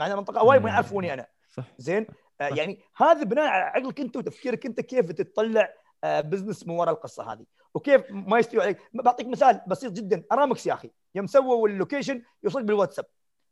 مع 0.00 0.06
ان 0.06 0.16
منطقه 0.16 0.44
Y 0.44 0.58
ما. 0.58 0.68
يعرفوني 0.68 1.14
أنا 1.14 1.26
صح 1.48 1.64
زين 1.78 2.06
آه. 2.40 2.48
يعني 2.54 2.78
هذا 2.96 3.22
بناء 3.22 3.46
على 3.46 3.64
عقلك 3.64 4.00
أنت 4.00 4.16
وتفكيرك 4.16 4.66
أنت 4.66 4.80
كيف 4.80 5.12
تطلع 5.12 5.68
business 6.04 6.66
من 6.66 6.74
وراء 6.74 6.94
القصة 6.94 7.32
هذه. 7.32 7.44
وكيف 7.74 8.02
ما 8.10 8.38
يستوي 8.38 8.62
عليك. 8.62 8.78
بعطيك 8.94 9.26
مثال 9.26 9.60
بسيط 9.66 9.92
جدا. 9.92 10.22
ارامكس 10.32 10.66
يا 10.66 10.74
أخي. 10.74 10.90
يوم 11.14 11.26
سووا 11.26 11.68
ال 11.68 11.74
location 11.74 12.22
يوصلك 12.44 12.64
بالواتساب. 12.64 13.04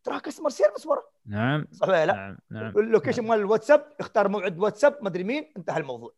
ترى 0.04 0.20
customer 0.20 0.50
service 0.50 0.86
ورا. 0.86 1.02
نعم. 1.26 1.66
صح 1.72 1.88
ولا 1.88 2.06
لا؟ 2.06 2.12
نعم 2.12 2.38
نعم. 2.50 2.78
ال 2.78 2.83
location 2.83 3.24
مال 3.24 3.38
الواتساب 3.38 3.92
اختار 4.00 4.28
موعد 4.28 4.58
واتساب 4.58 4.98
ما 5.02 5.08
أدري 5.08 5.24
مين 5.24 5.52
انتهى 5.56 5.80
الموضوع. 5.80 6.14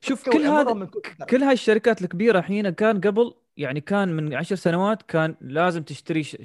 شوف 0.00 0.28
كل 0.28 0.42
هذا 0.42 0.90
كل- 1.30 1.42
هاي 1.42 1.52
الشركات 1.52 2.02
الكبيرة 2.02 2.38
الحين 2.38 2.70
كان 2.70 3.00
قبل 3.00 3.34
يعني 3.56 3.80
كان 3.80 4.08
من 4.08 4.34
عشر 4.34 4.56
سنوات 4.56 5.02
كان 5.02 5.36
لازم 5.40 5.82
تشتري 5.82 6.22
ش... 6.22 6.36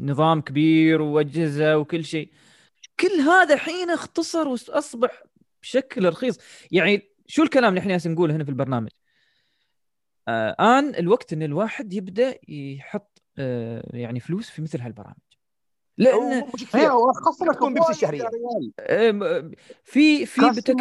نظام 0.00 0.40
كبير 0.40 1.02
وأجهزة 1.02 1.78
وكل 1.78 2.04
شيء. 2.04 2.30
كل 3.00 3.20
هذا 3.20 3.54
الحين 3.54 3.90
اختصر 3.90 4.48
واصبح 4.48 5.22
بشكل 5.62 6.08
رخيص. 6.08 6.38
يعني 6.70 7.08
شو 7.28 7.42
الكلام 7.42 7.68
اللي 7.68 7.80
إحنا 7.80 7.90
جالسين 7.92 8.12
نقوله 8.12 8.36
هنا 8.36 8.44
في 8.44 8.50
البرنامج؟ 8.50 8.88
آه 10.28 10.56
آن 10.78 10.94
الوقت 10.94 11.32
إن 11.32 11.42
الواحد 11.42 11.92
يبدأ 11.92 12.34
يحط 12.48 13.22
آه 13.38 13.90
يعني 13.96 14.20
فلوس 14.20 14.50
في 14.50 14.62
مثل 14.62 14.80
هالبرامج. 14.80 15.14
لأن 15.98 16.32
أيوه 16.74 17.12
لك 17.48 17.54
تكون. 17.54 17.74
يا 18.02 18.10
ريال. 18.10 18.72
آه 18.80 19.50
في 19.84 20.26
في 20.26 20.40
بتك... 20.56 20.74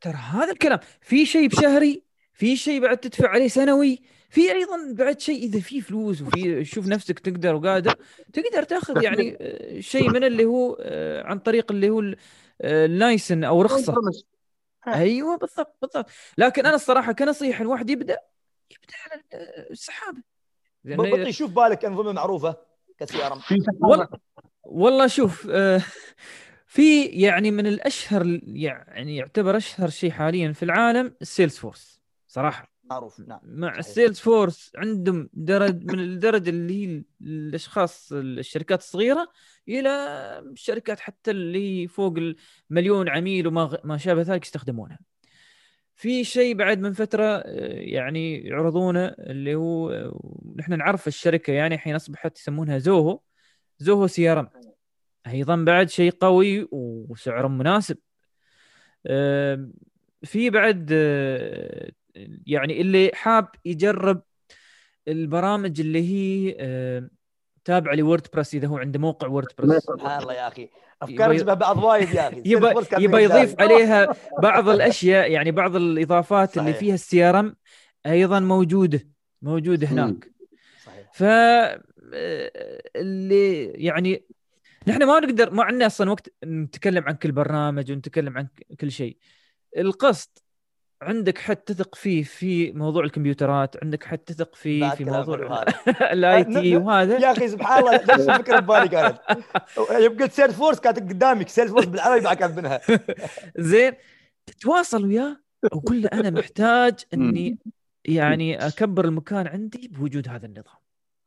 ترى 0.00 0.12
هذا 0.14 0.52
الكلام. 0.52 0.78
في 1.00 1.26
شيء 1.26 1.48
بشهري 1.48 2.02
في 2.32 2.56
شيء 2.56 2.80
بعد 2.80 2.98
تدفع 2.98 3.28
عليه 3.28 3.48
سنوي 3.48 4.02
في 4.30 4.52
أيضا 4.52 4.92
بعد 4.92 5.20
شيء 5.20 5.42
إذا 5.44 5.60
في 5.60 5.80
فلوس 5.80 6.22
وفي 6.22 6.64
شوف 6.64 6.86
نفسك 6.86 7.18
تقدر 7.18 7.54
وقادر 7.54 7.94
تقدر 8.32 8.62
تأخذ 8.62 9.02
يعني 9.02 9.36
آه، 9.40 9.80
شيء 9.80 10.10
من 10.10 10.24
اللي 10.24 10.44
هو 10.44 10.76
آه، 10.80 11.22
عن 11.22 11.38
طريق 11.38 11.72
اللي 11.72 11.90
هو 11.90 12.00
ال- 12.00 12.16
آه، 12.60 12.86
ال 12.86 12.93
license 12.93 13.44
أو 13.44 13.62
رخصة. 13.62 13.94
أيوه 14.88 15.36
بالضبط 15.36 15.76
بالضبط. 15.82 16.10
لكن 16.38 16.66
أنا 16.66 16.74
الصراحة 16.74 17.12
كنصيحة 17.12 17.62
الواحد 17.62 17.90
يبدأ 17.90 18.18
يبدأ 18.70 18.94
على 19.10 19.22
آه، 19.32 19.70
السحابة. 19.70 20.22
بطي 20.84 21.32
شوف 21.32 21.50
بالك 21.52 21.84
أنظمة 21.84 22.12
معروفة 22.12 22.56
ك 22.98 23.26
CRM 23.26 23.38
في 23.38 23.54
والله 23.80 24.08
والله 24.62 25.06
شوف 25.06 25.48
آه، 25.50 25.82
في 26.66 27.04
يعني 27.04 27.50
من 27.50 27.66
الأشهر 27.66 28.40
يعني 28.42 29.16
يعتبر 29.16 29.56
أشهر 29.56 29.88
شيء 29.88 30.10
حاليا 30.10 30.52
في 30.52 30.62
العالم 30.62 31.14
السيلز 31.22 31.56
فورس 31.56 32.00
صراحة. 32.28 32.75
معروف 32.90 33.20
نعم 33.20 33.40
مع. 33.44 33.78
السيلز 33.78 34.18
فورس 34.18 34.72
عندهم 34.76 35.30
درج 35.32 35.92
من 35.92 36.00
الدرجة 36.00 36.50
اللي 36.50 36.86
هي 36.86 37.04
الأشخاص 37.20 38.12
الشركات 38.12 38.80
الصغيرة 38.80 39.28
إلى 39.68 39.88
الشركات 40.52 41.00
حتى 41.00 41.30
اللي 41.30 41.88
فوق 41.88 42.14
المليون 42.70 43.08
عميل 43.08 43.46
وما 43.46 43.78
ما 43.84 43.96
شابه 43.96 44.22
ذلك 44.22 44.42
يستخدمونها. 44.44 44.98
في 45.96 46.24
شيء 46.24 46.54
بعد 46.54 46.78
من 46.78 46.92
فترة 46.92 47.24
آه، 47.24 47.44
يعني 47.72 48.38
يعرضونه 48.38 49.06
اللي 49.06 49.54
هو 49.54 49.90
آه، 49.90 50.52
نحن 50.56 50.78
نعرف 50.78 51.08
الشركة 51.08 51.52
يعني 51.52 51.74
الحين 51.74 51.94
أصبحت 51.94 52.38
يسمونها 52.38 52.78
زوهو 52.78 53.20
زوهو 53.78 54.06
CRM 54.06 54.50
أيضا 55.26 55.56
بعد 55.56 55.90
شيء 55.90 56.10
قوي 56.10 56.68
وسعره 56.72 57.48
مناسب. 57.48 57.96
في 60.22 60.50
بعد 60.50 60.88
آه، 60.92 61.90
يعني 62.46 62.80
اللي 62.80 63.10
حاب 63.14 63.48
يجرب 63.64 64.22
البرامج 65.08 65.80
اللي 65.80 66.02
هي 66.08 66.56
آه، 66.60 67.10
تابعه 67.64 67.94
ل 67.94 68.26
WordPress 68.32 68.54
إذا 68.54 68.68
هو 68.68 68.78
عنده 68.78 68.98
موقع 68.98 69.26
WordPress 69.28 69.82
سبحان 69.82 70.22
الله 70.22 70.34
يا 70.34 70.48
أخي. 70.48 70.68
أفكار 71.02 71.34
يبغى- 71.36 71.40
شبه 71.40 71.54
بعض 71.54 71.78
وايد 71.84 72.10
يا 72.14 72.28
أخي. 72.28 72.42
يبى 72.46 72.66
يبى. 72.98 73.22
يضيف 73.22 73.60
عليها 73.60 74.14
بعض 74.42 74.68
الأشياء 74.68 75.30
يعني 75.30 75.50
بعض 75.50 75.76
الإضافات 75.76 76.58
اللي 76.58 76.70
صحيح. 76.70 76.80
فيها 76.80 76.94
ال 76.94 77.24
CRM 77.24 77.56
أيضا 78.06 78.40
موجودة 78.40 79.08
موجودة 79.42 79.86
هناك. 79.86 80.30
صحيح. 80.84 81.10
ف 81.14 81.22
آه، 81.22 81.80
اللي 82.96 83.64
يعني 83.64 84.24
نحن 84.86 85.04
ما 85.04 85.20
نقدر 85.20 85.50
ما 85.50 85.64
عندنا 85.64 85.86
أصلا 85.86 86.10
وقت 86.10 86.32
نتكلم 86.44 87.04
عن 87.04 87.14
كل 87.14 87.32
برنامج 87.32 87.92
ونتكلم 87.92 88.38
عن 88.38 88.48
كل 88.80 88.90
شيء. 88.90 89.16
القصد 89.76 90.30
عندك 91.02 91.38
حد 91.38 91.56
تثق 91.56 91.94
فيه 91.94 92.22
في 92.22 92.72
موضوع 92.72 93.04
الكمبيوترات 93.04 93.84
عندك 93.84 94.04
حد 94.04 94.18
تثق 94.18 94.54
فيه 94.54 94.90
في 94.90 95.04
موضوع. 95.04 95.36
ال 96.12 96.26
I 96.26 96.40
آه، 96.40 96.42
T 96.42 96.76
وهذا. 96.76 97.18
يا 97.18 97.32
أخي 97.32 97.48
سبحان 97.48 97.78
الله 97.78 97.94
نفس 97.94 98.10
الفكرة 98.28 98.60
ببالي 98.60 98.88
كانت 98.88 99.18
يوم 99.90 100.16
قلت 100.18 100.32
سيلز 100.32 100.54
فورس 100.54 100.80
كانت 100.80 100.98
قدامك 100.98 101.48
سيلز 101.48 101.70
فورس 101.70 101.84
بالعربي 101.84 102.20
بعد 102.20 102.36
كانت 102.36 102.58
منها. 102.58 102.80
زين 103.70 103.92
تتواصل 104.46 105.04
وياه 105.04 105.36
وقول 105.72 106.02
له 106.02 106.08
أنا 106.12 106.30
محتاج 106.30 106.94
إني 107.14 107.58
يعني 108.04 108.66
أكبر 108.66 109.04
المكان 109.04 109.46
عندي 109.46 109.88
بوجود 109.88 110.28
هذا 110.28 110.46
النظام. 110.46 110.76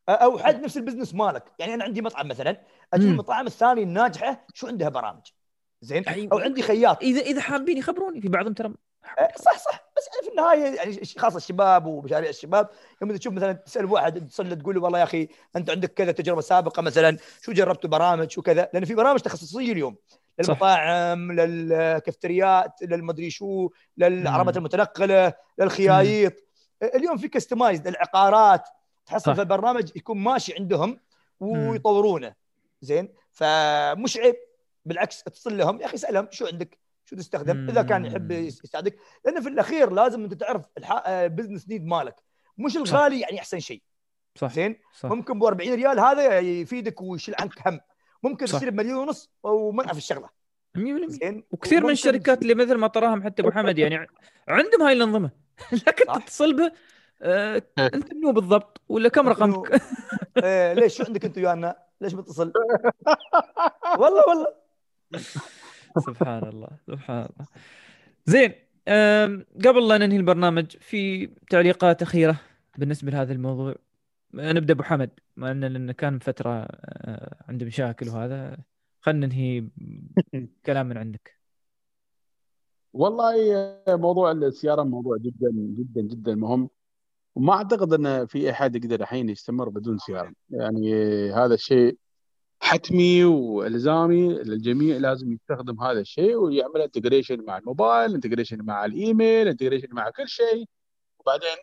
أو 0.09 0.39
حد 0.39 0.63
نفس 0.63 0.77
ال 0.77 0.81
business 0.81 1.15
مالك. 1.15 1.43
يعني 1.59 1.73
أنا 1.73 1.83
عندي 1.83 2.01
مطعم 2.01 2.27
مثلا 2.27 2.51
مم. 2.95 3.01
المطاعم 3.01 3.47
الثانية 3.47 3.83
الناجحة 3.83 4.47
شو 4.53 4.67
عندها 4.67 4.89
برامج؟ 4.89 5.21
زين؟ 5.81 6.07
أيوة. 6.07 6.33
أو 6.33 6.37
عندي 6.37 6.61
خياط. 6.61 7.03
اذا 7.03 7.21
إذا 7.21 7.41
حابين 7.41 7.77
يخبروني 7.77 8.21
في 8.21 8.27
بعضهم 8.27 8.53
ترى. 8.53 8.73
آه، 9.19 9.31
صح 9.35 9.57
صح. 9.57 9.89
بس 9.97 10.07
يعني 10.07 10.23
في 10.23 10.29
النهاية 10.29 10.75
يعني 10.75 11.05
خاصة 11.17 11.37
الشباب 11.37 11.85
ومشاريع 11.85 12.29
الشباب 12.29 12.69
يوم 13.01 13.15
تشوف 13.15 13.33
مثلا 13.33 13.53
تسأل 13.53 13.85
واحد 13.85 14.27
تصل 14.27 14.57
تقول 14.57 14.75
له 14.75 14.81
والله 14.81 14.99
يا 14.99 15.03
أخي 15.03 15.27
أنت 15.55 15.69
عندك 15.69 15.93
كذا 15.93 16.11
تجربة 16.11 16.41
سابقة 16.41 16.81
مثلا 16.81 17.17
شو 17.41 17.51
جربتوا 17.51 17.89
برامج 17.89 18.31
شو 18.31 18.41
كذا 18.41 18.69
لأن 18.73 18.85
في 18.85 18.95
برامج 18.95 19.19
تخصصية 19.19 19.71
اليوم. 19.71 19.95
للمطاعم 20.39 21.31
للكافتريات 21.31 22.73
للمدري 22.81 23.29
شو 23.29 23.69
للعربات. 23.97 24.57
المتنقلة 24.57 25.33
للخيايط. 25.59 26.33
اليوم 26.95 27.17
في 27.17 27.27
كستمايز 27.27 27.87
للعقارات. 27.87 28.69
تحصل. 29.05 29.35
في 29.35 29.41
البرنامج 29.41 29.91
يكون 29.95 30.17
ماشي 30.17 30.53
عندهم. 30.59 30.99
ويطورونه. 31.39 32.33
زين؟ 32.81 33.09
فمش 33.31 34.17
عيب. 34.17 34.35
بالعكس 34.89 35.23
اتصل 35.27 35.57
لهم 35.57 35.81
يا 35.81 35.85
أخي 35.85 35.95
اسألهم 35.95 36.27
شو 36.31 36.45
عندك؟ 36.45 36.77
شو 37.05 37.15
تستخدم؟ 37.15 37.69
إذا 37.69 37.81
كان 37.81 38.05
يحب 38.05 38.31
يساعدك. 38.31 38.97
لأن 39.25 39.41
في 39.41 39.49
الأخير 39.49 39.91
لازم 39.91 40.23
أنت 40.23 40.33
تعرف 40.33 40.65
ال 41.07 41.14
business 41.14 41.69
need 41.69 41.85
مالك. 41.85 42.15
مش 42.57 42.77
الغالي 42.77 43.19
يعني 43.19 43.39
أحسن 43.39 43.59
شيء. 43.59 43.81
صح. 44.35 44.53
زين؟ 44.53 44.75
ممكن 45.03 45.39
ب 45.39 45.43
40 45.43 45.73
ريال 45.73 45.99
هذا 45.99 46.39
يفيدك 46.39 47.01
ويشيل 47.01 47.35
عنك 47.39 47.67
هم. 47.67 47.79
ممكن 48.23 48.45
تصير 48.45 48.69
بمليون 48.69 48.97
ونص 48.97 49.29
ومنع 49.43 49.91
في 49.91 49.97
الشغله 49.97 50.29
100% 50.77 50.81
زين؟ 51.07 51.43
وكثير 51.51 51.83
من 51.83 51.89
الشركات 51.89 52.41
اللي 52.41 52.55
مثل 52.55 52.75
ما 52.75 52.87
تراهم 52.87 53.23
حتى 53.23 53.41
أبو 53.41 53.51
حمد 53.51 53.77
يعني 53.77 54.07
عندهم 54.47 54.81
هاي 54.81 54.93
الأنظمة. 54.93 55.31
لكن 55.87 56.05
تتصل 56.05 56.55
به 56.55 56.71
آه 57.21 57.63
أنت 57.79 58.13
منو 58.13 58.31
بالضبط؟ 58.31 58.81
ولا 58.89 59.09
كم 59.09 59.29
رقمك؟ 59.29 59.81
إيه 60.43 60.73
ليش؟ 60.73 60.97
شو 60.97 61.03
عندك 61.03 61.25
أنت 61.25 61.37
ويانا؟ 61.37 61.75
ليش 62.01 62.13
متصل؟ 62.13 62.53
والله 63.99 64.23
والله. 64.27 64.68
سبحان 66.05 66.43
الله 66.49 66.69
سبحان 66.87 67.29
الله. 67.29 67.47
زين 68.25 68.51
قبل 69.65 69.87
لا 69.87 69.97
ننهي 69.97 70.17
البرنامج 70.17 70.77
في 70.77 71.27
تعليقات 71.49 72.01
أخيرة 72.01 72.39
بالنسبة 72.77 73.11
لهذا 73.11 73.33
الموضوع؟ 73.33 73.75
نبدأ 74.33 74.73
أبو 74.73 74.83
حمد 74.83 75.09
ما 75.35 75.53
لأن 75.53 75.91
كان 75.91 76.19
فترة 76.19 76.51
آه، 76.51 77.35
عنده 77.47 77.65
مشاكل 77.65 78.09
وهذا. 78.09 78.57
خلينا 79.01 79.25
ننهي 79.27 79.67
كلام 80.65 80.89
من 80.89 80.97
عندك. 80.97 81.39
والله 82.93 83.35
موضوع 83.87 84.31
ال 84.31 84.44
CRM 84.44 84.83
موضوع 84.83 85.17
جدا 85.17 85.51
جدا 85.51 86.01
جدا 86.01 86.35
مهم. 86.35 86.69
وما 87.35 87.53
أعتقد 87.53 87.93
إن 87.93 88.25
في 88.25 88.51
أحد 88.51 88.75
يقدر 88.75 89.01
الحين 89.01 89.29
يستمر 89.29 89.69
بدون 89.69 89.97
CRM. 89.97 90.33
يعني 90.49 90.93
هذا 91.33 91.53
الشيء 91.53 91.97
حتمي 92.69 93.25
والزامي 93.25 94.33
للجميع 94.33 94.97
لازم 94.97 95.33
يستخدم 95.33 95.81
هذا 95.81 95.99
الشيء 95.99 96.35
ويعمل 96.35 96.81
integration 96.81 97.45
مع 97.45 97.57
الموبايل 97.57 98.13
integration 98.13 98.61
مع 98.61 98.85
الإيميل 98.85 99.47
integration 99.47 99.87
مع 99.91 100.09
كل 100.09 100.27
شيء. 100.27 100.65
وبعدين 101.19 101.57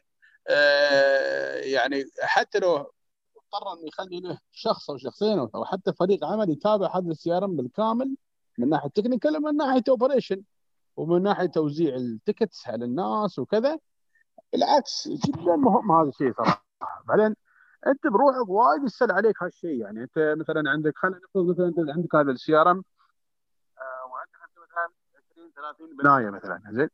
آه 0.49 1.55
يعني 1.57 2.05
حتى 2.21 2.59
لو 2.59 2.77
اضطر 2.77 3.73
إنه 3.73 3.89
يخلي 3.89 4.21
له 4.21 4.39
شخص 4.53 4.91
أو 4.91 4.97
شخصين 4.97 5.39
أو 5.39 5.65
حتى 5.65 5.93
فريق 5.93 6.25
عمل 6.25 6.51
يتابع 6.51 6.97
هذا 6.99 7.11
ال 7.11 7.33
CRM 7.33 7.57
بالكامل 7.57 8.17
من 8.59 8.69
ناحية 8.69 8.89
technical 8.89 9.37
ومن 9.37 9.57
ناحية 9.57 9.85
operation 9.89 10.43
ومن 10.97 11.23
ناحية 11.23 11.47
توزيع 11.47 11.95
ال 11.95 12.04
tickets 12.04 12.69
على 12.69 12.85
الناس 12.85 13.39
وكذا. 13.39 13.79
بالعكس 14.53 15.09
جدا 15.09 15.57
مهم 15.57 15.93
هذا 15.93 16.09
الشيء 16.09 16.33
صراحة. 16.33 16.67
بعدين 17.09 17.37
أنت 17.87 18.07
بروحك 18.07 18.49
وايد 18.49 18.85
يسهل 18.85 19.13
عليك 19.13 19.43
هالشيء. 19.43 19.81
يعني 19.81 20.03
أنت 20.03 20.35
مثلا 20.39 20.71
عندك 20.71 20.93
خلينا 20.97 21.19
نفرض 21.19 21.51
مثلا 21.51 21.67
أنت 21.67 21.79
عندك 21.79 22.15
هذا 22.15 22.31
ال 22.31 22.57
CRM 22.57 22.85
وعندك 24.11 24.39
أنت 24.49 24.59
مثلا 24.59 24.89
20 25.33 25.51
30 25.57 25.97
بنايه 25.97 26.31
مثلا 26.31 26.61
زين. 26.71 26.89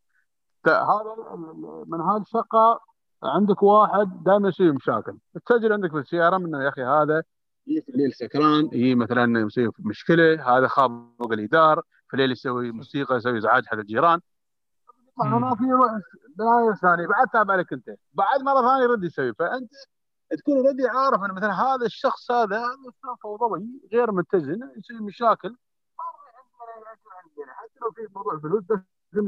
هذا 0.66 1.14
من 1.86 2.00
هذه 2.00 2.22
الشقه 2.22 2.80
عندك 3.22 3.62
واحد 3.62 4.24
دائما 4.24 4.48
يسوي 4.48 4.72
مشاكل. 4.72 5.18
تسجل 5.46 5.72
عندك 5.72 5.90
في 5.90 5.98
ال 5.98 6.20
CRM 6.20 6.44
إنه 6.44 6.62
يا 6.64 6.68
أخي 6.68 6.82
هذا 6.82 7.22
يجي 7.66 7.82
في 7.82 7.88
الليل 7.88 8.12
سكران 8.12 8.64
يجي 8.72 8.94
مثلا 8.94 9.40
يسوي 9.40 9.70
مشكلة 9.78 10.58
هذا 10.58 10.66
خابق 10.66 11.32
الدار 11.32 11.82
في 12.08 12.14
الليل 12.14 12.32
يسوي 12.32 12.72
موسيقى 12.72 13.16
يسوي 13.16 13.38
إزعاج 13.38 13.66
حق 13.66 13.74
الجيران. 13.78 14.20
هناك 15.20 15.60
يروح 15.60 15.92
بنايه 16.38 16.74
ثانية 16.74 17.06
بعد 17.06 17.26
تابع 17.32 17.54
لك 17.54 17.72
أنت. 17.72 17.88
بعد 18.12 18.42
مرة 18.42 18.68
ثانية 18.68 18.82
يرد 18.82 19.04
يسوي. 19.04 19.34
فأنت 19.34 19.70
تكون 20.38 20.56
already 20.56 20.88
عارف 20.88 21.22
إن 21.22 21.32
مثلا 21.34 21.52
هذا 21.62 21.86
الشخص 21.86 22.30
هذا 22.30 22.62
فوضوي 23.22 23.66
غير 23.92 24.12
متزن 24.12 24.70
يسوي 24.76 25.00
مشاكل. 25.00 25.56
حتى 27.48 27.80
لو 27.82 27.92
في 27.92 28.14
موضوع 28.14 28.38
فلوس 28.38 28.64
بس 28.64 28.78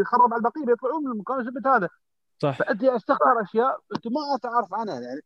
يخرب 0.01 0.33
على 0.33 0.37
البقية 0.37 0.65
بيطلعون 0.65 1.05
من 1.05 1.13
المكان 1.13 1.39
بسبب 1.39 1.67
هذا. 1.67 1.89
صح. 2.39 2.59
فانت 2.59 2.85
استخدم 2.85 3.39
أشياء 3.43 3.81
أنت 3.97 4.07
ما 4.07 4.39
تعرف 4.43 4.75
عنها 4.75 5.01
يعني 5.01 5.21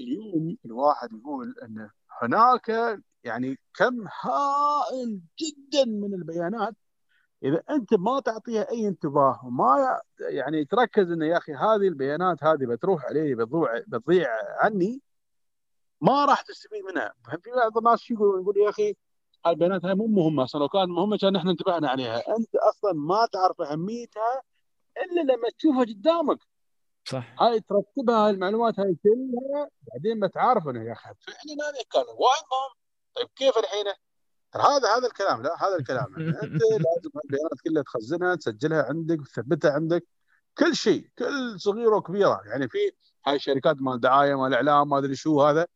اليوم 0.00 0.56
الواحد 0.64 1.12
يقول 1.12 1.54
إن 1.62 1.90
هناك 2.22 2.98
يعني 3.24 3.58
كم 3.74 4.06
هائل 4.22 5.20
جدا 5.38 5.84
من 5.84 6.14
البيانات 6.14 6.74
إذا 7.42 7.62
أنت 7.70 7.94
ما 7.94 8.20
تعطيها 8.20 8.70
أي 8.70 8.88
انتباه 8.88 9.40
وما 9.44 10.00
يعني 10.20 10.64
تركز 10.64 11.10
إنه 11.10 11.26
يا 11.26 11.36
أخي 11.36 11.52
هذه 11.52 11.88
البيانات 11.88 12.44
هذه 12.44 12.66
بتروح 12.66 13.04
علي 13.04 13.34
بتضيع 13.34 13.82
بتضيع 13.86 14.28
عني 14.58 15.02
ما 16.00 16.24
راح 16.24 16.40
تستفيد 16.40 16.84
منها. 16.84 17.12
في 17.42 17.50
بعض 17.56 17.78
الناس 17.78 18.10
يقول 18.10 18.40
يقول 18.42 18.56
يا 18.56 18.70
أخي 18.70 18.94
البيانات 19.46 19.84
هاي 19.84 19.94
مو 19.94 20.06
مهمة 20.06 20.44
أصلا. 20.44 20.60
لو 20.60 20.68
كانت 20.68 20.88
مهمة 20.88 21.18
كان 21.18 21.36
إحنا 21.36 21.50
انتبهنا 21.50 21.88
عليها. 21.88 22.16
أنت 22.16 22.54
أصلا 22.54 22.92
ما 22.92 23.26
تعرف 23.32 23.60
أهميتها 23.60 24.42
إلا 24.96 25.32
لما 25.32 25.48
تشوفها 25.58 25.84
قدامك. 25.84 26.38
صح. 27.04 27.42
هاي 27.42 27.60
ترتبها 27.60 28.26
هاي 28.26 28.30
المعلومات 28.30 28.80
هاي 28.80 28.96
كلها 29.02 29.68
بعدين 29.92 30.18
ما 30.18 30.26
تعرف 30.26 30.68
إنه 30.68 30.84
يا 30.84 30.92
أخي 30.92 31.02
فعلا 31.02 31.68
هذا 31.68 31.82
كان 31.92 32.04
وايد 32.04 32.44
مهم. 32.52 32.74
طيب 33.14 33.28
كيف 33.36 33.58
الحين؟ 33.58 33.84
هذا 34.56 34.96
هذا 34.98 35.06
الكلام 35.06 35.42
لا 35.42 35.66
هذا 35.66 35.76
الكلام. 35.80 36.06
يعني 36.16 36.42
أنت 36.42 36.62
لازم 36.62 37.10
البيانات 37.24 37.60
كلها 37.64 37.82
تخزنها 37.82 38.34
تسجلها 38.34 38.82
عندك 38.88 39.20
وتثبتها 39.20 39.72
عندك 39.72 40.04
كل 40.58 40.76
شيء 40.76 41.08
كل 41.18 41.60
صغيرة 41.60 41.96
وكبيرة. 41.96 42.40
يعني 42.44 42.68
في 42.68 42.78
هاي 43.26 43.36
الشركات 43.36 43.76
مال 43.82 44.00
دعاية 44.00 44.34
مال 44.34 44.54
إعلام 44.54 44.88
ما 44.88 44.98
أدري 44.98 45.14
شو 45.14 45.42
هذا 45.42 45.66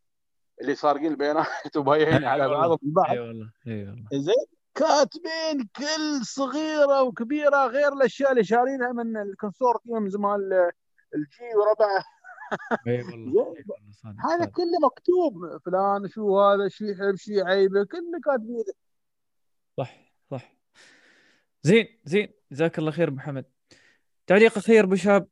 اللي 0.61 0.75
سارقين 0.75 1.07
البيانات 1.13 1.47
وبايعين 1.77 2.25
على 2.25 2.49
بعضهم 2.49 2.79
البعض 2.83 3.11
اي 3.11 3.19
والله. 3.19 3.51
اي 3.67 3.85
والله. 3.89 4.09
زين 4.13 4.47
كاتبين 4.75 5.69
كل 5.77 6.27
صغيرة 6.27 7.03
وكبيرة 7.03 7.67
غير 7.67 7.93
الأشياء 7.93 8.31
اللي 8.33 8.45
شارينها 8.45 8.93
من 8.93 9.17
ال 9.17 9.25
consortium 9.25 10.03
مال 10.03 10.73
الجي 11.15 11.57
وربعه. 11.57 12.05
اي 12.87 13.03
والله 13.03 13.55
هذا 14.31 14.45
كله 14.45 14.79
مكتوب 14.85 15.59
فلان 15.65 16.09
شو 16.09 16.41
هذا 16.41 16.69
شو 16.69 16.85
يحب 16.85 17.15
شو 17.17 17.33
يعيبه 17.33 17.85
كله 17.85 18.21
كاتبين 18.25 18.65
صح 19.79 20.13
صح. 20.31 20.53
زين 21.63 21.87
زين 22.05 22.33
جزاك 22.53 22.79
الله 22.79 22.91
خير 22.91 23.11
محمد. 23.11 23.45
تعليق 24.27 24.59
اخير 24.59 24.85
أبو 24.85 24.95
شاب 24.95 25.29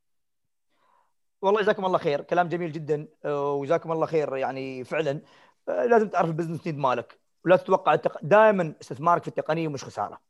والله 1.43 1.63
جزاكم 1.63 1.85
الله 1.85 1.99
خير 1.99 2.21
كلام 2.23 2.49
جميل 2.49 2.73
جدا 2.73 3.09
وجزاكم 3.25 3.93
الله 3.93 4.07
خير 4.07 4.37
يعني 4.37 4.85
فعلا. 4.85 5.21
لازم 5.69 6.09
تعرف 6.09 6.29
ال 6.29 6.33
business 6.33 6.67
need 6.67 6.79
مالك 6.79 7.21
ولا 7.45 7.57
تتوقع 7.57 7.99
دائما 8.23 8.75
استثمارك 8.81 9.23
في 9.23 9.29
التقنية 9.29 9.69
مش 9.69 9.85
خسارة. 9.85 10.21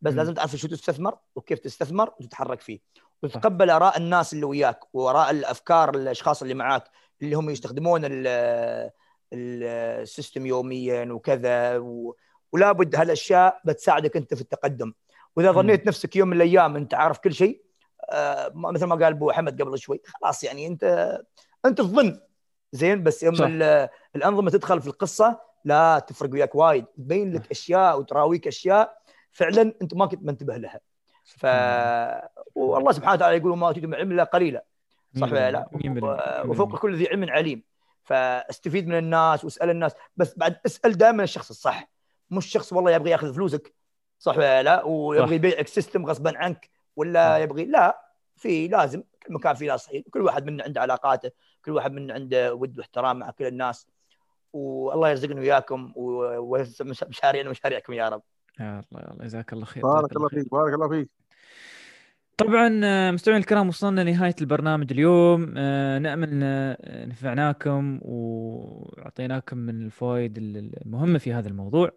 بس 0.00 0.12
م. 0.12 0.16
لازم 0.16 0.34
تعرف 0.34 0.56
شو 0.56 0.68
تستثمر 0.68 1.18
وكيف 1.34 1.58
تستثمر 1.58 2.14
وتتحرك 2.20 2.60
فيه. 2.60 2.80
وتتقبل 3.22 3.70
آراء 3.70 3.96
الناس 3.96 4.32
اللي 4.32 4.44
وياك 4.44 4.94
وآراء 4.94 5.30
الأفكار 5.30 5.94
الأشخاص 5.94 6.42
اللي 6.42 6.54
معاك 6.54 6.84
اللي 7.22 7.34
هم 7.36 7.50
يستخدمون 7.50 8.00
ال 9.32 9.48
system 9.48 10.46
يوميا 10.46 11.12
وكذا 11.12 11.78
و... 11.78 12.16
ولا 12.52 12.72
بد 12.72 12.96
هالأشياء 12.96 13.60
بتساعدك 13.64 14.16
أنت 14.16 14.34
في 14.34 14.40
التقدم. 14.40 14.92
وإذا 15.36 15.52
ظنيت 15.52 15.86
نفسك 15.86 16.16
يوم 16.16 16.28
من 16.28 16.36
الأيام 16.36 16.76
أنت 16.76 16.94
عارف 16.94 17.18
كل 17.18 17.34
شيء 17.34 17.62
آه 18.10 18.52
مثل 18.54 18.86
ما 18.86 18.94
قال 18.94 19.12
أبو 19.12 19.32
حمد 19.32 19.62
قبل 19.62 19.78
شوي 19.78 20.00
خلاص 20.04 20.44
يعني 20.44 20.66
انت 20.66 21.18
أنت 21.64 21.78
تظن 21.78 22.20
زين 22.72 23.02
بس 23.02 23.22
يوم 23.22 23.34
الأنظمة 24.16 24.50
تدخل 24.50 24.80
في 24.80 24.86
القصة 24.86 25.40
لا 25.64 25.98
تفرق 25.98 26.30
وياك 26.32 26.54
وايد. 26.54 26.84
تبين 26.84 27.32
لك 27.32 27.50
أشياء 27.50 27.98
وتراويك 27.98 28.46
أشياء 28.46 28.98
فعلا 29.30 29.74
أنت 29.82 29.94
ما 29.94 30.06
كنت 30.06 30.22
منتبه 30.22 30.56
لها. 30.56 30.80
ف 31.24 31.46
والله 32.54 32.92
سبحانه 32.92 33.12
وتعالى 33.12 33.36
يقول 33.36 33.58
ما 33.58 33.66
اوتيتم 33.66 33.88
من 33.88 33.94
علم 33.94 34.12
إلا 34.12 34.24
قليلا. 34.24 34.64
صح 35.20 35.32
ولا 35.32 35.50
لا؟ 35.50 35.68
وفوق 36.46 36.78
كل 36.78 36.96
ذي 36.96 37.08
علم 37.08 37.30
عليم. 37.30 37.62
فاستفيد 38.02 38.88
من 38.88 38.98
الناس 38.98 39.44
واسأل 39.44 39.70
الناس. 39.70 39.92
بس 40.16 40.38
بعد 40.38 40.56
اسأل 40.66 40.98
دائما 40.98 41.22
الشخص 41.22 41.50
الصح. 41.50 41.90
مش 42.30 42.46
شخص 42.46 42.72
والله 42.72 42.90
يبغى 42.90 43.10
يأخذ 43.10 43.34
فلوسك. 43.34 43.74
صح 44.18 44.36
ولا 44.36 44.62
لا؟ 44.62 44.84
ويبغى 44.84 45.34
يبيعك 45.34 45.66
سيستم 45.66 46.06
غصبا 46.06 46.38
عنك. 46.38 46.70
ولا 46.96 47.38
يبغي 47.38 47.64
لا 47.64 48.02
في 48.36 48.68
لازم. 48.68 49.02
كل 49.26 49.34
مكان 49.34 49.54
فيه 49.54 49.66
ناس 49.66 49.90
كل 50.10 50.22
واحد 50.22 50.46
منا 50.46 50.64
عنده 50.64 50.80
علاقاته. 50.80 51.30
كل 51.64 51.72
واحد 51.72 51.92
منا 51.92 52.14
عنده 52.14 52.54
ود 52.54 52.78
واحترام 52.78 53.18
مع 53.18 53.30
كل 53.30 53.46
الناس. 53.46 53.86
والله 54.52 55.08
يرزقنا 55.08 55.40
وياكم 55.40 55.92
ومشاريعنا 55.96 57.48
ومشاريعكم 57.48 57.92
يا 57.92 58.08
رب. 58.08 58.22
يا 58.60 58.82
الله 58.90 59.00
يا 59.00 59.12
الله 59.12 59.24
جزاك 59.24 59.52
الله 59.52 59.64
خير. 59.64 59.82
بارك 59.82 60.16
الله 60.16 60.28
فيك 60.28 60.50
بارك 60.50 60.74
الله 60.74 60.88
فيك. 60.88 61.10
طبعا 62.36 62.80
آه، 62.84 63.10
مستمعينا 63.10 63.40
الكرام 63.40 63.68
وصلنا 63.68 64.00
لنهاية 64.00 64.34
البرنامج 64.40 64.92
اليوم. 64.92 65.54
آه، 65.56 65.98
نأمل 65.98 66.28
ان 66.32 66.76
نفعناكم 67.08 67.98
وأعطيناكم 68.02 69.58
من 69.58 69.82
الفوائد 69.84 70.38
المهمة 70.38 71.18
في 71.18 71.32
هذا 71.32 71.48
الموضوع. 71.48 71.90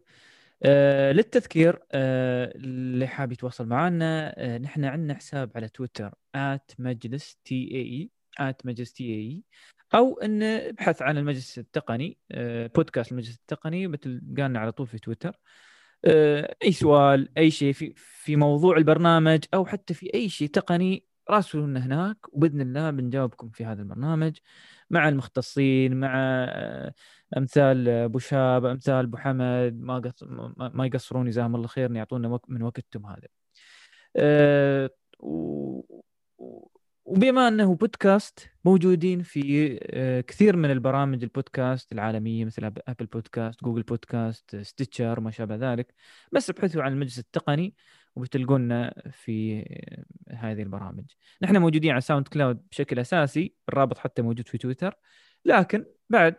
آه، 0.64 1.11
للتذكير 1.11 1.80
اللي 1.94 3.07
حاب 3.07 3.32
يتواصل 3.32 3.68
معنا 3.68 4.57
نحن 4.57 4.86
عندنا 4.86 5.14
حساب 5.14 5.52
على 5.56 5.68
تويتر 5.68 6.14
مجلس 6.80 7.38
تي 7.45 7.72
اي 7.72 8.10
اي 8.40 8.56
مجلس 8.65 8.94
تي 8.94 9.03
اي 9.03 9.41
أو 9.95 10.19
إن 10.19 10.44
ابحث 10.44 11.02
عن 11.02 11.18
المجلس 11.18 11.60
التقني 11.60 12.18
بودكاست 12.76 13.11
المجلس 13.11 13.36
التقني 13.36 13.88
مثل 13.88 14.22
قالنا 14.38 14.60
على 14.60 14.72
طول 14.72 14.88
في 14.88 14.99
تويتر. 14.99 15.30
آه، 15.30 15.40
أي 16.64 16.72
سؤال 16.72 17.30
أي 17.38 17.52
شيء 17.52 17.74
في 17.74 17.94
في 17.96 18.36
موضوع 18.36 18.78
البرنامج 18.78 19.40
أو 19.54 19.66
حتى 19.66 19.94
في 19.94 20.14
أي 20.14 20.30
شيء 20.30 20.48
تقني 20.50 21.06
راسلونا 21.30 21.86
هناك 21.86 22.18
وبإذن 22.34 22.62
الله 22.62 22.92
بنجاوبكم 22.92 23.50
في 23.50 23.66
هذا 23.66 23.82
البرنامج 23.82 24.38
مع 24.90 25.10
المختصين 25.10 26.00
مع 26.00 26.14
آه، 26.18 26.94
أمثال 27.38 27.90
أبو 27.90 28.20
شاب 28.20 28.66
أمثال 28.66 29.06
أبو 29.06 29.18
حمد 29.18 29.80
ما 29.82 30.12
ما 30.74 30.86
يقصرون 30.86 31.30
جزاهم 31.30 31.56
الله 31.56 31.68
خير 31.68 31.96
يعطونا 31.96 32.40
من 32.48 32.64
وقتهم 32.64 33.06
هذا. 33.06 33.28
أه 34.16 34.90
وبما 37.06 37.48
أنه 37.48 37.76
بودكاست 37.76 38.49
موجودين 38.65 39.22
في 39.22 39.80
آه، 39.84 40.22
كثير 40.22 40.56
من 40.56 40.72
البرامج 40.72 41.23
البودكاست 41.23 41.91
العالمية 41.91 42.45
مثل 42.45 42.65
Apple 42.88 43.06
Podcasts 43.06 43.64
Google 43.64 43.84
Podcasts 43.84 44.56
Stitcher 44.56 45.20
ما 45.19 45.32
شابه 45.32 45.56
ذلك 45.56 45.94
بس 46.32 46.49
ابحثوا 46.49 46.84
عن 46.84 46.91
المجلس 46.94 47.19
التقني 47.19 47.76
وبتلقونا 48.15 48.94
في 49.11 49.60
آه، 50.32 50.36
هذه 50.36 50.61
البرامج. 50.61 51.06
نحن 51.41 51.57
موجودين 51.57 51.91
على 51.91 52.02
SoundCloud 52.02 52.68
بشكل 52.72 52.99
أساسي 52.99 53.56
الرابط 53.69 53.98
حتى 53.98 54.22
موجود 54.22 54.48
في 54.48 54.57
تويتر 54.57 54.95
لكن 55.45 55.86
بعد 56.10 56.36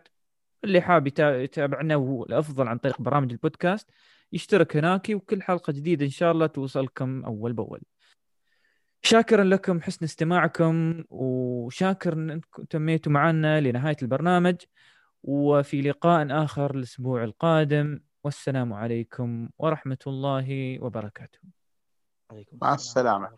اللي 0.63 0.81
حاب 0.81 1.07
يتابعنا 1.07 1.95
وهو 1.95 2.23
الافضل 2.23 2.67
عن 2.67 2.77
طريق 2.77 3.01
برامج 3.01 3.31
البودكاست 3.31 3.89
يشترك 4.31 4.77
هناك 4.77 5.09
وكل 5.09 5.41
حلقة 5.41 5.73
جديدة 5.73 6.05
إن 6.05 6.09
شاء 6.09 6.31
الله 6.31 6.47
توصلكم 6.47 7.25
أول 7.25 7.53
بأول. 7.53 7.81
شاكرا 9.07 9.43
لكم 9.43 9.81
حسن 9.81 10.05
استماعكم 10.05 11.03
وشاكر 11.09 12.13
إنكم 12.13 12.63
تميتوا 12.63 13.11
معنا 13.11 13.61
لنهاية 13.61 13.95
البرنامج 14.01 14.55
وفي 15.23 15.81
لقاء 15.81 16.43
آخر 16.43 16.75
الأسبوع 16.75 17.23
القادم. 17.23 17.99
والسلام 18.23 18.73
عليكم 18.73 19.49
ورحمة 19.57 19.97
الله 20.07 20.79
وبركاته. 20.81 21.39
مع 22.61 22.73
السلامة. 22.73 23.29